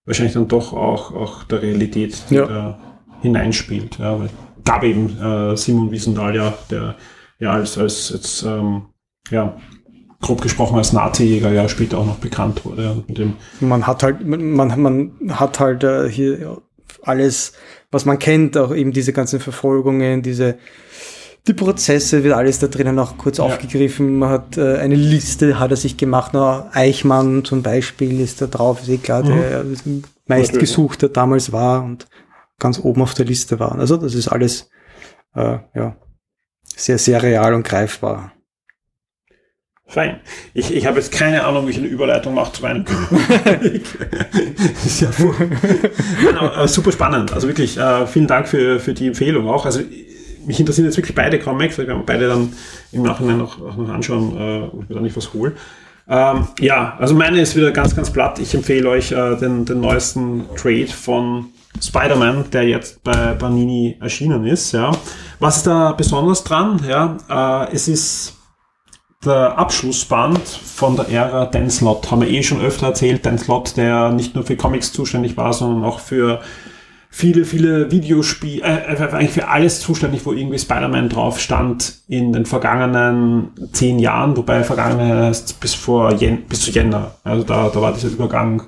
wahrscheinlich 0.08 0.34
dann 0.34 0.48
doch 0.48 0.72
auch, 0.72 1.14
auch 1.14 1.44
der 1.44 1.62
Realität, 1.62 2.24
ja. 2.30 2.46
da 2.46 2.78
hineinspielt. 3.20 3.98
Ja, 3.98 4.18
weil 4.18 4.30
gab 4.64 4.82
eben 4.82 5.16
äh, 5.18 5.56
Simon 5.56 5.90
Wiesenthal 5.90 6.34
ja, 6.34 6.54
der 6.70 6.96
ja 7.38 7.52
als, 7.52 7.78
als 7.78 8.10
jetzt, 8.10 8.42
ähm, 8.42 8.86
ja, 9.30 9.56
grob 10.20 10.40
gesprochen 10.40 10.76
als 10.76 10.92
Nazi-Jäger 10.92 11.52
ja 11.52 11.68
später 11.68 11.98
auch 11.98 12.06
noch 12.06 12.18
bekannt 12.18 12.64
wurde. 12.64 13.04
Mit 13.06 13.18
dem 13.18 13.34
man 13.60 13.86
hat 13.86 14.02
halt, 14.02 14.26
man, 14.26 14.80
man 14.80 15.12
hat 15.30 15.60
halt 15.60 15.84
äh, 15.84 16.10
hier 16.10 16.60
alles, 17.02 17.52
was 17.90 18.04
man 18.04 18.18
kennt, 18.18 18.56
auch 18.56 18.74
eben 18.74 18.92
diese 18.92 19.12
ganzen 19.12 19.40
Verfolgungen, 19.40 20.22
diese 20.22 20.58
die 21.48 21.54
Prozesse 21.54 22.22
wird 22.22 22.34
alles 22.34 22.58
da 22.58 22.66
drinnen 22.66 22.98
auch 22.98 23.16
kurz 23.16 23.38
ja. 23.38 23.44
aufgegriffen. 23.44 24.18
Man 24.18 24.28
hat 24.28 24.58
äh, 24.58 24.76
eine 24.76 24.94
Liste, 24.94 25.58
hat 25.58 25.70
er 25.70 25.76
sich 25.76 25.96
gemacht. 25.96 26.32
Na, 26.34 26.70
Eichmann 26.72 27.44
zum 27.44 27.62
Beispiel 27.62 28.20
ist 28.20 28.42
da 28.42 28.46
drauf, 28.46 28.82
ist 28.82 28.88
eh 28.88 28.98
klar, 28.98 29.24
mhm. 29.24 29.40
der 29.40 29.64
meistgesuchter 30.26 31.08
damals 31.08 31.50
war 31.52 31.82
und 31.82 32.06
ganz 32.58 32.78
oben 32.78 33.02
auf 33.02 33.14
der 33.14 33.24
Liste 33.24 33.58
war. 33.58 33.76
Also 33.78 33.96
das 33.96 34.14
ist 34.14 34.28
alles 34.28 34.70
äh, 35.34 35.58
ja, 35.74 35.96
sehr, 36.76 36.98
sehr 36.98 37.22
real 37.22 37.54
und 37.54 37.64
greifbar. 37.64 38.32
Fein. 39.90 40.20
Ich, 40.52 40.74
ich 40.74 40.84
habe 40.84 40.98
jetzt 40.98 41.12
keine 41.12 41.44
Ahnung, 41.44 41.66
wie 41.66 41.70
ich 41.70 41.78
eine 41.78 41.86
Überleitung 41.86 42.34
mache 42.34 42.52
zu 42.52 42.60
meinem. 42.60 42.84
ist 44.84 45.00
ja 45.00 45.08
super 46.68 46.92
spannend. 46.92 47.32
Also 47.32 47.48
wirklich, 47.48 47.78
äh, 47.78 48.06
vielen 48.06 48.26
Dank 48.26 48.48
für, 48.48 48.80
für 48.80 48.92
die 48.92 49.06
Empfehlung 49.06 49.48
auch. 49.48 49.64
Also 49.64 49.80
mich 50.48 50.58
interessieren 50.58 50.86
jetzt 50.86 50.96
wirklich 50.96 51.14
beide 51.14 51.38
Comics, 51.38 51.78
wir 51.78 51.86
werden 51.86 52.02
beide 52.04 52.26
dann 52.26 52.52
im 52.90 53.02
Nachhinein 53.02 53.38
noch, 53.38 53.58
noch 53.58 53.88
anschauen, 53.88 54.36
äh, 54.36 54.62
ob 54.62 54.82
ich 54.82 54.88
mir 54.88 54.94
da 54.96 55.00
nicht 55.00 55.16
was 55.16 55.32
hole. 55.34 55.52
Ähm, 56.08 56.48
ja, 56.58 56.96
also 56.98 57.14
meine 57.14 57.40
ist 57.40 57.54
wieder 57.54 57.70
ganz, 57.70 57.94
ganz 57.94 58.10
platt. 58.10 58.38
Ich 58.38 58.54
empfehle 58.54 58.88
euch 58.88 59.12
äh, 59.12 59.36
den, 59.36 59.66
den 59.66 59.80
neuesten 59.80 60.46
Trade 60.56 60.86
von 60.88 61.50
Spider-Man, 61.80 62.50
der 62.50 62.66
jetzt 62.66 63.04
bei 63.04 63.34
Banini 63.34 63.98
erschienen 64.00 64.46
ist. 64.46 64.72
Ja. 64.72 64.90
Was 65.38 65.58
ist 65.58 65.66
da 65.66 65.92
besonders 65.92 66.44
dran? 66.44 66.80
Ja, 66.88 67.18
äh, 67.28 67.74
es 67.74 67.88
ist 67.88 68.34
der 69.22 69.58
Abschlussband 69.58 70.48
von 70.48 70.96
der 70.96 71.10
Ära 71.10 71.44
Dan 71.44 71.68
Slott. 71.68 72.10
Haben 72.10 72.22
wir 72.22 72.30
eh 72.30 72.42
schon 72.42 72.62
öfter 72.62 72.86
erzählt. 72.86 73.26
Dan 73.26 73.36
Slott, 73.36 73.76
der 73.76 74.10
nicht 74.10 74.34
nur 74.34 74.44
für 74.44 74.56
Comics 74.56 74.92
zuständig 74.92 75.36
war, 75.36 75.52
sondern 75.52 75.84
auch 75.84 76.00
für 76.00 76.40
viele, 77.18 77.44
viele 77.44 77.90
Videospiele, 77.90 78.62
äh, 78.62 78.94
äh, 78.94 79.10
eigentlich 79.10 79.32
für 79.32 79.48
alles 79.48 79.80
zuständig, 79.80 80.24
wo 80.24 80.32
irgendwie 80.32 80.56
Spider-Man 80.56 81.08
drauf 81.08 81.40
stand 81.40 81.94
in 82.06 82.32
den 82.32 82.46
vergangenen 82.46 83.48
zehn 83.72 83.98
Jahren, 83.98 84.36
wobei 84.36 84.62
vergangene 84.62 85.26
heißt 85.26 85.58
bis 85.58 85.74
vor 85.74 86.12
Jen 86.12 86.42
bis 86.42 86.60
zu 86.60 86.70
Jänner. 86.70 87.16
Also 87.24 87.42
da, 87.42 87.70
da 87.74 87.80
war 87.80 87.92
dieser 87.92 88.06
Übergang, 88.06 88.62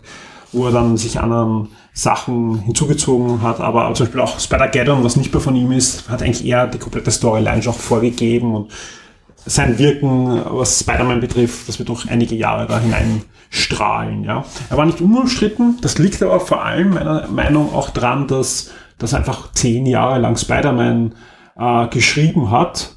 wo 0.50 0.66
er 0.66 0.72
dann 0.72 0.96
sich 0.96 1.20
anderen 1.20 1.68
Sachen 1.92 2.58
hinzugezogen 2.62 3.40
hat, 3.40 3.60
aber 3.60 3.94
zum 3.94 4.06
Beispiel 4.06 4.20
auch 4.20 4.40
Spider-Geddon, 4.40 5.04
was 5.04 5.14
nicht 5.14 5.32
mehr 5.32 5.40
von 5.40 5.54
ihm 5.54 5.70
ist, 5.70 6.10
hat 6.10 6.20
eigentlich 6.20 6.44
eher 6.44 6.66
die 6.66 6.78
komplette 6.78 7.12
Storyline 7.12 7.62
schon 7.62 7.74
vorgegeben 7.74 8.56
und 8.56 8.72
sein 9.46 9.78
Wirken, 9.78 10.42
was 10.44 10.80
Spider-Man 10.80 11.20
betrifft, 11.20 11.68
das 11.68 11.78
wird 11.78 11.88
noch 11.88 12.06
einige 12.06 12.34
Jahre 12.34 12.66
da 12.66 12.78
hineinstrahlen. 12.78 14.24
Ja. 14.24 14.44
Er 14.68 14.76
war 14.76 14.86
nicht 14.86 15.00
unumstritten, 15.00 15.78
das 15.80 15.98
liegt 15.98 16.22
aber 16.22 16.40
vor 16.40 16.64
allem 16.64 16.90
meiner 16.90 17.26
Meinung 17.28 17.74
auch 17.74 17.90
dran, 17.90 18.26
dass 18.28 18.70
das 18.98 19.14
einfach 19.14 19.52
zehn 19.52 19.86
Jahre 19.86 20.18
lang 20.18 20.36
Spider-Man 20.36 21.14
äh, 21.56 21.88
geschrieben 21.88 22.50
hat, 22.50 22.96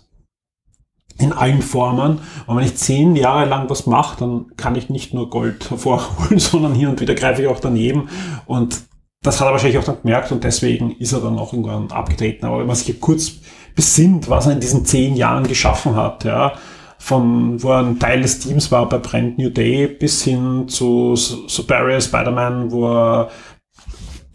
in 1.18 1.32
allen 1.32 1.62
Formen. 1.62 2.20
Und 2.48 2.58
wenn 2.58 2.66
ich 2.66 2.76
zehn 2.76 3.16
Jahre 3.16 3.46
lang 3.46 3.70
was 3.70 3.86
mache, 3.86 4.20
dann 4.20 4.48
kann 4.58 4.76
ich 4.76 4.89
nicht 4.89 5.14
nur 5.14 5.30
Gold 5.30 5.70
hervorholen, 5.70 6.39
sondern 6.39 6.74
hier 6.74 6.89
und 6.89 7.00
wieder 7.00 7.16
greife 7.16 7.41
ich 7.41 7.48
auch 7.48 7.60
daneben. 7.60 8.10
Und 8.46 8.82
das 9.22 9.39
hat 9.39 9.48
er 9.48 9.52
wahrscheinlich 9.54 9.78
auch 9.78 9.86
dann 9.86 10.02
gemerkt 10.02 10.32
und 10.32 10.44
deswegen 10.44 10.91
ist 10.98 11.14
er 11.14 11.22
dann 11.22 11.39
auch 11.39 11.54
irgendwann 11.54 11.91
abgetreten. 11.91 12.46
Aber 12.46 12.60
wenn 12.60 12.68
man 12.68 12.76
sich 12.76 13.00
kurz 13.00 13.34
besinnt, 13.76 14.30
was 14.30 14.46
er 14.46 14.54
in 14.54 14.60
diesen 14.60 14.86
zehn 14.86 15.16
Jahren 15.16 15.48
geschaffen 15.48 15.96
hat, 15.96 16.24
ja, 16.24 16.54
von 16.98 17.62
wo 17.62 17.72
er 17.72 17.80
ein 17.80 18.00
Teil 18.00 18.22
des 18.22 18.40
Teams 18.40 18.72
war 18.72 18.88
bei 18.88 18.98
Brand 18.98 19.38
New 19.38 19.50
Day 19.50 19.88
bis 19.88 20.24
hin 20.24 20.68
zu 20.68 21.16
Superior 21.16 22.00
Spider-Man, 22.00 22.72
wo 22.72 22.88
er 22.88 23.30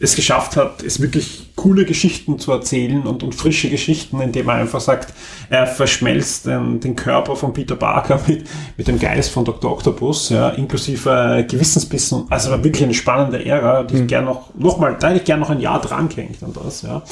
es 0.00 0.14
geschafft 0.14 0.56
hat, 0.56 0.82
es 0.82 1.00
wirklich 1.00 1.50
coole 1.56 1.84
Geschichten 1.84 2.38
zu 2.38 2.52
erzählen 2.52 3.02
und, 3.02 3.24
und 3.24 3.34
frische 3.34 3.68
Geschichten, 3.68 4.20
indem 4.20 4.48
er 4.48 4.56
einfach 4.56 4.80
sagt, 4.80 5.12
er 5.50 5.66
verschmelzt 5.66 6.46
den, 6.46 6.78
den 6.78 6.94
Körper 6.94 7.34
von 7.34 7.52
Peter 7.52 7.74
Parker 7.74 8.20
mit, 8.28 8.46
mit 8.76 8.86
dem 8.86 8.98
Geist 9.00 9.30
von 9.30 9.44
Dr. 9.44 9.72
Octopus, 9.72 10.28
ja, 10.28 10.50
inklusive 10.50 11.44
Gewissensbissen. 11.48 12.26
Also 12.30 12.50
war 12.50 12.62
wirklich 12.62 12.84
eine 12.84 12.94
spannende 12.94 13.44
Ära, 13.44 13.82
die 13.82 13.94
mhm. 13.94 14.00
ich 14.02 14.06
gerne 14.06 14.26
noch, 14.26 14.54
noch 14.54 14.78
mal, 14.78 14.96
da 14.98 15.08
hätte 15.08 15.18
ich 15.18 15.24
gerne 15.24 15.40
noch 15.40 15.50
ein 15.50 15.60
Jahr 15.60 15.80
dran 15.80 16.08
gehängt 16.08 16.42
an 16.42 16.52
das, 16.52 16.82
ja. 16.82 17.02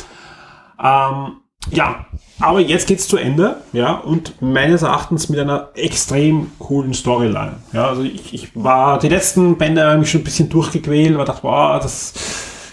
Ähm, 0.79 1.39
ja, 1.71 2.07
aber 2.39 2.61
jetzt 2.61 2.87
geht's 2.87 3.09
zu 3.09 3.17
Ende, 3.17 3.57
ja, 3.73 3.95
und 3.95 4.41
meines 4.43 4.83
Erachtens 4.83 5.29
mit 5.29 5.41
einer 5.41 5.69
extrem 5.75 6.53
coolen 6.59 6.93
Storyline. 6.93 7.55
Ja, 7.73 7.89
also 7.89 8.03
ich, 8.03 8.35
ich 8.35 8.51
war 8.55 8.99
die 8.99 9.09
letzten 9.09 9.57
Bände 9.57 9.97
mich 9.97 10.11
schon 10.11 10.21
ein 10.21 10.25
bisschen 10.25 10.49
durchgequält, 10.49 11.15
aber 11.15 11.25
dachte, 11.25 11.45
wow, 11.45 11.81
das 11.83 12.13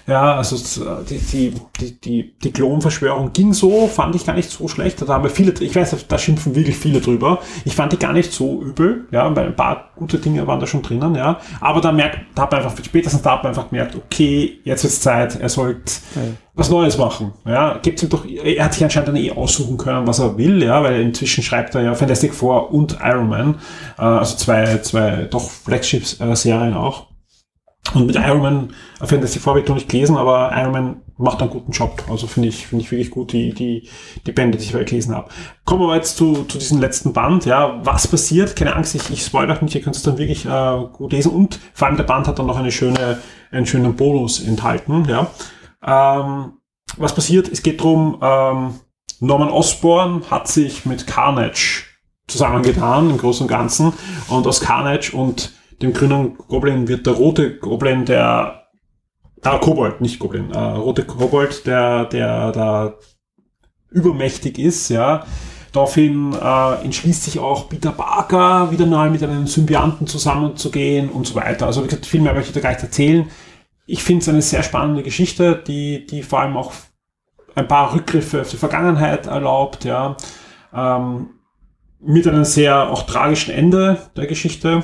ja, 0.05 0.35
also 0.35 0.57
die, 1.09 1.17
die, 1.17 1.53
die, 1.79 2.01
die, 2.01 2.33
die 2.37 2.51
Klonverschwörung 2.51 3.31
ging 3.31 3.53
so, 3.53 3.87
fand 3.87 4.15
ich 4.15 4.25
gar 4.25 4.35
nicht 4.35 4.49
so 4.49 4.67
schlecht. 4.67 5.01
Da 5.01 5.07
haben 5.07 5.23
wir 5.23 5.29
viele, 5.29 5.53
ich 5.61 5.73
weiß, 5.73 6.07
da 6.07 6.17
schimpfen 6.17 6.55
wirklich 6.55 6.77
viele 6.77 6.99
drüber. 6.99 7.39
Ich 7.63 7.73
fand 7.73 7.93
die 7.93 7.97
gar 7.97 8.11
nicht 8.11 8.33
so 8.33 8.61
übel, 8.61 9.05
ja, 9.11 9.33
weil 9.33 9.47
ein 9.47 9.55
paar 9.55 9.91
gute 9.95 10.17
Dinge 10.17 10.45
waren 10.45 10.59
da 10.59 10.67
schon 10.67 10.81
drinnen, 10.81 11.15
ja. 11.15 11.39
Aber 11.61 11.79
da 11.79 11.93
merkt, 11.93 12.19
da 12.35 12.43
hat 12.43 12.51
man 12.51 12.63
einfach, 12.63 12.83
spätestens 12.83 13.21
da 13.21 13.31
hat 13.31 13.43
man 13.43 13.51
einfach 13.51 13.69
gemerkt, 13.69 13.95
okay, 13.95 14.59
jetzt 14.65 14.83
ist 14.83 15.01
Zeit, 15.01 15.39
er 15.39 15.49
sollte 15.49 15.93
ja. 16.15 16.21
was 16.53 16.69
Neues 16.69 16.97
machen, 16.97 17.31
ja. 17.45 17.77
Gibt's 17.81 18.03
ihm 18.03 18.09
doch, 18.09 18.25
er 18.25 18.65
hat 18.65 18.73
sich 18.73 18.83
anscheinend 18.83 19.07
dann 19.07 19.15
eh 19.15 19.31
aussuchen 19.31 19.77
können, 19.77 20.05
was 20.05 20.19
er 20.19 20.37
will, 20.37 20.61
ja, 20.61 20.83
weil 20.83 21.01
inzwischen 21.01 21.43
schreibt 21.43 21.75
er 21.75 21.81
ja 21.81 21.95
Fantastic 21.95 22.33
Four 22.33 22.73
und 22.73 22.97
Iron 23.01 23.29
Man, 23.29 23.55
äh, 23.97 24.01
also 24.01 24.35
zwei, 24.35 24.79
zwei 24.79 25.27
doch 25.29 25.49
Flagship-Serien 25.49 26.73
auch. 26.73 27.12
Und 27.93 28.07
mit 28.07 28.15
Iron 28.15 28.41
Man, 28.41 28.73
Fantasy 29.01 29.39
ich 29.39 29.45
noch 29.45 29.75
nicht 29.75 29.89
gelesen, 29.89 30.17
aber 30.17 30.51
Iron 30.55 30.71
Man 30.71 31.01
macht 31.17 31.41
einen 31.41 31.51
guten 31.51 31.71
Job. 31.71 32.03
Also 32.09 32.27
finde 32.27 32.49
ich, 32.49 32.65
finde 32.67 32.83
ich 32.83 32.91
wirklich 32.91 33.11
gut, 33.11 33.33
die, 33.33 33.53
die, 33.53 33.89
die 34.25 34.31
Bände, 34.31 34.57
die 34.57 34.63
ich 34.63 34.71
gelesen 34.71 35.13
habe. 35.13 35.29
Kommen 35.65 35.87
wir 35.87 35.95
jetzt 35.95 36.17
zu, 36.17 36.45
zu 36.45 36.57
diesem 36.57 36.79
letzten 36.79 37.13
Band. 37.13 37.45
Ja, 37.45 37.81
was 37.83 38.07
passiert? 38.07 38.55
Keine 38.55 38.75
Angst, 38.75 38.95
ich, 38.95 39.09
ich 39.11 39.23
spoilere 39.23 39.63
nicht, 39.63 39.75
ihr 39.75 39.81
könnt 39.81 39.95
es 39.95 40.03
dann 40.03 40.17
wirklich 40.17 40.45
äh, 40.45 40.83
gut 40.93 41.11
lesen. 41.11 41.31
Und 41.31 41.59
vor 41.73 41.87
allem 41.87 41.97
der 41.97 42.05
Band 42.05 42.27
hat 42.27 42.39
dann 42.39 42.47
noch 42.47 42.57
eine 42.57 42.71
schöne, 42.71 43.19
einen 43.51 43.65
schönen 43.65 43.95
Bonus 43.95 44.39
enthalten. 44.39 45.05
Ja. 45.07 45.27
Ähm, 45.85 46.53
was 46.97 47.13
passiert? 47.13 47.49
Es 47.49 47.61
geht 47.63 47.81
drum. 47.81 48.17
ähm, 48.21 48.79
Norman 49.19 49.49
Osborn 49.49 50.23
hat 50.29 50.49
sich 50.49 50.85
mit 50.85 51.07
Carnage 51.07 51.85
zusammengetan 52.27 53.09
im 53.09 53.17
Großen 53.17 53.43
und 53.43 53.47
Ganzen. 53.47 53.93
Und 54.27 54.45
aus 54.47 54.59
Carnage 54.59 55.15
und 55.15 55.53
dem 55.83 55.93
grünen 55.93 56.37
Goblin 56.37 56.87
wird 56.87 57.05
der 57.05 57.13
rote 57.13 57.57
Goblin, 57.57 58.05
der 58.05 58.63
ah, 59.41 59.57
Kobold, 59.57 60.01
nicht 60.01 60.19
Goblin, 60.19 60.51
äh, 60.51 60.57
rote 60.57 61.03
Kobold, 61.03 61.67
der, 61.67 62.05
der 62.05 62.51
da 62.51 62.93
übermächtig 63.91 64.57
ist, 64.57 64.89
ja. 64.89 65.25
Daraufhin 65.71 66.33
äh, 66.33 66.83
entschließt 66.83 67.23
sich 67.23 67.39
auch 67.39 67.67
Peter 67.67 67.91
Parker 67.91 68.71
wieder 68.71 68.85
mal 68.85 69.09
mit 69.09 69.23
einem 69.23 69.47
Symbionten 69.47 70.07
zusammenzugehen 70.07 71.09
und 71.09 71.25
so 71.25 71.35
weiter. 71.35 71.65
Also 71.65 71.83
wie 71.83 71.87
gesagt, 71.87 72.05
viel 72.05 72.21
mehr 72.21 72.33
möchte 72.33 72.49
ich 72.49 72.53
da 72.53 72.59
gar 72.59 72.69
nicht 72.69 72.83
erzählen. 72.83 73.27
Ich 73.85 74.03
finde 74.03 74.21
es 74.21 74.29
eine 74.29 74.41
sehr 74.41 74.63
spannende 74.63 75.03
Geschichte, 75.03 75.61
die, 75.67 76.05
die 76.05 76.21
vor 76.21 76.41
allem 76.41 76.55
auch 76.57 76.73
ein 77.55 77.67
paar 77.67 77.93
Rückgriffe 77.93 78.41
auf 78.41 78.49
die 78.49 78.57
Vergangenheit 78.57 79.27
erlaubt, 79.27 79.83
ja. 79.83 80.15
Ähm, 80.73 81.29
mit 81.99 82.27
einem 82.27 82.43
sehr 82.43 82.89
auch 82.89 83.03
tragischen 83.03 83.53
Ende 83.53 83.97
der 84.15 84.27
Geschichte. 84.27 84.83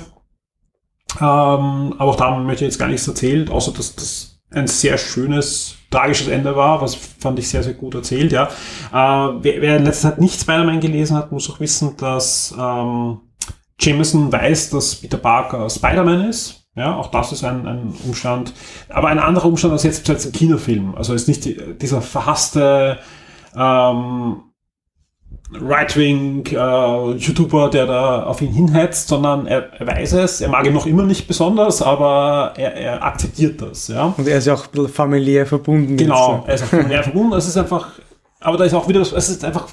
Ähm, 1.18 1.94
aber 1.98 2.06
auch 2.12 2.16
da 2.16 2.38
möchte 2.38 2.66
ich 2.66 2.72
jetzt 2.72 2.80
gar 2.80 2.88
nichts 2.88 3.08
erzählen, 3.08 3.50
außer 3.50 3.72
dass 3.72 3.96
das 3.96 4.40
ein 4.52 4.68
sehr 4.68 4.98
schönes, 4.98 5.76
tragisches 5.92 6.28
Ende 6.28 6.56
war, 6.56 6.82
was 6.82 6.96
fand 6.96 7.38
ich 7.40 7.48
sehr, 7.50 7.64
sehr 7.64 7.74
gut 7.74 7.96
erzählt, 7.96 8.32
ja. 8.32 8.46
Äh, 8.92 9.34
wer, 9.42 9.62
wer 9.62 9.78
in 9.78 9.86
letzter 9.86 10.10
Zeit 10.10 10.22
nicht 10.22 10.40
Spider-Man 10.40 10.80
gelesen 10.80 11.18
hat, 11.18 11.32
muss 11.32 11.50
auch 11.50 11.60
wissen, 11.60 11.96
dass 11.98 12.54
ähm, 12.58 13.20
Jameson 13.80 14.32
weiß, 14.32 14.72
dass 14.72 14.96
Peter 14.96 15.18
Parker 15.18 15.70
Spider-Man 15.70 16.28
ist. 16.30 16.60
Ja, 16.76 16.96
auch 16.96 17.12
das 17.12 17.32
ist 17.32 17.44
ein, 17.44 17.68
ein 17.68 17.94
Umstand. 18.06 18.54
Aber 18.90 19.10
ein 19.10 19.20
anderer 19.20 19.48
Umstand 19.48 19.74
als 19.74 19.84
jetzt 19.84 20.10
als 20.10 20.26
im 20.26 20.32
Kinofilm. 20.32 20.96
Also 20.96 21.14
ist 21.14 21.28
nicht 21.28 21.44
die, 21.46 21.58
dieser 21.78 22.02
verhasste 22.02 23.00
ähm, 23.56 24.44
Right-Wing-YouTuber, 25.52 27.68
äh, 27.68 27.72
der 27.72 27.88
da 27.88 28.24
auf 28.24 28.42
ihn 28.42 28.54
hinhetzt, 28.54 29.08
sondern 29.08 29.48
er, 29.48 29.74
er, 29.80 29.88
weiß 29.88 30.14
es, 30.14 30.42
er 30.42 30.50
mag 30.50 30.68
ihn 30.68 30.74
noch 30.74 30.86
immer 30.86 31.02
nicht 31.04 31.28
besonders, 31.28 31.82
aber 31.82 32.54
er, 32.56 32.76
er 32.76 33.04
akzeptiert 33.04 33.60
das. 33.62 33.88
Ja? 33.88 34.14
Und 34.16 34.28
er 34.28 34.38
ist 34.38 34.46
ja 34.46 34.54
auch 34.54 34.66
ein 34.66 34.72
bisschen 34.72 34.90
familiär 34.90 35.48
verbunden. 35.48 35.98
Genau, 35.98 36.44
er 36.46 36.54
ist 36.54 36.62
auch 36.64 36.68
familiär 36.68 37.02
verbunden. 37.04 37.34
Es 37.34 37.48
ist 37.48 37.58
einfach, 37.58 37.94
aber 38.40 38.58
da 38.58 38.66
ist 38.66 38.76
auch 38.76 38.88
wieder, 38.88 39.02
es 39.02 39.12
ist 39.12 39.44
einfach, 39.44 39.70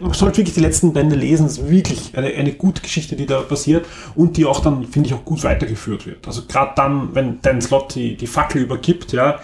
man 0.00 0.14
sollte 0.14 0.38
wirklich 0.38 0.54
die 0.54 0.60
letzten 0.60 0.94
Bände 0.94 1.14
lesen. 1.14 1.44
Es 1.44 1.58
ist 1.58 1.68
wirklich 1.68 2.16
eine, 2.16 2.28
eine 2.28 2.52
gute 2.52 2.80
Geschichte, 2.80 3.14
die 3.14 3.26
da 3.26 3.42
passiert 3.42 3.84
und 4.14 4.38
die 4.38 4.46
auch 4.46 4.60
dann, 4.60 4.86
finde 4.86 5.08
ich, 5.08 5.14
auch 5.14 5.26
gut 5.26 5.44
weitergeführt 5.44 6.06
wird. 6.06 6.26
Also 6.26 6.44
gerade 6.48 6.72
dann, 6.74 7.14
wenn 7.14 7.42
Dan 7.42 7.60
Slott 7.60 7.94
die, 7.94 8.16
die 8.16 8.26
Fackel 8.26 8.62
übergibt, 8.62 9.12
ja, 9.12 9.40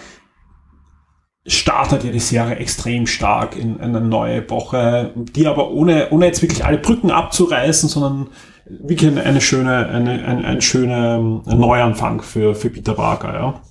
startet 1.47 2.05
ja 2.05 2.13
die 2.13 2.21
Serie 2.21 2.57
extrem 2.57 3.07
stark 3.07 3.57
in, 3.57 3.77
in 3.77 3.97
eine 3.97 4.01
neue 4.01 4.37
Epoche, 4.37 5.13
die 5.17 5.47
aber 5.47 5.71
ohne, 5.71 6.11
ohne 6.11 6.27
jetzt 6.27 6.43
wirklich 6.43 6.65
alle 6.65 6.79
Brücken 6.79 7.11
abzureißen, 7.11 7.89
sondern 7.89 8.29
wirklich 8.67 9.19
eine, 9.19 9.41
schöne, 9.41 9.87
eine, 9.89 10.25
ein, 10.25 10.45
ein 10.45 10.61
schöner 10.61 11.19
Neuanfang 11.19 12.21
für, 12.21 12.55
für 12.55 12.71
Peter 12.71 12.95
Parker, 12.95 13.35
ja. 13.35 13.63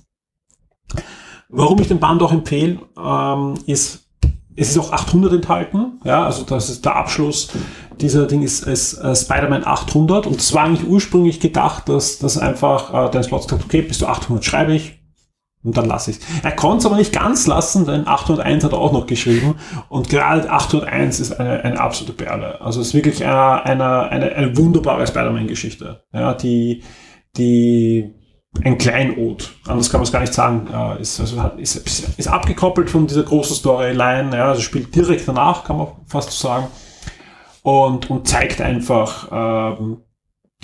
Warum 1.50 1.80
ich 1.80 1.88
den 1.88 2.00
Band 2.00 2.22
auch 2.22 2.32
empfehle, 2.32 2.78
ähm, 2.98 3.54
ist, 3.66 4.08
es 4.56 4.70
ist 4.70 4.78
auch 4.78 4.92
800 4.92 5.32
enthalten, 5.34 6.00
ja, 6.04 6.24
also 6.24 6.42
das 6.44 6.68
ist 6.68 6.84
der 6.84 6.96
Abschluss 6.96 7.48
dieser 8.00 8.26
Ding 8.26 8.42
ist, 8.42 8.66
ist 8.66 8.94
äh, 8.94 9.14
Spider-Man 9.14 9.66
800 9.66 10.26
und 10.26 10.40
es 10.40 10.54
war 10.54 10.64
eigentlich 10.64 10.86
ursprünglich 10.88 11.40
gedacht, 11.40 11.88
dass 11.88 12.18
das 12.18 12.38
einfach 12.38 13.08
äh, 13.08 13.10
Dan 13.10 13.22
Slott 13.22 13.48
sagt, 13.48 13.64
okay, 13.64 13.82
bis 13.82 13.98
zu 13.98 14.06
800 14.06 14.44
schreibe 14.44 14.74
ich, 14.74 14.97
und 15.68 15.76
dann 15.76 15.84
lasse 15.84 16.12
ich 16.12 16.16
es. 16.16 16.24
Er 16.42 16.52
konnte 16.52 16.78
es 16.78 16.86
aber 16.86 16.96
nicht 16.96 17.12
ganz 17.12 17.46
lassen, 17.46 17.84
denn 17.84 18.08
801 18.08 18.64
hat 18.64 18.72
er 18.72 18.78
auch 18.78 18.92
noch 18.92 19.06
geschrieben. 19.06 19.56
Und 19.90 20.08
gerade 20.08 20.50
801 20.50 21.20
ist 21.20 21.38
eine, 21.38 21.62
eine 21.62 21.78
absolute 21.78 22.14
Perle. 22.14 22.58
Also 22.62 22.80
es 22.80 22.88
ist 22.88 22.94
wirklich 22.94 23.22
eine, 23.22 23.64
eine, 23.64 24.08
eine, 24.08 24.32
eine 24.32 24.56
wunderbare 24.56 25.06
Spider-Man-Geschichte. 25.06 26.04
Ja, 26.14 26.32
die, 26.32 26.82
die 27.36 28.14
ein 28.64 28.78
Kleinod, 28.78 29.50
anders 29.66 29.90
kann 29.90 30.00
man 30.00 30.06
es 30.06 30.12
gar 30.12 30.20
nicht 30.20 30.32
sagen, 30.32 30.68
äh, 30.72 31.02
ist, 31.02 31.20
also 31.20 31.38
ist, 31.58 31.76
ist 32.18 32.28
abgekoppelt 32.28 32.88
von 32.88 33.06
dieser 33.06 33.24
großen 33.24 33.54
Storyline, 33.54 34.34
ja, 34.34 34.48
also 34.48 34.62
spielt 34.62 34.94
direkt 34.94 35.28
danach, 35.28 35.64
kann 35.64 35.76
man 35.76 35.88
fast 36.06 36.32
sagen. 36.32 36.66
Und, 37.62 38.08
und 38.08 38.26
zeigt 38.26 38.62
einfach 38.62 39.28
ähm, 39.30 39.98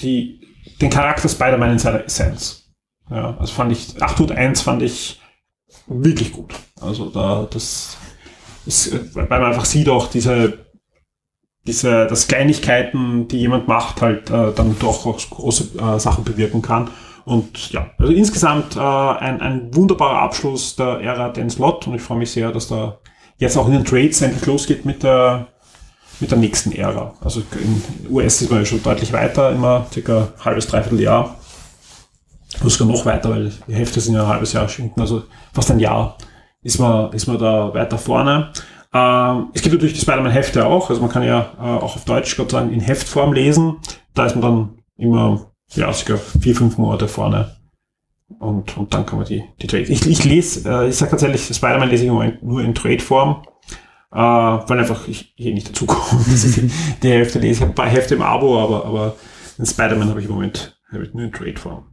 die, 0.01 0.41
den 0.81 0.89
Charakter 0.89 1.29
Spider-Man 1.29 1.73
in 1.73 1.79
seiner 1.79 2.07
Essenz. 2.07 2.64
Ja, 3.11 3.37
also 3.39 3.53
fand 3.53 3.73
ich, 3.73 4.03
801 4.03 4.61
fand 4.63 4.83
ich 4.83 5.21
wirklich 5.87 6.33
gut. 6.33 6.55
Also 6.81 7.11
da, 7.11 7.47
das 7.51 7.99
ist, 8.67 9.15
weil 9.15 9.29
man 9.29 9.45
einfach 9.45 9.65
sieht 9.65 9.89
auch 9.89 10.09
diese, 10.09 10.65
diese, 11.67 12.07
dass 12.07 12.29
Kleinigkeiten, 12.29 13.29
die 13.29 13.39
jemand 13.39 13.69
macht, 13.69 14.03
halt 14.03 14.31
äh, 14.31 14.53
dann 14.53 14.77
doch 14.79 15.07
auch 15.07 15.19
große 15.19 15.79
äh, 15.79 15.99
Sachen 15.99 16.25
bewirken 16.25 16.63
kann. 16.63 16.91
Und 17.25 17.73
ja, 17.73 17.91
also 17.99 18.13
insgesamt 18.13 18.77
äh, 18.77 18.81
ein, 18.81 19.41
ein 19.41 19.75
wunderbarer 19.75 20.21
Abschluss 20.21 20.77
der 20.77 21.01
Ära 21.01 21.31
den 21.31 21.49
Slot 21.49 21.87
und 21.87 21.95
ich 21.95 22.03
freue 22.03 22.19
mich 22.19 22.31
sehr, 22.31 22.53
dass 22.53 22.69
da 22.69 22.99
jetzt 23.39 23.57
auch 23.57 23.67
in 23.67 23.73
den 23.73 23.85
Trades 23.85 24.21
endlich 24.21 24.45
losgeht 24.47 24.85
mit 24.85 25.03
der 25.03 25.49
mit 26.21 26.31
der 26.31 26.39
nächsten 26.39 26.73
Ära. 26.73 27.13
Also 27.21 27.43
in 27.61 27.83
US 28.09 28.41
ist 28.41 28.51
man 28.51 28.61
ja 28.61 28.65
schon 28.65 28.83
deutlich 28.83 29.13
weiter, 29.13 29.51
immer 29.51 29.87
circa 29.93 30.29
halbes, 30.45 30.67
dreiviertel 30.67 31.01
Jahr. 31.01 31.37
Oder 32.61 32.71
sogar 32.71 32.95
noch 32.95 33.07
weiter, 33.07 33.31
weil 33.31 33.53
die 33.67 33.75
Hefte 33.75 34.01
sind 34.01 34.15
ja 34.15 34.23
ein 34.23 34.29
halbes 34.29 34.53
Jahr 34.53 34.69
schinken, 34.69 35.01
also 35.01 35.25
fast 35.53 35.71
ein 35.71 35.81
Jahr 35.81 36.17
ist 36.63 36.79
man, 36.79 37.13
ist 37.13 37.27
man 37.27 37.39
da 37.39 37.73
weiter 37.75 37.99
vorne. 37.99 38.53
Ähm, 38.93 39.49
es 39.53 39.63
gibt 39.63 39.75
natürlich 39.75 39.95
die 39.95 40.01
Spider-Man-Hefte 40.01 40.67
auch, 40.67 40.89
also 40.89 41.01
man 41.01 41.11
kann 41.11 41.23
ja 41.23 41.53
äh, 41.59 41.63
auch 41.63 41.97
auf 41.97 42.05
Deutsch 42.05 42.37
Gott 42.37 42.51
sagen 42.51 42.73
in 42.73 42.81
Heftform 42.81 43.33
lesen. 43.33 43.77
Da 44.15 44.27
ist 44.27 44.35
man 44.35 44.43
dann 44.43 44.79
immer, 44.97 45.53
ja, 45.75 45.93
sogar 45.93 46.19
vier, 46.19 46.57
fünf 46.57 46.79
Monate 46.79 47.07
vorne. 47.07 47.57
Und, 48.39 48.77
und 48.77 48.95
dann 48.95 49.05
kann 49.05 49.19
man 49.19 49.29
die, 49.29 49.45
die 49.61 49.67
Trade. 49.67 49.85
Ich, 49.85 50.07
ich 50.07 50.25
lese, 50.25 50.69
äh, 50.69 50.89
ich 50.89 50.97
sage 50.97 51.11
tatsächlich, 51.11 51.45
Spider-Man 51.45 51.91
lese 51.91 52.05
ich 52.05 52.11
nur 52.11 52.25
in, 52.25 52.39
nur 52.41 52.63
in 52.63 52.75
Trade-Form, 52.75 53.43
äh, 54.13 54.17
weil 54.17 54.79
einfach 54.79 55.07
ich 55.09 55.35
hier 55.37 55.53
nicht 55.53 55.69
dazu 55.69 55.87
komme. 55.87 56.23
die, 56.27 56.71
die 57.03 57.09
Hälfte 57.09 57.39
lese. 57.41 57.53
Ich 57.53 57.61
habe 57.61 57.73
ein 57.73 57.75
paar 57.75 57.89
Hefte 57.89 58.15
im 58.15 58.23
Abo, 58.23 58.59
aber, 58.63 58.87
aber 58.87 59.17
den 59.59 59.67
Spider-Man 59.67 60.09
habe 60.09 60.21
ich 60.21 60.27
im 60.27 60.33
Moment 60.33 60.81
hab 60.91 61.03
ich 61.03 61.13
nur 61.13 61.25
in 61.25 61.33
Trade-Form. 61.33 61.85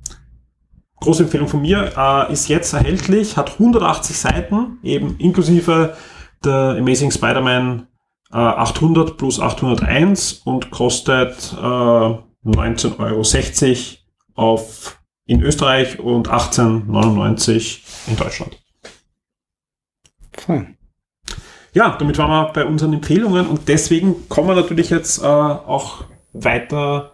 Große 1.01 1.23
Empfehlung 1.23 1.47
von 1.47 1.61
mir, 1.61 1.91
äh, 1.97 2.31
ist 2.31 2.47
jetzt 2.47 2.73
erhältlich, 2.73 3.35
hat 3.35 3.53
180 3.53 4.15
Seiten, 4.15 4.77
eben 4.83 5.17
inklusive 5.17 5.97
der 6.45 6.75
Amazing 6.77 7.11
Spider-Man 7.11 7.87
äh, 8.31 8.37
800 8.37 9.17
plus 9.17 9.39
801 9.39 10.41
und 10.45 10.69
kostet 10.69 11.53
äh, 11.53 11.61
19,60 12.45 12.97
Euro 12.99 13.23
auf, 14.35 14.99
in 15.25 15.41
Österreich 15.41 15.99
und 15.99 16.29
18,99 16.29 17.79
in 18.07 18.15
Deutschland. 18.15 18.57
Fein. 20.33 20.77
Ja, 21.73 21.95
damit 21.97 22.17
waren 22.19 22.29
wir 22.29 22.53
bei 22.53 22.65
unseren 22.65 22.93
Empfehlungen 22.93 23.47
und 23.47 23.67
deswegen 23.67 24.29
kommen 24.29 24.49
wir 24.49 24.55
natürlich 24.55 24.91
jetzt 24.91 25.23
äh, 25.23 25.25
auch 25.25 26.03
weiter, 26.33 27.13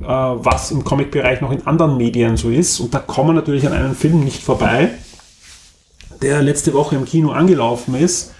was 0.00 0.70
im 0.70 0.84
Comic-Bereich 0.84 1.40
noch 1.40 1.52
in 1.52 1.66
anderen 1.66 1.96
Medien 1.96 2.36
so 2.36 2.50
ist. 2.50 2.80
Und 2.80 2.94
da 2.94 2.98
kommen 2.98 3.30
wir 3.30 3.34
natürlich 3.34 3.66
an 3.66 3.72
einen 3.72 3.94
Film 3.94 4.20
nicht 4.20 4.42
vorbei, 4.42 4.90
der 6.20 6.42
letzte 6.42 6.74
Woche 6.74 6.96
im 6.96 7.04
Kino 7.04 7.30
angelaufen 7.30 7.94
ist 7.94 8.34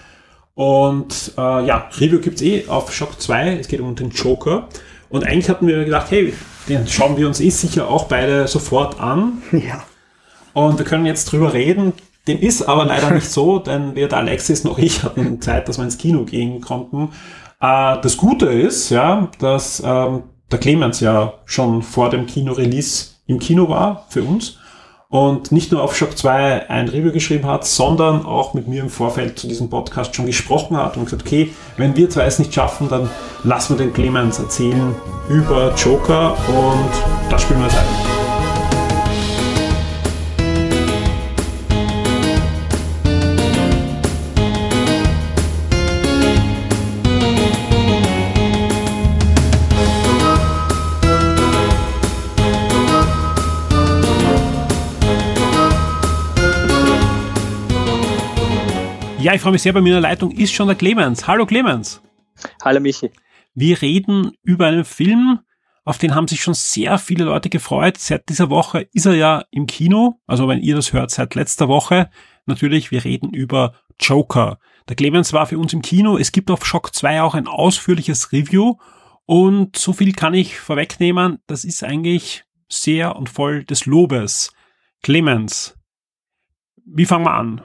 und 0.55 1.33
äh, 1.37 1.65
ja, 1.65 1.89
Review 1.99 2.19
gibt's 2.19 2.41
eh 2.41 2.67
auf 2.67 2.91
Shock 2.93 3.21
2. 3.21 3.57
Es 3.59 3.67
geht 3.67 3.81
um 3.81 3.93
den 3.95 4.09
Joker. 4.09 4.69
Und 5.09 5.25
eigentlich 5.25 5.49
hatten 5.49 5.67
wir 5.67 5.83
gedacht, 5.83 6.09
hey, 6.09 6.33
den 6.67 6.87
schauen 6.87 7.17
wir 7.17 7.27
uns 7.27 7.41
eh 7.41 7.49
sicher 7.49 7.89
auch 7.89 8.05
beide 8.05 8.47
sofort 8.47 8.99
an. 8.99 9.43
Ja. 9.51 9.83
Und 10.53 10.77
wir 10.77 10.85
können 10.85 11.05
jetzt 11.05 11.25
drüber 11.25 11.53
reden. 11.53 11.91
Dem 12.29 12.39
ist 12.39 12.61
aber 12.63 12.85
leider 12.85 13.11
nicht 13.11 13.29
so, 13.29 13.59
denn 13.65 13.93
weder 13.95 14.15
Alexis 14.15 14.63
noch 14.63 14.77
ich 14.77 15.03
hatten 15.03 15.41
Zeit, 15.41 15.67
dass 15.67 15.77
wir 15.77 15.83
ins 15.83 15.97
Kino 15.97 16.23
gehen 16.23 16.61
konnten. 16.61 17.09
Äh, 17.59 17.97
das 18.01 18.15
Gute 18.15 18.45
ist, 18.45 18.89
ja, 18.89 19.29
dass 19.39 19.83
ähm, 19.85 20.23
der 20.51 20.59
Clemens 20.59 20.99
ja 20.99 21.33
schon 21.45 21.81
vor 21.81 22.09
dem 22.09 22.25
Kino-Release 22.25 23.07
im 23.27 23.39
Kino 23.39 23.69
war 23.69 24.05
für 24.09 24.23
uns 24.23 24.57
und 25.09 25.51
nicht 25.51 25.71
nur 25.71 25.81
auf 25.81 25.95
Shock 25.95 26.17
2 26.17 26.69
ein 26.69 26.89
Review 26.89 27.11
geschrieben 27.11 27.47
hat, 27.47 27.65
sondern 27.65 28.25
auch 28.25 28.53
mit 28.53 28.67
mir 28.67 28.81
im 28.81 28.89
Vorfeld 28.89 29.39
zu 29.39 29.47
diesem 29.47 29.69
Podcast 29.69 30.15
schon 30.15 30.25
gesprochen 30.25 30.77
hat 30.77 30.97
und 30.97 31.05
gesagt, 31.05 31.23
okay, 31.25 31.51
wenn 31.77 31.95
wir 31.95 32.09
zwei 32.09 32.25
es 32.25 32.39
nicht 32.39 32.53
schaffen, 32.53 32.89
dann 32.89 33.09
lassen 33.43 33.77
wir 33.77 33.85
den 33.85 33.93
Clemens 33.93 34.39
erzählen 34.39 34.93
über 35.29 35.73
Joker 35.75 36.35
und 36.49 37.31
das 37.31 37.43
spielen 37.43 37.59
wir 37.59 37.67
jetzt 37.67 37.77
ein. 37.77 38.14
Ja, 59.25 59.33
ich 59.33 59.41
freue 59.41 59.53
mich 59.53 59.63
sehr, 59.63 59.73
bei 59.73 59.81
mir 59.81 59.97
in 59.97 60.03
der 60.03 60.11
Leitung 60.11 60.29
ist 60.29 60.53
schon 60.53 60.67
der 60.67 60.75
Clemens. 60.75 61.25
Hallo 61.25 61.47
Clemens. 61.47 61.99
Hallo 62.63 62.79
Michi. 62.79 63.09
Wir 63.55 63.81
reden 63.81 64.33
über 64.43 64.67
einen 64.67 64.85
Film, 64.85 65.39
auf 65.83 65.97
den 65.97 66.13
haben 66.13 66.27
sich 66.27 66.43
schon 66.43 66.53
sehr 66.53 66.99
viele 66.99 67.23
Leute 67.23 67.49
gefreut. 67.49 67.97
Seit 67.97 68.29
dieser 68.29 68.51
Woche 68.51 68.87
ist 68.93 69.07
er 69.07 69.15
ja 69.15 69.43
im 69.49 69.65
Kino. 69.65 70.19
Also 70.27 70.47
wenn 70.47 70.61
ihr 70.61 70.75
das 70.75 70.93
hört, 70.93 71.09
seit 71.09 71.33
letzter 71.33 71.67
Woche. 71.67 72.11
Natürlich, 72.45 72.91
wir 72.91 73.03
reden 73.03 73.33
über 73.33 73.73
Joker. 73.99 74.59
Der 74.89 74.95
Clemens 74.95 75.33
war 75.33 75.47
für 75.47 75.57
uns 75.57 75.73
im 75.73 75.81
Kino. 75.81 76.19
Es 76.19 76.31
gibt 76.31 76.51
auf 76.51 76.63
Shock 76.63 76.93
2 76.93 77.23
auch 77.23 77.33
ein 77.33 77.47
ausführliches 77.47 78.31
Review. 78.31 78.75
Und 79.25 79.75
so 79.75 79.91
viel 79.91 80.13
kann 80.13 80.35
ich 80.35 80.59
vorwegnehmen. 80.59 81.39
Das 81.47 81.65
ist 81.65 81.83
eigentlich 81.83 82.43
sehr 82.69 83.15
und 83.15 83.27
voll 83.27 83.63
des 83.63 83.87
Lobes. 83.87 84.53
Clemens, 85.01 85.75
wie 86.85 87.07
fangen 87.07 87.25
wir 87.25 87.33
an? 87.33 87.63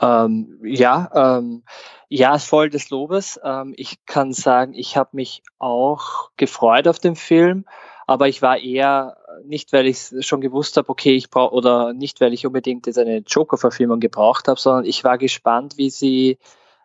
Ähm, 0.00 0.58
ja, 0.62 1.10
ähm, 1.14 1.62
ja, 2.08 2.38
voll 2.38 2.70
des 2.70 2.90
Lobes. 2.90 3.38
Ähm, 3.44 3.74
ich 3.76 4.04
kann 4.06 4.32
sagen, 4.32 4.74
ich 4.74 4.96
habe 4.96 5.10
mich 5.12 5.42
auch 5.58 6.30
gefreut 6.36 6.88
auf 6.88 6.98
den 6.98 7.16
Film, 7.16 7.66
aber 8.06 8.28
ich 8.28 8.42
war 8.42 8.58
eher 8.58 9.16
nicht, 9.44 9.72
weil 9.72 9.86
ich 9.86 10.12
schon 10.20 10.40
gewusst 10.40 10.76
habe, 10.76 10.88
okay, 10.88 11.14
ich 11.14 11.30
brauche 11.30 11.54
oder 11.54 11.92
nicht, 11.92 12.20
weil 12.20 12.32
ich 12.32 12.46
unbedingt 12.46 12.86
jetzt 12.86 12.98
eine 12.98 13.18
Joker-Verfilmung 13.18 14.00
gebraucht 14.00 14.48
habe, 14.48 14.58
sondern 14.58 14.84
ich 14.84 15.04
war 15.04 15.18
gespannt, 15.18 15.76
wie 15.76 15.90
sie, 15.90 16.38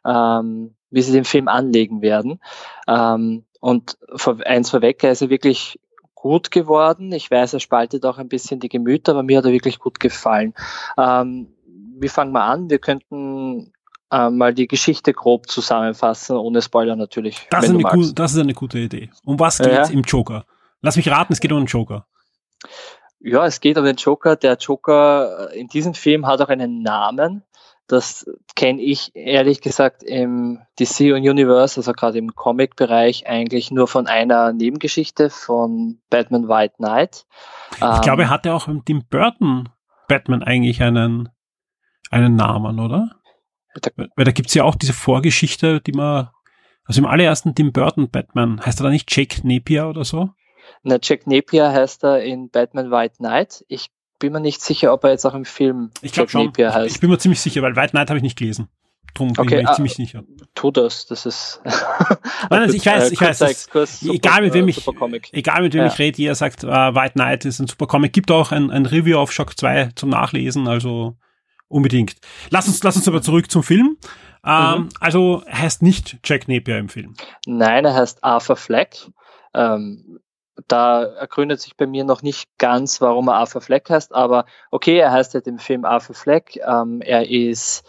ähm, 0.06 0.76
wie 0.92 1.02
sie 1.02 1.14
den 1.14 1.26
Film 1.26 1.48
anlegen 1.48 2.02
werden. 2.02 2.40
Ähm, 2.88 3.46
und 3.60 3.98
eins 4.46 4.70
vorweg, 4.70 5.04
er 5.04 5.14
ist 5.14 5.22
ja 5.22 5.30
wirklich 5.32 5.80
gut 6.14 6.52
geworden. 6.52 7.12
Ich 7.12 7.32
weiß, 7.32 7.54
er 7.54 7.60
spaltet 7.60 8.06
auch 8.06 8.18
ein 8.20 8.30
bisschen 8.30 8.60
die 8.60 8.70
Gemüter, 8.70 9.14
aber 9.14 9.24
mir 9.24 9.40
hat 9.40 9.46
er 9.46 9.52
wirklich 9.52 9.80
gut 9.80 10.00
gefallen. 10.00 10.54
Ähm, 10.98 11.55
wie 12.00 12.10
fangen 12.10 12.32
wir 12.34 12.44
an? 12.44 12.70
Wir 12.70 12.80
könnten 12.80 13.74
äh, 14.12 14.30
mal 14.30 14.54
die 14.54 14.68
Geschichte 14.68 15.14
grob 15.14 15.50
zusammenfassen, 15.50 16.38
ohne 16.38 16.62
Spoiler 16.62 16.96
natürlich. 16.96 17.48
Das, 17.50 17.66
ist 17.66 17.72
eine, 17.72 17.84
gu 17.84 18.12
das 18.14 18.34
ist 18.34 18.40
eine, 18.40 18.54
gute 18.54 18.80
Idee. 18.80 19.10
Um 19.24 19.40
was 19.40 19.58
geht 19.58 19.68
es 19.68 19.90
ja. 19.90 19.94
im 19.94 20.02
Joker? 20.02 20.46
Lass 20.82 20.96
mich 20.96 21.10
raten, 21.10 21.34
es 21.34 21.40
geht 21.40 21.52
um 21.52 21.60
den 21.60 21.66
Joker. 21.66 22.06
Ja, 23.20 23.46
es 23.46 23.60
geht 23.60 23.78
um 23.78 23.86
den 23.86 23.96
Joker. 23.96 24.36
Der 24.36 24.56
Joker 24.58 25.52
in 25.54 25.68
diesem 25.68 25.94
Film 25.94 26.28
hat 26.28 26.42
auch 26.42 26.50
einen 26.50 26.84
Namen. 26.84 27.44
Das 27.88 28.26
kenne 28.56 28.82
ich 28.82 29.16
ehrlich 29.16 29.62
gesagt 29.62 30.02
im 30.02 30.60
DC 30.80 31.14
Universe, 31.14 31.80
also 31.80 31.94
gerade 31.94 32.18
im 32.18 32.34
Comic-Bereich, 32.34 33.28
eigentlich 33.28 33.70
nur 33.70 33.88
von 33.88 34.08
einer 34.08 34.54
Nebengeschichte 34.54 35.30
von 35.30 36.00
Batman 36.10 36.48
White 36.48 36.76
Knight. 36.78 37.26
Ich 37.76 37.84
ähm, 37.84 38.02
glaube, 38.02 38.24
er 38.24 38.30
hatte 38.32 38.54
auch 38.54 38.68
im 38.68 38.84
Tim 38.86 39.04
Burton 39.08 39.70
Batman 40.08 40.42
eigentlich 40.42 40.82
einen 40.82 41.30
einen 42.12 42.36
Namen, 42.36 42.80
oder? 42.80 43.12
Weil 44.16 44.26
da 44.26 44.32
gibt's 44.32 44.54
ja 44.54 44.64
auch 44.64 44.76
diese 44.76 44.94
Vorgeschichte, 44.94 45.82
die 45.82 45.92
man, 45.92 46.30
also 46.86 47.02
im 47.02 47.08
allerersten 47.08 47.56
Tim 47.56 47.74
Burton 47.74 48.10
Batman, 48.10 48.62
heißt 48.66 48.80
er 48.80 48.86
da 48.86 48.90
nicht 48.90 49.16
Jack 49.16 49.44
Napier 49.44 49.88
oder 49.88 50.06
so? 50.06 50.30
Na, 50.84 50.98
Jack 51.02 51.28
Napier 51.28 51.72
heißt 51.72 52.04
er 52.04 52.24
in 52.24 52.50
Batman 52.50 52.92
White 52.92 53.16
Knight. 53.18 53.66
Ich 53.68 53.90
bin 54.20 54.32
mir 54.32 54.40
nicht 54.40 54.62
sicher, 54.62 54.94
ob 54.94 55.04
er 55.04 55.12
jetzt 55.12 55.26
auch 55.26 55.34
im 55.34 55.46
Film 55.46 55.92
ich 56.02 56.16
Jack 56.16 56.32
schon. 56.32 56.46
Napier 56.46 56.74
heißt. 56.74 56.96
Ich 56.96 57.02
bin 57.02 57.10
mir 57.10 57.18
ziemlich 57.18 57.42
sicher, 57.42 57.62
weil 57.62 57.76
White 57.76 57.92
Knight 57.92 58.10
habe 58.10 58.18
ich 58.18 58.24
nicht 58.24 58.38
gelesen. 58.38 58.70
Drum 59.14 59.32
bin 59.32 59.46
okay, 59.46 59.58
ich 59.60 59.64
mir 59.64 59.70
ah, 59.70 59.74
ziemlich 59.74 59.94
sicher. 59.94 60.24
Tu 60.56 60.72
das, 60.72 61.06
das 61.06 61.26
ist. 61.26 61.62
Nein, 62.50 62.62
also 62.64 62.76
ich 62.76 62.86
weiß, 62.86 63.12
ich 63.12 63.22
weiß. 63.22 63.42
Exkurs, 63.42 64.02
super, 64.02 64.14
egal 64.14 64.42
mit 64.42 64.54
wem 64.54 64.68
ich, 64.68 64.86
egal 65.32 65.62
mit 65.62 65.74
wem 65.74 65.82
ja. 65.82 65.88
ich 65.88 65.98
rede, 66.00 66.18
jeder 66.18 66.36
sagt, 66.36 66.66
uh, 66.66 66.68
White 66.68 67.14
Knight 67.14 67.46
ist 67.46 67.60
ein 67.60 67.68
super 67.68 67.88
Comic. 67.88 68.12
Gibt 68.12 68.30
auch 68.30 68.52
ein, 68.52 68.72
ein 68.72 68.86
Review 68.86 69.18
auf 69.18 69.32
Shock 69.32 69.58
2 69.58 69.92
zum 69.96 70.10
Nachlesen, 70.10 70.68
also 70.68 71.16
Unbedingt. 71.68 72.16
Lass 72.50 72.68
uns, 72.68 72.84
lass 72.84 72.96
uns 72.96 73.08
aber 73.08 73.22
zurück 73.22 73.50
zum 73.50 73.64
Film. 73.64 73.98
Ähm, 74.46 74.82
mhm. 74.82 74.90
Also 75.00 75.42
er 75.46 75.62
heißt 75.62 75.82
nicht 75.82 76.18
Jack 76.24 76.48
Napier 76.48 76.78
im 76.78 76.90
Film. 76.90 77.16
Nein, 77.48 77.86
er 77.86 77.96
heißt 77.96 78.24
Arthur 78.24 78.56
Fleck. 78.56 79.10
Ähm, 79.54 80.20
da 80.68 81.04
ergründet 81.04 81.60
sich 81.60 81.76
bei 81.76 81.86
mir 81.86 82.04
noch 82.04 82.22
nicht 82.22 82.48
ganz, 82.58 83.02
warum 83.02 83.28
er 83.28 83.36
Arthur 83.36 83.62
Fleck 83.62 83.90
heißt, 83.90 84.14
aber 84.16 84.46
okay, 84.72 84.98
er 84.98 85.12
heißt 85.12 85.34
halt 85.34 85.48
im 85.48 85.60
Film 85.60 85.86
Arthur 85.86 86.16
Fleck. 86.16 86.60
Ähm, 86.66 87.02
er 87.02 87.30
ist, 87.30 87.84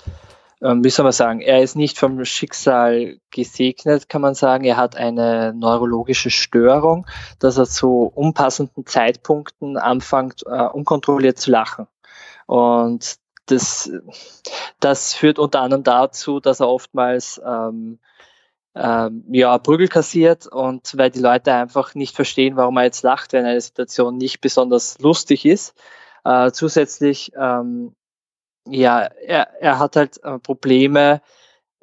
ähm, 0.62 0.82
wie 0.82 0.90
soll 0.90 1.04
man 1.04 1.12
sagen, 1.12 1.40
er 1.40 1.62
ist 1.62 1.76
nicht 1.76 1.98
vom 1.98 2.24
Schicksal 2.24 3.18
gesegnet, 3.30 4.08
kann 4.08 4.22
man 4.22 4.34
sagen. 4.34 4.64
Er 4.64 4.76
hat 4.76 4.96
eine 4.96 5.52
neurologische 5.54 6.30
Störung, 6.30 7.06
dass 7.38 7.56
er 7.56 7.66
zu 7.66 8.10
unpassenden 8.14 8.84
Zeitpunkten 8.84 9.76
anfängt, 9.76 10.42
äh, 10.46 10.66
unkontrolliert 10.66 11.38
zu 11.38 11.50
lachen. 11.50 11.86
Und 12.46 13.16
das, 13.46 13.90
das 14.80 15.14
führt 15.14 15.38
unter 15.38 15.60
anderem 15.60 15.82
dazu, 15.82 16.40
dass 16.40 16.60
er 16.60 16.68
oftmals 16.68 17.40
ähm, 17.44 17.98
ähm, 18.74 19.24
ja, 19.30 19.56
Prügel 19.58 19.88
kassiert 19.88 20.46
und 20.46 20.96
weil 20.98 21.10
die 21.10 21.20
Leute 21.20 21.52
einfach 21.54 21.94
nicht 21.94 22.14
verstehen, 22.14 22.56
warum 22.56 22.76
er 22.76 22.84
jetzt 22.84 23.02
lacht, 23.02 23.32
wenn 23.32 23.46
eine 23.46 23.60
Situation 23.60 24.18
nicht 24.18 24.40
besonders 24.40 24.98
lustig 24.98 25.46
ist. 25.46 25.74
Äh, 26.24 26.50
zusätzlich, 26.52 27.32
ähm, 27.38 27.94
ja, 28.68 29.00
er, 29.00 29.48
er 29.60 29.78
hat 29.78 29.96
halt 29.96 30.22
äh, 30.22 30.38
Probleme, 30.38 31.22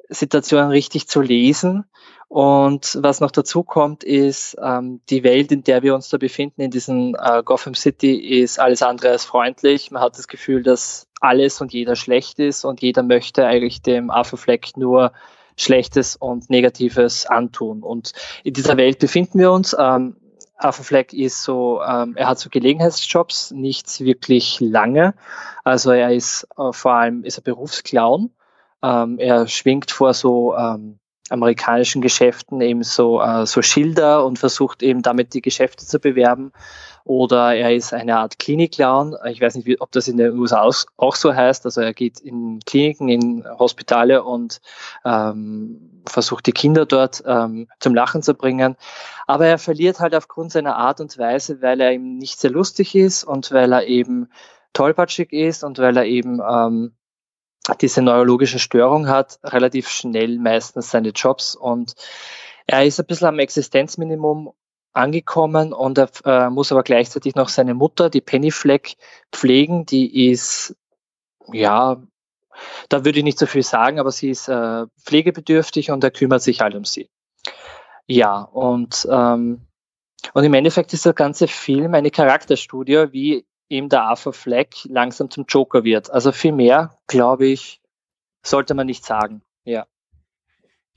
Situationen 0.08 0.70
richtig 0.70 1.08
zu 1.08 1.20
lesen. 1.20 1.84
Und 2.28 2.98
was 3.00 3.20
noch 3.20 3.30
dazu 3.30 3.62
kommt, 3.62 4.04
ist, 4.04 4.56
ähm, 4.62 5.00
die 5.08 5.24
Welt, 5.24 5.52
in 5.52 5.62
der 5.62 5.82
wir 5.82 5.94
uns 5.94 6.08
da 6.08 6.18
befinden, 6.18 6.62
in 6.62 6.70
diesem 6.70 7.16
äh, 7.18 7.42
Gotham 7.42 7.74
City, 7.74 8.40
ist 8.40 8.58
alles 8.58 8.82
andere 8.82 9.10
als 9.10 9.24
freundlich. 9.24 9.90
Man 9.90 10.02
hat 10.02 10.18
das 10.18 10.28
Gefühl, 10.28 10.62
dass 10.62 11.06
alles 11.24 11.60
und 11.60 11.72
jeder 11.72 11.96
schlecht 11.96 12.38
ist 12.38 12.64
und 12.64 12.82
jeder 12.82 13.02
möchte 13.02 13.46
eigentlich 13.46 13.82
dem 13.82 14.10
Affenfleck 14.10 14.76
nur 14.76 15.12
Schlechtes 15.56 16.16
und 16.16 16.50
Negatives 16.50 17.26
antun. 17.26 17.82
Und 17.82 18.12
in 18.42 18.54
dieser 18.54 18.76
Welt 18.76 18.98
befinden 18.98 19.38
wir 19.38 19.52
uns. 19.52 19.74
Ähm, 19.78 20.16
Affenfleck 20.56 21.12
ist 21.12 21.42
so, 21.42 21.82
ähm, 21.82 22.14
er 22.16 22.28
hat 22.28 22.38
so 22.38 22.48
Gelegenheitsjobs, 22.50 23.52
nichts 23.52 24.00
wirklich 24.00 24.60
lange. 24.60 25.14
Also 25.64 25.90
er 25.90 26.12
ist 26.12 26.46
äh, 26.58 26.72
vor 26.72 26.92
allem 26.92 27.24
ist 27.24 27.38
er 27.38 27.42
Berufsclown. 27.42 28.30
Ähm, 28.82 29.18
er 29.18 29.46
schwingt 29.46 29.90
vor 29.90 30.14
so 30.14 30.54
ähm, 30.56 30.98
amerikanischen 31.30 32.02
Geschäften 32.02 32.60
eben 32.60 32.82
so, 32.82 33.20
äh, 33.20 33.46
so 33.46 33.62
Schilder 33.62 34.24
und 34.24 34.38
versucht 34.38 34.82
eben 34.82 35.02
damit 35.02 35.34
die 35.34 35.42
Geschäfte 35.42 35.86
zu 35.86 35.98
bewerben 35.98 36.52
oder 37.04 37.54
er 37.54 37.74
ist 37.74 37.92
eine 37.92 38.16
Art 38.16 38.38
Klinik-Clown. 38.38 39.16
Ich 39.26 39.40
weiß 39.40 39.56
nicht, 39.56 39.80
ob 39.82 39.92
das 39.92 40.08
in 40.08 40.16
den 40.16 40.38
USA 40.38 40.68
auch 40.96 41.16
so 41.16 41.34
heißt. 41.34 41.66
Also 41.66 41.82
er 41.82 41.92
geht 41.92 42.18
in 42.20 42.60
Kliniken, 42.64 43.10
in 43.10 43.44
Hospitale 43.58 44.24
und 44.24 44.62
ähm, 45.04 46.02
versucht 46.06 46.46
die 46.46 46.52
Kinder 46.52 46.86
dort 46.86 47.22
ähm, 47.26 47.68
zum 47.78 47.94
Lachen 47.94 48.22
zu 48.22 48.32
bringen. 48.32 48.76
Aber 49.26 49.46
er 49.46 49.58
verliert 49.58 50.00
halt 50.00 50.14
aufgrund 50.14 50.52
seiner 50.52 50.76
Art 50.76 51.00
und 51.00 51.18
Weise, 51.18 51.60
weil 51.60 51.82
er 51.82 51.92
eben 51.92 52.16
nicht 52.16 52.40
sehr 52.40 52.50
lustig 52.50 52.94
ist 52.94 53.22
und 53.22 53.52
weil 53.52 53.72
er 53.72 53.86
eben 53.86 54.30
tollpatschig 54.72 55.30
ist 55.30 55.62
und 55.62 55.78
weil 55.78 55.98
er 55.98 56.06
eben 56.06 56.40
ähm, 56.40 56.94
diese 57.82 58.00
neurologische 58.00 58.58
Störung 58.58 59.08
hat, 59.08 59.38
relativ 59.44 59.88
schnell 59.88 60.38
meistens 60.38 60.90
seine 60.90 61.10
Jobs 61.10 61.54
und 61.54 61.94
er 62.66 62.84
ist 62.84 62.98
ein 62.98 63.06
bisschen 63.06 63.28
am 63.28 63.38
Existenzminimum 63.38 64.52
angekommen 64.94 65.72
und 65.72 65.98
er 65.98 66.08
äh, 66.24 66.50
muss 66.50 66.72
aber 66.72 66.82
gleichzeitig 66.82 67.34
noch 67.34 67.48
seine 67.48 67.74
Mutter, 67.74 68.10
die 68.10 68.20
Penny 68.20 68.50
Fleck, 68.50 68.96
pflegen. 69.32 69.86
Die 69.86 70.30
ist, 70.30 70.76
ja, 71.52 72.02
da 72.88 73.04
würde 73.04 73.18
ich 73.18 73.24
nicht 73.24 73.38
so 73.38 73.46
viel 73.46 73.62
sagen, 73.62 73.98
aber 73.98 74.12
sie 74.12 74.30
ist 74.30 74.48
äh, 74.48 74.86
pflegebedürftig 75.04 75.90
und 75.90 76.04
er 76.04 76.10
kümmert 76.10 76.42
sich 76.42 76.60
halt 76.60 76.74
um 76.74 76.84
sie. 76.84 77.10
Ja, 78.06 78.42
und, 78.42 79.06
ähm, 79.10 79.66
und 80.32 80.44
im 80.44 80.54
Endeffekt 80.54 80.92
ist 80.92 81.06
der 81.06 81.12
ganze 81.12 81.48
Film 81.48 81.94
eine 81.94 82.10
Charakterstudie, 82.10 83.06
wie 83.12 83.46
eben 83.68 83.88
der 83.88 84.02
Arthur 84.02 84.32
Fleck 84.32 84.84
langsam 84.84 85.30
zum 85.30 85.44
Joker 85.48 85.84
wird. 85.84 86.10
Also 86.10 86.32
viel 86.32 86.52
mehr, 86.52 86.98
glaube 87.06 87.46
ich, 87.46 87.80
sollte 88.44 88.74
man 88.74 88.86
nicht 88.86 89.04
sagen. 89.04 89.42
Ja. 89.64 89.86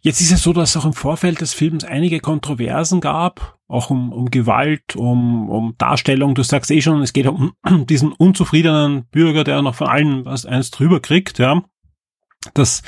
Jetzt 0.02 0.22
ist 0.22 0.32
es 0.32 0.44
so, 0.44 0.54
dass 0.54 0.72
es 0.72 0.78
auch 0.78 0.86
im 0.86 0.94
Vorfeld 0.94 1.42
des 1.42 1.54
Films 1.54 1.84
einige 1.84 2.20
Kontroversen 2.20 3.02
gab, 3.02 3.60
auch 3.68 3.90
um, 3.90 4.14
um 4.14 4.30
Gewalt, 4.30 4.96
um, 4.96 5.50
um 5.50 5.76
Darstellung. 5.78 6.36
Du 6.36 6.44
sagst 6.44 6.70
eh 6.72 6.82
schon, 6.82 7.02
es 7.02 7.14
geht 7.14 7.28
um 7.28 7.54
diesen 7.90 8.12
unzufriedenen 8.14 9.06
Bürger, 9.10 9.44
der 9.44 9.62
noch 9.62 9.76
von 9.76 9.88
allen 9.88 10.26
was 10.26 10.46
eins 10.46 10.72
drüber 10.72 11.00
kriegt, 11.00 11.40
ja. 11.40 11.64
Das, 12.54 12.84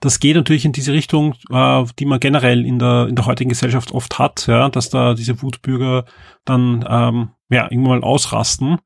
das 0.00 0.20
geht 0.20 0.36
natürlich 0.36 0.64
in 0.64 0.72
diese 0.72 0.92
Richtung, 0.92 1.34
äh, 1.50 1.84
die 1.98 2.04
man 2.04 2.20
generell 2.20 2.64
in 2.64 2.78
der, 2.78 3.08
in 3.08 3.16
der 3.16 3.26
heutigen 3.26 3.48
Gesellschaft 3.48 3.92
oft 3.92 4.18
hat, 4.18 4.46
ja, 4.46 4.68
dass 4.68 4.90
da 4.90 5.14
diese 5.14 5.42
Wutbürger 5.42 6.04
dann 6.44 6.84
ähm, 6.88 7.30
ja, 7.48 7.64
irgendwann 7.64 8.00
mal 8.00 8.04
ausrasten. 8.04 8.78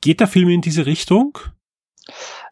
Geht 0.00 0.20
der 0.20 0.28
Film 0.28 0.50
in 0.50 0.60
diese 0.60 0.86
Richtung? 0.86 1.38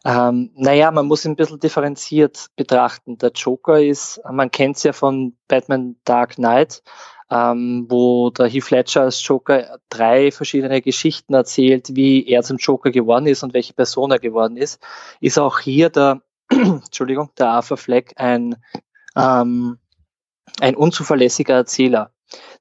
Ähm, 0.03 0.51
naja, 0.55 0.89
man 0.91 1.05
muss 1.05 1.25
ihn 1.25 1.31
ein 1.31 1.35
bisschen 1.35 1.59
differenziert 1.59 2.47
betrachten. 2.55 3.17
Der 3.17 3.31
Joker 3.31 3.81
ist, 3.81 4.19
man 4.29 4.49
kennt 4.49 4.77
es 4.77 4.83
ja 4.83 4.93
von 4.93 5.37
Batman 5.47 5.95
Dark 6.05 6.35
Knight, 6.35 6.81
ähm, 7.29 7.85
wo 7.87 8.31
der 8.31 8.47
Heath 8.47 8.71
Ledger 8.71 9.03
als 9.03 9.25
Joker 9.25 9.79
drei 9.89 10.31
verschiedene 10.31 10.81
Geschichten 10.81 11.33
erzählt, 11.33 11.95
wie 11.95 12.27
er 12.27 12.41
zum 12.41 12.57
Joker 12.57 12.89
geworden 12.91 13.27
ist 13.27 13.43
und 13.43 13.53
welche 13.53 13.73
Person 13.73 14.11
er 14.11 14.19
geworden 14.19 14.57
ist. 14.57 14.81
Ist 15.19 15.37
auch 15.37 15.59
hier 15.59 15.89
der, 15.89 16.21
Entschuldigung, 16.49 17.29
der 17.37 17.49
Arthur 17.49 17.77
Fleck 17.77 18.13
ein, 18.15 18.55
ähm, 19.15 19.77
ein 20.59 20.75
unzuverlässiger 20.75 21.53
Erzähler. 21.53 22.11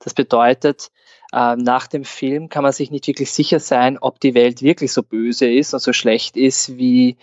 Das 0.01 0.13
bedeutet, 0.13 0.91
äh, 1.33 1.57
nach 1.57 1.87
dem 1.87 2.05
Film 2.05 2.49
kann 2.49 2.63
man 2.63 2.73
sich 2.73 2.91
nicht 2.91 3.07
wirklich 3.07 3.31
sicher 3.31 3.61
sein, 3.61 3.99
ob 3.99 4.21
die 4.21 4.35
Welt 4.35 4.63
wirklich 4.63 4.93
so 4.93 5.03
böse 5.03 5.51
ist 5.51 5.75
und 5.75 5.81
so 5.81 5.93
schlecht 5.93 6.37
ist, 6.37 6.77
wie, 6.77 7.17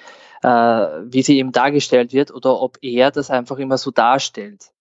äh, 0.44 0.50
wie 0.50 1.24
sie 1.24 1.38
eben 1.38 1.52
dargestellt 1.52 2.14
wird, 2.14 2.32
oder 2.32 2.62
ob 2.62 2.78
er 2.82 3.12
das 3.12 3.30
einfach 3.30 3.58
immer 3.58 3.78
so 3.78 3.92
darstellt. 3.92 4.72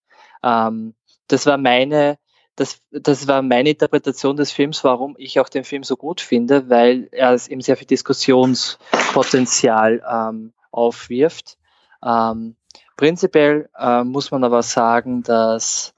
Ähm, 0.42 0.94
das 1.28 1.46
war 1.46 1.58
meine, 1.58 2.18
das, 2.54 2.80
das 2.90 3.26
war 3.26 3.42
meine 3.42 3.70
Interpretation 3.70 4.36
des 4.36 4.52
Films, 4.52 4.84
warum 4.84 5.16
ich 5.18 5.40
auch 5.40 5.48
den 5.48 5.64
Film 5.64 5.82
so 5.82 5.96
gut 5.96 6.20
finde, 6.20 6.70
weil 6.70 7.08
er 7.10 7.32
es 7.32 7.48
eben 7.48 7.60
sehr 7.60 7.76
viel 7.76 7.88
Diskussionspotenzial 7.88 10.04
ähm, 10.08 10.52
aufwirft. 10.70 11.58
Ähm, 12.04 12.54
prinzipiell 12.96 13.68
äh, 13.76 14.04
muss 14.04 14.30
man 14.30 14.44
aber 14.44 14.62
sagen, 14.62 15.24
dass 15.24 15.94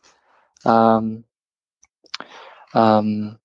ähm, 0.65 1.25
ähm, 2.75 3.39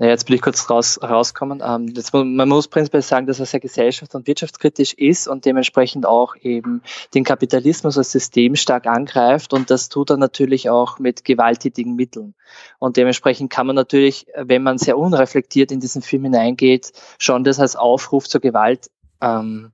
ja, 0.00 0.06
jetzt 0.06 0.26
will 0.28 0.36
ich 0.36 0.40
kurz 0.40 0.70
raus, 0.70 0.98
rauskommen. 1.02 1.62
Ähm, 1.62 1.92
das, 1.92 2.10
man 2.14 2.48
muss 2.48 2.68
prinzipiell 2.68 3.02
sagen, 3.02 3.26
dass 3.26 3.38
er 3.38 3.44
sehr 3.44 3.60
gesellschafts- 3.60 4.16
und 4.16 4.26
wirtschaftskritisch 4.26 4.94
ist 4.94 5.28
und 5.28 5.44
dementsprechend 5.44 6.06
auch 6.06 6.36
eben 6.36 6.82
den 7.12 7.22
Kapitalismus 7.22 7.98
als 7.98 8.10
System 8.10 8.56
stark 8.56 8.86
angreift 8.86 9.52
und 9.52 9.68
das 9.68 9.90
tut 9.90 10.08
er 10.08 10.16
natürlich 10.16 10.70
auch 10.70 10.98
mit 10.98 11.26
gewalttätigen 11.26 11.96
Mitteln. 11.96 12.34
Und 12.78 12.96
dementsprechend 12.96 13.50
kann 13.50 13.66
man 13.66 13.76
natürlich, 13.76 14.26
wenn 14.34 14.62
man 14.62 14.78
sehr 14.78 14.96
unreflektiert 14.96 15.70
in 15.70 15.80
diesen 15.80 16.00
Film 16.00 16.24
hineingeht, 16.24 16.92
schon 17.18 17.44
das 17.44 17.60
als 17.60 17.76
Aufruf 17.76 18.26
zur 18.26 18.40
Gewalt 18.40 18.90
ähm, 19.20 19.72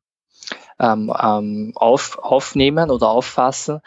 ähm, 0.80 1.12
ähm 1.22 1.72
auf, 1.76 2.18
aufnehmen 2.18 2.90
oder 2.90 3.10
auffassen. 3.10 3.80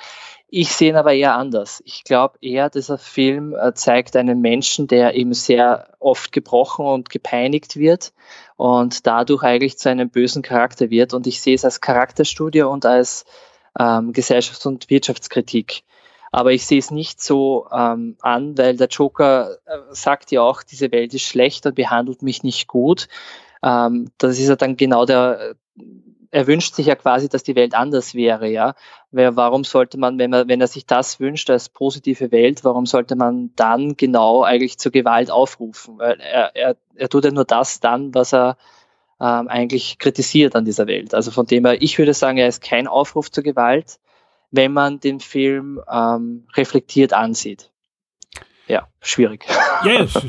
Ich 0.52 0.72
sehe 0.72 0.90
ihn 0.90 0.96
aber 0.96 1.14
eher 1.14 1.36
anders. 1.36 1.82
Ich 1.86 2.04
glaube 2.04 2.40
eher, 2.42 2.72
dieser 2.72 2.98
Film 2.98 3.56
äh, 3.56 3.74
zeigt 3.76 4.16
einen 4.16 4.42
Menschen, 4.42 4.88
der 4.88 5.14
eben 5.14 5.34
sehr 5.34 5.94
oft 6.00 6.32
gebrochen 6.32 6.86
und 6.86 7.12
gepeinigt 7.12 7.76
wird 7.76 8.14
und 8.58 9.06
dadurch 9.06 9.44
eigentlich 9.44 9.78
zu 9.78 9.90
einem 9.90 10.10
bösen 10.10 10.42
Charakter 10.42 10.90
wird. 10.90 11.14
Und 11.14 11.28
ich 11.28 11.42
sehe 11.42 11.54
es 11.54 11.66
als 11.66 11.82
Charakterstudie 11.82 12.64
und 12.64 12.88
als 12.88 13.26
ähm, 13.80 14.12
Gesellschafts- 14.12 14.66
und 14.66 14.90
Wirtschaftskritik. 14.90 15.84
Aber 16.32 16.52
ich 16.52 16.66
sehe 16.66 16.80
es 16.80 16.90
nicht 16.90 17.22
so 17.22 17.68
ähm, 17.72 18.18
an, 18.22 18.58
weil 18.58 18.76
der 18.76 18.88
Joker 18.88 19.58
äh, 19.66 19.78
sagt 19.92 20.32
ja 20.32 20.42
auch, 20.42 20.64
diese 20.64 20.92
Welt 20.92 21.14
ist 21.14 21.24
schlecht 21.24 21.68
und 21.68 21.76
behandelt 21.76 22.24
mich 22.24 22.42
nicht 22.42 22.68
gut. 22.68 23.08
Ähm, 23.62 24.10
das 24.18 24.40
ist 24.40 24.50
ja 24.50 24.56
dann 24.56 24.78
genau 24.78 25.06
der, 25.06 25.56
er 26.31 26.47
wünscht 26.47 26.76
sich 26.76 26.85
ja 26.85 26.95
quasi, 26.95 27.27
dass 27.27 27.43
die 27.43 27.56
Welt 27.56 27.73
anders 27.73 28.14
wäre, 28.14 28.47
ja. 28.47 28.76
Weil 29.11 29.35
warum 29.35 29.64
sollte 29.64 29.97
man, 29.97 30.19
wenn 30.19 30.30
man, 30.30 30.47
wenn 30.47 30.61
er 30.61 30.68
sich 30.68 30.85
das 30.85 31.19
wünscht 31.19 31.49
als 31.49 31.69
positive 31.69 32.31
Welt, 32.31 32.64
warum 32.64 32.85
sollte 32.85 33.15
man 33.15 33.51
dann 33.56 33.97
genau 33.97 34.43
eigentlich 34.43 34.77
zur 34.77 34.91
Gewalt 34.91 35.31
aufrufen? 35.31 35.97
Weil 35.97 36.19
er, 36.19 36.56
er, 36.56 36.76
er 36.95 37.10
tut 37.10 37.26
ja 37.26 37.31
nur 37.31 37.45
das 37.45 37.80
dann, 37.80 38.14
was 38.14 38.34
er 38.34 38.57
ähm, 39.19 39.47
eigentlich 39.47 39.97
kritisiert 39.97 40.56
an 40.56 40.65
dieser 40.65 40.85
Welt. 40.85 41.14
Also 41.14 41.31
von 41.31 41.47
dem 41.47 41.65
her, 41.65 41.81
ich 41.81 41.97
würde 41.97 42.14
sagen, 42.14 42.38
er 42.38 42.47
ist 42.47 42.61
kein 42.61 42.88
Aufruf 42.88 43.31
zur 43.31 43.43
Gewalt, 43.43 43.99
wenn 44.51 44.72
man 44.72 44.99
den 44.99 45.19
Film 45.19 45.81
ähm, 45.91 46.47
reflektiert 46.56 47.11
ansieht. 47.14 47.72
Ja, 48.68 48.88
schwierig. 49.01 49.45
Ja, 49.84 49.91
ja, 49.91 49.99
es 50.03 50.15
ist, 50.15 50.26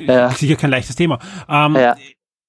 ist 0.00 0.38
sicher 0.38 0.56
kein 0.56 0.70
leichtes 0.70 0.96
Thema. 0.96 1.20
Ähm, 1.48 1.76
ja 1.76 1.96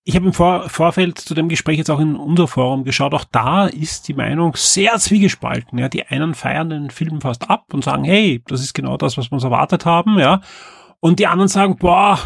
ich 0.08 0.16
habe 0.16 0.26
im 0.26 0.32
Vor 0.32 0.70
Vorfeld 0.70 1.20
zu 1.20 1.36
dem 1.36 1.50
Gespräch 1.50 1.80
jetzt 1.80 1.92
auch 1.92 2.00
in 2.00 2.16
unser 2.16 2.48
Forum 2.48 2.86
geschaut. 2.86 3.14
Auch 3.14 3.26
da 3.26 3.68
ist 3.68 4.08
die 4.08 4.14
Meinung 4.14 4.54
sehr 4.56 4.98
zwiegespalten. 5.00 5.78
Ja, 5.78 5.90
die 5.90 6.06
einen 6.06 6.34
feiern 6.34 6.70
den 6.70 6.92
Film 6.92 7.20
fast 7.20 7.50
ab 7.50 7.74
und 7.74 7.84
sagen, 7.84 8.06
hey, 8.06 8.42
das 8.48 8.62
ist 8.62 8.74
genau 8.74 8.96
das, 8.96 9.18
was 9.18 9.30
wir 9.30 9.34
uns 9.34 9.44
erwartet 9.44 9.86
haben. 9.86 10.18
Ja, 10.18 10.40
und 11.02 11.20
die 11.20 11.28
anderen 11.28 11.50
sagen, 11.50 11.76
boah, 11.76 12.20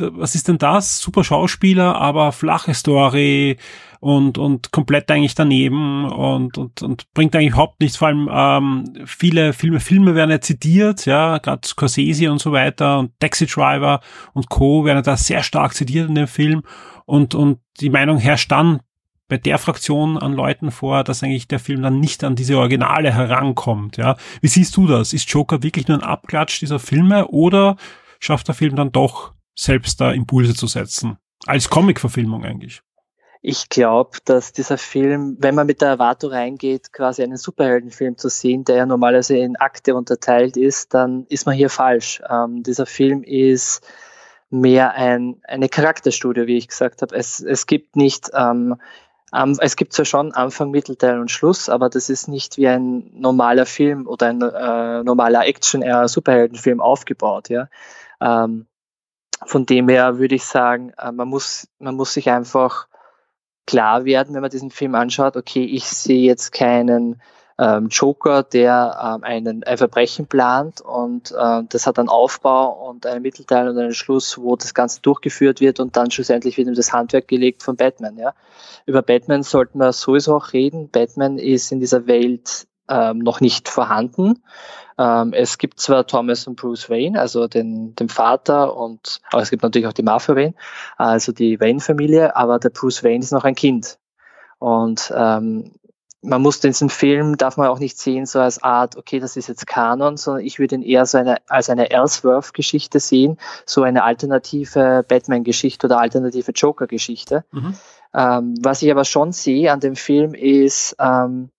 was 0.00 0.34
ist 0.34 0.48
denn 0.48 0.58
das? 0.58 0.98
Super 0.98 1.22
Schauspieler, 1.22 1.94
aber 1.94 2.32
flache 2.32 2.74
Story 2.74 3.56
und, 4.00 4.38
und 4.38 4.72
komplett 4.72 5.10
eigentlich 5.10 5.34
daneben 5.34 6.06
und, 6.06 6.56
und, 6.56 6.82
und 6.82 7.12
bringt 7.12 7.36
eigentlich 7.36 7.52
überhaupt 7.52 7.80
nichts. 7.80 7.98
Vor 7.98 8.08
allem 8.08 8.28
ähm, 8.32 8.84
viele 9.04 9.52
Filme, 9.52 9.78
Filme 9.78 10.14
werden 10.14 10.30
ja 10.30 10.40
zitiert, 10.40 11.06
ja, 11.06 11.38
gerade 11.38 11.68
Scorsese 11.68 12.32
und 12.32 12.40
so 12.40 12.50
weiter 12.52 12.98
und 12.98 13.12
Taxi 13.20 13.46
Driver 13.46 14.00
und 14.32 14.48
Co. 14.48 14.84
werden 14.84 15.02
da 15.02 15.16
sehr 15.16 15.42
stark 15.42 15.74
zitiert 15.74 16.08
in 16.08 16.14
dem 16.14 16.26
Film 16.26 16.62
und, 17.04 17.34
und 17.34 17.58
die 17.80 17.90
Meinung 17.90 18.18
herrscht 18.18 18.50
dann 18.50 18.80
bei 19.28 19.36
der 19.36 19.58
Fraktion 19.58 20.18
an 20.18 20.32
Leuten 20.32 20.70
vor, 20.70 21.04
dass 21.04 21.22
eigentlich 21.22 21.46
der 21.46 21.60
Film 21.60 21.82
dann 21.82 22.00
nicht 22.00 22.24
an 22.24 22.34
diese 22.34 22.58
Originale 22.58 23.14
herankommt. 23.14 23.96
Ja, 23.96 24.16
wie 24.40 24.48
siehst 24.48 24.76
du 24.76 24.86
das? 24.86 25.12
Ist 25.12 25.30
Joker 25.30 25.62
wirklich 25.62 25.86
nur 25.88 25.98
ein 25.98 26.04
Abklatsch 26.04 26.60
dieser 26.60 26.80
Filme 26.80 27.28
oder 27.28 27.76
schafft 28.18 28.48
der 28.48 28.54
Film 28.54 28.74
dann 28.76 28.92
doch 28.92 29.34
selbst 29.54 30.00
da 30.00 30.10
Impulse 30.10 30.54
zu 30.54 30.66
setzen? 30.66 31.16
Als 31.46 31.70
Comic-Verfilmung 31.70 32.44
eigentlich. 32.44 32.82
Ich 33.42 33.70
glaube, 33.70 34.18
dass 34.26 34.52
dieser 34.52 34.76
Film, 34.76 35.36
wenn 35.40 35.54
man 35.54 35.66
mit 35.66 35.80
der 35.80 35.88
Erwartung 35.88 36.30
reingeht, 36.30 36.92
quasi 36.92 37.22
einen 37.22 37.38
Superheldenfilm 37.38 38.18
zu 38.18 38.28
sehen, 38.28 38.64
der 38.64 38.76
ja 38.76 38.86
normalerweise 38.86 39.38
in 39.38 39.56
Akte 39.56 39.94
unterteilt 39.94 40.58
ist, 40.58 40.92
dann 40.92 41.24
ist 41.30 41.46
man 41.46 41.54
hier 41.54 41.70
falsch. 41.70 42.20
Ähm, 42.28 42.62
dieser 42.62 42.84
Film 42.84 43.22
ist 43.22 43.82
mehr 44.50 44.92
ein, 44.92 45.40
eine 45.44 45.70
Charakterstudie, 45.70 46.46
wie 46.46 46.58
ich 46.58 46.68
gesagt 46.68 47.00
habe. 47.00 47.14
Es, 47.16 47.40
es 47.40 47.66
gibt 47.66 47.96
nicht, 47.96 48.30
ähm, 48.34 48.76
es 49.32 49.76
gibt 49.76 49.94
zwar 49.94 50.04
schon 50.04 50.32
Anfang, 50.32 50.70
Mittelteil 50.70 51.18
und 51.18 51.30
Schluss, 51.30 51.70
aber 51.70 51.88
das 51.88 52.10
ist 52.10 52.28
nicht 52.28 52.58
wie 52.58 52.68
ein 52.68 53.10
normaler 53.14 53.64
Film 53.64 54.06
oder 54.06 54.26
ein 54.26 54.42
äh, 54.42 55.02
normaler 55.02 55.46
Action-Superheldenfilm 55.46 56.80
aufgebaut. 56.82 57.48
Ja? 57.48 57.68
Ähm, 58.20 58.66
von 59.46 59.64
dem 59.64 59.88
her 59.88 60.18
würde 60.18 60.34
ich 60.34 60.44
sagen, 60.44 60.92
äh, 60.98 61.10
man, 61.10 61.28
muss, 61.28 61.68
man 61.78 61.94
muss 61.94 62.12
sich 62.12 62.28
einfach 62.28 62.89
klar 63.66 64.04
werden, 64.04 64.34
wenn 64.34 64.42
man 64.42 64.50
diesen 64.50 64.70
Film 64.70 64.94
anschaut, 64.94 65.36
okay, 65.36 65.64
ich 65.64 65.84
sehe 65.84 66.22
jetzt 66.22 66.52
keinen 66.52 67.20
ähm, 67.60 67.88
Joker, 67.88 68.42
der 68.42 68.98
ähm, 69.02 69.22
einen, 69.22 69.64
ein 69.64 69.76
Verbrechen 69.76 70.26
plant 70.26 70.80
und 70.80 71.30
äh, 71.32 71.62
das 71.68 71.86
hat 71.86 71.98
einen 71.98 72.08
Aufbau 72.08 72.88
und 72.88 73.04
einen 73.04 73.20
Mittelteil 73.20 73.68
und 73.68 73.76
einen 73.76 73.92
Schluss, 73.92 74.38
wo 74.38 74.56
das 74.56 74.72
Ganze 74.72 75.02
durchgeführt 75.02 75.60
wird 75.60 75.78
und 75.78 75.94
dann 75.94 76.10
schlussendlich 76.10 76.56
wird 76.56 76.68
ihm 76.68 76.74
das 76.74 76.94
Handwerk 76.94 77.28
gelegt 77.28 77.62
von 77.62 77.76
Batman. 77.76 78.16
Ja. 78.16 78.34
Über 78.86 79.02
Batman 79.02 79.42
sollten 79.42 79.78
wir 79.78 79.92
sowieso 79.92 80.36
auch 80.36 80.54
reden. 80.54 80.88
Batman 80.88 81.36
ist 81.36 81.70
in 81.70 81.80
dieser 81.80 82.06
Welt 82.06 82.66
ähm, 82.90 83.18
noch 83.18 83.40
nicht 83.40 83.68
vorhanden. 83.68 84.42
Ähm, 84.98 85.32
es 85.32 85.56
gibt 85.56 85.80
zwar 85.80 86.06
Thomas 86.06 86.46
und 86.46 86.56
Bruce 86.56 86.90
Wayne, 86.90 87.18
also 87.18 87.48
den, 87.48 87.94
den 87.94 88.10
Vater 88.10 88.76
und, 88.76 89.20
aber 89.30 89.40
es 89.40 89.50
gibt 89.50 89.62
natürlich 89.62 89.86
auch 89.88 89.94
die 89.94 90.02
Mafia 90.02 90.36
Wayne, 90.36 90.54
also 90.98 91.32
die 91.32 91.58
Wayne-Familie, 91.58 92.36
aber 92.36 92.58
der 92.58 92.70
Bruce 92.70 93.02
Wayne 93.02 93.20
ist 93.20 93.32
noch 93.32 93.44
ein 93.44 93.54
Kind. 93.54 93.98
Und 94.58 95.10
ähm, 95.16 95.72
man 96.22 96.42
muss 96.42 96.60
diesen 96.60 96.90
Film, 96.90 97.38
darf 97.38 97.56
man 97.56 97.68
auch 97.68 97.78
nicht 97.78 97.98
sehen, 97.98 98.26
so 98.26 98.40
als 98.40 98.62
Art, 98.62 98.96
okay, 98.96 99.20
das 99.20 99.36
ist 99.36 99.48
jetzt 99.48 99.66
Kanon, 99.66 100.18
sondern 100.18 100.44
ich 100.44 100.58
würde 100.58 100.74
ihn 100.74 100.82
eher 100.82 101.06
so 101.06 101.16
eine, 101.16 101.38
als 101.48 101.70
eine 101.70 101.90
Ellsworth-Geschichte 101.90 103.00
sehen, 103.00 103.38
so 103.64 103.82
eine 103.84 104.04
alternative 104.04 105.02
Batman-Geschichte 105.08 105.86
oder 105.86 105.98
alternative 105.98 106.52
Joker-Geschichte. 106.52 107.44
Mhm. 107.52 107.74
Ähm, 108.12 108.54
was 108.60 108.82
ich 108.82 108.90
aber 108.90 109.04
schon 109.04 109.32
sehe 109.32 109.72
an 109.72 109.80
dem 109.80 109.96
Film 109.96 110.34
ist, 110.34 110.94
ähm, 110.98 111.50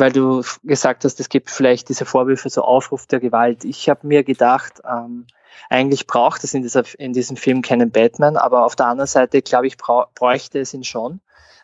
weil 0.00 0.12
du 0.12 0.42
gesagt 0.64 1.04
hast, 1.04 1.20
es 1.20 1.28
gibt 1.28 1.50
vielleicht 1.50 1.88
diese 1.88 2.04
Vorwürfe 2.04 2.48
so 2.50 2.62
Aufruf 2.62 3.06
der 3.06 3.20
Gewalt. 3.20 3.64
Ich 3.64 3.88
habe 3.88 4.06
mir 4.06 4.24
gedacht, 4.24 4.80
ähm, 4.84 5.26
eigentlich 5.68 6.06
braucht 6.06 6.42
es 6.42 6.54
in, 6.54 6.62
dieser, 6.62 6.82
in 6.98 7.12
diesem 7.12 7.36
Film 7.36 7.62
keinen 7.62 7.90
Batman, 7.90 8.36
aber 8.36 8.64
auf 8.64 8.76
der 8.76 8.86
anderen 8.86 9.06
Seite, 9.06 9.42
glaube 9.42 9.66
ich, 9.66 9.76
bräuchte 9.76 10.58
es 10.58 10.74
ihn 10.74 10.84
schon, 10.84 11.20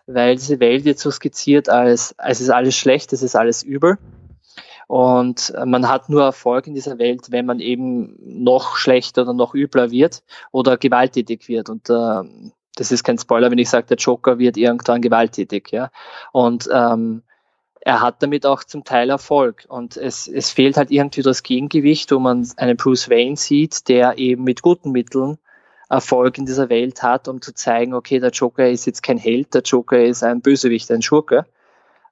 weil 0.06 0.36
diese 0.36 0.60
Welt 0.60 0.84
wird 0.84 0.98
so 0.98 1.10
skizziert 1.10 1.68
als, 1.68 2.14
es 2.18 2.40
ist 2.40 2.50
alles 2.50 2.76
schlecht, 2.76 3.12
es 3.12 3.22
ist 3.22 3.34
alles 3.34 3.62
übel. 3.62 3.98
Und 4.88 5.52
man 5.64 5.88
hat 5.88 6.08
nur 6.08 6.22
Erfolg 6.22 6.68
in 6.68 6.74
dieser 6.74 6.98
Welt, 6.98 7.32
wenn 7.32 7.46
man 7.46 7.58
eben 7.58 8.14
noch 8.20 8.76
schlechter 8.76 9.22
oder 9.22 9.32
noch 9.32 9.52
übler 9.52 9.90
wird 9.90 10.22
oder 10.52 10.76
gewalttätig 10.76 11.48
wird. 11.48 11.68
Und 11.68 11.90
äh, 11.90 12.22
das 12.76 12.92
ist 12.92 13.02
kein 13.02 13.18
Spoiler, 13.18 13.50
wenn 13.50 13.58
ich 13.58 13.68
sage, 13.68 13.88
der 13.88 13.96
Joker 13.96 14.38
wird 14.38 14.56
irgendwann 14.56 15.02
gewalttätig. 15.02 15.72
Ja? 15.72 15.90
Und 16.30 16.68
ähm, 16.72 17.24
er 17.86 18.00
hat 18.00 18.20
damit 18.20 18.44
auch 18.46 18.64
zum 18.64 18.82
Teil 18.82 19.10
Erfolg. 19.10 19.64
Und 19.68 19.96
es, 19.96 20.26
es 20.26 20.50
fehlt 20.50 20.76
halt 20.76 20.90
irgendwie 20.90 21.22
das 21.22 21.44
Gegengewicht, 21.44 22.10
wo 22.10 22.18
man 22.18 22.44
einen 22.56 22.76
Bruce 22.76 23.08
Wayne 23.08 23.36
sieht, 23.36 23.86
der 23.88 24.18
eben 24.18 24.42
mit 24.42 24.60
guten 24.60 24.90
Mitteln 24.90 25.38
Erfolg 25.88 26.36
in 26.36 26.46
dieser 26.46 26.68
Welt 26.68 27.04
hat, 27.04 27.28
um 27.28 27.40
zu 27.40 27.54
zeigen, 27.54 27.94
okay, 27.94 28.18
der 28.18 28.30
Joker 28.30 28.68
ist 28.68 28.86
jetzt 28.86 29.04
kein 29.04 29.18
Held, 29.18 29.54
der 29.54 29.62
Joker 29.62 30.04
ist 30.04 30.24
ein 30.24 30.40
Bösewicht, 30.40 30.90
ein 30.90 31.00
Schurke. 31.00 31.46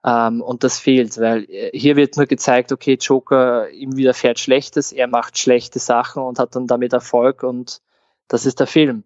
Ähm, 0.04 0.42
und 0.42 0.62
das 0.62 0.78
fehlt, 0.78 1.18
weil 1.18 1.42
äh, 1.50 1.76
hier 1.76 1.96
wird 1.96 2.16
nur 2.16 2.26
gezeigt, 2.26 2.70
okay, 2.70 2.96
Joker, 3.00 3.68
ihm 3.70 3.96
widerfährt 3.96 4.38
Schlechtes, 4.38 4.92
er 4.92 5.08
macht 5.08 5.38
schlechte 5.38 5.80
Sachen 5.80 6.22
und 6.22 6.38
hat 6.38 6.54
dann 6.54 6.68
damit 6.68 6.92
Erfolg 6.92 7.42
und 7.42 7.80
das 8.28 8.46
ist 8.46 8.60
der 8.60 8.68
Film. 8.68 9.02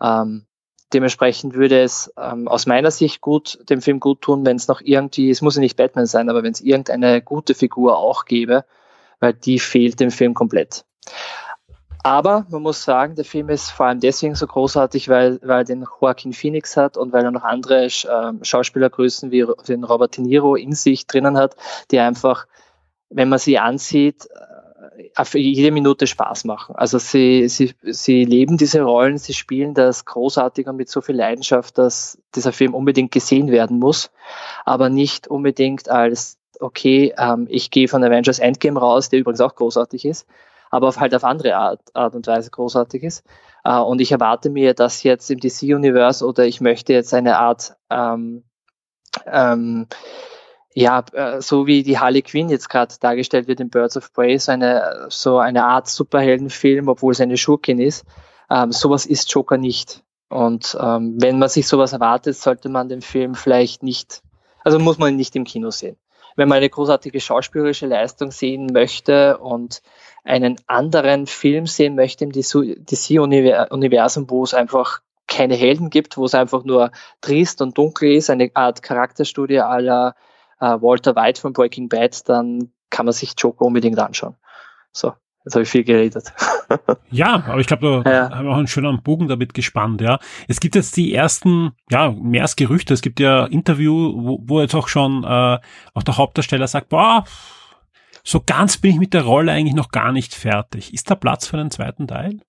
Ähm, 0.00 0.45
Dementsprechend 0.92 1.54
würde 1.54 1.80
es 1.82 2.12
ähm, 2.16 2.46
aus 2.46 2.66
meiner 2.66 2.90
Sicht 2.90 3.20
gut, 3.20 3.58
dem 3.68 3.82
Film 3.82 3.98
gut 3.98 4.22
tun, 4.22 4.46
wenn 4.46 4.56
es 4.56 4.68
noch 4.68 4.80
irgendwie, 4.80 5.30
es 5.30 5.42
muss 5.42 5.56
ja 5.56 5.60
nicht 5.60 5.76
Batman 5.76 6.06
sein, 6.06 6.28
aber 6.28 6.42
wenn 6.42 6.52
es 6.52 6.60
irgendeine 6.60 7.20
gute 7.22 7.54
Figur 7.54 7.98
auch 7.98 8.24
gäbe, 8.24 8.64
weil 9.18 9.34
die 9.34 9.58
fehlt 9.58 9.98
dem 9.98 10.10
Film 10.10 10.34
komplett. 10.34 10.84
Aber 12.06 12.46
man 12.50 12.62
muss 12.62 12.84
sagen, 12.84 13.16
der 13.16 13.24
Film 13.24 13.48
ist 13.48 13.70
vor 13.70 13.86
allem 13.86 13.98
deswegen 13.98 14.36
so 14.36 14.46
großartig, 14.46 15.08
weil, 15.08 15.40
weil 15.42 15.64
den 15.64 15.84
Joaquin 16.00 16.32
Phoenix 16.32 16.76
hat 16.76 16.96
und 16.96 17.12
weil 17.12 17.24
er 17.24 17.32
noch 17.32 17.42
andere 17.42 17.86
äh, 17.86 18.32
Schauspielergrößen 18.42 19.32
wie 19.32 19.44
den 19.66 19.82
Robert 19.82 20.16
De 20.16 20.22
Niro 20.22 20.54
in 20.54 20.72
sich 20.72 21.08
drinnen 21.08 21.36
hat, 21.36 21.56
die 21.90 21.98
einfach, 21.98 22.46
wenn 23.10 23.28
man 23.28 23.40
sie 23.40 23.58
ansieht, 23.58 24.28
für 25.24 25.38
jede 25.38 25.70
Minute 25.70 26.06
Spaß 26.06 26.44
machen. 26.44 26.74
Also 26.76 26.98
sie, 26.98 27.48
sie, 27.48 27.74
sie 27.82 28.24
leben 28.24 28.56
diese 28.56 28.82
Rollen, 28.82 29.18
sie 29.18 29.34
spielen 29.34 29.74
das 29.74 30.04
großartig 30.04 30.66
und 30.66 30.76
mit 30.76 30.88
so 30.88 31.00
viel 31.00 31.16
Leidenschaft, 31.16 31.78
dass 31.78 32.18
dieser 32.34 32.52
Film 32.52 32.74
unbedingt 32.74 33.12
gesehen 33.12 33.50
werden 33.50 33.78
muss, 33.78 34.10
aber 34.64 34.88
nicht 34.88 35.28
unbedingt 35.28 35.88
als, 35.88 36.38
okay, 36.60 37.14
ähm, 37.18 37.46
ich 37.50 37.70
gehe 37.70 37.88
von 37.88 38.04
Avengers 38.04 38.38
Endgame 38.38 38.78
raus, 38.80 39.08
der 39.08 39.20
übrigens 39.20 39.40
auch 39.40 39.54
großartig 39.54 40.04
ist, 40.04 40.26
aber 40.70 40.88
auf 40.88 40.98
halt 40.98 41.14
auf 41.14 41.24
andere 41.24 41.56
Art, 41.56 41.80
Art 41.94 42.14
und 42.14 42.26
Weise 42.26 42.50
großartig 42.50 43.02
ist. 43.02 43.24
Äh, 43.64 43.78
und 43.78 44.00
ich 44.00 44.12
erwarte 44.12 44.50
mir 44.50 44.74
das 44.74 45.02
jetzt 45.02 45.30
im 45.30 45.40
DC-Universe 45.40 46.24
oder 46.24 46.46
ich 46.46 46.60
möchte 46.60 46.92
jetzt 46.92 47.12
eine 47.12 47.38
Art 47.38 47.76
ähm, 47.90 48.44
ähm, 49.26 49.86
ja, 50.78 51.02
äh, 51.14 51.40
so 51.40 51.66
wie 51.66 51.82
die 51.82 51.98
Harley 51.98 52.20
Quinn 52.20 52.50
jetzt 52.50 52.68
gerade 52.68 52.94
dargestellt 53.00 53.48
wird 53.48 53.60
in 53.60 53.70
Birds 53.70 53.96
of 53.96 54.12
Prey, 54.12 54.38
so 54.38 54.52
eine, 54.52 55.06
so 55.08 55.38
eine 55.38 55.64
Art 55.64 55.88
Superheldenfilm, 55.88 56.88
obwohl 56.88 57.12
es 57.12 57.20
eine 57.22 57.38
Schurkin 57.38 57.78
ist. 57.78 58.04
Ähm, 58.50 58.72
sowas 58.72 59.06
ist 59.06 59.32
Joker 59.32 59.56
nicht. 59.56 60.02
Und 60.28 60.76
ähm, 60.78 61.16
wenn 61.18 61.38
man 61.38 61.48
sich 61.48 61.66
sowas 61.66 61.94
erwartet, 61.94 62.36
sollte 62.36 62.68
man 62.68 62.90
den 62.90 63.00
Film 63.00 63.34
vielleicht 63.34 63.82
nicht, 63.82 64.20
also 64.64 64.78
muss 64.78 64.98
man 64.98 65.12
ihn 65.12 65.16
nicht 65.16 65.34
im 65.34 65.44
Kino 65.44 65.70
sehen. 65.70 65.96
Wenn 66.36 66.50
man 66.50 66.58
eine 66.58 66.68
großartige 66.68 67.20
schauspielerische 67.20 67.86
Leistung 67.86 68.30
sehen 68.30 68.66
möchte 68.66 69.38
und 69.38 69.80
einen 70.24 70.56
anderen 70.66 71.26
Film 71.26 71.66
sehen 71.66 71.94
möchte 71.94 72.24
im 72.24 72.32
DC-Universum, 72.32 74.28
wo 74.28 74.44
es 74.44 74.52
einfach 74.52 75.00
keine 75.26 75.54
Helden 75.54 75.88
gibt, 75.88 76.18
wo 76.18 76.26
es 76.26 76.34
einfach 76.34 76.64
nur 76.64 76.90
trist 77.22 77.62
und 77.62 77.78
dunkel 77.78 78.12
ist, 78.12 78.28
eine 78.28 78.50
Art 78.52 78.82
Charakterstudie 78.82 79.60
aller 79.60 80.14
äh, 80.60 80.80
Walter 80.80 81.16
White 81.16 81.40
von 81.40 81.52
Breaking 81.52 81.88
Bad, 81.88 82.28
dann 82.28 82.72
kann 82.90 83.06
man 83.06 83.12
sich 83.12 83.34
Joker 83.36 83.64
unbedingt 83.64 83.98
anschauen. 83.98 84.36
So, 84.92 85.12
jetzt 85.44 85.54
habe 85.54 85.62
ich 85.62 85.68
viel 85.68 85.84
geredet. 85.84 86.32
ja, 87.10 87.44
aber 87.46 87.58
ich 87.60 87.66
glaube, 87.66 88.02
da 88.04 88.10
ja. 88.10 88.30
haben 88.30 88.46
wir 88.46 88.52
auch 88.52 88.58
einen 88.58 88.66
schönen 88.66 89.02
Bogen 89.02 89.28
damit 89.28 89.54
gespannt, 89.54 90.00
ja. 90.00 90.18
Es 90.48 90.60
gibt 90.60 90.74
jetzt 90.74 90.96
die 90.96 91.14
ersten, 91.14 91.72
ja, 91.90 92.10
mehr 92.10 92.42
als 92.42 92.56
Gerüchte, 92.56 92.94
es 92.94 93.02
gibt 93.02 93.20
ja 93.20 93.46
Interview, 93.46 94.12
wo, 94.16 94.38
wo 94.42 94.60
jetzt 94.60 94.74
auch 94.74 94.88
schon 94.88 95.24
äh, 95.24 95.58
auch 95.94 96.02
der 96.02 96.16
Hauptdarsteller 96.16 96.66
sagt, 96.66 96.88
boah, 96.88 97.24
so 98.24 98.42
ganz 98.44 98.78
bin 98.78 98.92
ich 98.92 98.98
mit 98.98 99.14
der 99.14 99.22
Rolle 99.22 99.52
eigentlich 99.52 99.76
noch 99.76 99.90
gar 99.90 100.10
nicht 100.10 100.34
fertig. 100.34 100.92
Ist 100.92 101.10
da 101.10 101.14
Platz 101.14 101.46
für 101.46 101.58
einen 101.58 101.70
zweiten 101.70 102.08
Teil? 102.08 102.40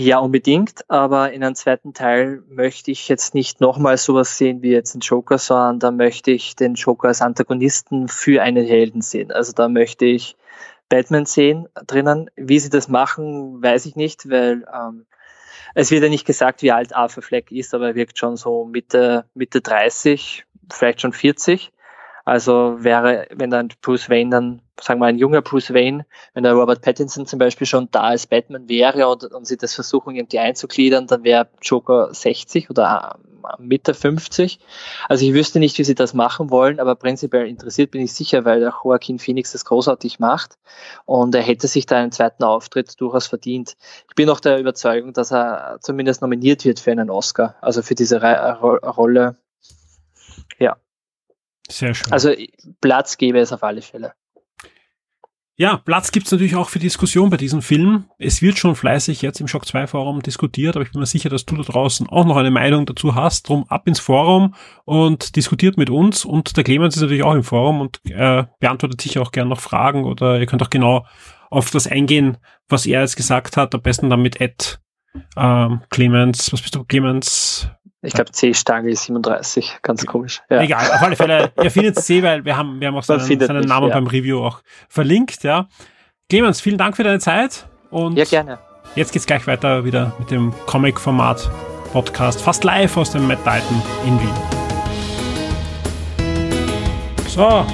Ja, 0.00 0.20
unbedingt, 0.20 0.88
aber 0.88 1.32
in 1.32 1.42
einem 1.42 1.56
zweiten 1.56 1.92
Teil 1.92 2.44
möchte 2.48 2.92
ich 2.92 3.08
jetzt 3.08 3.34
nicht 3.34 3.60
nochmal 3.60 3.96
sowas 3.96 4.38
sehen 4.38 4.62
wie 4.62 4.70
jetzt 4.70 4.94
ein 4.94 5.00
Joker, 5.00 5.38
sondern 5.38 5.80
da 5.80 5.90
möchte 5.90 6.30
ich 6.30 6.54
den 6.54 6.74
Joker 6.74 7.08
als 7.08 7.20
Antagonisten 7.20 8.06
für 8.06 8.40
einen 8.40 8.64
Helden 8.64 9.02
sehen. 9.02 9.32
Also 9.32 9.52
da 9.52 9.68
möchte 9.68 10.04
ich 10.04 10.36
Batman 10.88 11.26
sehen 11.26 11.66
drinnen. 11.84 12.30
Wie 12.36 12.60
sie 12.60 12.70
das 12.70 12.86
machen, 12.86 13.60
weiß 13.60 13.86
ich 13.86 13.96
nicht, 13.96 14.30
weil 14.30 14.64
ähm, 14.72 15.04
es 15.74 15.90
wird 15.90 16.04
ja 16.04 16.08
nicht 16.08 16.26
gesagt, 16.28 16.62
wie 16.62 16.70
alt 16.70 16.94
Arthur 16.94 17.24
Fleck 17.24 17.50
ist, 17.50 17.74
aber 17.74 17.88
er 17.88 17.94
wirkt 17.96 18.18
schon 18.18 18.36
so 18.36 18.66
Mitte, 18.66 19.24
Mitte 19.34 19.60
30, 19.60 20.46
vielleicht 20.70 21.00
schon 21.00 21.12
40. 21.12 21.72
Also 22.28 22.76
wäre, 22.84 23.26
wenn 23.34 23.48
dann 23.48 23.70
Bruce 23.80 24.10
Wayne 24.10 24.28
dann, 24.28 24.62
sagen 24.78 25.00
wir 25.00 25.06
ein 25.06 25.16
junger 25.16 25.40
Bruce 25.40 25.72
Wayne, 25.72 26.04
wenn 26.34 26.42
der 26.42 26.52
Robert 26.52 26.82
Pattinson 26.82 27.24
zum 27.24 27.38
Beispiel 27.38 27.66
schon 27.66 27.88
da 27.90 28.02
als 28.02 28.26
Batman 28.26 28.68
wäre 28.68 29.08
und, 29.08 29.24
und 29.24 29.46
sie 29.46 29.56
das 29.56 29.74
versuchen 29.74 30.14
irgendwie 30.14 30.38
einzugliedern, 30.38 31.06
dann 31.06 31.24
wäre 31.24 31.48
Joker 31.62 32.12
60 32.12 32.68
oder 32.68 33.18
äh, 33.42 33.62
Mitte 33.62 33.94
50. 33.94 34.60
Also 35.08 35.24
ich 35.24 35.32
wüsste 35.32 35.58
nicht, 35.58 35.78
wie 35.78 35.84
sie 35.84 35.94
das 35.94 36.12
machen 36.12 36.50
wollen, 36.50 36.80
aber 36.80 36.96
prinzipiell 36.96 37.46
interessiert 37.46 37.92
bin 37.92 38.02
ich 38.02 38.12
sicher, 38.12 38.44
weil 38.44 38.60
der 38.60 38.74
Joaquin 38.84 39.18
Phoenix 39.18 39.52
das 39.52 39.64
großartig 39.64 40.18
macht 40.18 40.58
und 41.06 41.34
er 41.34 41.40
hätte 41.40 41.66
sich 41.66 41.86
da 41.86 41.96
einen 41.96 42.12
zweiten 42.12 42.44
Auftritt 42.44 43.00
durchaus 43.00 43.26
verdient. 43.26 43.78
Ich 44.06 44.14
bin 44.16 44.28
auch 44.28 44.40
der 44.40 44.58
Überzeugung, 44.58 45.14
dass 45.14 45.32
er 45.32 45.78
zumindest 45.80 46.20
nominiert 46.20 46.66
wird 46.66 46.78
für 46.78 46.90
einen 46.92 47.08
Oscar, 47.08 47.54
also 47.62 47.80
für 47.80 47.94
diese 47.94 48.20
Re 48.20 48.58
Rolle 48.60 49.38
Ja. 50.58 50.76
Sehr 51.70 51.94
schön. 51.94 52.12
Also 52.12 52.32
Platz 52.80 53.16
gäbe 53.16 53.38
es 53.38 53.52
auf 53.52 53.62
alle 53.62 53.82
Fälle. 53.82 54.14
Ja, 55.60 55.76
Platz 55.76 56.12
gibt's 56.12 56.30
natürlich 56.30 56.54
auch 56.54 56.68
für 56.68 56.78
Diskussion 56.78 57.30
bei 57.30 57.36
diesem 57.36 57.62
Film. 57.62 58.04
Es 58.18 58.42
wird 58.42 58.58
schon 58.58 58.76
fleißig 58.76 59.22
jetzt 59.22 59.40
im 59.40 59.48
Shock 59.48 59.66
2 59.66 59.88
Forum 59.88 60.22
diskutiert, 60.22 60.76
aber 60.76 60.84
ich 60.84 60.92
bin 60.92 61.00
mir 61.00 61.06
sicher, 61.06 61.30
dass 61.30 61.46
du 61.46 61.56
da 61.56 61.64
draußen 61.64 62.08
auch 62.08 62.24
noch 62.24 62.36
eine 62.36 62.52
Meinung 62.52 62.86
dazu 62.86 63.16
hast. 63.16 63.48
Drum 63.48 63.64
ab 63.68 63.88
ins 63.88 63.98
Forum 63.98 64.54
und 64.84 65.34
diskutiert 65.34 65.76
mit 65.76 65.90
uns. 65.90 66.24
Und 66.24 66.56
der 66.56 66.62
Clemens 66.62 66.94
ist 66.94 67.02
natürlich 67.02 67.24
auch 67.24 67.34
im 67.34 67.42
Forum 67.42 67.80
und 67.80 68.00
äh, 68.04 68.44
beantwortet 68.60 69.00
sicher 69.00 69.20
auch 69.20 69.32
gerne 69.32 69.50
noch 69.50 69.58
Fragen 69.58 70.04
oder 70.04 70.38
ihr 70.38 70.46
könnt 70.46 70.62
auch 70.62 70.70
genau 70.70 71.04
auf 71.50 71.70
das 71.70 71.88
eingehen, 71.88 72.36
was 72.68 72.86
er 72.86 73.00
jetzt 73.00 73.16
gesagt 73.16 73.56
hat. 73.56 73.74
Am 73.74 73.82
besten 73.82 74.10
dann 74.10 74.22
mit 74.22 74.40
Ed 74.40 74.78
ähm, 75.36 75.82
Clemens, 75.90 76.52
was 76.52 76.62
bist 76.62 76.76
du, 76.76 76.84
Clemens? 76.84 77.68
Ich 78.00 78.12
glaube 78.12 78.30
C-Stangel 78.30 78.94
37, 78.94 79.78
ganz 79.82 80.06
komisch. 80.06 80.40
Ja. 80.50 80.60
Egal, 80.60 80.88
auf 80.92 81.02
alle 81.02 81.16
Fälle, 81.16 81.50
ihr 81.60 81.70
findet 81.70 82.00
sie, 82.00 82.22
weil 82.22 82.44
wir 82.44 82.56
haben, 82.56 82.80
wir 82.80 82.88
haben 82.88 82.96
auch 82.96 83.02
seinen, 83.02 83.40
seinen 83.40 83.66
Namen 83.66 83.88
ja. 83.88 83.94
beim 83.94 84.06
Review 84.06 84.40
auch 84.44 84.60
verlinkt, 84.88 85.42
ja. 85.42 85.66
Clemens, 86.30 86.60
vielen 86.60 86.78
Dank 86.78 86.96
für 86.96 87.02
deine 87.02 87.18
Zeit 87.18 87.66
und 87.90 88.16
ja, 88.16 88.24
gerne. 88.24 88.58
jetzt 88.94 89.12
geht's 89.12 89.26
gleich 89.26 89.46
weiter 89.46 89.84
wieder 89.84 90.12
mit 90.18 90.30
dem 90.30 90.52
Comic-Format 90.66 91.50
Podcast, 91.92 92.40
fast 92.40 92.62
live 92.64 92.96
aus 92.96 93.10
dem 93.10 93.26
Mad 93.26 93.40
Titan 93.42 93.82
in 94.06 94.20
Wien. 94.20 94.34
So. 97.26 97.64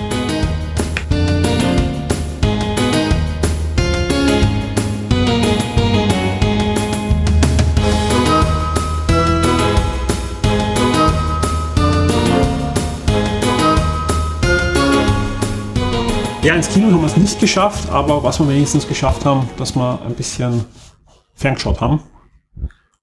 Ja, 16.45 16.55
ins 16.55 16.69
Kino 16.69 16.89
haben 16.89 17.01
wir 17.01 17.07
es 17.07 17.17
nicht 17.17 17.41
geschafft, 17.41 17.89
aber 17.89 18.23
was 18.23 18.39
wir 18.39 18.47
wenigstens 18.47 18.87
geschafft 18.87 19.25
haben, 19.25 19.49
dass 19.57 19.75
wir 19.75 20.03
ein 20.03 20.15
bisschen 20.15 20.67
ferngeschaut 21.33 21.81
haben. 21.81 22.03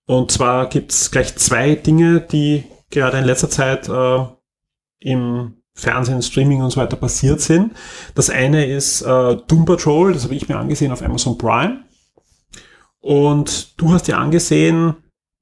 Und 0.06 0.30
zwar 0.30 0.70
gibt 0.70 0.92
es 0.92 1.10
gleich 1.10 1.36
zwei 1.38 1.74
Dinge, 1.74 2.22
die 2.22 2.66
gerade 2.92 3.18
in 3.18 3.26
letzter 3.26 3.50
Zeit 3.50 3.90
äh, 3.90 4.26
im 5.00 5.56
Fernsehen, 5.74 6.22
Streaming 6.22 6.62
und 6.62 6.70
so 6.70 6.80
weiter 6.80 6.98
passiert 6.98 7.42
sind. 7.42 7.74
Das 8.14 8.30
eine 8.30 8.68
ist 8.68 9.02
äh, 9.02 9.38
Doom 9.48 9.66
Patrol, 9.66 10.14
das 10.14 10.26
habe 10.26 10.36
ich 10.36 10.48
mir 10.48 10.58
angesehen 10.58 10.92
auf 10.92 11.02
Amazon 11.02 11.40
Prime. 11.40 11.80
Und 13.00 13.82
du 13.82 13.92
hast 13.92 14.08
dir 14.08 14.20
angesehen 14.20 14.98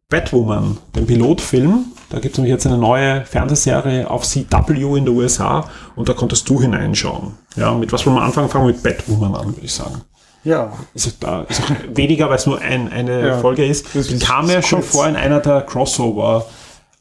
Batwoman, 0.08 0.78
den 0.96 1.06
Pilotfilm. 1.06 1.84
Da 2.10 2.20
gibt 2.20 2.34
es 2.34 2.38
nämlich 2.38 2.52
jetzt 2.52 2.66
eine 2.66 2.78
neue 2.78 3.24
Fernsehserie 3.26 4.10
auf 4.10 4.24
CW 4.26 4.98
in 4.98 5.06
den 5.06 5.10
USA 5.16 5.70
und 5.96 6.10
da 6.10 6.14
konntest 6.14 6.50
du 6.50 6.60
hineinschauen. 6.62 7.34
Ja, 7.56 7.74
mit 7.74 7.92
was 7.94 8.06
wollen 8.06 8.16
wir 8.16 8.24
anfangen? 8.24 8.50
Fangen 8.50 8.68
wir 8.68 8.74
mit 8.74 8.84
Batwoman 8.84 9.36
an, 9.36 9.48
würde 9.48 9.62
ich 9.66 9.74
sagen. 9.74 10.02
Ja, 10.44 10.72
Ist 10.94 11.18
da, 11.22 11.44
ist 11.44 11.62
auch 11.62 11.70
weniger, 11.96 12.30
weil 12.30 12.38
es 12.38 12.46
nur 12.46 12.60
ein, 12.62 12.92
eine 12.92 13.28
Ja, 13.28 13.38
Folge 13.40 13.66
ist. 13.66 13.94
Die 13.94 14.00
ist 14.00 14.22
kam 14.26 14.50
ja 14.50 14.62
schon 14.62 14.80
kurz. 14.80 14.92
vor 14.92 15.08
in 15.08 15.16
einer 15.18 15.40
der 15.42 15.62
Crossover 15.62 16.46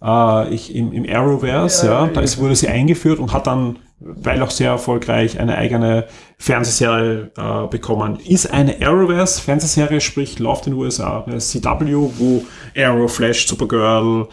äh, 0.02 0.52
ich, 0.52 0.74
im, 0.74 0.92
im 0.92 1.06
Arrowverse. 1.08 1.86
Ja, 1.86 2.06
da 2.08 2.20
ist, 2.20 2.38
wurde 2.38 2.56
sie 2.56 2.68
eingeführt 2.68 3.20
und 3.20 3.32
hat 3.32 3.46
dann, 3.46 3.78
weil 4.00 4.42
auch 4.42 4.50
sehr 4.50 4.70
erfolgreich, 4.70 5.38
eine 5.38 5.56
eigene 5.56 6.06
Fernsehserie 6.38 7.30
äh, 7.36 7.66
bekommen. 7.68 8.18
Ist 8.26 8.52
eine 8.52 8.74
Arrowverse-Fernsehserie, 8.84 10.00
sprich 10.00 10.38
läuft 10.40 10.66
in 10.66 10.72
den 10.74 10.80
USA, 10.82 11.24
CW, 11.38 11.94
wo 12.18 12.44
Arrow, 12.76 13.10
Flash, 13.10 13.46
Supergirl, 13.46 14.26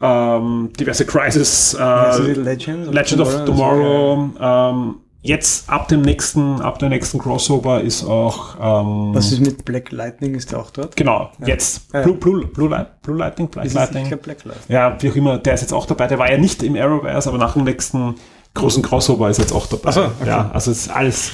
ähm, 0.00 0.70
diverse 0.78 1.04
Crisis, 1.06 1.74
also 1.74 2.22
äh, 2.24 2.32
Legend, 2.32 2.88
of 2.88 2.94
Legend 2.94 3.20
of 3.20 3.44
Tomorrow, 3.44 4.30
Tomorrow. 4.38 4.70
Ähm, 4.80 4.94
jetzt 5.22 5.68
ab 5.68 5.88
dem 5.88 6.00
nächsten, 6.00 6.60
ab 6.62 6.78
der 6.78 6.88
nächsten 6.88 7.18
Crossover 7.18 7.82
ist 7.82 8.04
auch 8.04 8.54
ähm, 8.60 9.14
Was 9.14 9.30
ist 9.32 9.40
mit 9.40 9.64
Black 9.66 9.92
Lightning? 9.92 10.34
Ist 10.34 10.52
der 10.52 10.60
auch 10.60 10.70
dort? 10.70 10.96
genau 10.96 11.30
jetzt 11.44 11.82
Ja. 11.92 12.00
Blue, 12.02 12.14
Blue, 12.16 12.46
Blue, 12.46 12.68
Light, 12.70 13.02
Blue 13.02 13.16
Lightning, 13.18 13.48
Black 13.48 13.66
Ist 13.66 13.72
Ich 13.72 13.76
Lightning. 13.78 14.08
glaube 14.08 14.22
Black 14.22 14.44
Lightning. 14.44 14.74
Ja, 14.74 14.96
wie 15.00 15.10
auch 15.10 15.16
immer, 15.16 15.36
der 15.38 15.54
ist 15.54 15.60
jetzt 15.60 15.72
auch 15.74 15.84
dabei. 15.86 16.06
Der 16.06 16.18
war 16.18 16.30
ja 16.30 16.38
nicht 16.38 16.62
im 16.62 16.76
Arrowverse, 16.76 17.28
aber 17.28 17.36
nach 17.38 17.52
dem 17.52 17.64
nächsten 17.64 18.14
großen 18.54 18.82
Crossover 18.82 19.28
ist 19.28 19.38
jetzt 19.38 19.52
auch 19.52 19.66
dabei. 19.66 19.92
So, 19.92 20.00
okay. 20.04 20.26
Ja, 20.26 20.50
also 20.54 20.70
es 20.70 20.86
ist 20.86 20.90
alles 20.90 21.32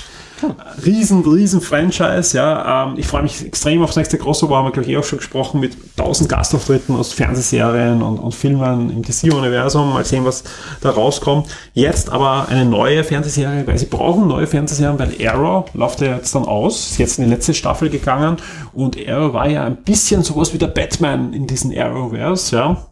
riesen, 0.84 1.24
riesen 1.24 1.60
Franchise, 1.60 2.36
ja. 2.36 2.86
Ähm, 2.86 2.94
ich 2.96 3.06
freue 3.06 3.22
mich 3.22 3.44
extrem 3.44 3.82
aufs 3.82 3.96
nächste 3.96 4.18
Crossover, 4.18 4.56
haben 4.56 4.66
wir 4.66 4.72
glaube 4.72 4.88
ich 4.88 4.94
eh 4.94 4.98
auch 4.98 5.04
schon 5.04 5.18
gesprochen, 5.18 5.60
mit 5.60 5.76
tausend 5.96 6.28
Gastauftritten 6.28 6.94
aus 6.94 7.12
Fernsehserien 7.12 8.02
und, 8.02 8.18
und 8.18 8.34
Filmen 8.34 8.90
im 8.90 9.02
DC-Universum. 9.02 9.92
Mal 9.92 10.04
sehen, 10.04 10.24
was 10.24 10.44
da 10.80 10.90
rauskommt. 10.90 11.48
Jetzt 11.74 12.10
aber 12.10 12.48
eine 12.48 12.64
neue 12.64 13.04
Fernsehserie, 13.04 13.66
weil 13.66 13.78
sie 13.78 13.86
brauchen 13.86 14.28
neue 14.28 14.46
Fernsehserien, 14.46 14.98
weil 14.98 15.14
Arrow 15.26 15.66
läuft 15.74 16.00
ja 16.00 16.16
jetzt 16.16 16.34
dann 16.34 16.44
aus, 16.44 16.90
ist 16.90 16.98
jetzt 16.98 17.18
in 17.18 17.24
die 17.24 17.30
letzte 17.30 17.54
Staffel 17.54 17.90
gegangen 17.90 18.36
und 18.72 18.96
Arrow 19.08 19.32
war 19.32 19.48
ja 19.48 19.64
ein 19.64 19.76
bisschen 19.76 20.22
sowas 20.22 20.52
wie 20.52 20.58
der 20.58 20.68
Batman 20.68 21.32
in 21.32 21.46
diesen 21.46 21.76
Arrowverse, 21.76 22.56
ja 22.56 22.86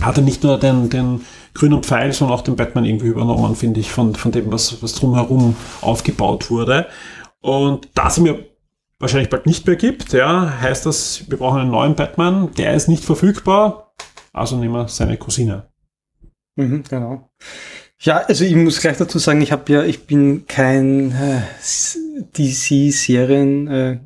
hat 0.00 0.16
er 0.16 0.22
nicht 0.22 0.42
nur 0.42 0.58
den, 0.58 0.90
den 0.90 1.20
grünen 1.54 1.82
Pfeil, 1.82 2.12
sondern 2.12 2.36
auch 2.36 2.42
den 2.42 2.56
Batman 2.56 2.84
irgendwie 2.84 3.06
übernommen, 3.06 3.54
finde 3.56 3.80
ich, 3.80 3.90
von, 3.90 4.14
von 4.14 4.32
dem, 4.32 4.52
was, 4.52 4.82
was 4.82 4.94
drumherum 4.94 5.56
aufgebaut 5.80 6.50
wurde. 6.50 6.86
Und 7.40 7.88
da 7.94 8.08
es 8.08 8.18
ihn 8.18 8.24
mir 8.24 8.44
wahrscheinlich 8.98 9.30
bald 9.30 9.46
nicht 9.46 9.66
mehr 9.66 9.76
gibt, 9.76 10.12
ja, 10.12 10.60
heißt 10.60 10.86
das, 10.86 11.30
wir 11.30 11.38
brauchen 11.38 11.60
einen 11.60 11.70
neuen 11.70 11.94
Batman, 11.94 12.52
der 12.54 12.74
ist 12.74 12.88
nicht 12.88 13.04
verfügbar, 13.04 13.94
also 14.32 14.56
nehmen 14.56 14.74
wir 14.74 14.88
seine 14.88 15.16
Cousine. 15.16 15.68
Mhm, 16.56 16.84
genau. 16.88 17.30
Ja, 18.00 18.18
also 18.18 18.44
ich 18.44 18.54
muss 18.54 18.80
gleich 18.80 18.96
dazu 18.96 19.18
sagen, 19.18 19.40
ich 19.40 19.52
habe 19.52 19.72
ja, 19.72 19.82
ich 19.82 20.06
bin 20.06 20.46
kein 20.46 21.12
äh, 21.12 21.42
DC-Serien 22.36 23.68
äh, 23.68 24.00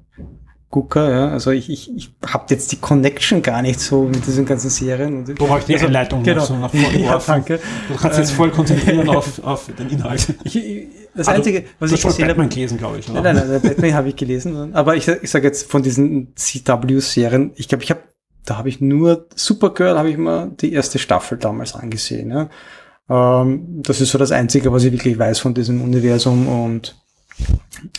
Gucker, 0.70 1.10
ja. 1.10 1.28
Also 1.30 1.50
ich, 1.50 1.70
ich, 1.70 1.90
ich 1.96 2.10
habe 2.26 2.44
jetzt 2.50 2.70
die 2.72 2.76
Connection 2.76 3.40
gar 3.42 3.62
nicht 3.62 3.80
so 3.80 4.02
mit 4.02 4.26
diesen 4.26 4.44
ganzen 4.44 4.68
Serien. 4.68 5.18
Und 5.24 5.40
Wo 5.40 5.48
habe 5.48 5.60
ich 5.60 5.64
die 5.66 5.74
Also, 5.74 5.86
Einleitung 5.86 6.22
genau. 6.22 6.44
so 6.44 6.56
nach 6.56 6.70
vorne 6.74 7.00
ja, 7.00 7.18
danke. 7.26 7.58
Du 7.88 7.96
kannst 7.96 8.18
jetzt 8.18 8.32
voll 8.32 8.50
konzentrieren 8.50 9.08
auf, 9.08 9.42
auf 9.44 9.66
den 9.78 9.88
Inhalt. 9.88 10.34
Ich, 10.44 10.56
ich, 10.56 10.88
das 11.14 11.26
du- 11.26 11.32
Einzige, 11.32 11.64
was 11.78 11.90
du 11.90 11.96
ich 11.96 12.02
gesehen 12.02 12.26
Batman 12.28 12.46
habe, 12.46 12.54
gelesen, 12.54 12.76
glaube 12.78 12.98
ich. 12.98 13.08
Oder? 13.08 13.22
Nein, 13.22 13.36
nein, 13.36 13.48
nein, 13.50 13.60
Batman 13.62 13.94
habe 13.94 14.08
ich 14.10 14.16
gelesen. 14.16 14.74
Aber 14.74 14.94
ich, 14.94 15.08
ich 15.08 15.30
sage 15.30 15.46
jetzt 15.46 15.70
von 15.70 15.82
diesen 15.82 16.34
CW-Serien, 16.36 17.52
ich 17.56 17.68
glaube, 17.68 17.82
ich 17.84 17.90
habe, 17.90 18.00
da 18.44 18.58
habe 18.58 18.68
ich 18.68 18.80
nur 18.80 19.26
Supergirl, 19.34 19.96
habe 19.98 20.10
ich 20.10 20.18
mal 20.18 20.50
die 20.60 20.72
erste 20.72 20.98
Staffel 20.98 21.38
damals 21.38 21.74
angesehen. 21.74 22.30
Ja. 22.30 23.40
Ähm, 23.42 23.80
das 23.82 24.00
ist 24.02 24.10
so 24.10 24.18
das 24.18 24.32
Einzige, 24.32 24.70
was 24.72 24.84
ich 24.84 24.92
wirklich 24.92 25.18
weiß 25.18 25.38
von 25.38 25.54
diesem 25.54 25.80
Universum 25.82 26.46
und 26.46 26.94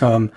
ähm, 0.02 0.30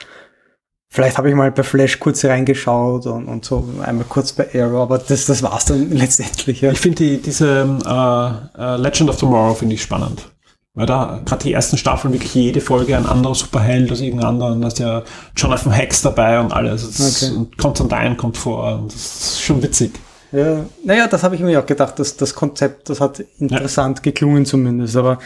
vielleicht 0.93 1.17
habe 1.17 1.31
ich 1.31 1.35
mal 1.35 1.51
bei 1.51 1.63
Flash 1.63 1.99
kurz 1.99 2.25
reingeschaut 2.25 3.07
und, 3.07 3.27
und 3.27 3.45
so 3.45 3.67
einmal 3.83 4.05
kurz 4.09 4.33
bei 4.33 4.49
Arrow, 4.55 4.83
aber 4.83 4.99
das, 4.99 5.25
das 5.27 5.43
war's 5.43 5.65
dann 5.65 5.91
letztendlich. 5.91 6.61
Ja. 6.61 6.71
Ich 6.71 6.79
finde 6.79 7.05
die, 7.05 7.17
diese 7.21 7.67
äh, 7.85 8.63
äh, 8.63 8.77
Legend 8.77 9.11
of 9.11 9.17
Tomorrow 9.17 9.55
finde 9.55 9.75
ich 9.75 9.83
spannend. 9.83 10.29
Weil 10.75 10.87
da 10.87 11.21
gerade 11.25 11.43
die 11.45 11.53
ersten 11.53 11.77
Staffeln 11.77 12.15
wirklich 12.15 12.35
jede 12.35 12.63
Folge 12.63 12.97
ein 12.97 13.05
anderer 13.05 13.35
Superheld 13.35 13.93
aus 13.93 14.01
irgendeinem 14.01 14.31
anderen. 14.31 14.63
Da 14.63 14.69
ist 14.69 14.79
ja 14.79 15.03
Jonathan 15.37 15.73
Hex 15.73 16.01
dabei 16.01 16.41
und 16.41 16.51
alles. 16.53 16.97
Das, 16.97 17.23
Okay. 17.23 17.37
Und 17.37 17.59
Constantine 17.59 18.17
kommt 18.17 18.39
vor. 18.39 18.79
Und 18.79 18.95
das 18.95 19.05
ist 19.05 19.43
schon 19.43 19.63
witzig. 19.63 19.93
Ja, 20.31 20.65
naja, 20.83 21.09
das 21.09 21.25
habe 21.25 21.35
ich 21.35 21.43
mir 21.43 21.61
auch 21.61 21.67
gedacht, 21.67 21.99
dass 21.99 22.17
das 22.17 22.35
Konzept, 22.35 22.89
das 22.89 23.01
hat 23.01 23.23
interessant 23.39 24.03
geklungen 24.03 24.47
zumindest, 24.47 24.97
aber 24.97 25.19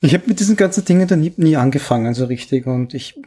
ich 0.00 0.14
habe 0.14 0.24
mit 0.26 0.38
diesen 0.38 0.54
ganzen 0.54 0.84
Dingen 0.84 1.08
da 1.08 1.16
nie, 1.16 1.32
nie 1.36 1.56
angefangen 1.56 2.14
so 2.14 2.26
richtig 2.26 2.68
und 2.68 2.94
ich 2.94 3.20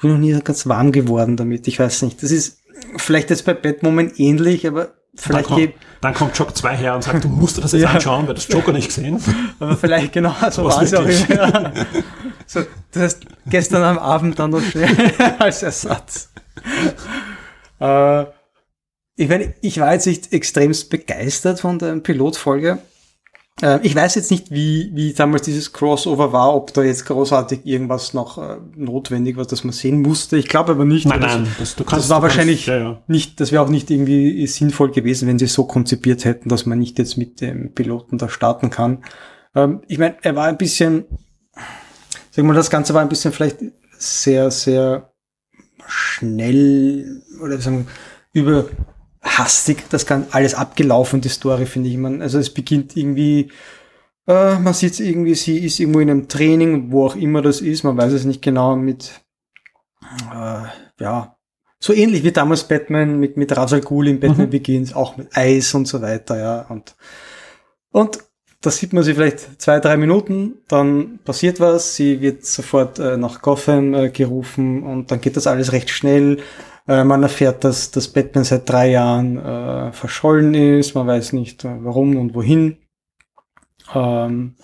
bin 0.00 0.12
noch 0.12 0.18
nie 0.18 0.38
ganz 0.42 0.66
warm 0.66 0.92
geworden 0.92 1.36
damit. 1.36 1.66
Ich 1.68 1.78
weiß 1.78 2.02
nicht. 2.02 2.22
Das 2.22 2.30
ist 2.30 2.58
vielleicht 2.96 3.30
jetzt 3.30 3.44
bei 3.44 3.54
Batwoman 3.54 4.12
ähnlich, 4.16 4.66
aber 4.66 4.86
Dann 4.86 4.94
vielleicht, 5.16 5.46
kommt, 5.48 5.58
geht, 5.60 5.74
dann 6.00 6.14
kommt 6.14 6.38
Jock 6.38 6.56
2 6.56 6.76
her 6.76 6.94
und 6.94 7.02
sagt, 7.04 7.24
du 7.24 7.28
musst 7.28 7.58
das 7.58 7.72
jetzt 7.72 7.82
Ja. 7.82 7.90
anschauen, 7.90 8.26
weil 8.26 8.34
das 8.34 8.48
Joker 8.48 8.72
nicht 8.72 8.88
gesehen. 8.88 9.20
aber 9.60 9.76
vielleicht 9.76 10.12
genau 10.12 10.34
so 10.50 10.64
war 10.64 10.82
es 10.82 10.94
auch. 10.94 11.06
Ja. 11.28 11.72
So, 12.46 12.60
das 12.92 13.02
heißt, 13.02 13.26
gestern 13.46 13.82
am 13.82 13.98
Abend 13.98 14.38
dann 14.38 14.50
noch 14.50 14.62
schnell 14.62 14.88
als 15.38 15.62
Ersatz. 15.62 16.30
Äh, 17.80 18.24
ich 19.16 19.28
meine, 19.28 19.54
ich 19.60 19.78
war 19.80 19.92
jetzt 19.92 20.06
nicht 20.06 20.32
extremst 20.32 20.90
begeistert 20.90 21.60
von 21.60 21.78
der 21.78 21.94
Pilotfolge. 21.96 22.78
Äh, 23.62 23.78
ich 23.82 23.94
weiß 23.94 24.16
jetzt 24.16 24.30
nicht, 24.30 24.50
wie, 24.50 24.90
wie 24.92 25.12
damals 25.12 25.42
dieses 25.42 25.72
Crossover 25.72 26.32
war, 26.32 26.54
ob 26.54 26.74
da 26.74 26.82
jetzt 26.82 27.06
großartig 27.06 27.60
irgendwas 27.64 28.12
noch 28.12 28.36
äh, 28.38 28.56
notwendig 28.76 29.36
war, 29.36 29.44
das 29.46 29.62
man 29.64 29.72
sehen 29.72 30.02
musste. 30.02 30.36
Ich 30.36 30.48
glaube 30.48 30.72
aber 30.72 30.84
nicht. 30.84 31.06
Nein, 31.06 31.20
Das- 31.20 31.34
nein, 31.36 31.46
das, 31.58 31.74
du 31.76 31.84
Das 31.84 31.90
kannst. 31.92 32.08
war 32.10 32.16
du 32.18 32.22
kannst- 32.22 32.36
wahrscheinlich 32.36 32.66
Ja, 32.66 32.76
ja. 32.76 33.02
nicht, 33.06 33.40
das 33.40 33.52
wäre 33.52 33.62
auch 33.62 33.68
nicht 33.68 33.90
irgendwie 33.90 34.46
sinnvoll 34.46 34.90
gewesen, 34.90 35.28
wenn 35.28 35.38
sie 35.38 35.44
es 35.46 35.54
so 35.54 35.64
konzipiert 35.64 36.24
hätten, 36.24 36.48
dass 36.48 36.66
man 36.66 36.78
nicht 36.78 36.98
jetzt 36.98 37.16
mit 37.16 37.40
dem 37.40 37.72
Piloten 37.72 38.18
da 38.18 38.28
starten 38.28 38.68
kann. 38.70 39.04
Ähm, 39.54 39.80
ich 39.86 39.98
meine, 39.98 40.16
er 40.22 40.34
war 40.34 40.46
ein 40.46 40.58
bisschen, 40.58 41.04
sag 42.30 42.44
mal, 42.44 42.54
das 42.54 42.68
Ganze 42.70 42.94
war 42.94 43.02
ein 43.02 43.08
bisschen 43.08 43.32
vielleicht 43.32 43.58
sehr, 43.96 44.50
sehr 44.50 45.12
schnell 45.86 47.22
oder 47.42 47.58
sagen 47.60 47.86
wir, 48.32 48.68
überhastig, 49.22 49.84
das 49.88 50.04
kann 50.04 50.26
alles 50.30 50.54
abgelaufen, 50.54 51.20
die 51.20 51.30
Story, 51.30 51.66
finde 51.66 51.88
ich. 51.88 51.96
Man, 51.96 52.20
also 52.20 52.38
es 52.38 52.50
beginnt 52.50 52.96
irgendwie 52.96 53.50
Äh, 54.26 54.58
man 54.60 54.72
sieht 54.72 55.00
irgendwie, 55.00 55.34
sie 55.34 55.58
ist 55.58 55.80
irgendwo 55.80 55.98
in 55.98 56.08
einem 56.08 56.28
Training, 56.28 56.92
wo 56.92 57.06
auch 57.06 57.16
immer 57.16 57.42
das 57.42 57.60
ist, 57.60 57.82
man 57.82 57.96
weiß 57.96 58.12
es 58.12 58.24
nicht 58.24 58.40
genau, 58.40 58.76
mit, 58.76 59.20
äh, 60.32 60.62
ja, 61.00 61.36
so 61.80 61.92
ähnlich 61.92 62.22
wie 62.22 62.30
damals 62.30 62.68
Batman 62.68 63.18
mit, 63.18 63.36
mit 63.36 63.56
Razal 63.56 63.80
Ghul 63.80 64.06
in 64.06 64.20
Batman 64.20 64.46
mhm. 64.46 64.50
Begins, 64.50 64.94
auch 64.94 65.16
mit 65.16 65.36
Eis 65.36 65.74
und 65.74 65.88
so 65.88 66.02
weiter, 66.02 66.38
ja, 66.38 66.60
und, 66.68 66.94
und 67.90 68.20
da 68.60 68.70
sieht 68.70 68.92
man 68.92 69.02
sie 69.02 69.14
vielleicht 69.14 69.60
zwei, 69.60 69.80
drei 69.80 69.96
Minuten, 69.96 70.58
dann 70.68 71.18
passiert 71.24 71.58
was, 71.58 71.96
sie 71.96 72.20
wird 72.20 72.46
sofort 72.46 73.00
äh, 73.00 73.16
nach 73.16 73.42
Gotham 73.42 73.92
äh, 73.92 74.10
gerufen 74.10 74.84
und 74.84 75.10
dann 75.10 75.20
geht 75.20 75.36
das 75.36 75.48
alles 75.48 75.72
recht 75.72 75.90
schnell. 75.90 76.38
Äh, 76.86 77.04
man 77.04 77.22
erfährt, 77.22 77.64
dass, 77.64 77.90
dass 77.90 78.08
Batman 78.08 78.44
seit 78.44 78.68
drei 78.68 78.90
Jahren 78.90 79.38
äh, 79.38 79.92
verschollen 79.92 80.54
ist, 80.54 80.94
man 80.94 81.06
weiß 81.06 81.32
nicht 81.32 81.64
äh, 81.64 81.76
warum 81.80 82.16
und 82.16 82.34
wohin. 82.34 82.78
Ähm, 83.94 84.56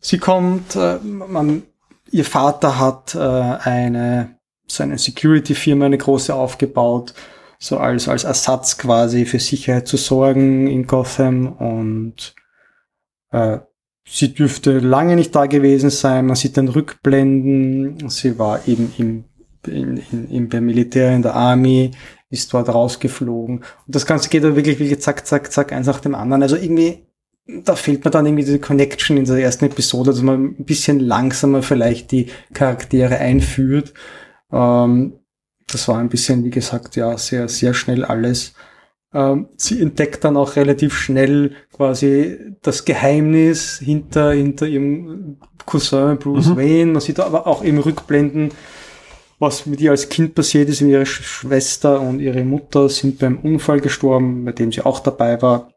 sie 0.00 0.18
kommt, 0.18 0.76
äh, 0.76 0.98
man, 0.98 1.62
ihr 2.10 2.24
Vater 2.24 2.78
hat 2.78 3.14
äh, 3.14 3.18
eine, 3.18 4.38
so 4.66 4.82
eine 4.82 4.98
Security-Firma, 4.98 5.86
eine 5.86 5.98
große 5.98 6.34
aufgebaut, 6.34 7.14
so 7.58 7.78
als, 7.78 8.08
als 8.08 8.24
Ersatz 8.24 8.76
quasi 8.76 9.26
für 9.26 9.38
Sicherheit 9.38 9.86
zu 9.86 9.96
sorgen 9.96 10.66
in 10.66 10.86
Gotham 10.86 11.52
und 11.52 12.34
äh, 13.30 13.58
sie 14.06 14.34
dürfte 14.34 14.78
lange 14.78 15.16
nicht 15.16 15.34
da 15.34 15.46
gewesen 15.46 15.90
sein. 15.90 16.26
Man 16.26 16.36
sieht 16.36 16.56
dann 16.56 16.68
Rückblenden. 16.68 18.08
Sie 18.08 18.38
war 18.38 18.66
eben 18.68 18.92
im, 18.98 19.24
in, 19.68 20.02
in, 20.12 20.30
im 20.30 20.48
beim 20.48 20.66
Militär, 20.66 21.14
in 21.14 21.22
der 21.22 21.34
Army, 21.34 21.92
ist 22.30 22.52
dort 22.52 22.68
rausgeflogen. 22.68 23.58
Und 23.58 23.94
das 23.94 24.06
Ganze 24.06 24.28
geht 24.28 24.44
dann 24.44 24.56
wirklich, 24.56 24.78
wirklich 24.78 25.00
zack, 25.00 25.26
zack, 25.26 25.52
zack, 25.52 25.72
eins 25.72 25.86
nach 25.86 26.00
dem 26.00 26.14
anderen. 26.14 26.42
Also 26.42 26.56
irgendwie, 26.56 27.06
da 27.46 27.76
fehlt 27.76 28.04
mir 28.04 28.10
dann 28.10 28.26
irgendwie 28.26 28.44
diese 28.44 28.58
Connection 28.58 29.16
in 29.16 29.24
der 29.24 29.38
ersten 29.38 29.66
Episode, 29.66 30.10
dass 30.10 30.22
man 30.22 30.56
ein 30.58 30.64
bisschen 30.64 31.00
langsamer 31.00 31.62
vielleicht 31.62 32.10
die 32.12 32.26
Charaktere 32.52 33.18
einführt. 33.18 33.94
Ähm, 34.52 35.20
das 35.66 35.88
war 35.88 35.98
ein 35.98 36.08
bisschen, 36.08 36.44
wie 36.44 36.50
gesagt, 36.50 36.96
ja, 36.96 37.16
sehr, 37.16 37.48
sehr 37.48 37.74
schnell 37.74 38.04
alles. 38.04 38.54
Ähm, 39.14 39.48
sie 39.56 39.80
entdeckt 39.80 40.24
dann 40.24 40.36
auch 40.36 40.56
relativ 40.56 40.94
schnell 40.98 41.52
quasi 41.72 42.56
das 42.62 42.84
Geheimnis 42.84 43.78
hinter, 43.78 44.32
hinter 44.32 44.66
ihrem 44.66 45.38
Cousin 45.64 46.18
Bruce 46.18 46.48
mhm. 46.48 46.56
Wayne. 46.56 46.92
Man 46.92 47.00
sieht 47.00 47.20
aber 47.20 47.46
auch 47.46 47.62
im 47.62 47.78
Rückblenden, 47.78 48.50
was 49.44 49.66
mit 49.66 49.80
ihr 49.80 49.92
als 49.92 50.08
Kind 50.08 50.34
passiert 50.34 50.68
ist. 50.68 50.80
Ihre 50.80 51.06
Schwester 51.06 52.00
und 52.00 52.20
ihre 52.20 52.44
Mutter 52.44 52.88
sind 52.88 53.18
beim 53.18 53.38
Unfall 53.38 53.80
gestorben, 53.80 54.44
bei 54.44 54.52
dem 54.52 54.72
sie 54.72 54.82
auch 54.82 55.00
dabei 55.00 55.40
war. 55.40 55.70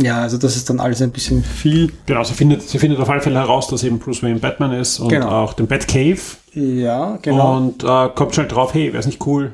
Ja, 0.00 0.22
also 0.22 0.38
das 0.38 0.56
ist 0.56 0.70
dann 0.70 0.80
alles 0.80 1.02
ein 1.02 1.10
bisschen 1.10 1.44
viel. 1.44 1.92
Genau, 2.06 2.24
sie 2.24 2.32
findet, 2.32 2.62
sie 2.62 2.78
findet 2.78 2.98
auf 3.00 3.10
alle 3.10 3.20
Fälle 3.20 3.38
heraus, 3.38 3.68
dass 3.68 3.84
eben 3.84 3.98
Bruce 3.98 4.22
Wayne 4.22 4.40
Batman 4.40 4.72
ist 4.72 4.98
und 4.98 5.10
genau. 5.10 5.28
auch 5.28 5.52
den 5.52 5.66
Batcave. 5.66 6.20
Ja, 6.52 7.18
genau. 7.20 7.58
Und 7.58 7.84
äh, 7.84 8.08
kommt 8.14 8.34
schnell 8.34 8.48
drauf, 8.48 8.72
hey, 8.72 8.86
wäre 8.88 8.98
es 8.98 9.06
nicht 9.06 9.26
cool, 9.26 9.52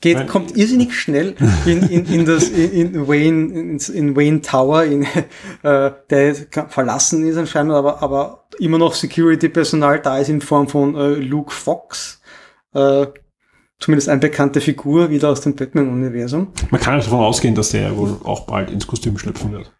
geht, 0.00 0.28
kommt 0.28 0.56
irrsinnig 0.56 0.94
schnell 0.94 1.34
in, 1.64 1.82
in, 1.88 2.06
in 2.06 2.24
das, 2.26 2.48
in, 2.48 3.08
Wayne, 3.08 3.52
in, 3.52 3.78
in 3.78 4.16
Wayne 4.16 4.40
Tower, 4.42 4.84
in, 4.84 5.02
äh, 5.62 5.90
der 6.10 6.34
verlassen 6.68 7.26
ist 7.26 7.36
anscheinend, 7.36 7.72
aber, 7.72 8.02
aber 8.02 8.46
immer 8.58 8.78
noch 8.78 8.94
Security-Personal 8.94 10.00
da 10.00 10.18
ist 10.18 10.28
in 10.28 10.40
Form 10.40 10.68
von 10.68 10.94
äh, 10.94 11.14
Luke 11.14 11.52
Fox, 11.52 12.20
äh, 12.76 13.06
zumindest 13.78 14.08
eine 14.08 14.20
bekannte 14.20 14.60
Figur 14.60 15.10
wieder 15.10 15.30
aus 15.30 15.40
dem 15.40 15.54
Batman-Universum. 15.54 16.48
Man 16.70 16.80
kann 16.80 16.98
davon 16.98 17.20
ausgehen, 17.20 17.54
dass 17.54 17.70
der 17.70 17.96
wohl 17.96 18.18
auch 18.24 18.46
bald 18.46 18.70
ins 18.70 18.86
Kostüm 18.86 19.18
schlüpfen 19.18 19.52
wird. 19.52 19.72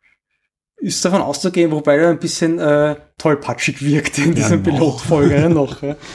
Ist 0.78 1.04
davon 1.04 1.22
auszugehen, 1.22 1.70
wobei 1.70 1.96
er 1.96 2.10
ein 2.10 2.18
bisschen 2.18 2.58
äh, 2.58 2.96
tollpatschig 3.18 3.82
wirkt 3.82 4.18
in 4.18 4.34
diesem 4.34 4.64
ja, 4.64 4.70
Pilotfolge 4.70 5.48
noch. 5.48 5.82
Ja. 5.82 5.96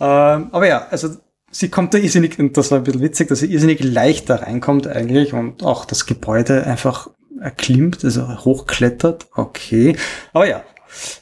Ähm, 0.00 0.48
aber 0.50 0.66
ja, 0.66 0.88
also 0.90 1.10
sie 1.52 1.68
kommt 1.68 1.94
da 1.94 1.98
irrsinnig, 1.98 2.36
und 2.36 2.56
das 2.56 2.72
war 2.72 2.78
ein 2.78 2.82
bisschen 2.82 3.02
witzig, 3.02 3.28
dass 3.28 3.38
sie 3.38 3.52
irrsinnig 3.52 3.84
leicht 3.84 4.28
da 4.28 4.34
reinkommt 4.34 4.88
eigentlich 4.88 5.32
und 5.32 5.62
auch 5.62 5.84
das 5.84 6.06
Gebäude 6.06 6.66
einfach 6.66 7.08
erklimmt, 7.40 8.04
also 8.04 8.26
hochklettert. 8.44 9.28
Okay. 9.36 9.96
Aber 10.32 10.48
ja, 10.48 10.64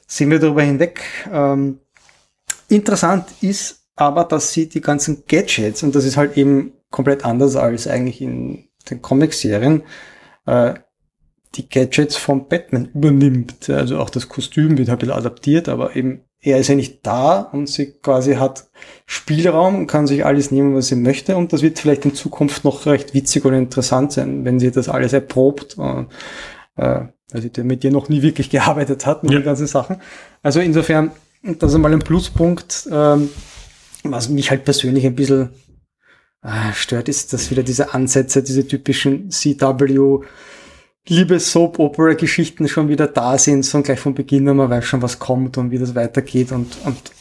sehen 0.07 0.31
wir 0.31 0.39
darüber 0.39 0.63
hinweg. 0.63 1.03
Ähm, 1.31 1.81
interessant 2.69 3.27
ist 3.43 3.80
aber, 4.01 4.25
dass 4.25 4.53
sie 4.53 4.69
die 4.69 4.81
ganzen 4.81 5.25
Gadgets, 5.29 5.83
und 5.83 5.95
das 5.95 6.05
ist 6.05 6.17
halt 6.17 6.37
eben 6.37 6.73
komplett 6.91 7.25
anders 7.25 7.57
als 7.57 7.87
eigentlich 7.87 8.21
in 8.21 8.69
den 8.91 9.03
Comic-Serien, 9.03 9.83
äh, 10.47 10.75
die 11.55 11.69
Gadgets 11.69 12.17
von 12.17 12.49
Batman 12.49 12.91
übernimmt. 12.95 13.69
Also 13.69 13.99
auch 13.99 14.11
das 14.11 14.29
Kostüm 14.29 14.79
wird 14.79 14.89
halt 14.89 14.99
ein 14.99 15.07
bisschen 15.07 15.19
adaptiert, 15.19 15.69
aber 15.69 15.97
eben 15.97 16.23
er 16.43 16.59
ist 16.59 16.69
ja 16.69 16.75
nicht 16.75 17.07
da 17.07 17.41
und 17.41 17.69
sie 17.69 17.93
quasi 18.01 18.37
hat 18.37 18.71
Spielraum 19.05 19.77
und 19.77 19.87
kann 19.87 20.07
sich 20.07 20.25
alles 20.25 20.51
nehmen, 20.51 20.75
was 20.75 20.87
sie 20.87 20.97
möchte. 20.97 21.37
Und 21.37 21.53
das 21.53 21.61
wird 21.61 21.79
vielleicht 21.79 22.07
in 22.07 22.15
Zukunft 22.15 22.65
noch 22.65 22.87
recht 22.87 23.13
witzig 23.13 23.45
und 23.45 23.53
interessant 23.53 24.13
sein, 24.13 24.47
wenn 24.47 24.59
sie 24.59 24.71
das 24.71 24.89
alles 24.89 25.13
erprobt. 25.13 25.77
Äh, 25.79 26.05
äh 26.83 27.07
weil 27.33 27.43
sie 27.43 27.63
mit 27.63 27.85
dir 27.85 27.93
noch 27.93 28.09
nie 28.09 28.23
wirklich 28.23 28.51
gearbeitet 28.51 29.07
hat 29.07 29.23
mit 29.23 29.33
ja. 29.33 29.39
den 29.39 29.45
ganzen 29.45 29.67
Sachen. 29.67 30.01
Also 30.43 30.61
insofern, 30.61 31.11
das 31.43 31.73
ist 31.73 31.79
mal 31.79 31.93
ein 31.93 32.01
Pluspunkt. 32.01 32.89
Ähm, 32.91 33.29
was 34.05 34.29
mich 34.29 34.51
halt 34.51 34.65
persönlich 34.65 35.05
ein 35.07 35.15
bisschen 35.15 35.51
äh, 36.43 36.73
stört, 36.73 37.09
ist, 37.09 37.33
dass 37.33 37.51
wieder 37.51 37.63
diese 37.63 37.95
Ansätze, 37.95 38.43
diese 38.43 38.67
typischen 38.67 39.31
CW 39.31 40.21
liebe 41.07 41.41
Soap-Opera-Geschichten 41.41 42.69
schon 42.69 42.89
wieder 42.89 43.07
da 43.07 43.39
sind, 43.39 43.65
so 43.65 43.83
gleich 43.83 44.01
von 44.01 44.15
Beginn 44.15 44.49
an, 44.49 44.57
man 44.57 44.71
weiß 44.71 44.85
schon, 44.85 45.03
was 45.03 45.19
kommt 45.19 45.59
und 45.59 45.71
wie 45.71 45.79
das 45.79 45.95
weitergeht 45.95 46.53
und, 46.53 46.77
und 46.85 47.13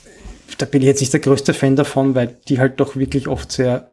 da 0.57 0.65
bin 0.65 0.81
ich 0.81 0.87
jetzt 0.87 0.99
nicht 0.99 1.13
der 1.13 1.21
größte 1.21 1.53
Fan 1.53 1.75
davon, 1.75 2.15
weil 2.15 2.37
die 2.47 2.59
halt 2.59 2.79
doch 2.79 2.95
wirklich 2.95 3.27
oft 3.27 3.51
sehr, 3.51 3.91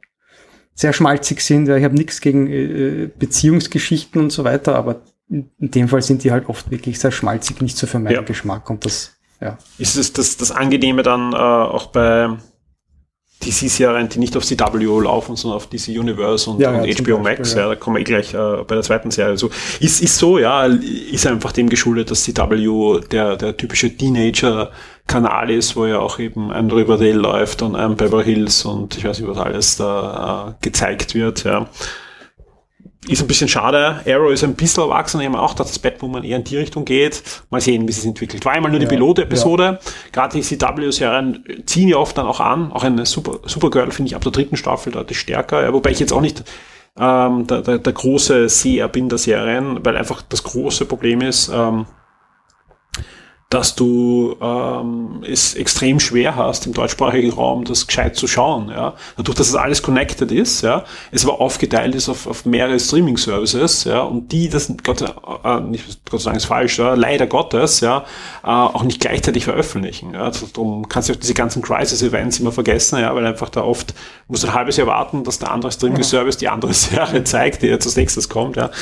sehr 0.75 0.93
schmalzig 0.93 1.41
sind. 1.41 1.69
Ja, 1.69 1.77
ich 1.77 1.85
habe 1.85 1.95
nichts 1.95 2.21
gegen 2.21 2.49
äh, 2.49 3.09
Beziehungsgeschichten 3.19 4.21
und 4.21 4.31
so 4.31 4.45
weiter, 4.45 4.75
aber 4.75 5.03
in, 5.29 5.51
in, 5.59 5.71
dem 5.71 5.89
Fall 5.89 6.03
sind 6.03 6.25
die 6.25 6.33
halt 6.33 6.49
oft 6.49 6.71
wirklich 6.71 6.99
sehr 6.99 7.13
schmalzig, 7.13 7.61
nicht 7.61 7.77
so 7.77 7.87
für 7.87 7.99
meinen 7.99 8.15
ja. 8.15 8.23
Geschmack 8.23 8.69
und 8.71 8.85
das, 8.85 9.17
ja. 9.41 9.59
Ist 9.79 9.97
es 9.97 10.13
das, 10.13 10.37
das 10.37 10.51
Angenehme 10.51 11.03
dann 11.03 11.33
äh, 11.33 11.37
auch 11.37 11.87
bei 11.87 12.37
DC-Serien, 13.43 14.09
die 14.09 14.19
nicht 14.19 14.37
auf 14.37 14.45
CW 14.45 15.03
laufen, 15.03 15.37
sondern 15.37 15.57
auf 15.57 15.67
DC 15.69 15.89
Universe 15.89 16.51
und, 16.51 16.61
ja, 16.61 16.71
und 16.71 16.87
ja, 16.87 17.05
HBO 17.05 17.19
Max. 17.19 17.55
Ja. 17.55 17.61
ja. 17.61 17.69
da 17.69 17.75
kommen 17.77 17.97
wir 17.97 18.01
eh 18.01 18.05
gleich 18.05 18.35
äh, 18.35 18.65
bei 18.67 18.75
der 18.75 18.83
zweiten 18.83 19.11
Serie. 19.11 19.37
So 19.37 19.49
also, 19.49 19.59
ist 19.81 20.03
ist 20.03 20.17
so, 20.17 20.39
ja, 20.39 20.65
ist 20.65 21.27
einfach 21.27 21.53
dem 21.53 21.69
geschuldet, 21.69 22.11
dass 22.11 22.25
CW 22.25 23.01
der 23.11 23.37
der 23.37 23.57
typische 23.57 23.95
Teenager-Kanal 23.95 25.51
ist, 25.51 25.77
wo 25.77 25.87
ja 25.87 25.99
auch 25.99 26.19
eben 26.19 26.51
ein 26.51 26.71
Riverdale 26.71 27.13
läuft 27.13 27.63
und 27.63 27.77
ein 27.77 27.97
Beverly 27.97 28.25
Hills 28.25 28.65
und 28.65 28.97
ich 28.97 29.05
weiß 29.05 29.21
nicht 29.21 29.29
was 29.29 29.39
alles 29.39 29.77
da 29.77 30.57
äh, 30.61 30.65
gezeigt 30.65 31.15
wird. 31.15 31.45
Ja 31.45 31.69
ist 33.09 33.21
ein 33.21 33.29
bisschen 33.29 33.49
schade. 33.49 34.01
Arrow 34.07 34.33
ist 34.33 34.45
ein 34.45 34.55
bisschen 34.55 34.83
erwachsen. 34.83 35.21
Ich 35.21 35.27
habe 35.27 35.41
auch 35.41 35.55
dass 35.55 35.69
das 35.69 35.79
Batwoman 35.79 36.25
eher 36.25 36.37
in 36.37 36.45
die 36.45 36.57
Richtung 36.57 36.85
geht. 36.85 37.23
Mal 37.51 37.61
sehen, 37.61 37.87
wie 37.87 37.91
es 37.91 37.97
sich 37.97 38.07
entwickelt. 38.07 38.45
War 38.45 38.53
einmal 38.53 38.71
nur 38.71 38.81
die 38.81 38.87
ja, 38.87 38.91
Pilotepisode. 38.91 39.63
Ja. 39.65 39.79
Gerade 40.13 40.37
die 40.37 40.43
CW-Serien 40.43 41.45
ziehen 41.67 41.89
ja 41.89 41.97
oft 41.97 42.17
dann 42.19 42.27
auch 42.27 42.41
an. 42.41 42.73
Auch 42.73 42.85
eine 42.85 43.07
Super, 43.07 43.41
Supergirl 43.45 43.91
finde 43.91 44.09
ich 44.09 44.17
ab 44.17 44.23
der 44.23 44.33
dritten 44.33 44.57
Staffel 44.57 44.93
deutlich 44.93 45.19
stärker. 45.19 45.73
Wobei 45.73 45.91
ich 45.91 46.01
jetzt 46.01 46.13
auch 46.13 46.21
nicht 46.21 46.45
ähm, 46.99 47.47
der, 47.47 47.63
der, 47.63 47.79
der 47.79 47.93
große 47.93 48.49
Seher 48.49 48.89
bin 48.89 49.09
der 49.09 49.19
Serien, 49.19 49.85
weil 49.85 49.97
einfach 49.97 50.23
das 50.23 50.43
große 50.43 50.87
Problem 50.87 51.21
ist, 51.21 51.51
ähm, 51.53 51.87
dass 53.49 53.77
du 53.77 54.37
ähm, 54.41 55.23
es 55.25 55.55
extrem 55.55 56.01
schwer 56.01 56.35
hast, 56.35 56.67
im 56.67 56.73
deutschsprachigen 56.73 57.33
Raum 57.33 57.65
das 57.65 57.87
gescheit 57.87 58.17
zu 58.17 58.27
schauen. 58.27 58.71
Ja? 58.71 58.95
Dadurch, 59.17 59.37
dass 59.37 59.49
es 59.49 59.55
alles 59.55 59.83
connected 59.83 60.33
ist, 60.33 60.63
ja, 60.63 60.85
es 61.13 61.25
aber 61.25 61.41
aufgeteilt 61.41 61.95
ist 61.95 62.09
auf, 62.09 62.27
auf 62.27 62.45
mehrere 62.45 62.81
Streaming-Services, 62.81 63.85
ja, 63.85 64.03
und 64.03 64.33
die 64.33 64.49
das 64.49 64.73
Gott, 64.83 65.03
äh, 65.03 65.61
nicht 65.61 66.11
Gott 66.11 66.23
sei 66.23 66.31
Dank 66.31 66.39
ist 66.39 66.47
falsch, 66.47 66.79
ja, 66.79 66.95
leider 66.95 67.29
Gottes, 67.29 67.81
ja, 67.81 68.05
äh, 68.43 68.49
auch 68.49 68.83
nicht 68.83 69.01
gleichzeitig 69.01 69.45
veröffentlichen. 69.45 70.15
Ja? 70.15 70.25
Also, 70.25 70.47
darum 70.53 70.89
kannst 70.89 71.09
du 71.09 71.13
auch 71.13 71.17
diese 71.17 71.35
ganzen 71.35 71.63
Crisis-Events 71.63 72.41
immer 72.41 72.51
vergessen, 72.51 72.99
ja, 72.99 73.15
weil 73.15 73.25
einfach 73.25 73.49
da 73.49 73.63
oft 73.63 73.95
musst 74.27 74.43
du 74.43 74.49
ein 74.49 74.55
halbes 74.55 74.77
Jahr 74.77 74.89
warten, 74.89 75.23
dass 75.23 75.39
der 75.39 75.53
andere 75.53 75.71
Streaming-Service 75.71 76.39
die 76.39 76.49
andere 76.49 76.75
Serie 76.75 77.23
zeigt, 77.23 77.63
die 77.63 77.69
jetzt 77.69 77.87
als 77.87 77.95
nächstes 77.95 78.29
kommt. 78.29 78.57
Ja. 78.57 78.73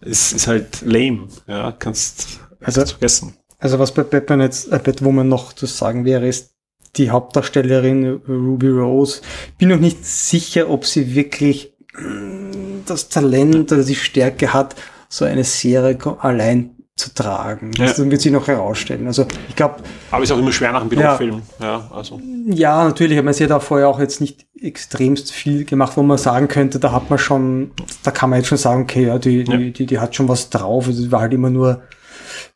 Es 0.00 0.32
ist 0.32 0.46
halt 0.46 0.80
lame, 0.82 1.26
ja, 1.48 1.72
kannst 1.72 2.40
also, 2.60 2.86
vergessen. 2.86 3.36
Also 3.62 3.78
was 3.78 3.94
bei 3.94 4.02
Batman 4.02 4.40
jetzt, 4.40 4.72
äh, 4.72 4.80
Batwoman 4.82 5.28
noch 5.28 5.52
zu 5.52 5.66
sagen 5.66 6.04
wäre, 6.04 6.26
ist 6.26 6.50
die 6.96 7.10
Hauptdarstellerin 7.10 8.20
Ruby 8.28 8.68
Rose. 8.68 9.22
Bin 9.56 9.68
noch 9.68 9.78
nicht 9.78 10.04
sicher, 10.04 10.68
ob 10.68 10.84
sie 10.84 11.14
wirklich 11.14 11.72
mm, 11.96 12.82
das 12.86 13.08
Talent 13.08 13.70
oder 13.70 13.84
die 13.84 13.94
Stärke 13.94 14.52
hat, 14.52 14.74
so 15.08 15.24
eine 15.24 15.44
Serie 15.44 15.96
allein 16.18 16.70
zu 16.96 17.14
tragen. 17.14 17.70
Ja. 17.76 17.86
Das 17.86 17.98
wird 17.98 18.20
sich 18.20 18.32
noch 18.32 18.48
herausstellen. 18.48 19.06
Also 19.06 19.26
ich 19.48 19.54
glaube. 19.54 19.76
Aber 20.10 20.24
ist 20.24 20.32
auch 20.32 20.38
immer 20.38 20.52
schwer 20.52 20.72
nach 20.72 20.80
einem 20.80 20.90
Pilotfilm. 20.90 21.42
Ja, 21.60 21.66
ja, 21.66 21.90
also. 21.94 22.20
ja, 22.46 22.84
natürlich. 22.84 23.16
Aber 23.16 23.32
sie 23.32 23.44
hat 23.44 23.52
auch 23.52 23.62
vorher 23.62 23.88
auch 23.88 24.00
jetzt 24.00 24.20
nicht 24.20 24.44
extremst 24.60 25.30
viel 25.30 25.64
gemacht, 25.64 25.96
wo 25.96 26.02
man 26.02 26.18
sagen 26.18 26.48
könnte, 26.48 26.80
da 26.80 26.90
hat 26.90 27.10
man 27.10 27.18
schon, 27.18 27.70
da 28.02 28.10
kann 28.10 28.28
man 28.28 28.40
jetzt 28.40 28.48
schon 28.48 28.58
sagen, 28.58 28.82
okay, 28.82 29.06
ja, 29.06 29.18
die, 29.18 29.44
ja. 29.44 29.56
die, 29.56 29.72
die, 29.72 29.86
die 29.86 30.00
hat 30.00 30.16
schon 30.16 30.28
was 30.28 30.50
drauf. 30.50 30.88
Also, 30.88 31.12
war 31.12 31.20
halt 31.20 31.32
immer 31.32 31.48
nur 31.48 31.82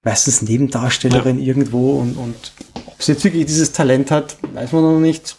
meistens 0.07 0.41
Nebendarstellerin 0.41 1.41
ja. 1.41 1.47
irgendwo 1.47 1.99
und, 1.99 2.17
und 2.17 2.53
ob 2.87 3.03
sie 3.03 3.13
jetzt 3.13 3.25
wirklich 3.25 3.45
dieses 3.45 3.73
Talent 3.73 4.13
hat, 4.13 4.37
weiß 4.55 4.71
man 4.73 4.83
noch 4.83 5.01
nicht. 5.01 5.37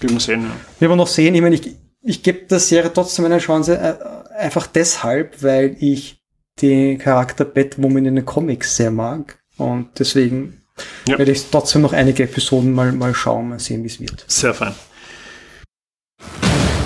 Wir 0.00 0.08
wir 0.08 0.18
sehen, 0.18 0.44
ja. 0.44 0.50
Wir 0.80 0.96
noch 0.96 1.06
sehen. 1.06 1.34
Ich 1.34 1.42
meine, 1.42 1.56
ich, 1.56 1.76
ich 2.02 2.22
gebe 2.22 2.46
der 2.46 2.58
Serie 2.58 2.90
trotzdem 2.90 3.26
eine 3.26 3.38
Chance, 3.38 3.76
äh, 3.76 4.34
einfach 4.34 4.66
deshalb, 4.66 5.42
weil 5.42 5.76
ich 5.78 6.22
den 6.62 6.96
Charakter 6.98 7.44
Batwoman 7.44 8.06
in 8.06 8.16
den 8.16 8.24
Comics 8.24 8.76
sehr 8.76 8.90
mag. 8.90 9.38
Und 9.58 9.90
deswegen 9.98 10.62
ja. 11.06 11.18
werde 11.18 11.32
ich 11.32 11.44
trotzdem 11.50 11.82
noch 11.82 11.92
einige 11.92 12.22
Episoden 12.22 12.72
mal, 12.72 12.92
mal 12.92 13.14
schauen, 13.14 13.50
mal 13.50 13.58
sehen, 13.58 13.82
wie 13.82 13.88
es 13.88 14.00
wird. 14.00 14.24
Sehr 14.26 14.54
fein. 14.54 14.74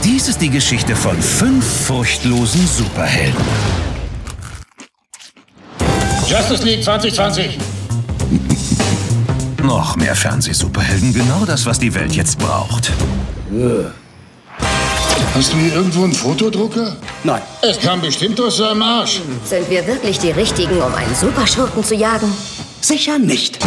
Dies 0.03 0.27
ist 0.27 0.41
die 0.41 0.51
Geschichte 0.51 0.97
von 0.97 1.17
fünf 1.23 1.65
furchtlosen 1.87 2.67
Superhelden. 2.67 3.92
Justice 6.33 6.65
League 6.65 6.83
2020. 6.83 7.59
Noch 9.63 9.97
mehr 9.97 10.17
Fernsehsuperhelden, 10.17 11.13
genau 11.13 11.45
das, 11.45 11.67
was 11.67 11.79
die 11.79 11.95
Welt 11.95 12.15
jetzt 12.15 12.39
braucht. 12.39 12.91
Hast 15.35 15.53
du 15.53 15.59
hier 15.59 15.75
irgendwo 15.75 16.05
einen 16.05 16.15
Fotodrucker? 16.15 16.97
Nein. 17.23 17.43
Es 17.61 17.79
kam 17.79 18.01
bestimmt 18.01 18.41
aus 18.41 18.57
seinem 18.57 18.81
Arsch. 18.81 19.21
Sind 19.45 19.69
wir 19.69 19.87
wirklich 19.87 20.21
die 20.21 20.31
Richtigen, 20.31 20.81
um 20.81 20.95
einen 20.95 21.15
Superschurken 21.15 21.85
zu 21.85 21.95
jagen? 21.95 22.33
Sicher 22.81 23.19
nicht. 23.19 23.59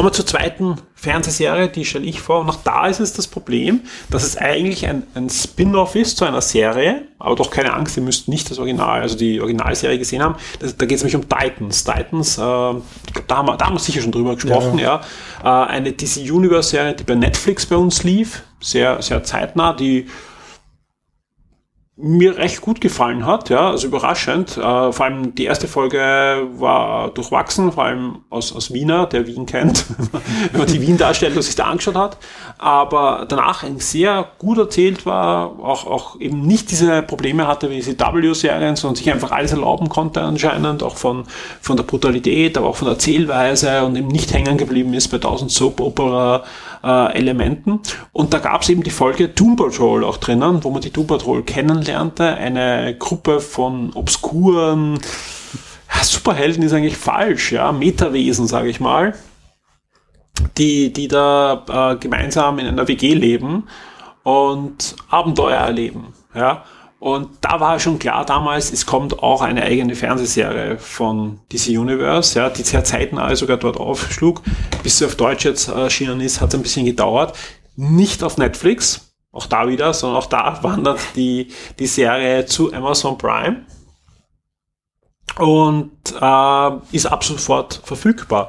Kommen 0.00 0.12
wir 0.12 0.16
zur 0.16 0.26
zweiten 0.26 0.76
Fernsehserie, 0.94 1.68
die 1.68 1.84
stelle 1.84 2.06
ich 2.06 2.22
vor. 2.22 2.40
Und 2.40 2.48
auch 2.48 2.62
da 2.64 2.86
ist 2.86 3.00
es 3.00 3.12
das 3.12 3.26
Problem, 3.26 3.82
dass 4.08 4.22
es 4.22 4.34
eigentlich 4.34 4.86
ein, 4.86 5.02
ein 5.14 5.28
Spin-off 5.28 5.94
ist 5.94 6.16
zu 6.16 6.24
einer 6.24 6.40
Serie. 6.40 7.02
Aber 7.18 7.34
doch 7.36 7.50
keine 7.50 7.74
Angst, 7.74 7.98
ihr 7.98 8.02
müsst 8.02 8.26
nicht 8.26 8.50
das 8.50 8.58
Original, 8.58 9.02
also 9.02 9.18
die 9.18 9.42
Originalserie 9.42 9.98
gesehen 9.98 10.22
haben. 10.22 10.36
Das, 10.58 10.74
da 10.74 10.86
geht 10.86 10.96
es 10.96 11.02
nämlich 11.02 11.16
um 11.16 11.28
Titans. 11.28 11.84
Titans, 11.84 12.38
äh, 12.38 12.40
da, 12.40 12.80
haben 13.28 13.48
wir, 13.48 13.58
da 13.58 13.66
haben 13.66 13.74
wir 13.74 13.78
sicher 13.78 14.00
schon 14.00 14.10
drüber 14.10 14.36
gesprochen, 14.36 14.78
ja. 14.78 15.02
ja. 15.44 15.64
Äh, 15.64 15.68
eine 15.68 15.92
DC 15.92 16.32
Universe-Serie, 16.32 16.94
die 16.94 17.04
bei 17.04 17.14
Netflix 17.14 17.66
bei 17.66 17.76
uns 17.76 18.02
lief. 18.02 18.42
Sehr, 18.58 19.02
sehr 19.02 19.22
zeitnah, 19.22 19.74
die 19.74 20.08
mir 22.02 22.36
recht 22.36 22.60
gut 22.60 22.80
gefallen 22.80 23.26
hat, 23.26 23.50
ja, 23.50 23.70
also 23.70 23.86
überraschend. 23.86 24.56
Äh, 24.56 24.92
vor 24.92 25.02
allem 25.04 25.34
die 25.34 25.44
erste 25.44 25.68
Folge 25.68 26.48
war 26.56 27.10
durchwachsen, 27.10 27.72
vor 27.72 27.84
allem 27.84 28.18
aus, 28.30 28.54
aus 28.54 28.72
Wiener, 28.72 29.06
der 29.06 29.26
Wien 29.26 29.46
kennt, 29.46 29.84
wenn 30.52 30.60
man 30.60 30.68
die 30.68 30.80
Wien-Darstellung 30.80 31.42
sich 31.42 31.56
da 31.56 31.64
angeschaut 31.64 31.96
hat. 31.96 32.16
Aber 32.58 33.26
danach 33.28 33.62
ein 33.62 33.78
sehr 33.78 34.26
gut 34.38 34.58
erzählt 34.58 35.06
war, 35.06 35.58
auch, 35.60 35.86
auch 35.86 36.20
eben 36.20 36.46
nicht 36.46 36.70
diese 36.70 37.02
Probleme 37.02 37.46
hatte 37.46 37.70
wie 37.70 37.76
diese 37.76 37.98
W-Serien, 37.98 38.76
sondern 38.76 38.96
sich 38.96 39.10
einfach 39.10 39.30
alles 39.32 39.52
erlauben 39.52 39.88
konnte 39.88 40.20
anscheinend, 40.22 40.82
auch 40.82 40.96
von, 40.96 41.24
von 41.60 41.76
der 41.76 41.84
Brutalität, 41.84 42.56
aber 42.58 42.68
auch 42.68 42.76
von 42.76 42.86
der 42.86 42.94
Erzählweise 42.94 43.84
und 43.84 43.96
eben 43.96 44.08
nicht 44.08 44.32
hängen 44.32 44.58
geblieben 44.58 44.94
ist 44.94 45.08
bei 45.08 45.18
tausend 45.18 45.50
Soap-Opera 45.50 46.44
äh, 46.82 47.14
Elementen. 47.14 47.80
Und 48.12 48.32
da 48.32 48.38
gab 48.38 48.62
es 48.62 48.68
eben 48.68 48.82
die 48.82 48.90
Folge 48.90 49.28
Doom 49.28 49.56
Patrol 49.56 50.04
auch 50.04 50.16
drinnen, 50.16 50.62
wo 50.64 50.70
man 50.70 50.82
die 50.82 50.92
Doom 50.92 51.06
Patrol 51.06 51.42
kennenlernte. 51.42 52.34
Eine 52.34 52.96
Gruppe 52.98 53.40
von 53.40 53.92
obskuren 53.94 54.98
ja, 55.92 56.04
Superhelden 56.04 56.62
ist 56.62 56.72
eigentlich 56.72 56.96
falsch, 56.96 57.52
ja, 57.52 57.72
Metawesen, 57.72 58.46
sage 58.46 58.68
ich 58.68 58.80
mal, 58.80 59.14
die, 60.56 60.92
die 60.92 61.08
da 61.08 61.92
äh, 61.92 61.96
gemeinsam 61.96 62.58
in 62.58 62.66
einer 62.66 62.88
WG 62.88 63.14
leben 63.14 63.64
und 64.22 64.96
Abenteuer 65.08 65.58
erleben. 65.58 66.14
Ja. 66.34 66.64
Und 67.00 67.30
da 67.40 67.60
war 67.60 67.80
schon 67.80 67.98
klar 67.98 68.26
damals, 68.26 68.70
es 68.70 68.84
kommt 68.84 69.22
auch 69.22 69.40
eine 69.40 69.62
eigene 69.62 69.94
Fernsehserie 69.94 70.76
von 70.76 71.40
DC 71.50 71.68
Universe, 71.68 72.38
ja, 72.38 72.50
die 72.50 72.62
sehr 72.62 72.84
zeitnah 72.84 73.34
sogar 73.34 73.56
dort 73.56 73.78
aufschlug. 73.78 74.42
Bis 74.82 74.98
sie 74.98 75.06
auf 75.06 75.14
Deutsch 75.14 75.46
jetzt 75.46 75.68
erschienen 75.68 76.20
ist, 76.20 76.42
hat 76.42 76.50
es 76.50 76.54
ein 76.56 76.62
bisschen 76.62 76.84
gedauert. 76.84 77.34
Nicht 77.74 78.22
auf 78.22 78.36
Netflix, 78.36 79.14
auch 79.32 79.46
da 79.46 79.66
wieder, 79.66 79.94
sondern 79.94 80.18
auch 80.18 80.26
da 80.26 80.58
wandert 80.62 81.00
die, 81.16 81.48
die 81.78 81.86
Serie 81.86 82.44
zu 82.44 82.70
Amazon 82.70 83.16
Prime 83.16 83.64
und 85.38 85.90
äh, 86.20 86.70
ist 86.94 87.06
ab 87.06 87.24
sofort 87.24 87.80
verfügbar. 87.82 88.48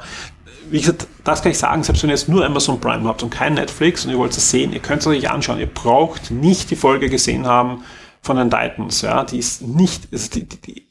Wie 0.69 0.81
gesagt, 0.81 1.07
das 1.23 1.41
kann 1.41 1.53
ich 1.53 1.57
sagen, 1.57 1.83
selbst 1.83 2.03
wenn 2.03 2.09
ihr 2.09 2.15
jetzt 2.15 2.27
nur 2.27 2.45
Amazon 2.45 2.81
Prime 2.81 3.07
habt 3.07 3.23
und 3.23 3.29
kein 3.29 3.53
Netflix 3.53 4.03
und 4.03 4.11
ihr 4.11 4.17
wollt 4.17 4.35
es 4.35 4.51
sehen, 4.51 4.73
ihr 4.73 4.81
könnt 4.81 5.01
es 5.01 5.07
euch 5.07 5.29
anschauen. 5.29 5.59
Ihr 5.59 5.67
braucht 5.67 6.31
nicht 6.31 6.69
die 6.69 6.75
Folge 6.75 7.09
gesehen 7.09 7.47
haben, 7.47 7.85
von 8.21 8.37
den 8.37 8.49
Titans, 8.49 9.01
ja, 9.01 9.23
die 9.23 9.39
ist 9.39 9.61
nicht, 9.61 10.07
also 10.11 10.29
die, 10.31 10.45
die, 10.45 10.87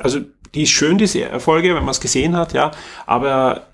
also 0.00 0.20
die 0.54 0.62
ist 0.62 0.70
schön, 0.70 0.98
diese 0.98 1.22
Erfolge, 1.22 1.74
wenn 1.74 1.84
man 1.84 1.90
es 1.90 2.00
gesehen 2.00 2.36
hat, 2.36 2.52
ja, 2.52 2.72
aber 3.06 3.68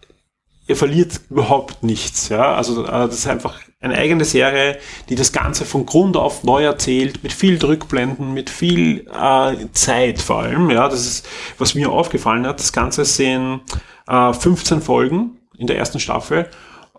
ihr 0.67 0.77
verliert 0.77 1.21
überhaupt 1.31 1.83
nichts, 1.83 2.29
ja, 2.29 2.55
also 2.55 2.85
äh, 2.85 2.91
das 2.91 3.15
ist 3.21 3.27
einfach 3.27 3.59
eine 3.81 3.97
eigene 3.97 4.25
Serie, 4.25 4.79
die 5.09 5.15
das 5.15 5.33
Ganze 5.33 5.65
von 5.65 5.87
Grund 5.87 6.17
auf 6.17 6.45
neu 6.45 6.65
erzählt, 6.65 7.23
mit 7.23 7.33
viel 7.33 7.65
Rückblenden, 7.65 8.35
mit 8.35 8.51
viel 8.51 9.07
äh, 9.09 9.67
Zeit 9.73 10.21
vor 10.21 10.41
allem, 10.41 10.71
ja, 10.71 10.89
das 10.89 11.07
ist, 11.07 11.29
was 11.57 11.75
mir 11.75 11.91
aufgefallen 11.91 12.47
hat, 12.47 12.61
das 12.61 12.73
Ganze 12.73 13.05
sind 13.05 13.63
äh, 14.07 14.33
15 14.33 14.83
Folgen 14.83 15.39
in 15.57 15.67
der 15.67 15.79
ersten 15.79 16.01
Staffel, 16.01 16.51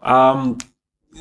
ähm, 0.04 0.58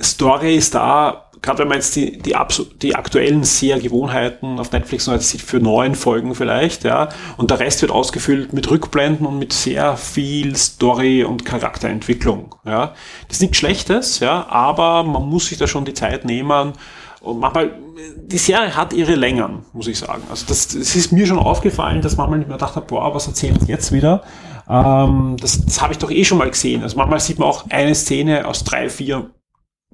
Story 0.01 0.57
ist 0.57 0.75
da 0.75 1.28
gerade 1.43 1.61
wenn 1.61 1.69
man 1.69 1.79
jetzt 1.79 1.97
die, 1.97 2.19
die, 2.19 2.35
die 2.83 2.95
aktuellen 2.95 3.45
Seher-Gewohnheiten 3.45 4.59
auf 4.59 4.73
Netflix 4.73 5.07
noch 5.07 5.15
jetzt 5.15 5.31
sieht, 5.31 5.43
für 5.43 5.61
neun 5.61 5.95
Folgen 5.95 6.35
vielleicht, 6.35 6.85
ja, 6.85 7.09
und 7.37 7.51
der 7.51 7.61
Rest 7.61 7.83
wird 7.83 7.93
ausgefüllt 7.93 8.53
mit 8.53 8.71
Rückblenden 8.71 9.27
und 9.27 9.39
mit 9.39 9.53
sehr 9.53 9.97
viel 9.97 10.57
Story 10.57 11.25
und 11.25 11.45
Charakterentwicklung, 11.45 12.55
ja. 12.65 12.95
Das 13.29 13.37
ist 13.37 13.43
nichts 13.43 13.59
Schlechtes, 13.59 14.21
ja, 14.21 14.47
aber 14.49 15.05
man 15.05 15.29
muss 15.29 15.47
sich 15.47 15.59
da 15.59 15.67
schon 15.67 15.85
die 15.85 15.95
Zeit 15.95 16.25
nehmen, 16.25 16.73
und 17.21 17.41
manchmal, 17.41 17.73
die 18.17 18.39
Serie 18.39 18.77
hat 18.77 18.93
ihre 18.93 19.17
Längen, 19.17 19.65
muss 19.73 19.89
ich 19.89 19.99
sagen. 19.99 20.23
Also 20.31 20.47
das, 20.47 20.69
das 20.69 20.95
ist 20.95 21.11
mir 21.13 21.27
schon 21.27 21.39
aufgefallen, 21.39 22.01
dass 22.01 22.17
manchmal 22.17 22.39
nicht 22.39 22.49
mehr 22.49 22.59
gedacht 22.59 22.77
habe, 22.77 22.87
boah, 22.87 23.13
was 23.13 23.27
erzählt 23.27 23.67
jetzt 23.67 23.91
wieder? 23.91 24.23
Ähm, 24.69 25.37
das 25.41 25.65
das 25.65 25.81
habe 25.81 25.93
ich 25.93 25.99
doch 25.99 26.11
eh 26.11 26.25
schon 26.25 26.39
mal 26.39 26.51
gesehen. 26.51 26.83
Also 26.83 26.97
manchmal 26.97 27.21
sieht 27.21 27.39
man 27.39 27.49
auch 27.49 27.69
eine 27.71 27.95
Szene 27.95 28.47
aus 28.47 28.65
drei, 28.65 28.89
vier 28.89 29.31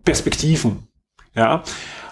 Perspektiven. 0.04 0.88
Ja, 1.35 1.62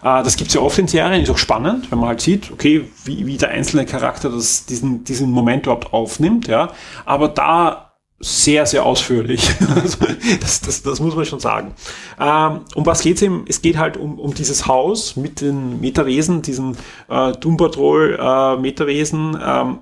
äh, 0.03 0.23
das 0.23 0.36
gibt's 0.36 0.55
ja 0.55 0.61
oft 0.61 0.78
in 0.78 0.89
Serien, 0.89 1.23
ist 1.23 1.31
auch 1.31 1.39
spannend, 1.39 1.90
wenn 1.90 1.99
man 1.99 2.09
halt 2.09 2.20
sieht, 2.20 2.51
okay, 2.51 2.89
wie, 3.05 3.27
wie 3.27 3.36
der 3.36 3.51
einzelne 3.51 3.86
Charakter 3.86 4.28
das, 4.31 4.66
diesen, 4.66 5.05
diesen 5.05 5.31
Moment 5.31 5.66
überhaupt 5.66 5.93
aufnimmt, 5.93 6.49
ja. 6.49 6.73
Aber 7.05 7.28
da 7.28 7.93
sehr, 8.19 8.66
sehr 8.66 8.86
ausführlich. 8.86 9.51
Also, 9.74 9.99
das, 10.40 10.61
das, 10.61 10.82
das 10.82 11.01
muss 11.01 11.16
man 11.16 11.24
schon 11.24 11.40
sagen. 11.40 11.74
Ähm, 12.20 12.61
um 12.74 12.86
was 12.86 13.03
geht's 13.03 13.23
eben? 13.23 13.44
Es 13.49 13.62
geht 13.62 13.78
halt 13.78 13.97
um, 13.97 14.19
um 14.19 14.32
dieses 14.32 14.66
Haus 14.66 15.16
mit 15.16 15.40
den 15.40 15.81
Metawesen, 15.81 16.43
diesen 16.43 16.77
äh, 17.09 17.32
Doom 17.32 17.57
Patrol 17.57 18.16
äh, 18.20 18.57
Metawesen. 18.59 19.36
Ähm, 19.43 19.78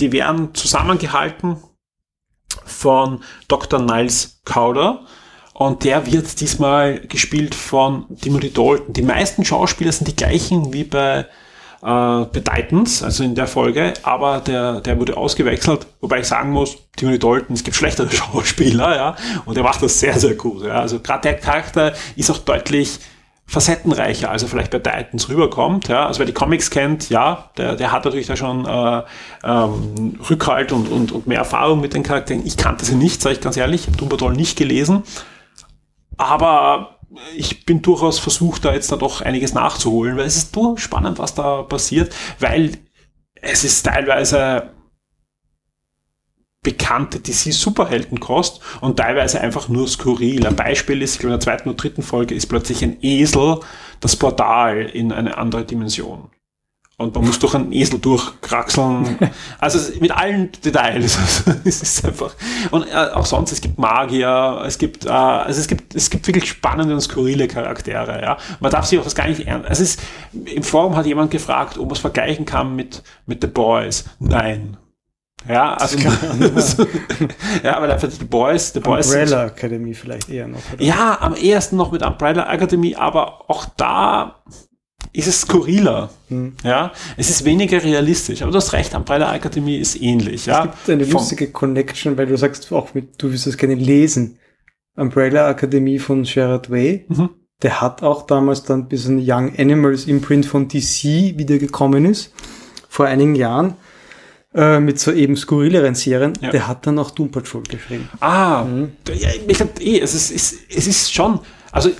die 0.00 0.12
werden 0.12 0.54
zusammengehalten 0.54 1.58
von 2.64 3.22
Dr. 3.48 3.80
Niles 3.80 4.40
Cowder 4.44 5.04
und 5.54 5.84
der 5.84 6.10
wird 6.10 6.40
diesmal 6.40 7.00
gespielt 7.00 7.54
von 7.54 8.06
Timothy 8.20 8.52
Dalton. 8.52 8.92
Die 8.92 9.02
meisten 9.02 9.44
Schauspieler 9.44 9.92
sind 9.92 10.08
die 10.08 10.16
gleichen 10.16 10.72
wie 10.72 10.84
bei, 10.84 11.20
äh, 11.20 11.24
bei 11.82 12.40
Titans, 12.44 13.02
also 13.02 13.22
in 13.22 13.34
der 13.34 13.46
Folge, 13.46 13.92
aber 14.02 14.40
der, 14.40 14.80
der 14.80 14.98
wurde 14.98 15.16
ausgewechselt, 15.16 15.86
wobei 16.00 16.20
ich 16.20 16.26
sagen 16.26 16.50
muss, 16.50 16.78
Timothy 16.96 17.18
Dalton, 17.18 17.54
es 17.54 17.64
gibt 17.64 17.76
schlechtere 17.76 18.10
Schauspieler, 18.10 18.96
ja, 18.96 19.16
und 19.44 19.56
er 19.56 19.62
macht 19.62 19.82
das 19.82 20.00
sehr, 20.00 20.18
sehr 20.18 20.34
gut. 20.34 20.64
Ja. 20.64 20.80
Also 20.80 21.00
gerade 21.00 21.22
der 21.22 21.34
Charakter 21.38 21.92
ist 22.16 22.30
auch 22.30 22.38
deutlich 22.38 22.98
facettenreicher, 23.46 24.30
als 24.30 24.42
er 24.42 24.48
vielleicht 24.48 24.70
bei 24.70 24.78
Titans 24.78 25.28
rüberkommt. 25.28 25.88
Ja. 25.88 26.06
Also 26.06 26.20
wer 26.20 26.26
die 26.26 26.32
Comics 26.32 26.70
kennt, 26.70 27.10
ja, 27.10 27.50
der, 27.58 27.76
der 27.76 27.92
hat 27.92 28.04
natürlich 28.06 28.26
da 28.26 28.34
schon 28.34 28.64
äh, 28.64 29.02
ähm, 29.44 30.18
Rückhalt 30.30 30.72
und, 30.72 30.90
und, 30.90 31.12
und 31.12 31.26
mehr 31.26 31.38
Erfahrung 31.38 31.82
mit 31.82 31.92
den 31.92 32.02
Charakteren. 32.02 32.46
Ich 32.46 32.56
kannte 32.56 32.86
sie 32.86 32.94
nicht, 32.94 33.20
sage 33.20 33.34
ich 33.34 33.40
ganz 33.42 33.58
ehrlich, 33.58 33.86
ich 33.86 33.94
habe 33.94 34.06
Patrol 34.06 34.32
nicht 34.32 34.56
gelesen. 34.56 35.02
Aber 36.16 36.98
ich 37.36 37.66
bin 37.66 37.82
durchaus 37.82 38.18
versucht, 38.18 38.64
da 38.64 38.72
jetzt 38.72 38.90
da 38.90 38.96
doch 38.96 39.20
einiges 39.20 39.54
nachzuholen, 39.54 40.16
weil 40.16 40.26
es 40.26 40.36
ist 40.36 40.56
durchaus 40.56 40.80
spannend, 40.80 41.18
was 41.18 41.34
da 41.34 41.62
passiert, 41.62 42.14
weil 42.38 42.78
es 43.34 43.64
ist 43.64 43.82
teilweise 43.82 44.70
bekannte 46.62 47.18
DC-Superheldenkost 47.18 48.60
und 48.80 48.96
teilweise 48.96 49.40
einfach 49.40 49.68
nur 49.68 49.88
skurril. 49.88 50.46
Ein 50.46 50.54
Beispiel 50.54 51.02
ist, 51.02 51.14
ich 51.14 51.18
glaube, 51.18 51.34
in 51.34 51.40
der 51.40 51.44
zweiten 51.44 51.68
und 51.68 51.82
dritten 51.82 52.02
Folge 52.02 52.34
ist 52.34 52.46
plötzlich 52.46 52.82
ein 52.84 52.98
Esel 53.02 53.60
das 54.00 54.16
Portal 54.16 54.82
in 54.82 55.12
eine 55.12 55.36
andere 55.36 55.64
Dimension. 55.64 56.30
Und 57.02 57.14
man 57.14 57.26
muss 57.26 57.38
durch 57.38 57.54
einen 57.54 57.72
Esel 57.72 57.98
durchkraxeln. 57.98 59.18
Also 59.58 59.78
mit 60.00 60.10
allen 60.10 60.50
Details. 60.64 61.18
es 61.64 61.82
ist 61.82 62.04
einfach. 62.04 62.34
Und 62.70 62.86
äh, 62.86 62.94
auch 63.14 63.26
sonst, 63.26 63.52
es 63.52 63.60
gibt 63.60 63.78
Magier, 63.78 64.62
es 64.66 64.78
gibt, 64.78 65.06
äh, 65.06 65.10
also 65.10 65.60
es 65.60 65.68
gibt, 65.68 65.94
es 65.94 66.10
gibt 66.10 66.26
wirklich 66.26 66.48
spannende 66.48 66.94
und 66.94 67.00
skurrile 67.00 67.46
Charaktere, 67.48 68.20
ja. 68.22 68.36
Man 68.60 68.70
darf 68.70 68.86
sich 68.86 68.98
auch 68.98 69.04
das 69.04 69.14
gar 69.14 69.28
nicht 69.28 69.46
ernst. 69.46 69.68
Es 69.70 69.80
ist, 69.80 70.00
im 70.32 70.62
Forum 70.62 70.96
hat 70.96 71.06
jemand 71.06 71.30
gefragt, 71.30 71.78
ob 71.78 71.84
man 71.86 71.92
es 71.92 72.00
vergleichen 72.00 72.44
kann 72.44 72.74
mit, 72.74 73.02
mit 73.26 73.40
The 73.40 73.48
Boys. 73.48 74.04
Nein. 74.18 74.76
Ja, 75.48 75.74
also, 75.74 75.98
ja, 77.62 77.76
aber 77.76 77.88
dafür 77.88 78.10
The 78.10 78.24
Boys, 78.24 78.72
The 78.72 78.80
Boys 78.80 79.06
Umbrella 79.06 79.46
Academy 79.46 79.94
vielleicht 79.94 80.28
eher 80.28 80.46
noch. 80.46 80.60
Oder? 80.72 80.82
ja, 80.82 81.18
am 81.20 81.34
ehesten 81.34 81.76
noch 81.76 81.90
mit 81.90 82.02
Umbrella 82.02 82.52
Academy, 82.52 82.94
aber 82.94 83.50
auch 83.50 83.66
da 83.76 84.42
ist 85.12 85.26
es 85.28 85.42
skurriler. 85.42 86.10
Hm. 86.28 86.54
Ja, 86.64 86.92
es 87.16 87.28
ist 87.30 87.44
weniger 87.44 87.82
realistisch. 87.82 88.42
Aber 88.42 88.50
du 88.50 88.56
hast 88.58 88.72
recht, 88.72 88.94
Umbrella 88.94 89.34
Academy 89.34 89.76
ist 89.76 90.00
ähnlich. 90.00 90.46
Ja, 90.46 90.64
Es 90.64 90.70
gibt 90.86 90.90
eine 90.90 91.04
Vom- 91.04 91.12
lustige 91.20 91.48
Connection, 91.50 92.16
weil 92.16 92.26
du 92.26 92.36
sagst 92.38 92.72
auch, 92.72 92.94
mit, 92.94 93.20
du 93.22 93.30
wirst 93.32 93.46
das 93.46 93.56
gerne 93.56 93.74
lesen. 93.74 94.38
Umbrella 94.96 95.50
Academy 95.50 95.98
von 95.98 96.22
Gerard 96.24 96.70
Way. 96.70 97.04
Mhm. 97.08 97.30
Der 97.62 97.80
hat 97.80 98.02
auch 98.02 98.26
damals 98.26 98.64
dann 98.64 98.88
bis 98.88 99.06
ein 99.06 99.18
Young 99.24 99.52
Animals 99.56 100.06
Imprint 100.06 100.46
von 100.46 100.66
DC 100.68 101.04
wiedergekommen 101.38 102.04
ist, 102.06 102.32
vor 102.88 103.06
einigen 103.06 103.34
Jahren, 103.36 103.74
äh, 104.54 104.80
mit 104.80 104.98
so 104.98 105.12
eben 105.12 105.36
skurrileren 105.36 105.94
Serien. 105.94 106.32
Ja. 106.40 106.50
Der 106.50 106.66
hat 106.66 106.86
dann 106.86 106.98
auch 106.98 107.10
Doom 107.12 107.30
Patrol 107.30 107.62
geschrieben. 107.62 108.08
Ah, 108.20 108.64
Mhm. 108.64 108.92
ja, 109.14 109.28
ich 109.46 109.56
glaub, 109.56 109.80
eh, 109.80 110.00
es 110.00 110.14
ist, 110.14 110.30
es, 110.34 110.54
es 110.76 110.86
ist 110.86 111.14
schon, 111.14 111.38
also 111.70 111.90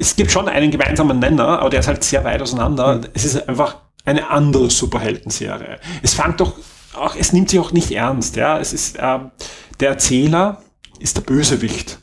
es 0.00 0.16
gibt 0.16 0.32
schon 0.32 0.48
einen 0.48 0.70
gemeinsamen 0.70 1.18
Nenner, 1.18 1.60
aber 1.60 1.68
der 1.68 1.80
ist 1.80 1.86
halt 1.86 2.02
sehr 2.02 2.24
weit 2.24 2.40
auseinander. 2.40 2.96
Mhm. 2.96 3.08
Es 3.12 3.26
ist 3.26 3.48
einfach 3.48 3.76
eine 4.06 4.30
andere 4.30 4.70
Superhelden-Serie. 4.70 5.78
Es 6.02 6.14
fängt 6.14 6.40
doch 6.40 6.56
auch, 6.94 7.14
es 7.14 7.32
nimmt 7.34 7.50
sich 7.50 7.60
auch 7.60 7.70
nicht 7.72 7.92
ernst, 7.92 8.36
ja. 8.36 8.58
Es 8.58 8.72
ist, 8.72 8.96
ähm, 8.98 9.30
der 9.78 9.90
Erzähler 9.90 10.62
ist 10.98 11.18
der 11.18 11.22
Bösewicht. 11.22 11.98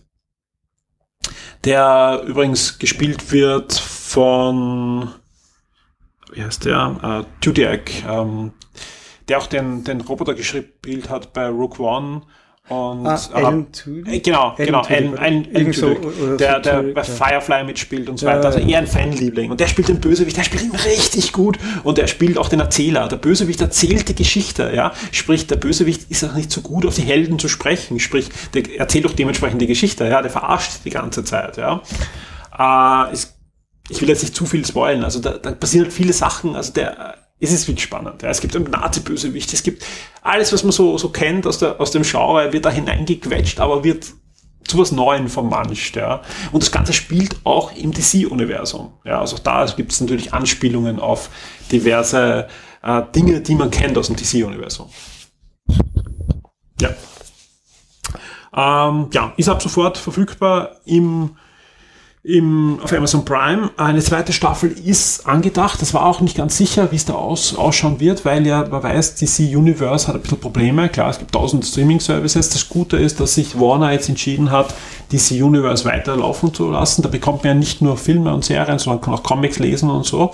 Der 1.64 2.22
übrigens 2.26 2.78
gespielt 2.78 3.32
wird 3.32 3.74
von, 3.74 5.12
wie 6.32 6.44
heißt 6.44 6.66
der? 6.66 7.26
Äh, 7.26 7.46
Judiak, 7.46 8.04
ähm, 8.08 8.54
der 9.28 9.40
auch 9.40 9.48
den, 9.48 9.84
den 9.84 10.02
Roboter 10.02 10.36
gespielt 10.36 11.10
hat 11.10 11.34
bei 11.34 11.48
Rook 11.48 11.80
One 11.80 12.22
und 12.70 13.08
Ah, 13.08 13.20
Alan 13.32 13.72
Tudyk? 13.72 14.24
Genau, 14.24 14.50
Alan 14.50 14.56
genau. 14.58 14.82
Alan? 14.82 15.18
Alan, 15.18 15.48
Alan 15.54 15.74
so, 15.74 15.96
der, 16.38 16.60
der 16.60 16.84
bei. 16.84 17.04
Firefly 17.04 17.64
mitspielt 17.64 18.10
und 18.10 18.20
so 18.20 18.26
weiter. 18.26 18.46
Also 18.48 18.60
eher 18.60 18.80
ein 18.80 18.88
Fanliebling. 18.88 19.52
Und 19.52 19.60
der 19.60 19.68
spielt 19.68 19.88
den 19.88 20.02
Bösewicht, 20.02 20.36
der 20.36 20.44
spielt 20.44 20.64
ihn 20.64 20.76
richtig 20.76 21.32
gut. 21.32 21.58
Und 21.84 21.98
der 21.98 22.08
spielt 22.08 22.38
auch 22.38 22.50
den 22.50 22.60
Erzähler. 22.60 23.08
Der 23.08 23.18
Bösewicht 23.18 23.62
erzählt 23.62 24.10
die 24.10 24.16
Geschichte, 24.16 24.72
ja. 24.76 24.92
Sprich, 25.12 25.48
der 25.48 25.56
Bösewicht 25.56 26.12
ist 26.12 26.24
auch 26.26 26.34
nicht 26.34 26.52
so 26.52 26.62
gut, 26.62 26.86
auf 26.86 26.96
die 26.96 27.04
Helden 27.04 27.40
zu 27.40 27.48
sprechen. 27.48 28.00
Sprich, 28.00 28.30
der 28.54 28.80
erzählt 28.80 29.06
auch 29.06 29.14
dementsprechend 29.14 29.62
die 29.62 29.68
Geschichte, 29.68 30.06
ja. 30.06 30.22
Der 30.22 30.32
verarscht 30.32 30.84
die 30.84 30.90
ganze 30.90 31.24
Zeit, 31.24 31.56
ja. 31.56 31.82
Äh, 32.58 33.14
es, 33.14 33.38
ich 33.90 34.02
will 34.02 34.10
jetzt 34.10 34.24
nicht 34.24 34.36
zu 34.36 34.46
viel 34.46 34.66
spoilen. 34.66 35.06
Also 35.06 35.20
da, 35.22 35.38
da 35.38 35.52
passieren 35.52 35.86
halt 35.86 35.94
viele 35.94 36.12
Sachen. 36.12 36.56
Also 36.56 36.74
der, 36.74 37.16
es 37.40 37.52
ist 37.52 37.68
wirklich 37.68 37.84
spannend. 37.84 38.24
Ja. 38.24 38.30
Es 38.30 38.42
gibt 38.42 38.56
einen 38.56 38.66
Nazi-Bösewicht. 38.66 39.54
Es 39.54 39.64
gibt 39.64 39.84
alles, 40.22 40.52
was 40.54 40.64
man 40.64 40.72
so, 40.72 40.98
so 40.98 41.10
kennt 41.10 41.46
aus, 41.46 41.60
der, 41.60 41.80
aus 41.80 41.92
dem 41.92 42.04
Genre, 42.04 42.52
wird 42.52 42.66
da 42.66 42.72
hineingequetscht, 42.72 43.60
aber 43.60 43.84
wird 43.84 44.08
zu 44.68 44.78
was 44.80 44.92
Neuem 44.92 45.30
vermanscht, 45.30 45.96
ja. 45.96 46.22
Und 46.52 46.62
das 46.62 46.72
Ganze 46.72 46.94
spielt 46.94 47.38
auch 47.46 47.72
im 47.74 47.94
DC-Universum. 47.94 48.94
Ja, 49.06 49.22
also 49.22 49.38
auch 49.38 49.40
da 49.40 49.66
gibt 49.66 49.94
es 49.94 50.02
natürlich 50.02 50.34
Anspielungen 50.34 51.00
auf 51.00 51.30
diverse 51.72 52.48
äh, 52.84 53.02
Dinge, 53.16 53.42
die 53.42 53.56
man 53.56 53.72
kennt 53.72 53.98
aus 53.98 54.08
dem 54.08 54.18
DC-Universum. 54.18 54.90
Ja. 56.82 56.90
Ähm, 58.54 59.10
ja, 59.14 59.34
ist 59.38 59.50
ab 59.50 59.62
sofort 59.62 59.98
verfügbar 59.98 60.78
im 60.86 61.38
im, 62.28 62.80
auf 62.84 62.92
Amazon 62.92 63.24
Prime. 63.24 63.72
Eine 63.78 64.00
zweite 64.00 64.34
Staffel 64.34 64.76
ist 64.86 65.26
angedacht. 65.26 65.82
Das 65.82 65.94
war 65.94 66.06
auch 66.06 66.20
nicht 66.20 66.36
ganz 66.36 66.58
sicher, 66.58 66.92
wie 66.92 66.98
es 66.98 67.06
da 67.06 67.14
aus, 67.14 67.56
ausschauen 67.56 68.02
wird, 68.02 68.26
weil 68.26 68.46
ja, 68.46 68.68
man 68.68 68.84
weiß, 68.84 69.16
DC 69.16 69.56
Universe 69.56 70.08
hat 70.08 70.16
ein 70.16 70.22
bisschen 70.22 70.40
Probleme. 70.40 70.90
Klar, 70.90 71.10
es 71.10 71.20
gibt 71.20 71.32
tausend 71.32 71.66
Streaming-Services. 71.66 72.50
Das 72.50 72.68
Gute 72.68 72.98
ist, 72.98 73.22
dass 73.22 73.36
sich 73.36 73.58
Warner 73.58 73.94
jetzt 73.94 74.10
entschieden 74.10 74.52
hat, 74.52 74.76
DC 75.14 75.42
Universe 75.42 75.86
weiterlaufen 75.86 76.54
zu 76.54 76.70
lassen. 76.70 77.02
Da 77.02 77.08
bekommt 77.08 77.46
man 77.46 77.54
ja 77.54 77.54
nicht 77.54 77.82
nur 77.82 77.96
Filme 77.96 78.34
und 78.34 78.44
Serien, 78.44 78.78
sondern 78.78 79.02
kann 79.02 79.14
auch 79.14 79.24
Comics 79.24 79.60
lesen 79.60 79.90
und 79.90 80.06
so. 80.06 80.32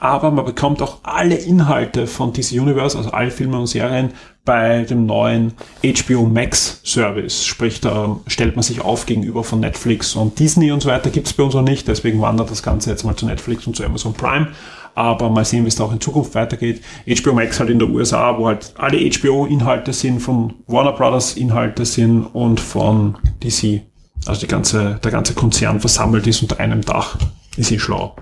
Aber 0.00 0.30
man 0.30 0.46
bekommt 0.46 0.80
auch 0.80 0.98
alle 1.02 1.34
Inhalte 1.34 2.06
von 2.06 2.32
DC 2.32 2.52
Universe, 2.52 2.96
also 2.96 3.10
alle 3.10 3.30
Filme 3.30 3.58
und 3.58 3.66
Serien, 3.66 4.12
bei 4.46 4.84
dem 4.84 5.04
neuen 5.04 5.52
HBO 5.84 6.22
Max 6.22 6.80
Service. 6.84 7.44
Sprich, 7.44 7.82
da 7.82 8.16
stellt 8.26 8.56
man 8.56 8.62
sich 8.62 8.80
auf 8.80 9.04
gegenüber 9.04 9.44
von 9.44 9.60
Netflix 9.60 10.16
und 10.16 10.38
Disney 10.38 10.72
und 10.72 10.80
so 10.80 10.88
weiter. 10.88 11.10
Gibt's 11.10 11.34
bei 11.34 11.42
uns 11.42 11.52
noch 11.52 11.62
nicht, 11.62 11.86
deswegen 11.86 12.20
wandert 12.22 12.50
das 12.50 12.62
Ganze 12.62 12.88
jetzt 12.88 13.04
mal 13.04 13.14
zu 13.14 13.26
Netflix 13.26 13.66
und 13.66 13.76
zu 13.76 13.84
Amazon 13.84 14.14
Prime. 14.14 14.48
Aber 14.94 15.28
mal 15.28 15.44
sehen, 15.44 15.64
wie 15.64 15.68
es 15.68 15.76
da 15.76 15.84
auch 15.84 15.92
in 15.92 16.00
Zukunft 16.00 16.34
weitergeht. 16.34 16.82
HBO 17.06 17.34
Max 17.34 17.60
halt 17.60 17.68
in 17.68 17.78
der 17.78 17.88
USA, 17.88 18.38
wo 18.38 18.46
halt 18.46 18.72
alle 18.78 18.98
HBO-Inhalte 18.98 19.92
sind, 19.92 20.20
von 20.20 20.54
Warner 20.66 20.92
Brothers 20.92 21.36
Inhalte 21.36 21.84
sind 21.84 22.24
und 22.24 22.58
von 22.58 23.18
DC. 23.44 23.82
Also 24.26 24.40
die 24.40 24.48
ganze, 24.48 24.98
der 25.04 25.10
ganze 25.10 25.34
Konzern 25.34 25.78
versammelt 25.78 26.26
ist 26.26 26.42
unter 26.42 26.58
einem 26.58 26.80
Dach. 26.80 27.18
Ist 27.56 27.70
eh 27.70 27.78
schlau. 27.78 28.16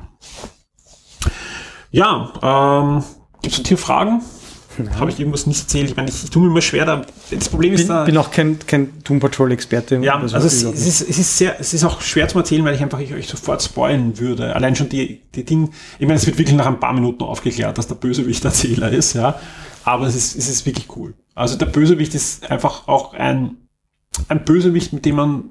Ja, 1.91 2.33
ähm, 2.43 3.05
gibt 3.43 3.59
es 3.59 3.67
hier 3.67 3.79
Fragen? 3.79 4.23
Habe 4.99 5.11
ich 5.11 5.19
irgendwas 5.19 5.47
nicht 5.47 5.61
erzählt? 5.61 5.91
Ich 5.91 5.97
meine, 5.97 6.09
ich, 6.09 6.23
ich 6.23 6.31
tue 6.31 6.43
mir 6.43 6.51
immer 6.51 6.61
schwer, 6.61 6.85
da, 6.85 7.05
das 7.31 7.49
Problem 7.49 7.73
ist 7.73 7.81
Bin, 7.81 7.89
da... 7.89 8.05
bin 8.05 8.17
auch 8.17 8.31
kein, 8.31 8.59
kein 8.65 9.03
Doom 9.03 9.19
Patrol 9.19 9.51
Experte. 9.51 9.97
Ja, 9.97 10.21
also 10.21 10.37
es, 10.37 10.63
ich 10.63 10.69
es, 10.69 10.87
ist, 10.87 11.09
es, 11.09 11.19
ist 11.19 11.39
sehr, 11.39 11.59
es 11.59 11.75
ist 11.75 11.85
auch 11.85 12.01
schwer 12.01 12.29
zu 12.29 12.39
erzählen, 12.39 12.65
weil 12.65 12.75
ich 12.75 12.83
einfach 12.83 13.01
ich 13.01 13.13
euch 13.13 13.27
sofort 13.27 13.63
spoilen 13.63 14.19
würde. 14.19 14.55
Allein 14.55 14.77
schon 14.77 14.89
die, 14.89 15.23
die 15.35 15.45
Dinge, 15.45 15.71
ich 15.99 16.07
meine, 16.07 16.15
es 16.15 16.27
wird 16.27 16.39
wirklich 16.39 16.57
nach 16.57 16.67
ein 16.67 16.79
paar 16.79 16.93
Minuten 16.93 17.25
aufgeklärt, 17.25 17.77
dass 17.77 17.89
der 17.89 17.97
Bösewicht 17.97 18.45
Erzähler 18.45 18.91
ist, 18.91 19.15
ja. 19.15 19.39
Aber 19.85 20.07
es 20.07 20.15
ist, 20.15 20.37
es 20.37 20.49
ist 20.49 20.65
wirklich 20.67 20.87
cool. 20.97 21.15
Also 21.35 21.57
der 21.57 21.67
Bösewicht 21.67 22.15
ist 22.15 22.49
einfach 22.51 22.87
auch 22.87 23.15
ein, 23.15 23.57
ein 24.29 24.45
Bösewicht, 24.45 24.93
mit 24.93 25.05
dem 25.05 25.17
man 25.17 25.51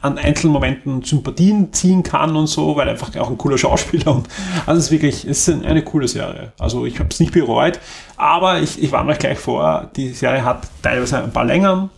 an 0.00 0.18
einzelnen 0.18 0.52
Momenten 0.52 1.02
Sympathien 1.02 1.72
ziehen 1.72 2.02
kann 2.02 2.36
und 2.36 2.46
so, 2.46 2.76
weil 2.76 2.88
einfach 2.88 3.14
auch 3.16 3.30
ein 3.30 3.38
cooler 3.38 3.58
Schauspieler 3.58 4.14
und 4.14 4.28
also 4.66 4.78
es 4.78 4.86
ist 4.86 4.90
wirklich, 4.90 5.24
es 5.24 5.48
ist 5.48 5.64
eine 5.64 5.82
coole 5.82 6.08
Serie. 6.08 6.52
Also 6.58 6.86
ich 6.86 6.98
habe 6.98 7.08
es 7.10 7.20
nicht 7.20 7.32
bereut, 7.32 7.80
aber 8.16 8.60
ich, 8.60 8.82
ich 8.82 8.92
warne 8.92 9.12
euch 9.12 9.18
gleich 9.18 9.38
vor, 9.38 9.90
die 9.96 10.10
Serie 10.10 10.44
hat 10.44 10.68
teilweise 10.82 11.22
ein 11.22 11.32
paar 11.32 11.44
Längern, 11.44 11.90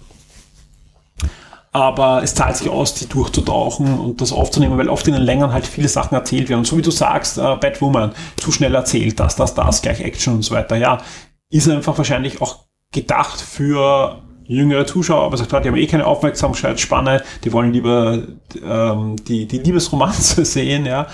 aber 1.72 2.22
es 2.22 2.34
zahlt 2.34 2.56
sich 2.56 2.68
aus, 2.68 2.94
die 2.94 3.06
durchzutauchen 3.06 3.98
und 3.98 4.20
das 4.20 4.32
aufzunehmen, 4.32 4.76
weil 4.76 4.88
oft 4.88 5.06
in 5.06 5.14
den 5.14 5.22
Längern 5.22 5.52
halt 5.52 5.66
viele 5.66 5.88
Sachen 5.88 6.14
erzählt 6.14 6.48
werden. 6.48 6.60
Und 6.60 6.66
so 6.66 6.76
wie 6.76 6.82
du 6.82 6.90
sagst, 6.90 7.38
äh, 7.38 7.56
Batwoman, 7.56 8.12
zu 8.36 8.50
schnell 8.50 8.74
erzählt, 8.74 9.20
das, 9.20 9.36
das, 9.36 9.54
das, 9.54 9.80
gleich 9.80 10.00
Action 10.00 10.34
und 10.34 10.42
so 10.42 10.54
weiter. 10.54 10.76
Ja, 10.76 11.00
ist 11.48 11.68
einfach 11.68 11.96
wahrscheinlich 11.96 12.42
auch 12.42 12.64
gedacht 12.92 13.40
für 13.40 14.20
jüngere 14.44 14.86
Zuschauer, 14.86 15.24
aber 15.24 15.36
sagt, 15.36 15.52
die 15.64 15.68
haben 15.68 15.76
eh 15.76 15.86
keine 15.86 16.06
Aufmerksamkeitsspanne, 16.06 17.22
die 17.44 17.52
wollen 17.52 17.72
lieber 17.72 18.22
ähm, 18.62 19.16
die, 19.26 19.46
die 19.46 19.58
Liebesromanze 19.58 20.44
sehen, 20.44 20.86
ja. 20.86 21.06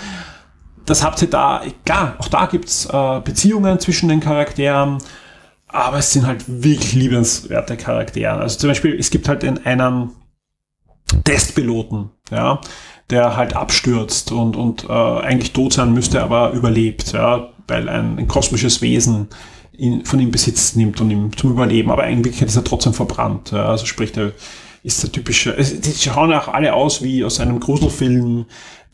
Das 0.85 1.03
habt 1.03 1.21
ihr 1.21 1.29
da, 1.29 1.63
klar, 1.85 2.15
auch 2.17 2.29
da 2.29 2.45
gibt's 2.45 2.85
äh, 2.85 3.19
Beziehungen 3.21 3.79
zwischen 3.79 4.09
den 4.09 4.21
Charakteren, 4.21 4.99
aber 5.67 5.97
es 5.97 6.13
sind 6.13 6.25
halt 6.25 6.45
wirklich 6.47 6.93
liebenswerte 6.93 7.75
Charaktere. 7.75 8.37
Also 8.37 8.57
zum 8.57 8.69
Beispiel, 8.69 8.97
es 8.97 9.09
gibt 9.09 9.27
halt 9.27 9.43
in 9.43 9.65
einen 9.65 10.11
Testpiloten, 11.23 12.11
ja, 12.31 12.61
der 13.09 13.35
halt 13.35 13.55
abstürzt 13.55 14.31
und, 14.31 14.55
und 14.55 14.85
äh, 14.85 14.91
eigentlich 14.91 15.53
tot 15.53 15.73
sein 15.73 15.93
müsste, 15.93 16.21
aber 16.21 16.51
überlebt, 16.51 17.13
ja, 17.13 17.49
weil 17.67 17.89
ein, 17.89 18.17
ein 18.17 18.27
kosmisches 18.27 18.81
Wesen 18.81 19.27
ihn, 19.77 20.05
von 20.05 20.19
ihm 20.19 20.31
Besitz 20.31 20.75
nimmt 20.75 20.99
und 21.01 21.11
ihm 21.11 21.35
zum 21.35 21.51
Überleben, 21.51 21.91
aber 21.91 22.07
in 22.07 22.17
Wirklichkeit 22.17 22.49
ist 22.49 22.55
er 22.55 22.63
trotzdem 22.63 22.93
verbrannt. 22.93 23.51
Ja, 23.51 23.67
also 23.67 23.85
sprich, 23.85 24.11
der 24.11 24.31
ist 24.83 25.03
der 25.03 25.11
typische, 25.11 25.53
die 25.53 25.91
schauen 25.91 26.33
auch 26.33 26.47
alle 26.47 26.73
aus 26.73 27.01
wie 27.01 27.23
aus 27.23 27.39
einem 27.39 27.59
Gruselfilm 27.59 28.45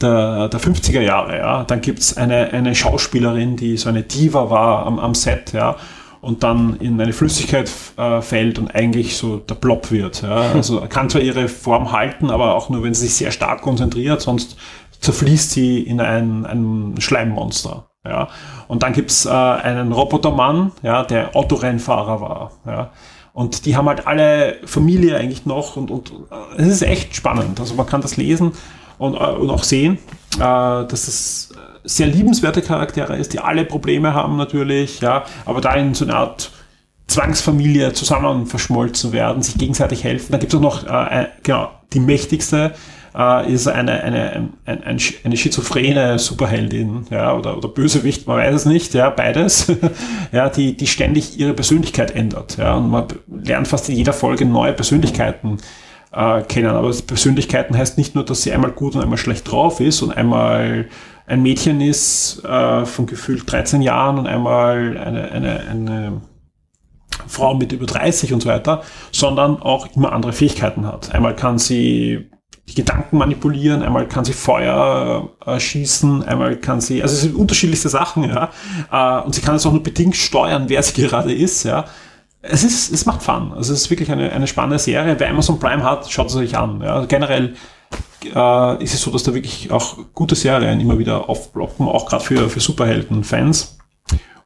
der, 0.02 0.50
der 0.50 0.60
50er 0.60 1.02
Jahre, 1.02 1.38
ja. 1.38 1.64
Dann 1.66 1.82
gibt's 1.82 2.18
eine, 2.18 2.52
eine 2.52 2.76
Schauspielerin, 2.76 3.58
die 3.58 3.78
so 3.78 3.90
eine 3.90 4.04
Diva 4.04 4.50
war 4.50 4.86
am, 4.86 5.00
am 5.00 5.16
Set, 5.16 5.54
ja 5.54 5.76
und 6.24 6.42
dann 6.42 6.78
in 6.78 7.00
eine 7.02 7.12
Flüssigkeit 7.12 7.70
äh, 7.98 8.22
fällt 8.22 8.58
und 8.58 8.74
eigentlich 8.74 9.18
so 9.18 9.38
der 9.38 9.56
Blob 9.56 9.92
wird. 9.92 10.22
Ja? 10.22 10.52
Also 10.54 10.80
kann 10.88 11.10
zwar 11.10 11.22
ihre 11.22 11.50
Form 11.50 11.92
halten, 11.92 12.30
aber 12.30 12.56
auch 12.56 12.70
nur, 12.70 12.82
wenn 12.82 12.94
sie 12.94 13.08
sich 13.08 13.16
sehr 13.16 13.32
stark 13.32 13.62
konzentriert, 13.62 14.22
sonst 14.22 14.56
zerfließt 15.02 15.52
sie 15.52 15.82
in 15.82 16.00
ein, 16.00 16.46
ein 16.46 16.96
Schleimmonster. 17.00 17.90
Ja? 18.06 18.30
Und 18.68 18.84
dann 18.84 18.94
gibt's 18.94 19.26
äh, 19.26 19.30
einen 19.30 19.92
Robotermann, 19.92 20.72
ja, 20.82 21.04
der 21.04 21.36
Autorennfahrer 21.36 22.22
war. 22.22 22.52
Ja? 22.66 22.92
Und 23.34 23.66
die 23.66 23.76
haben 23.76 23.88
halt 23.88 24.06
alle 24.06 24.58
Familie 24.66 25.18
eigentlich 25.18 25.46
noch 25.46 25.76
und, 25.76 25.90
und 25.90 26.12
äh, 26.12 26.62
es 26.62 26.68
ist 26.68 26.82
echt 26.84 27.16
spannend. 27.16 27.60
Also 27.60 27.74
man 27.76 27.86
kann 27.86 28.02
das 28.02 28.18
lesen 28.18 28.52
und, 28.98 29.16
äh, 29.16 29.18
und 29.18 29.50
auch 29.50 29.64
sehen. 29.64 29.98
äh, 30.36 30.40
dass 30.40 31.08
es 31.08 31.50
sehr 31.84 32.08
liebenswerte 32.08 32.62
Charaktere 32.62 33.18
ist, 33.18 33.34
die 33.34 33.40
alle 33.40 33.66
Probleme 33.66 34.14
haben 34.14 34.38
natürlich, 34.38 35.02
ja, 35.02 35.24
aber 35.46 35.60
da 35.60 35.74
in 35.74 35.94
so 35.94 36.06
eine 36.06 36.16
Art 36.16 36.52
Zwangsfamilie 37.08 37.94
zusammen 37.94 38.46
verschmolzen 38.46 39.12
werden, 39.12 39.44
sich 39.44 39.58
gegenseitig 39.58 40.04
helfen. 40.04 40.32
Da 40.32 40.38
gibt 40.38 40.54
es 40.54 40.58
auch 40.58 40.64
noch, 40.64 40.88
äh, 40.88 41.28
genau, 41.44 41.70
die 41.92 42.00
mächtigste 42.00 42.74
äh, 43.16 43.52
ist 43.52 43.68
eine, 43.68 44.04
eine, 44.04 44.32
ein, 44.66 44.84
ein, 44.84 45.00
eine 45.24 45.38
schizophrene 45.38 46.20
Superheldin, 46.20 47.06
ja, 47.10 47.36
oder, 47.36 47.58
oder 47.58 47.68
Bösewicht, 47.68 48.28
man 48.28 48.38
weiß 48.38 48.56
es 48.56 48.66
nicht, 48.66 48.94
ja, 48.94 49.10
beides, 49.10 49.72
ja, 50.32 50.50
die, 50.50 50.76
die 50.76 50.88
ständig 50.88 51.38
ihre 51.40 51.54
Persönlichkeit 51.54 52.16
ändert, 52.16 52.58
ja, 52.58 52.76
und 52.76 52.90
man 52.90 53.08
lernt 53.28 53.68
fast 53.68 53.90
in 53.90 53.96
jeder 53.96 54.14
Folge 54.14 54.46
neue 54.46 54.74
Persönlichkeiten 54.74 55.58
äh, 56.14 56.42
kennen. 56.44 56.70
Aber 56.70 56.92
Persönlichkeiten 56.92 57.78
heißt 57.78 57.98
nicht 57.98 58.16
nur, 58.16 58.24
dass 58.24 58.44
sie 58.44 58.52
einmal 58.52 58.72
gut 58.72 58.96
und 58.96 59.02
einmal 59.02 59.18
schlecht 59.18 59.52
drauf 59.52 59.80
ist 59.80 60.02
und 60.02 60.12
einmal 60.12 60.88
ein 61.26 61.42
Mädchen 61.42 61.82
ist 61.82 62.44
äh, 62.44 62.86
von 62.86 63.06
gefühlt 63.06 63.50
13 63.52 63.82
Jahren 63.82 64.20
und 64.20 64.28
einmal 64.28 64.98
eine, 64.98 65.32
eine, 65.32 65.60
eine 65.62 66.22
Frau 67.28 67.54
mit 67.56 67.72
über 67.72 67.86
30 67.86 68.34
und 68.34 68.42
so 68.42 68.50
weiter, 68.50 68.84
sondern 69.12 69.62
auch 69.62 69.88
immer 69.96 70.12
andere 70.12 70.34
Fähigkeiten 70.34 70.86
hat. 70.86 71.14
Einmal 71.14 71.36
kann 71.36 71.58
sie 71.58 72.30
die 72.68 72.76
Gedanken 72.76 73.18
manipulieren, 73.18 73.84
einmal 73.84 74.08
kann 74.08 74.24
sie 74.24 74.34
Feuer 74.34 75.30
äh, 75.46 75.60
schießen, 75.60 76.24
einmal 76.24 76.56
kann 76.56 76.80
sie, 76.80 77.02
also 77.02 77.14
es 77.14 77.22
sind 77.22 77.36
unterschiedlichste 77.36 77.90
Sachen, 77.90 78.24
ja. 78.24 78.52
Äh, 78.92 79.26
und 79.26 79.36
sie 79.36 79.42
kann 79.42 79.56
es 79.56 79.66
auch 79.66 79.74
nur 79.74 79.84
bedingt 79.84 80.16
steuern, 80.16 80.66
wer 80.68 80.82
sie 80.82 81.02
gerade 81.08 81.34
ist, 81.34 81.64
ja. 81.64 81.86
Es 82.42 82.64
ist, 82.64 82.92
es 82.92 83.06
macht 83.06 83.24
Fun. 83.24 83.54
Also 83.54 83.72
es 83.72 83.84
ist 83.84 83.90
wirklich 83.90 84.12
eine, 84.12 84.30
eine 84.34 84.48
spannende 84.48 84.78
Serie. 84.78 85.16
Wer 85.18 85.30
Amazon 85.30 85.60
Prime 85.60 85.82
hat, 85.82 86.12
schaut 86.12 86.28
es 86.28 86.34
sich 86.34 86.58
an. 86.58 86.82
Ja. 86.82 87.06
Generell 87.06 87.56
äh, 88.26 88.84
ist 88.84 88.94
es 88.94 89.02
so, 89.02 89.12
dass 89.12 89.24
da 89.24 89.34
wirklich 89.34 89.72
auch 89.72 89.98
gute 90.14 90.36
Serien 90.36 90.82
immer 90.82 91.00
wieder 91.00 91.30
aufploppen, 91.30 91.88
auch 91.88 92.06
gerade 92.06 92.24
für, 92.24 92.50
für 92.50 92.60
Superhelden-Fans. 92.60 93.78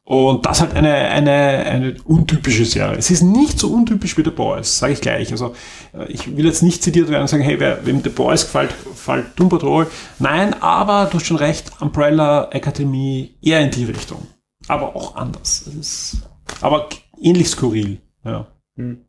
Und 0.07 0.45
das 0.45 0.61
halt 0.61 0.73
eine, 0.73 0.93
eine, 0.93 1.31
eine 1.31 1.95
untypische 2.05 2.63
Serie. 2.63 2.97
Es 2.97 3.11
ist 3.11 3.23
nicht 3.23 3.59
so 3.59 3.67
untypisch 3.67 4.17
wie 4.17 4.23
The 4.23 4.29
Boys, 4.29 4.79
sage 4.79 4.93
ich 4.93 5.01
gleich. 5.01 5.33
Also 5.33 5.53
äh, 5.91 6.09
ich 6.09 6.37
will 6.37 6.45
jetzt 6.45 6.63
nicht 6.63 6.81
zitiert 6.81 7.09
werden 7.09 7.23
und 7.23 7.27
sagen, 7.27 7.43
hey, 7.43 7.59
wer, 7.59 7.85
wem 7.85 8.01
The 8.01 8.09
Boys 8.09 8.45
gefällt, 8.45 8.73
gefällt 8.85 9.37
Doom 9.37 9.49
Patrol. 9.49 9.85
Nein, 10.17 10.55
aber 10.61 11.09
du 11.11 11.17
hast 11.17 11.25
schon 11.25 11.35
recht, 11.35 11.73
Umbrella 11.81 12.47
Academy 12.51 13.35
eher 13.41 13.59
in 13.59 13.69
die 13.69 13.83
Richtung. 13.83 14.25
Aber 14.69 14.95
auch 14.95 15.17
anders. 15.17 15.67
Es 15.67 15.75
ist, 15.75 16.17
aber 16.61 16.87
ähnlich 17.21 17.49
skurril. 17.49 17.99
Ja. 18.23 18.47
Hm. 18.77 19.03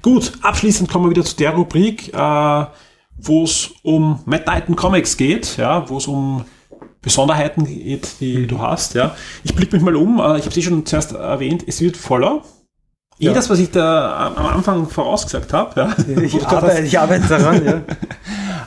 Gut, 0.00 0.32
abschließend 0.42 0.88
kommen 0.88 1.06
wir 1.06 1.10
wieder 1.10 1.24
zu 1.24 1.34
der 1.34 1.50
Rubrik, 1.50 2.14
äh, 2.14 2.66
wo 3.16 3.42
es 3.42 3.72
um 3.82 4.20
Mad 4.26 4.44
Titan 4.44 4.76
Comics 4.76 5.16
geht, 5.16 5.56
ja, 5.56 5.88
wo 5.90 5.96
es 5.96 6.06
um 6.06 6.44
Besonderheiten 7.02 7.64
die 7.66 7.98
mhm. 8.20 8.48
du 8.48 8.60
hast. 8.60 8.94
Ja. 8.94 9.16
Ich 9.42 9.54
blicke 9.54 9.74
mich 9.76 9.84
mal 9.84 9.96
um, 9.96 10.18
äh, 10.18 10.38
ich 10.38 10.44
habe 10.44 10.54
sie 10.54 10.62
schon 10.62 10.86
zuerst 10.86 11.12
erwähnt, 11.12 11.64
es 11.66 11.80
wird 11.80 11.96
voller. 11.96 12.42
Eh 13.18 13.26
ja. 13.26 13.32
das, 13.32 13.50
was 13.50 13.58
ich 13.58 13.70
da 13.70 14.32
am 14.36 14.46
Anfang 14.46 14.88
vorausgesagt 14.88 15.52
habe. 15.52 15.80
Ja. 15.80 16.20
Ich, 16.22 16.46
arbeite, 16.46 16.82
ich 16.82 16.98
arbeite 16.98 17.28
daran, 17.28 17.64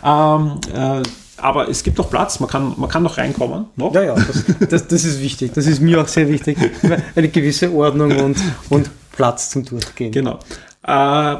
ja. 0.03 0.35
ähm, 0.37 0.59
äh, 0.73 1.03
aber 1.37 1.69
es 1.69 1.83
gibt 1.83 1.99
doch 1.99 2.09
Platz, 2.09 2.39
man 2.39 2.49
kann, 2.49 2.73
man 2.77 2.89
kann 2.89 3.03
noch 3.03 3.17
reinkommen. 3.17 3.65
Noch? 3.75 3.93
Ja, 3.93 4.03
ja, 4.03 4.15
das, 4.15 4.43
das, 4.69 4.87
das, 4.87 5.03
ist 5.03 5.21
wichtig. 5.21 5.53
Das 5.53 5.67
ist 5.67 5.81
mir 5.81 6.01
auch 6.01 6.07
sehr 6.07 6.29
wichtig. 6.29 6.57
Eine 7.15 7.27
gewisse 7.27 7.71
Ordnung 7.73 8.17
und, 8.19 8.37
und 8.69 8.89
Platz 9.11 9.49
zum 9.49 9.65
Durchgehen. 9.65 10.11
Genau. 10.11 10.39
Äh, 10.83 11.35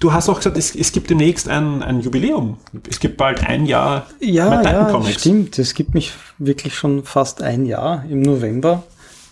du 0.00 0.12
hast 0.12 0.28
auch 0.28 0.38
gesagt, 0.38 0.56
es, 0.56 0.74
es 0.74 0.92
gibt 0.92 1.10
demnächst 1.10 1.48
ein, 1.48 1.82
ein, 1.82 2.00
Jubiläum. 2.00 2.58
Es 2.88 3.00
gibt 3.00 3.16
bald 3.16 3.46
ein 3.46 3.66
Jahr 3.66 4.06
ja, 4.20 4.62
ja, 4.62 5.02
stimmt. 5.04 5.58
Es 5.58 5.74
gibt 5.74 5.94
mich 5.94 6.12
wirklich 6.38 6.74
schon 6.74 7.04
fast 7.04 7.42
ein 7.42 7.66
Jahr 7.66 8.04
im 8.08 8.22
November. 8.22 8.84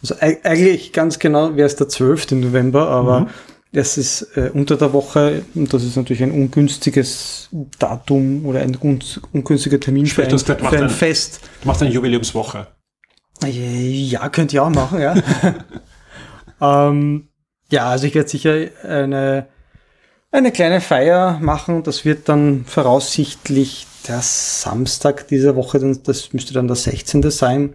Also 0.03 0.17
eigentlich 0.21 0.93
ganz 0.93 1.19
genau 1.19 1.57
wäre 1.57 1.67
es 1.67 1.77
der 1.77 1.89
12. 1.89 2.33
November, 2.33 2.89
aber 2.89 3.21
mhm. 3.21 3.29
es 3.73 3.97
ist 3.97 4.23
äh, 4.37 4.51
unter 4.53 4.77
der 4.77 4.93
Woche 4.93 5.43
und 5.55 5.73
das 5.73 5.83
ist 5.85 5.97
natürlich 5.97 6.23
ein 6.23 6.33
ungünstiges 6.33 7.49
Datum 7.79 8.45
oder 8.47 8.61
ein 8.61 8.77
ungünstiger 9.33 9.81
Termin 9.81 10.07
für 10.07 10.25
ein, 10.25 10.31
gesagt, 10.31 10.61
für 10.61 10.77
ein, 10.77 10.85
ein 10.85 10.91
Fest. 10.91 11.41
Du 11.63 11.69
machst 11.69 11.83
eine 11.83 11.91
Jubiläumswoche. 11.91 12.67
Ja, 13.45 14.29
könnt 14.29 14.53
ihr 14.53 14.63
auch 14.63 14.71
machen, 14.71 15.01
ja. 15.01 15.15
ähm, 16.89 17.29
ja, 17.71 17.89
also 17.89 18.07
ich 18.07 18.15
werde 18.15 18.29
sicher 18.29 18.55
eine, 18.85 19.49
eine 20.31 20.53
kleine 20.53 20.81
Feier 20.81 21.39
machen. 21.41 21.83
Das 21.83 22.05
wird 22.05 22.29
dann 22.29 22.65
voraussichtlich 22.67 23.87
der 24.09 24.21
Samstag 24.23 25.29
dieser 25.29 25.57
Woche, 25.57 25.81
das 26.05 26.33
müsste 26.33 26.55
dann 26.55 26.69
der 26.69 26.77
16. 26.77 27.29
sein. 27.31 27.75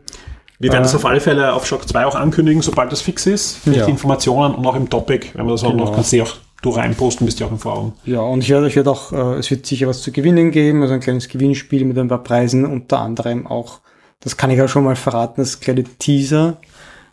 Wir 0.60 0.72
werden 0.72 0.82
äh, 0.82 0.84
das 0.84 0.96
auf 0.96 1.06
alle 1.06 1.20
Fälle 1.20 1.54
auf 1.54 1.66
Shock 1.66 1.88
2 1.88 2.06
auch 2.06 2.16
ankündigen, 2.16 2.62
sobald 2.62 2.92
das 2.92 3.02
fix 3.02 3.26
ist. 3.26 3.66
Ja. 3.66 3.86
Die 3.86 3.92
Informationen 3.92 4.56
und 4.56 4.66
auch 4.66 4.76
im 4.76 4.90
Topic, 4.90 5.28
wenn 5.34 5.46
wir 5.46 5.52
das 5.52 5.64
auch 5.64 5.72
genau. 5.72 5.86
noch, 5.86 5.96
kannst 5.96 6.14
du 6.14 6.22
auch 6.22 6.36
du 6.62 6.70
reinposten, 6.70 7.26
bist 7.26 7.40
du 7.40 7.46
auch 7.46 7.52
im 7.52 7.60
Forum. 7.60 7.94
Ja, 8.06 8.22
und 8.22 8.44
ich 8.44 8.50
werde, 8.50 8.68
ich 8.68 8.76
werde 8.76 8.92
auch, 8.92 9.12
äh, 9.12 9.40
es 9.40 9.50
wird 9.50 9.66
sicher 9.66 9.88
was 9.88 10.02
zu 10.02 10.12
gewinnen 10.12 10.52
geben, 10.52 10.82
also 10.84 10.94
ein 10.94 11.00
kleines 11.00 11.28
Gewinnspiel 11.28 11.84
mit 11.86 11.98
ein 11.98 12.08
paar 12.08 12.24
Preisen, 12.24 12.66
unter 12.66 13.00
anderem 13.00 13.48
auch, 13.48 13.80
das 14.20 14.38
kann 14.38 14.52
ich 14.52 14.62
auch 14.62 14.70
schon 14.70 14.84
mal 14.84 14.96
verraten, 14.96 15.42
das 15.42 15.60
kleine 15.60 15.84
Teaser 15.84 16.58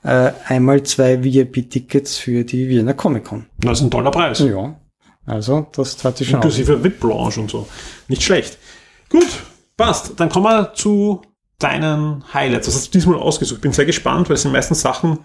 äh, 0.05 0.33
einmal 0.47 0.83
zwei 0.83 1.25
VIP-Tickets 1.25 2.19
für 2.19 2.45
die 2.45 2.69
Wiener 2.69 2.95
Comic 2.95 3.25
Con. 3.25 3.47
Das 3.59 3.79
ist 3.79 3.87
ein 3.87 3.91
toller 3.91 4.11
Preis. 4.11 4.39
Ja. 4.41 4.75
Also, 5.29 5.67
das 5.73 6.03
hat 6.05 6.17
sich 6.17 6.29
schon 6.29 6.37
Inklusive 6.37 6.83
VIP-Blanche 6.83 7.41
und 7.41 7.51
so. 7.51 7.69
Nicht 8.09 8.23
schlecht. 8.23 8.59
Gut, 9.11 9.29
passt. 9.77 10.19
Dann 10.19 10.29
kommen 10.29 10.47
wir 10.47 10.75
zu 10.75 11.23
deinen 11.59 12.25
Highlights. 12.33 12.69
Was 12.69 12.75
hast 12.77 12.87
du 12.89 12.99
diesmal 12.99 13.19
ausgesucht? 13.19 13.61
Bin 13.61 13.73
sehr 13.73 13.87
gespannt, 13.87 14.29
weil 14.29 14.35
es 14.35 14.43
sind 14.43 14.53
meistens 14.53 14.81
Sachen, 14.81 15.21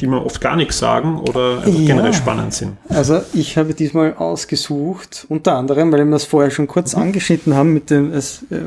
die 0.00 0.06
mir 0.06 0.24
oft 0.24 0.40
gar 0.40 0.56
nichts 0.56 0.78
sagen 0.78 1.20
oder 1.20 1.66
ja. 1.66 1.86
generell 1.86 2.12
spannend 2.12 2.52
sind. 2.52 2.76
Also 2.88 3.20
ich 3.32 3.56
habe 3.56 3.72
diesmal 3.74 4.14
ausgesucht, 4.14 5.26
unter 5.28 5.56
anderem, 5.56 5.92
weil 5.92 6.04
wir 6.04 6.16
es 6.16 6.24
vorher 6.24 6.50
schon 6.50 6.66
kurz 6.66 6.96
mhm. 6.96 7.02
angeschnitten 7.02 7.54
haben 7.54 7.72
mit 7.72 7.90
dem 7.90 8.12
äh, 8.12 8.20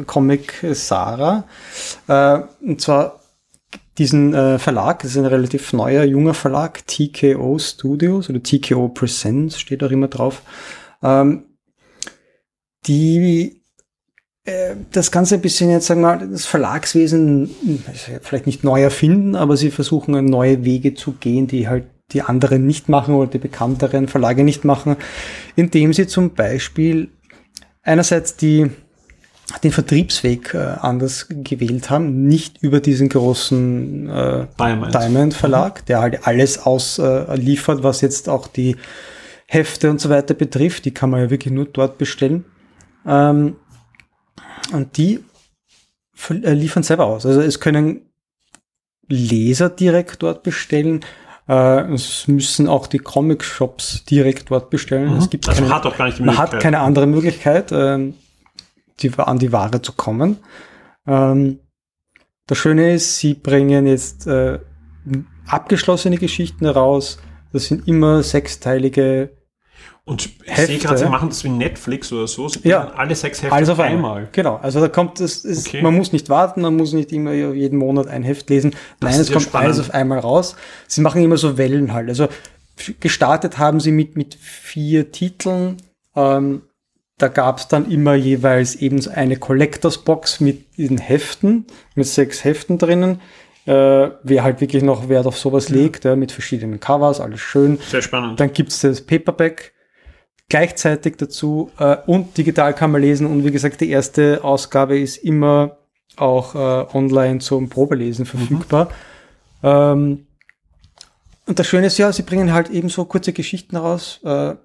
Comic 0.06 0.66
Sarah. 0.72 1.44
Äh, 2.08 2.40
und 2.62 2.80
zwar 2.82 3.20
diesen 3.97 4.34
äh, 4.34 4.59
Verlag, 4.59 5.01
das 5.01 5.11
ist 5.11 5.17
ein 5.17 5.26
relativ 5.26 5.73
neuer, 5.73 6.03
junger 6.03 6.34
Verlag, 6.34 6.85
TKO 6.85 7.57
Studios 7.59 8.30
oder 8.30 8.43
TKO 8.43 8.89
Presents 8.89 9.59
steht 9.59 9.84
auch 9.84 9.91
immer 9.91 10.07
drauf, 10.07 10.41
ähm, 11.01 11.45
die 12.88 13.61
äh, 14.43 14.76
das 14.91 15.11
Ganze 15.11 15.35
ein 15.35 15.41
bisschen 15.41 15.69
jetzt 15.72 15.88
sagen 15.88 16.01
wir 16.01 16.17
mal, 16.17 16.27
das 16.27 16.45
Verlagswesen 16.45 17.49
vielleicht 18.22 18.45
nicht 18.45 18.63
neu 18.63 18.81
erfinden, 18.81 19.35
aber 19.35 19.57
sie 19.57 19.72
versuchen 19.72 20.26
neue 20.26 20.65
Wege 20.65 20.93
zu 20.93 21.13
gehen, 21.13 21.47
die 21.47 21.67
halt 21.67 21.85
die 22.11 22.22
anderen 22.22 22.67
nicht 22.67 22.89
machen 22.89 23.15
oder 23.15 23.31
die 23.31 23.39
bekannteren 23.39 24.07
Verlage 24.07 24.43
nicht 24.43 24.63
machen, 24.63 24.95
indem 25.55 25.93
sie 25.93 26.05
zum 26.05 26.35
Beispiel 26.35 27.09
einerseits 27.81 28.35
die 28.35 28.69
den 29.60 29.72
Vertriebsweg 29.72 30.53
äh, 30.53 30.57
anders 30.57 31.27
gewählt 31.30 31.90
haben, 31.90 32.27
nicht 32.27 32.61
über 32.61 32.80
diesen 32.80 33.10
großen 33.10 34.10
äh, 34.10 34.48
Diamond. 34.57 34.94
Diamond 34.94 35.34
Verlag, 35.34 35.82
mhm. 35.82 35.86
der 35.86 36.02
halt 36.02 36.27
alles 36.27 36.60
ausliefert, 36.60 37.80
äh, 37.80 37.84
was 37.84 38.02
jetzt 38.02 38.30
auch 38.30 38.48
die 38.48 38.76
Hefte 39.48 39.90
und 39.90 40.02
so 40.02 40.10
weiter 40.10 40.34
betrifft. 40.34 40.86
Die 40.86 40.94
kann 40.94 41.10
man 41.10 41.22
ja 41.22 41.30
wirklich 41.30 41.53
nur 41.53 41.65
dort 41.65 41.98
bestellen. 41.98 42.45
Ähm, 43.06 43.56
und 44.72 44.98
die 44.98 45.23
äh, 46.30 46.53
liefern 46.53 46.84
selber 46.84 47.06
aus. 47.06 47.26
Also 47.26 47.41
es 47.41 47.60
können 47.60 48.02
Leser 49.07 49.69
direkt 49.69 50.23
dort 50.23 50.44
bestellen. 50.44 51.02
Äh, 51.48 51.94
es 51.94 52.27
müssen 52.27 52.68
auch 52.68 52.88
die 52.88 52.98
Comic-Shops 52.98 54.06
direkt 54.06 54.49
dort 54.49 54.69
bestellen. 54.69 55.14
Mhm. 55.14 55.18
Es 55.18 55.30
gibt 55.30 55.48
also 55.48 55.61
keine, 55.61 55.69
man 55.69 55.77
hat 55.77 55.86
auch 55.86 55.98
gar 55.98 56.06
nicht 56.06 56.18
die 56.18 56.23
Möglichkeit. 56.23 56.48
Man 56.48 56.53
hat 56.56 56.61
keine 56.61 56.80
andere 56.80 57.07
Möglichkeit. 57.07 57.72
Ähm, 57.72 58.15
die, 59.01 59.11
an 59.17 59.39
die 59.39 59.51
Ware 59.51 59.81
zu 59.81 59.93
kommen. 59.93 60.38
Ähm, 61.07 61.59
das 62.47 62.57
Schöne 62.57 62.93
ist, 62.93 63.17
sie 63.17 63.34
bringen 63.34 63.88
jetzt 63.88 64.27
äh, 64.27 64.59
abgeschlossene 65.47 66.17
Geschichten 66.17 66.65
heraus. 66.65 67.17
Das 67.51 67.65
sind 67.65 67.88
immer 67.88 68.22
sechsteilige 68.22 69.31
und 70.07 70.23
ich 70.23 70.38
Hefte. 70.45 70.67
sehe 70.67 70.77
gerade, 70.77 70.97
sie 70.99 71.05
machen 71.05 71.30
das 71.30 71.43
wie 71.43 71.49
Netflix 71.49 72.13
oder 72.13 72.27
so. 72.27 72.47
Sie 72.47 72.59
ja, 72.63 72.91
alle 72.91 73.15
sechs 73.15 73.41
Hefte 73.41 73.55
alles 73.55 73.69
auf 73.69 73.80
einmal. 73.80 74.17
einmal. 74.17 74.30
Genau, 74.31 74.57
also 74.57 74.80
da 74.80 74.88
kommt 74.88 75.19
es, 75.19 75.43
ist, 75.43 75.67
okay. 75.67 75.81
man 75.81 75.95
muss 75.95 76.11
nicht 76.11 76.30
warten, 76.30 76.61
man 76.61 76.76
muss 76.76 76.93
nicht 76.93 77.11
immer 77.11 77.34
jeden 77.34 77.80
Monat 77.80 78.07
ein 78.07 78.22
Heft 78.22 78.47
lesen. 78.51 78.76
Das 78.99 79.11
Nein, 79.11 79.22
es 79.22 79.31
kommt 79.31 79.45
spannend. 79.45 79.65
alles 79.65 79.80
auf 79.80 79.93
einmal 79.95 80.19
raus. 80.19 80.55
Sie 80.88 81.01
machen 81.01 81.23
immer 81.23 81.38
so 81.38 81.57
Wellen 81.57 81.91
halt. 81.91 82.09
Also 82.09 82.27
gestartet 82.99 83.57
haben 83.57 83.80
sie 83.80 83.91
mit, 83.91 84.15
mit 84.15 84.35
vier 84.35 85.11
Titeln. 85.11 85.77
Ähm, 86.15 86.61
da 87.18 87.28
gab 87.30 87.60
es 87.60 87.68
dann 87.68 87.90
immer 87.90 88.16
jeweils 88.16 88.76
eben 88.76 89.00
so 89.02 89.10
eine 89.12 89.38
Collectors 89.38 90.00
Box 90.00 90.40
mit 90.40 90.78
diesen 90.78 90.98
Heften, 90.98 91.66
mit 91.96 92.08
sechs 92.08 92.44
Heften 92.44 92.78
drinnen. 92.78 93.22
Äh, 93.66 94.12
wer 94.24 94.44
halt 94.44 94.62
wirklich 94.62 94.84
noch 94.84 95.10
Wert 95.10 95.26
auf 95.26 95.38
sowas 95.38 95.70
ja. 95.70 95.76
legt, 95.76 96.06
ja, 96.06 96.16
mit 96.16 96.32
verschiedenen 96.32 96.80
Covers, 96.80 97.20
alles 97.20 97.40
schön. 97.40 97.80
Sehr 97.88 98.02
spannend. 98.02 98.40
Dann 98.40 98.54
gibt's 98.54 98.82
das 98.82 99.02
Paperback. 99.02 99.74
gleichzeitig 100.50 101.16
dazu 101.18 101.72
äh, 101.80 101.98
und 102.06 102.38
digital 102.38 102.74
kann 102.74 102.92
man 102.92 103.02
lesen 103.02 103.26
und 103.28 103.44
wie 103.46 103.52
gesagt, 103.52 103.82
die 103.82 103.90
erste 103.90 104.44
Ausgabe 104.44 105.00
ist 105.00 105.18
immer 105.18 105.78
auch 106.18 106.56
äh, 106.56 106.96
online 106.96 107.40
zum 107.40 107.70
Probelesen 107.70 108.26
verfügbar. 108.26 108.90
Ähm, 109.64 110.28
und 111.48 111.60
das 111.60 111.68
Schöne 111.68 111.88
ist 111.88 111.98
ja, 111.98 112.12
sie 112.12 112.24
bringen 112.24 112.54
halt 112.54 112.70
eben 112.70 112.90
so 112.90 113.06
kurze 113.06 113.34
Geschichten 113.34 113.76
raus, 113.76 114.20
äh, 114.24 114.56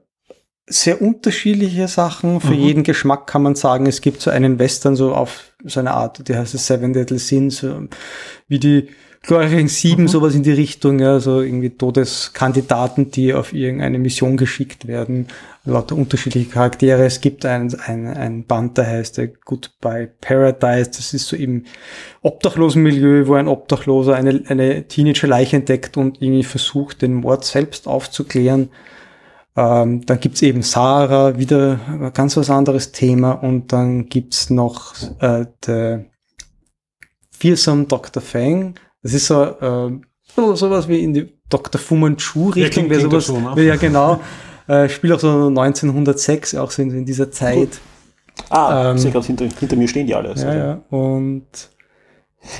sehr 0.71 1.03
unterschiedliche 1.03 1.89
Sachen. 1.89 2.41
Für 2.41 2.55
Mhm. 2.55 2.61
jeden 2.61 2.83
Geschmack 2.85 3.27
kann 3.27 3.43
man 3.43 3.55
sagen, 3.57 3.87
es 3.87 4.01
gibt 4.01 4.21
so 4.23 4.31
einen 4.31 4.59
Western 4.59 4.97
so 4.97 5.15
auf 5.15 5.53
so 5.65 5.81
eine 5.81 5.91
Art, 5.91 6.27
die 6.27 6.35
heißt 6.35 6.57
Seven 6.57 6.93
Deadly 6.93 7.19
Sins, 7.19 7.59
so 7.59 7.83
wie 8.49 8.59
die 8.59 8.89
glorreichen 9.23 9.69
Sieben, 9.69 10.09
sowas 10.09 10.35
in 10.35 10.43
die 10.43 10.53
Richtung, 10.53 10.99
ja, 10.99 11.21
so 11.21 11.43
irgendwie 11.43 11.69
Todeskandidaten, 11.69 13.11
die 13.11 13.35
auf 13.35 13.53
irgendeine 13.53 13.99
Mission 13.99 14.39
geschickt 14.39 14.87
werden, 14.87 15.27
lauter 15.67 15.97
unterschiedliche 15.97 16.49
Charaktere. 16.49 17.05
Es 17.05 17.21
gibt 17.21 17.45
ein, 17.45 17.75
ein, 17.87 18.07
ein 18.07 18.45
Band, 18.45 18.79
der 18.79 18.87
heißt 18.87 19.19
äh, 19.19 19.31
Goodbye 19.45 20.09
Paradise, 20.23 20.91
das 20.97 21.13
ist 21.13 21.29
so 21.29 21.37
im 21.37 21.65
Obdachlosenmilieu, 22.23 23.27
wo 23.27 23.35
ein 23.35 23.49
Obdachloser 23.49 24.15
eine, 24.15 24.43
eine 24.49 24.85
Teenager-Leiche 24.89 25.57
entdeckt 25.57 25.99
und 25.99 26.23
irgendwie 26.23 26.45
versucht, 26.45 27.03
den 27.03 27.15
Mord 27.15 27.45
selbst 27.45 27.87
aufzuklären. 27.87 28.71
Ähm, 29.61 30.07
dann 30.07 30.21
gibt's 30.21 30.41
eben 30.41 30.63
Sarah, 30.63 31.37
wieder 31.37 31.79
ein 31.87 32.13
ganz 32.15 32.35
was 32.37 32.49
anderes 32.49 32.93
Thema. 32.93 33.33
Und 33.33 33.73
dann 33.75 34.09
gibt's 34.09 34.49
noch 34.49 34.95
äh, 35.21 35.45
der 35.67 36.07
Fearsome 37.31 37.85
Dr. 37.85 38.23
Fang. 38.23 38.75
Das 39.03 39.13
ist 39.13 39.27
so, 39.27 39.43
äh, 39.43 40.01
so 40.35 40.55
sowas 40.55 40.89
wie 40.89 41.05
in 41.05 41.13
die 41.13 41.29
Dr. 41.51 41.79
Fu 41.79 41.95
Manchu-Richtung. 41.97 42.91
Ja, 42.91 43.01
sowas, 43.01 43.27
so, 43.27 43.39
ne? 43.39 43.63
Ja, 43.63 43.77
genau. 43.77 44.21
Äh, 44.67 44.89
spielt 44.89 45.13
auch 45.13 45.21
so 45.21 45.49
1906, 45.49 46.55
auch 46.55 46.71
so 46.71 46.81
in, 46.81 46.91
in 46.93 47.05
dieser 47.05 47.31
Zeit. 47.31 47.81
Ah, 48.49 48.91
Ähm, 48.91 48.97
ich 48.97 49.03
sehe 49.03 49.11
gerade 49.11 49.27
hinter, 49.27 49.47
hinter 49.59 49.77
mir 49.77 49.89
stehen 49.89 50.07
die 50.07 50.15
alle. 50.15 50.35
Ja, 50.37 50.55
ja. 50.55 50.81
Und 50.89 51.45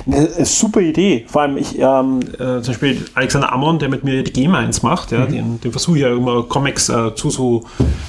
Eine, 0.05 0.45
super 0.45 0.79
Idee. 0.79 1.25
Vor 1.27 1.41
allem, 1.41 1.57
ich, 1.57 1.77
ähm, 1.79 2.19
äh, 2.33 2.61
zum 2.61 2.67
Beispiel 2.67 3.05
Alexander 3.15 3.51
Ammon, 3.51 3.79
der 3.79 3.89
mit 3.89 4.03
mir 4.03 4.23
die 4.23 4.31
Game 4.31 4.53
1 4.53 4.83
macht, 4.83 5.11
ja, 5.11 5.25
den, 5.25 5.59
den 5.59 5.71
versuche 5.71 5.97
ich 5.97 6.03
ja 6.03 6.13
immer 6.13 6.43
Comics 6.43 6.89
äh, 6.89 7.15
zu, 7.15 7.31
so, 7.31 7.63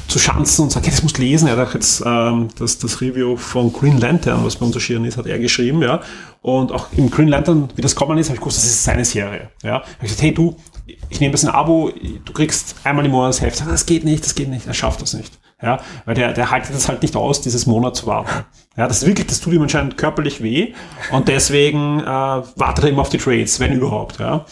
zu 0.06 0.18
schanzen 0.18 0.64
und 0.64 0.70
sage, 0.70 0.90
das 0.90 1.02
musst 1.02 1.16
du 1.16 1.22
lesen. 1.22 1.48
Er 1.48 1.56
hat 1.56 1.72
jetzt 1.72 2.02
ähm, 2.04 2.48
das, 2.58 2.78
das 2.78 3.00
Review 3.00 3.36
von 3.36 3.72
Green 3.72 3.98
Lantern, 3.98 4.44
was 4.44 4.56
bei 4.56 4.66
uns 4.66 4.74
erschienen 4.74 5.06
ist, 5.06 5.16
hat 5.16 5.26
er 5.26 5.38
geschrieben, 5.38 5.82
ja. 5.82 6.00
Und 6.42 6.72
auch 6.72 6.88
im 6.96 7.10
Green 7.10 7.28
Lantern, 7.28 7.70
wie 7.74 7.82
das 7.82 7.94
kommen 7.94 8.18
ist, 8.18 8.26
habe 8.26 8.34
ich 8.34 8.40
gewusst, 8.40 8.58
das 8.58 8.66
ist 8.66 8.84
seine 8.84 9.04
Serie. 9.04 9.50
Ja. 9.62 9.74
Hab 9.74 9.86
ich 9.96 10.02
gesagt, 10.02 10.22
hey 10.22 10.34
du, 10.34 10.56
ich 11.08 11.20
nehme 11.20 11.32
das 11.32 11.42
in 11.42 11.48
ein 11.48 11.54
Abo, 11.54 11.90
du 12.24 12.32
kriegst 12.32 12.76
einmal 12.84 13.04
im 13.04 13.12
Monat 13.12 13.30
das 13.30 13.40
Heft. 13.40 13.62
Das 13.66 13.86
geht 13.86 14.04
nicht, 14.04 14.24
das 14.24 14.34
geht 14.34 14.48
nicht, 14.48 14.66
er 14.66 14.74
schafft 14.74 15.00
das 15.00 15.14
nicht. 15.14 15.38
Ja, 15.62 15.80
weil 16.04 16.14
der, 16.14 16.32
der 16.32 16.50
haltet 16.50 16.74
das 16.74 16.88
halt 16.88 17.02
nicht 17.02 17.14
aus, 17.14 17.40
dieses 17.40 17.66
Monat 17.66 17.94
zu 17.96 18.06
warten. 18.06 18.44
Ja, 18.76 18.88
das 18.88 19.02
ist 19.02 19.06
wirklich, 19.06 19.26
das 19.28 19.40
tut 19.40 19.52
ihm 19.52 19.62
anscheinend 19.62 19.96
körperlich 19.96 20.42
weh 20.42 20.72
und 21.12 21.28
deswegen 21.28 22.00
äh, 22.00 22.04
wartet 22.04 22.84
er 22.84 22.90
immer 22.90 23.02
auf 23.02 23.10
die 23.10 23.18
Trades, 23.18 23.60
wenn 23.60 23.72
überhaupt. 23.72 24.18
Ja. 24.18 24.44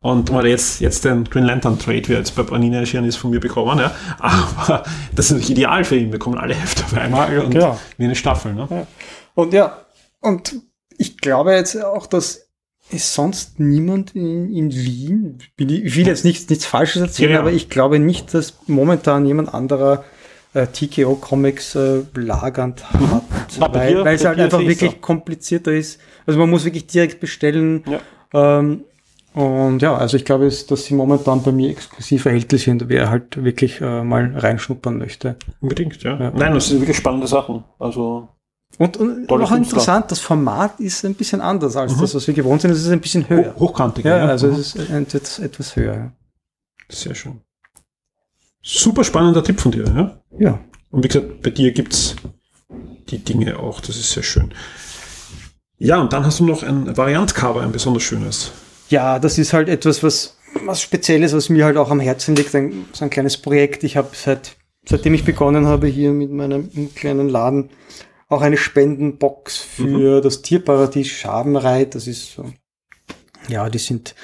Und 0.00 0.30
hat 0.32 0.44
jetzt, 0.44 0.80
jetzt 0.80 1.04
den 1.06 1.24
Green 1.24 1.44
Lantern 1.44 1.78
Trade, 1.78 2.06
wie 2.08 2.12
er 2.12 2.18
jetzt 2.18 2.36
bei 2.36 2.42
Panini 2.42 2.76
erschienen 2.76 3.06
ist, 3.06 3.16
von 3.16 3.30
mir 3.30 3.40
bekommen. 3.40 3.78
Ja. 3.78 3.90
Aber 4.18 4.82
das 5.14 5.26
ist 5.26 5.30
natürlich 5.32 5.50
ideal 5.50 5.82
für 5.84 5.96
ihn. 5.96 6.12
Wir 6.12 6.18
kommen 6.18 6.36
alle 6.38 6.54
Hefte 6.54 6.84
auf 6.84 6.94
einmal 6.94 7.38
und 7.38 7.50
Genau. 7.52 7.78
wie 7.96 8.04
eine 8.04 8.14
Staffel. 8.14 8.52
Ne? 8.54 8.86
Und 9.34 9.52
ja, 9.54 9.78
und 10.20 10.56
ich 10.98 11.16
glaube 11.18 11.52
jetzt 11.54 11.82
auch, 11.82 12.06
dass 12.06 12.48
es 12.92 13.14
sonst 13.14 13.58
niemand 13.60 14.14
in, 14.14 14.50
in 14.54 14.72
Wien, 14.72 15.38
ich 15.58 15.96
will 15.96 16.06
jetzt 16.06 16.24
nichts, 16.26 16.48
nichts 16.50 16.66
Falsches 16.66 17.00
erzählen, 17.00 17.30
Ja, 17.30 17.34
ja. 17.36 17.40
aber 17.40 17.52
ich 17.52 17.70
glaube 17.70 17.98
nicht, 17.98 18.34
dass 18.34 18.54
momentan 18.66 19.24
jemand 19.24 19.54
anderer 19.54 20.04
äh, 20.54 20.66
TKO 20.66 21.16
Comics 21.16 21.74
äh, 21.74 22.02
lagernd 22.14 22.90
hat, 22.92 23.22
Na, 23.58 23.68
bei 23.68 23.94
weil, 23.94 24.04
weil 24.04 24.14
es 24.16 24.24
halt 24.24 24.38
einfach 24.38 24.60
wirklich 24.60 25.00
komplizierter 25.00 25.72
ist. 25.72 26.00
Also 26.26 26.38
man 26.38 26.48
muss 26.48 26.64
wirklich 26.64 26.86
direkt 26.86 27.20
bestellen. 27.20 27.84
Ja. 27.86 28.58
Ähm, 28.58 28.84
und 29.34 29.82
ja, 29.82 29.96
also 29.96 30.16
ich 30.16 30.24
glaube, 30.24 30.44
dass 30.48 30.84
sie 30.84 30.94
momentan 30.94 31.42
bei 31.42 31.50
mir 31.50 31.68
exklusiv 31.70 32.24
erhältlich 32.24 32.62
sind, 32.62 32.88
wer 32.88 33.10
halt 33.10 33.42
wirklich 33.42 33.80
äh, 33.80 34.04
mal 34.04 34.32
reinschnuppern 34.36 34.96
möchte. 34.96 35.34
Unbedingt, 35.60 36.00
ja. 36.04 36.16
Ja. 36.20 36.30
Nein, 36.30 36.54
das 36.54 36.68
sind 36.68 36.80
wirklich 36.80 36.96
spannende 36.96 37.26
Sachen. 37.26 37.64
Also, 37.80 38.28
Und, 38.78 38.96
und 38.96 39.28
noch 39.28 39.50
interessant, 39.50 40.12
das 40.12 40.20
Format 40.20 40.78
ist 40.78 41.04
ein 41.04 41.14
bisschen 41.14 41.40
anders 41.40 41.74
als 41.76 41.96
Mhm. 41.96 42.00
das, 42.02 42.14
was 42.14 42.26
wir 42.28 42.34
gewohnt 42.34 42.60
sind. 42.60 42.70
Es 42.70 42.82
ist 42.82 42.90
ein 42.92 43.00
bisschen 43.00 43.28
höher. 43.28 43.54
hoch, 43.56 43.70
hochkantig. 43.70 44.04
ja, 44.04 44.18
also 44.24 44.46
Mhm. 44.46 44.52
es 44.54 44.76
ist 44.76 45.38
etwas 45.40 45.74
höher. 45.74 46.12
Sehr 46.88 47.16
schön. 47.16 47.40
Super 48.66 49.04
spannender 49.04 49.44
Tipp 49.44 49.60
von 49.60 49.72
dir, 49.72 49.84
ja? 49.84 50.20
Ja. 50.38 50.58
Und 50.90 51.04
wie 51.04 51.08
gesagt, 51.08 51.42
bei 51.42 51.50
dir 51.50 51.72
gibt's 51.72 52.16
die 53.10 53.18
Dinge 53.18 53.58
auch. 53.58 53.80
Das 53.80 53.96
ist 53.96 54.12
sehr 54.12 54.22
schön. 54.22 54.54
Ja, 55.78 56.00
und 56.00 56.14
dann 56.14 56.24
hast 56.24 56.40
du 56.40 56.46
noch 56.46 56.62
ein 56.62 56.96
Variant-Cover, 56.96 57.60
ein 57.60 57.72
besonders 57.72 58.04
schönes. 58.04 58.52
Ja, 58.88 59.18
das 59.18 59.36
ist 59.36 59.52
halt 59.52 59.68
etwas, 59.68 60.02
was, 60.02 60.38
was 60.64 60.80
Spezielles, 60.80 61.34
was 61.34 61.50
mir 61.50 61.66
halt 61.66 61.76
auch 61.76 61.90
am 61.90 62.00
Herzen 62.00 62.36
liegt. 62.36 62.54
Ein, 62.54 62.86
so 62.92 63.04
ein 63.04 63.10
kleines 63.10 63.36
Projekt. 63.36 63.84
Ich 63.84 63.98
habe 63.98 64.08
seit, 64.12 64.56
seitdem 64.88 65.12
ich 65.12 65.24
begonnen 65.24 65.66
habe 65.66 65.86
hier 65.86 66.12
mit 66.12 66.30
meinem 66.30 66.94
kleinen 66.94 67.28
Laden 67.28 67.68
auch 68.30 68.40
eine 68.40 68.56
Spendenbox 68.56 69.58
für 69.58 70.22
das 70.22 70.40
Tierparadies 70.40 71.08
Schabenreit. 71.08 71.94
Das 71.94 72.06
ist 72.06 72.32
so, 72.32 72.50
ja, 73.48 73.68
die 73.68 73.78
sind, 73.78 74.14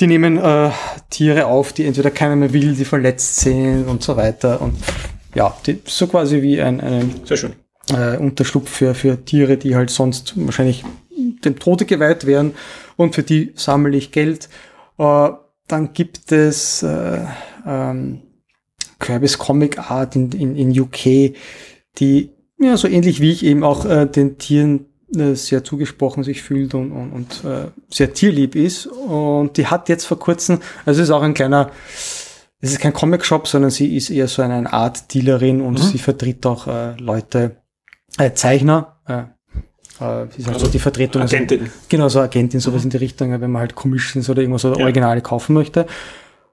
die 0.00 0.06
nehmen 0.06 0.38
äh, 0.38 0.70
Tiere 1.10 1.46
auf, 1.46 1.72
die 1.72 1.84
entweder 1.84 2.10
keiner 2.10 2.36
mehr 2.36 2.52
will, 2.52 2.74
die 2.74 2.84
verletzt 2.84 3.36
sind 3.36 3.86
und 3.86 4.02
so 4.02 4.16
weiter. 4.16 4.60
Und 4.60 4.76
ja, 5.34 5.56
die, 5.66 5.80
so 5.84 6.06
quasi 6.06 6.42
wie 6.42 6.60
ein, 6.60 6.80
ein 6.80 7.20
äh, 7.92 8.16
Unterschlupf 8.16 8.68
für, 8.68 8.94
für 8.94 9.24
Tiere, 9.24 9.56
die 9.56 9.76
halt 9.76 9.90
sonst 9.90 10.34
wahrscheinlich 10.36 10.84
dem 11.44 11.58
Tode 11.58 11.84
geweiht 11.84 12.26
wären 12.26 12.54
und 12.96 13.14
für 13.14 13.22
die 13.22 13.52
sammle 13.54 13.96
ich 13.96 14.10
Geld. 14.10 14.48
Äh, 14.98 15.30
dann 15.68 15.92
gibt 15.92 16.30
es 16.32 16.82
äh, 16.82 17.20
ähm, 17.66 18.22
Kirby's 18.98 19.38
Comic 19.38 19.78
Art 19.90 20.16
in, 20.16 20.32
in, 20.32 20.56
in 20.56 20.80
UK, 20.80 21.36
die 21.98 22.30
ja 22.58 22.76
so 22.76 22.88
ähnlich 22.88 23.20
wie 23.20 23.32
ich 23.32 23.44
eben 23.44 23.64
auch 23.64 23.84
äh, 23.84 24.06
den 24.06 24.38
Tieren 24.38 24.86
sehr 25.36 25.64
zugesprochen 25.64 26.22
sich 26.24 26.42
fühlt 26.42 26.74
und, 26.74 26.92
und, 26.92 27.12
und 27.12 27.44
äh, 27.44 27.66
sehr 27.90 28.12
tierlieb 28.12 28.54
ist. 28.56 28.86
Und 28.86 29.56
die 29.56 29.66
hat 29.66 29.88
jetzt 29.88 30.04
vor 30.04 30.18
kurzem, 30.18 30.60
also 30.84 31.00
es 31.00 31.08
ist 31.08 31.12
auch 31.12 31.22
ein 31.22 31.34
kleiner, 31.34 31.70
es 32.60 32.72
ist 32.72 32.80
kein 32.80 32.92
Comic-Shop, 32.92 33.46
sondern 33.48 33.70
sie 33.70 33.96
ist 33.96 34.10
eher 34.10 34.28
so 34.28 34.42
eine 34.42 34.72
Art 34.72 35.12
Dealerin 35.14 35.60
und 35.60 35.78
sie 35.78 35.98
vertritt 35.98 36.44
auch 36.46 36.66
äh, 36.66 36.94
Leute, 36.98 37.56
äh, 38.18 38.32
Zeichner, 38.32 38.96
äh, 39.06 39.22
äh, 40.04 40.26
sie 40.34 40.42
ist 40.42 40.48
halt 40.48 40.60
so 40.60 40.66
die 40.68 40.78
Vertretung. 40.78 41.22
also- 41.22 41.36
Agentin. 41.36 41.70
Genau, 41.88 42.08
so 42.08 42.20
Agentin, 42.20 42.60
sowas 42.60 42.84
in 42.84 42.90
die 42.90 42.96
Richtung, 42.96 43.30
wenn 43.40 43.50
man 43.50 43.60
halt 43.60 43.74
Commissions 43.74 44.28
oder 44.30 44.40
irgendwas 44.42 44.64
oder 44.64 44.78
Ja. 44.78 44.84
Originale 44.84 45.20
kaufen 45.20 45.52
möchte. 45.54 45.86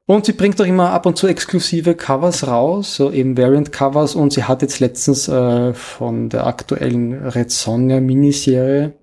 Und 0.07 0.25
sie 0.25 0.33
bringt 0.33 0.59
auch 0.59 0.65
immer 0.65 0.91
ab 0.91 1.05
und 1.05 1.17
zu 1.17 1.27
exklusive 1.27 1.95
Covers 1.95 2.47
raus, 2.47 2.95
so 2.95 3.11
eben 3.11 3.37
Variant-Covers. 3.37 4.15
Und 4.15 4.33
sie 4.33 4.43
hat 4.43 4.61
jetzt 4.61 4.79
letztens 4.79 5.27
äh, 5.27 5.73
von 5.73 6.29
der 6.29 6.47
aktuellen 6.47 7.13
Red 7.27 7.51
Sonja 7.51 8.01
Miniserie 8.01 8.93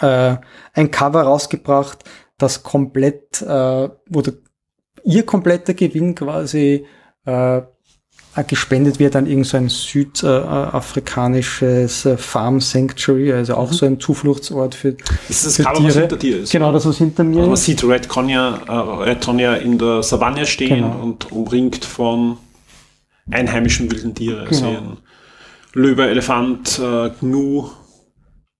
äh, 0.00 0.36
ein 0.74 0.90
Cover 0.90 1.22
rausgebracht, 1.22 2.04
das 2.36 2.62
komplett, 2.62 3.42
äh, 3.42 3.88
wo 4.06 4.22
ihr 5.04 5.26
kompletter 5.26 5.74
Gewinn 5.74 6.14
quasi 6.14 6.86
äh, 7.24 7.62
gespendet 8.42 8.98
wird 8.98 9.14
an 9.16 9.26
irgendein 9.26 9.44
so 9.44 9.56
ein 9.56 9.68
südafrikanisches 9.68 12.04
äh, 12.06 12.16
Farm 12.16 12.60
Sanctuary, 12.60 13.32
also 13.32 13.54
auch 13.54 13.72
so 13.72 13.86
ein 13.86 13.98
Zufluchtsort 14.00 14.74
für, 14.74 14.92
Das 14.92 15.08
ist 15.30 15.46
das 15.46 15.56
für 15.56 15.62
Cover, 15.64 15.84
was 15.84 15.92
Tiere. 15.94 16.00
hinter 16.00 16.16
dir 16.16 16.38
ist. 16.40 16.52
Genau, 16.52 16.72
das 16.72 16.86
was 16.86 16.98
hinter 16.98 17.24
mir 17.24 17.36
Also 17.38 17.46
man 17.48 17.54
ist. 17.54 17.64
sieht 17.64 17.82
Red 17.84 18.08
Conja, 18.08 18.58
äh, 18.68 18.72
Red 19.08 19.24
Sonja 19.24 19.54
in 19.54 19.78
der 19.78 20.02
Savanne 20.02 20.46
stehen 20.46 20.68
Genau. 20.82 21.00
und 21.02 21.32
umringt 21.32 21.84
von 21.84 22.36
einheimischen 23.30 23.90
wilden 23.90 24.14
Tieren. 24.14 24.46
Also 24.46 24.66
Genau. 24.66 24.78
ein 24.78 24.96
Löwe, 25.74 26.08
Elefant, 26.08 26.78
äh, 26.78 27.10
Gnu. 27.20 27.68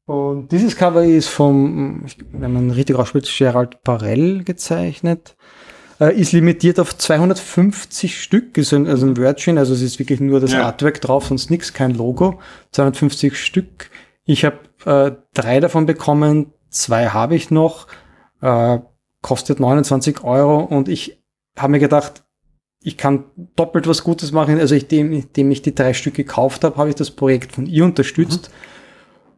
Und 0.07 0.53
dieses 0.53 0.77
Cover 0.77 1.05
ist 1.05 1.29
vom, 1.29 2.05
wenn 2.33 2.53
man 2.53 2.71
richtig 2.71 2.97
ausspricht, 2.97 3.31
Gerald 3.37 3.83
Parell 3.83 4.45
gezeichnet. 4.45 5.37
Äh, 6.01 6.19
ist 6.19 6.33
limitiert 6.33 6.79
auf 6.79 6.97
250 6.97 8.21
Stück, 8.21 8.57
ist 8.57 8.73
ein, 8.73 8.87
also 8.87 9.07
ein 9.07 9.17
Wordchen, 9.17 9.59
also 9.59 9.75
es 9.75 9.83
ist 9.83 9.99
wirklich 9.99 10.21
nur 10.21 10.41
das 10.41 10.53
Ja. 10.53 10.65
Artwork 10.65 11.01
drauf, 11.01 11.27
sonst 11.27 11.51
nichts, 11.51 11.73
kein 11.73 11.95
Logo. 11.95 12.41
250 12.73 13.37
Stück. 13.37 13.91
Ich 14.25 14.45
habe 14.45 14.59
äh, 14.85 15.13
drei 15.35 15.61
davon 15.61 15.87
bekommen, 15.87 16.53
zwei 16.71 17.09
habe 17.09 17.35
ich 17.35 17.51
noch, 17.51 17.89
äh, 18.41 18.79
kostet 19.23 19.59
29 19.59 20.23
Euro 20.23 20.61
und 20.61 20.89
ich 20.89 21.21
habe 21.59 21.73
mir 21.73 21.81
gedacht, 21.81 22.23
ich 22.81 22.97
kann 22.97 23.25
doppelt 23.57 23.89
was 23.89 24.05
Gutes 24.05 24.31
machen. 24.31 24.61
Also 24.61 24.75
ich, 24.75 24.87
dem, 24.87 25.13
indem 25.13 25.51
ich 25.51 25.63
die 25.63 25.75
drei 25.75 25.95
Stück 25.95 26.15
gekauft 26.15 26.63
habe, 26.63 26.77
habe 26.77 26.89
ich 26.89 26.95
das 26.95 27.11
Projekt 27.11 27.53
von 27.53 27.67
ihr 27.67 27.85
unterstützt. 27.85 28.51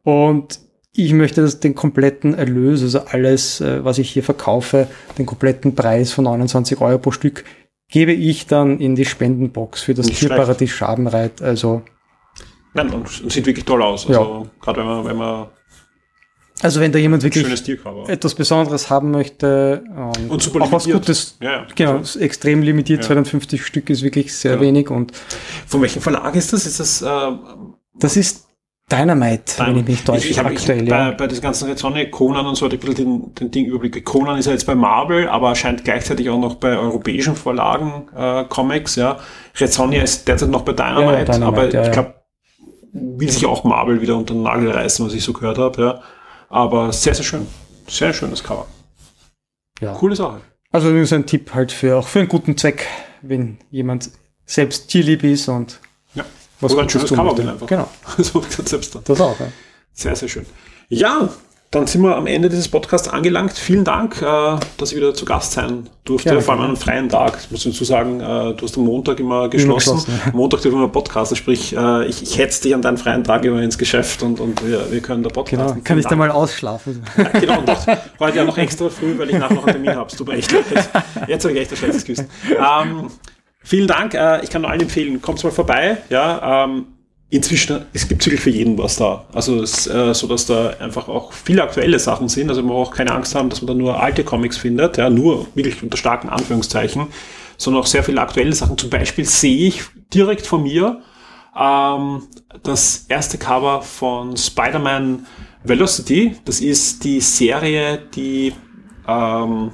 Und 0.03 0.61
ich 0.93 1.12
möchte 1.12 1.43
das, 1.43 1.61
den 1.61 1.75
kompletten 1.75 2.35
Erlös, 2.35 2.83
also 2.83 3.01
alles, 3.01 3.61
äh, 3.61 3.85
was 3.85 3.99
ich 3.99 4.11
hier 4.11 4.23
verkaufe, 4.23 4.89
den 5.19 5.27
kompletten 5.27 5.75
Preis 5.75 6.12
von 6.12 6.25
29 6.25 6.81
Euro 6.81 6.99
pro 6.99 7.12
Stück, 7.12 7.45
gebe 7.89 8.12
ich 8.12 8.47
dann 8.47 8.79
in 8.81 8.95
die 8.97 9.05
Spendenbox 9.05 9.83
für 9.83 9.95
das 9.95 10.07
Nicht 10.07 10.19
Tierparadies 10.21 10.71
Schabenreit. 10.71 11.43
Also, 11.43 11.83
Nein, 12.73 12.91
und 12.91 13.09
sieht 13.09 13.47
wirklich 13.47 13.65
toll 13.65 13.83
aus. 13.83 14.07
Also, 14.09 14.49
gerade 14.61 14.81
wenn 14.81 14.87
man, 14.87 15.05
wenn 15.05 15.17
man 15.17 15.47
also 16.62 16.79
wenn 16.81 16.93
da 16.93 16.99
jemand 16.99 17.23
wirklich 17.23 17.47
etwas 18.09 18.35
Besonderes 18.35 18.91
haben 18.91 19.11
möchte 19.12 19.83
und, 19.97 20.31
Und 20.31 20.43
super 20.43 20.62
auch 20.62 20.73
was. 20.73 20.85
Gutes, 20.85 21.39
Ja, 21.41 21.53
ja. 21.53 21.67
genau, 21.75 21.97
ist 21.99 22.17
extrem 22.17 22.62
limitiert, 22.62 23.01
Ja. 23.01 23.07
250 23.07 23.65
Stück 23.65 23.89
ist 23.89 24.03
wirklich 24.03 24.35
sehr 24.35 24.55
Ja. 24.55 24.61
wenig 24.61 24.91
und 24.91 25.12
Von 25.67 25.81
welchem 25.81 26.03
Verlag 26.03 26.35
ist 26.37 26.53
das? 26.53 26.67
Ist 26.67 26.79
das 26.79 27.01
äh, 27.01 27.07
das 27.99 28.17
ist 28.19 28.47
Dynamite, 28.91 29.55
wenn 29.59 29.77
ich 29.79 29.87
mich 29.87 30.05
täusche, 30.05 30.25
ich, 30.25 30.31
ich 30.33 30.39
habe 30.39 30.51
aktuell, 30.51 30.85
bei, 30.85 30.97
ja. 30.97 31.11
bei 31.12 31.27
diesen 31.27 31.43
ganzen 31.43 31.69
Rezone, 31.69 32.11
Conan 32.11 32.47
und 32.47 32.57
so 32.57 32.67
ich 32.67 32.73
ein 32.73 32.79
bisschen 32.81 32.95
den, 32.95 33.35
den 33.35 33.51
Ding 33.51 33.67
Überblick. 33.67 34.05
Conan 34.05 34.39
ist 34.39 34.47
ja 34.47 34.53
jetzt 34.53 34.67
bei 34.67 34.75
Marvel, 34.75 35.29
aber 35.29 35.55
scheint 35.55 35.85
gleichzeitig 35.85 36.29
auch 36.29 36.39
noch 36.39 36.57
bei 36.57 36.77
europäischen 36.77 37.37
Verlagen 37.37 38.09
äh, 38.17 38.45
Comics, 38.45 38.97
ja. 38.97 39.19
Rezonia 39.57 40.03
ist 40.03 40.27
derzeit 40.27 40.51
noch 40.51 40.62
bei 40.62 40.73
Dynamite, 40.73 41.19
Ja, 41.19 41.25
Dynamite, 41.25 41.47
aber 41.47 41.73
ja, 41.73 41.87
ich 41.87 41.93
glaube, 41.93 42.15
will 42.93 43.31
sich 43.31 43.47
auch 43.47 43.65
Marvel 43.65 44.01
wieder 44.01 44.17
unter 44.17 44.35
den 44.35 44.43
Nagel 44.43 44.71
reißen, 44.71 45.07
was 45.07 45.15
ich 45.15 45.23
so 45.23 45.33
gehört 45.33 45.59
habe, 45.59 45.83
ja. 45.83 46.01
Aber 46.49 46.93
sehr, 46.93 47.15
sehr 47.15 47.25
schön. 47.25 47.47
Sehr 47.89 48.12
schönes 48.12 48.43
Cover. 48.43 48.67
Ja. 49.81 49.93
Coole 49.95 50.17
Sache. 50.17 50.41
Also 50.73 50.93
das 50.93 51.03
ist 51.03 51.12
ein 51.12 51.27
Tipp 51.27 51.55
halt 51.55 51.73
für 51.73 51.97
auch 51.97 52.07
für 52.07 52.21
einen 52.21 52.29
guten 52.29 52.57
Zweck, 52.57 52.87
wenn 53.23 53.59
jemand 53.71 54.11
selbst 54.47 54.89
tierlieb 54.89 55.25
ist 55.25 55.49
und. 55.49 55.81
Was 56.61 56.73
Oder 56.73 56.82
ein 56.82 56.89
schönes 56.91 57.09
tun 57.09 57.16
Cover 57.16 57.28
möchte. 57.31 57.43
will 57.45 57.51
einfach. 57.51 57.66
Genau, 57.66 57.89
so 58.19 58.41
gesagt 58.41 58.69
selbst 58.69 58.95
dann. 58.95 59.03
das 59.05 59.20
auch. 59.20 59.39
Ja. 59.41 59.47
Sehr, 59.93 60.15
sehr 60.16 60.28
schön. 60.28 60.47
Ja, 60.89 61.28
dann 61.73 61.87
sind 61.87 62.03
wir 62.03 62.16
am 62.16 62.27
Ende 62.27 62.49
dieses 62.49 62.66
Podcasts 62.69 63.09
angelangt. 63.09 63.53
Vielen 63.53 63.85
Dank, 63.85 64.20
äh, 64.23 64.57
dass 64.77 64.91
ich 64.91 64.97
wieder 64.97 65.15
zu 65.15 65.24
Gast 65.24 65.53
sein 65.53 65.89
durfte, 66.05 66.31
Gerne, 66.31 66.43
vor 66.43 66.55
allem 66.55 66.62
an 66.62 66.66
einem 66.70 66.77
freien 66.77 67.09
Tag. 67.09 67.39
Ich 67.45 67.51
muss 67.53 67.62
dazu 67.62 67.85
sagen, 67.85 68.19
äh, 68.20 68.55
du 68.55 68.62
hast 68.62 68.77
am 68.77 68.82
Montag 68.85 69.20
immer 69.20 69.49
geschlossen. 69.49 69.99
geschlossen, 69.99 70.20
ja. 70.27 70.32
Montag 70.32 70.62
dürfen 70.62 70.81
wir 70.81 70.89
podcasten, 70.89 71.37
sprich, 71.37 71.77
äh, 71.77 72.07
ich, 72.07 72.24
ich 72.24 72.39
hetze 72.39 72.62
dich 72.65 72.74
an 72.74 72.82
deinen 72.82 72.99
freien 72.99 73.23
Tag 73.23 73.45
immer 73.45 73.62
ins 73.62 73.78
Geschäft 73.78 74.24
und, 74.24 74.41
und 74.41 74.66
wir, 74.66 74.91
wir 74.91 75.01
können 75.01 75.23
da 75.23 75.28
Genau, 75.28 75.43
podcasten. 75.45 75.85
kann 75.85 75.99
ich 75.99 76.07
da 76.07 76.09
Vielen 76.09 76.19
mal 76.19 76.31
ausschlafen. 76.32 77.05
Dank. 77.16 77.35
Ja, 77.35 77.41
genau, 77.41 77.59
und 77.61 77.69
doch, 77.69 77.87
heute 78.19 78.39
ja 78.39 78.45
noch 78.45 78.59
extra 78.59 78.89
früh, 78.89 79.16
weil 79.16 79.31
ich 79.31 79.39
nachher 79.39 79.55
noch 79.55 79.65
einen 79.65 79.74
Termin 79.74 79.95
habe. 79.95 80.11
Tut 80.16 80.27
mir 80.27 80.35
echt 80.35 80.51
leid. 80.51 80.65
Jetzt 81.28 81.45
habe 81.45 81.55
ich 81.55 81.61
echt 81.61 81.70
ein 81.70 81.77
schlechtes 81.77 82.05
Gewissen. 82.05 82.28
Ähm, 82.49 83.11
vielen 83.62 83.87
Dank. 83.87 84.15
Äh, 84.15 84.43
ich 84.43 84.51
kann 84.51 84.62
nur 84.62 84.70
allen 84.70 84.82
empfehlen, 84.82 85.20
kommt 85.23 85.43
mal 85.43 85.51
vorbei. 85.51 85.99
Ja, 86.09 86.65
ähm, 86.65 86.87
inzwischen, 87.31 87.87
es 87.93 88.09
gibt 88.09 88.24
wirklich 88.27 88.41
für 88.41 88.51
jeden 88.51 88.77
was 88.77 88.97
da. 88.97 89.24
Also 89.32 89.62
es, 89.62 89.87
äh, 89.87 90.12
so 90.12 90.27
dass 90.27 90.47
da 90.47 90.70
einfach 90.81 91.09
auch 91.09 91.32
viele 91.32 91.62
aktuelle 91.62 91.99
Sachen 91.99 92.28
sind. 92.28 92.49
Also 92.49 92.62
man 92.62 92.73
braucht 92.73 92.97
keine 92.97 93.12
Angst 93.12 93.35
haben, 93.35 93.49
dass 93.49 93.62
man 93.62 93.69
da 93.69 93.74
nur 93.74 94.03
alte 94.03 94.24
Comics 94.24 94.59
findet, 94.59 94.97
ja, 94.97 95.09
nur 95.09 95.47
wirklich 95.55 95.82
unter 95.82 95.97
starken 95.97 96.28
Anführungszeichen, 96.28 97.07
sondern 97.57 97.82
auch 97.82 97.87
sehr 97.87 98.03
viele 98.03 98.20
aktuelle 98.20 98.53
Sachen. 98.53 98.77
Zum 98.77 98.91
Beispiel 98.91 99.24
sehe 99.24 99.69
ich 99.69 99.82
direkt 100.12 100.47
von 100.47 100.65
mir 100.65 101.01
ähm, 101.59 102.23
das 102.62 103.07
erste 103.09 103.39
Cover 103.39 103.82
von 103.82 104.37
Spider-Man 104.37 105.27
Velocity. 105.62 106.37
Das 106.45 106.61
ist 106.61 107.05
die 107.05 107.20
Serie, 107.20 108.01
die 108.15 108.53
ähm, 109.07 109.70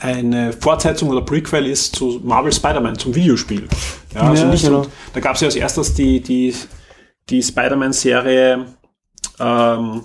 eine 0.00 0.52
Fortsetzung 0.52 1.10
oder 1.10 1.22
Prequel 1.22 1.66
ist 1.66 1.96
zu 1.96 2.20
Marvel 2.24 2.52
Spider-Man, 2.52 2.98
zum 2.98 3.14
Videospiel. 3.14 3.68
Ja, 4.14 4.22
also 4.22 4.44
Ja, 4.44 4.50
nicht, 4.50 4.64
genau. 4.64 4.86
da 5.12 5.20
gab 5.20 5.34
es 5.34 5.42
ja 5.42 5.46
als 5.46 5.56
erstes 5.56 5.94
die, 5.94 6.20
die, 6.20 6.54
die 7.28 7.42
Spider-Man-Serie, 7.42 8.66
ähm, 9.38 10.02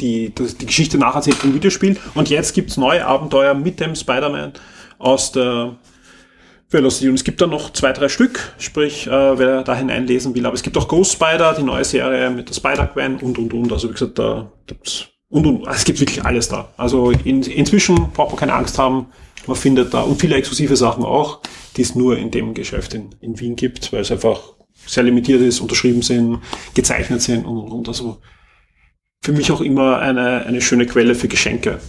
die, 0.00 0.30
die 0.34 0.66
Geschichte 0.66 0.98
nacherzählt 0.98 1.36
vom 1.36 1.54
Videospiel. 1.54 1.98
Und 2.14 2.30
jetzt 2.30 2.54
gibt's 2.54 2.76
neue 2.76 3.04
Abenteuer 3.04 3.54
mit 3.54 3.80
dem 3.80 3.94
Spider-Man 3.94 4.52
aus 4.98 5.32
der 5.32 5.76
Velocity. 6.70 7.08
Und 7.08 7.16
es 7.16 7.24
gibt 7.24 7.40
dann 7.40 7.50
noch 7.50 7.72
zwei, 7.72 7.92
drei 7.92 8.08
Stück, 8.08 8.54
sprich, 8.58 9.06
äh, 9.06 9.38
wer 9.38 9.62
da 9.62 9.74
hineinlesen 9.74 10.34
will. 10.34 10.46
Aber 10.46 10.54
es 10.54 10.62
gibt 10.62 10.76
auch 10.76 10.88
Ghost 10.88 11.12
Spider, 11.12 11.54
die 11.54 11.62
neue 11.62 11.84
Serie 11.84 12.30
mit 12.30 12.48
der 12.48 12.54
Spider-Gwen 12.54 13.16
und, 13.16 13.38
und, 13.38 13.52
und. 13.52 13.72
Also 13.72 13.88
wie 13.88 13.92
gesagt, 13.92 14.18
da 14.18 14.52
gibt's 14.66 15.08
und, 15.30 15.46
und. 15.46 15.66
Es 15.66 15.84
gibt 15.84 16.00
wirklich 16.00 16.24
alles 16.24 16.48
da. 16.48 16.68
Also 16.76 17.10
in, 17.10 17.42
inzwischen 17.42 18.10
braucht 18.12 18.30
man 18.30 18.40
keine 18.40 18.54
Angst 18.54 18.78
haben. 18.78 19.06
Man 19.46 19.56
findet 19.56 19.94
da 19.94 20.02
und 20.02 20.20
viele 20.20 20.36
exklusive 20.36 20.76
Sachen 20.76 21.04
auch, 21.04 21.40
die 21.76 21.82
es 21.82 21.94
nur 21.94 22.18
in 22.18 22.30
dem 22.30 22.52
Geschäft 22.52 22.92
in, 22.92 23.14
in 23.20 23.40
Wien 23.40 23.56
gibt, 23.56 23.92
weil 23.92 24.02
es 24.02 24.12
einfach 24.12 24.40
sehr 24.86 25.02
limitiert 25.02 25.40
ist, 25.40 25.60
unterschrieben 25.60 26.02
sind, 26.02 26.40
gezeichnet 26.74 27.22
sind 27.22 27.46
und, 27.46 27.56
und, 27.58 27.72
und. 27.72 27.88
Also 27.88 28.18
für 29.22 29.32
mich 29.32 29.50
auch 29.52 29.60
immer 29.60 29.98
eine, 29.98 30.44
eine 30.46 30.60
schöne 30.60 30.86
Quelle 30.86 31.14
für 31.14 31.28
Geschenke. 31.28 31.80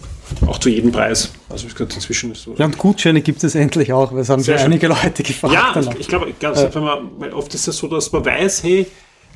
Auch 0.47 0.59
zu 0.59 0.69
jedem 0.69 0.91
Preis. 0.91 1.33
Also 1.49 1.67
wie 1.67 1.73
gesagt, 1.73 1.93
inzwischen 1.93 2.31
ist 2.31 2.43
so. 2.43 2.55
Ja, 2.57 2.65
und 2.65 2.77
Gutscheine 2.77 3.21
gibt 3.21 3.43
es 3.43 3.55
endlich 3.55 3.91
auch, 3.91 4.13
weil 4.13 4.21
es 4.21 4.29
haben 4.29 4.41
Sehr 4.41 4.57
schön. 4.57 4.67
einige 4.67 4.87
Leute 4.87 5.23
gefragt. 5.23 5.53
Ja, 5.53 5.71
danach. 5.73 5.93
ich, 5.93 6.01
ich 6.01 6.07
glaube, 6.07 6.33
wenn 6.73 6.83
man, 6.83 7.09
weil 7.17 7.33
oft 7.33 7.53
ist 7.53 7.67
es 7.67 7.77
so, 7.77 7.87
dass 7.87 8.11
man 8.11 8.23
weiß, 8.23 8.63
hey, 8.63 8.87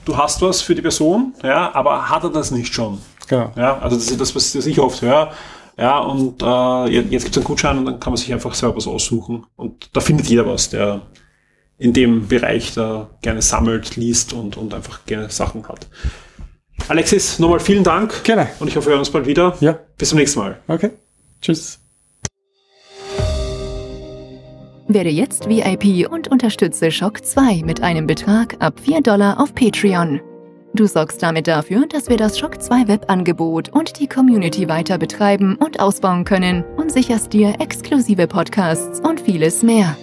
du 0.06 0.16
hast 0.16 0.42
was 0.42 0.62
für 0.62 0.74
die 0.74 0.82
Person, 0.82 1.34
ja, 1.44 1.74
aber 1.76 2.10
hat 2.10 2.24
er 2.24 2.30
das 2.30 2.52
nicht 2.52 2.74
schon? 2.74 3.00
Genau. 3.28 3.52
Ja, 3.56 3.78
also 3.80 3.96
das 3.96 4.10
ist 4.12 4.20
das, 4.20 4.36
was 4.36 4.54
das 4.54 4.66
ich 4.66 4.80
oft 4.80 5.02
höre. 5.02 5.32
Ja, 5.78 6.00
und 6.00 6.42
äh, 6.42 6.86
jetzt 6.94 7.12
jetzt 7.12 7.24
gibt 7.24 7.36
es 7.36 7.38
einen 7.38 7.46
Gutschein 7.46 7.78
und 7.78 7.86
dann 7.86 8.00
kann 8.00 8.14
man 8.14 8.18
sich 8.18 8.32
einfach 8.32 8.54
selber 8.54 8.78
was 8.78 8.88
aussuchen. 8.88 9.46
Und 9.56 9.90
da 9.94 10.00
findet 10.00 10.28
jeder 10.28 10.46
was, 10.48 10.70
der 10.70 11.02
in 11.78 11.92
dem 11.92 12.28
Bereich 12.28 12.74
da 12.74 13.10
gerne 13.22 13.42
sammelt, 13.42 13.98
liest 13.98 14.32
und, 14.34 14.56
und 14.56 14.74
einfach 14.74 15.06
gerne 15.06 15.30
Sachen 15.30 15.68
hat. 15.68 15.88
Alexis, 16.88 17.40
nochmal 17.40 17.60
vielen 17.60 17.84
Dank. 17.84 18.24
Gerne. 18.24 18.48
Und 18.60 18.68
ich 18.68 18.76
hoffe, 18.76 18.88
wir 18.88 18.92
hören 18.92 19.00
uns 19.00 19.10
bald 19.10 19.26
wieder. 19.26 19.56
Ja, 19.60 19.78
Bis 19.98 20.10
zum 20.10 20.20
nächsten 20.20 20.40
Mal. 20.40 20.60
okay. 20.68 20.92
Tschüss. 21.42 21.80
Werde 24.88 25.10
jetzt 25.10 25.50
VIP 25.50 26.10
und 26.12 26.28
unterstütze 26.28 26.92
Shock 26.92 27.26
2 27.26 27.64
mit 27.66 27.82
einem 27.82 28.06
Betrag 28.08 28.56
ab 28.60 28.80
4 28.80 29.02
Dollar 29.02 29.40
auf 29.40 29.54
Patreon. 29.56 30.22
Du 30.76 30.88
sorgst 30.88 31.24
damit 31.24 31.48
dafür, 31.48 31.88
dass 31.88 32.10
wir 32.10 32.18
das 32.18 32.38
Shock 32.38 32.62
2 32.62 32.90
Webangebot 32.90 33.70
und 33.70 33.98
die 33.98 34.08
Community 34.08 34.68
weiter 34.68 34.98
betreiben 34.98 35.56
und 35.56 35.80
ausbauen 35.80 36.26
können 36.26 36.66
und 36.76 36.92
sicherst 36.92 37.32
dir 37.32 37.62
exklusive 37.62 38.28
Podcasts 38.28 39.00
und 39.00 39.22
vieles 39.22 39.64
mehr. 39.64 39.96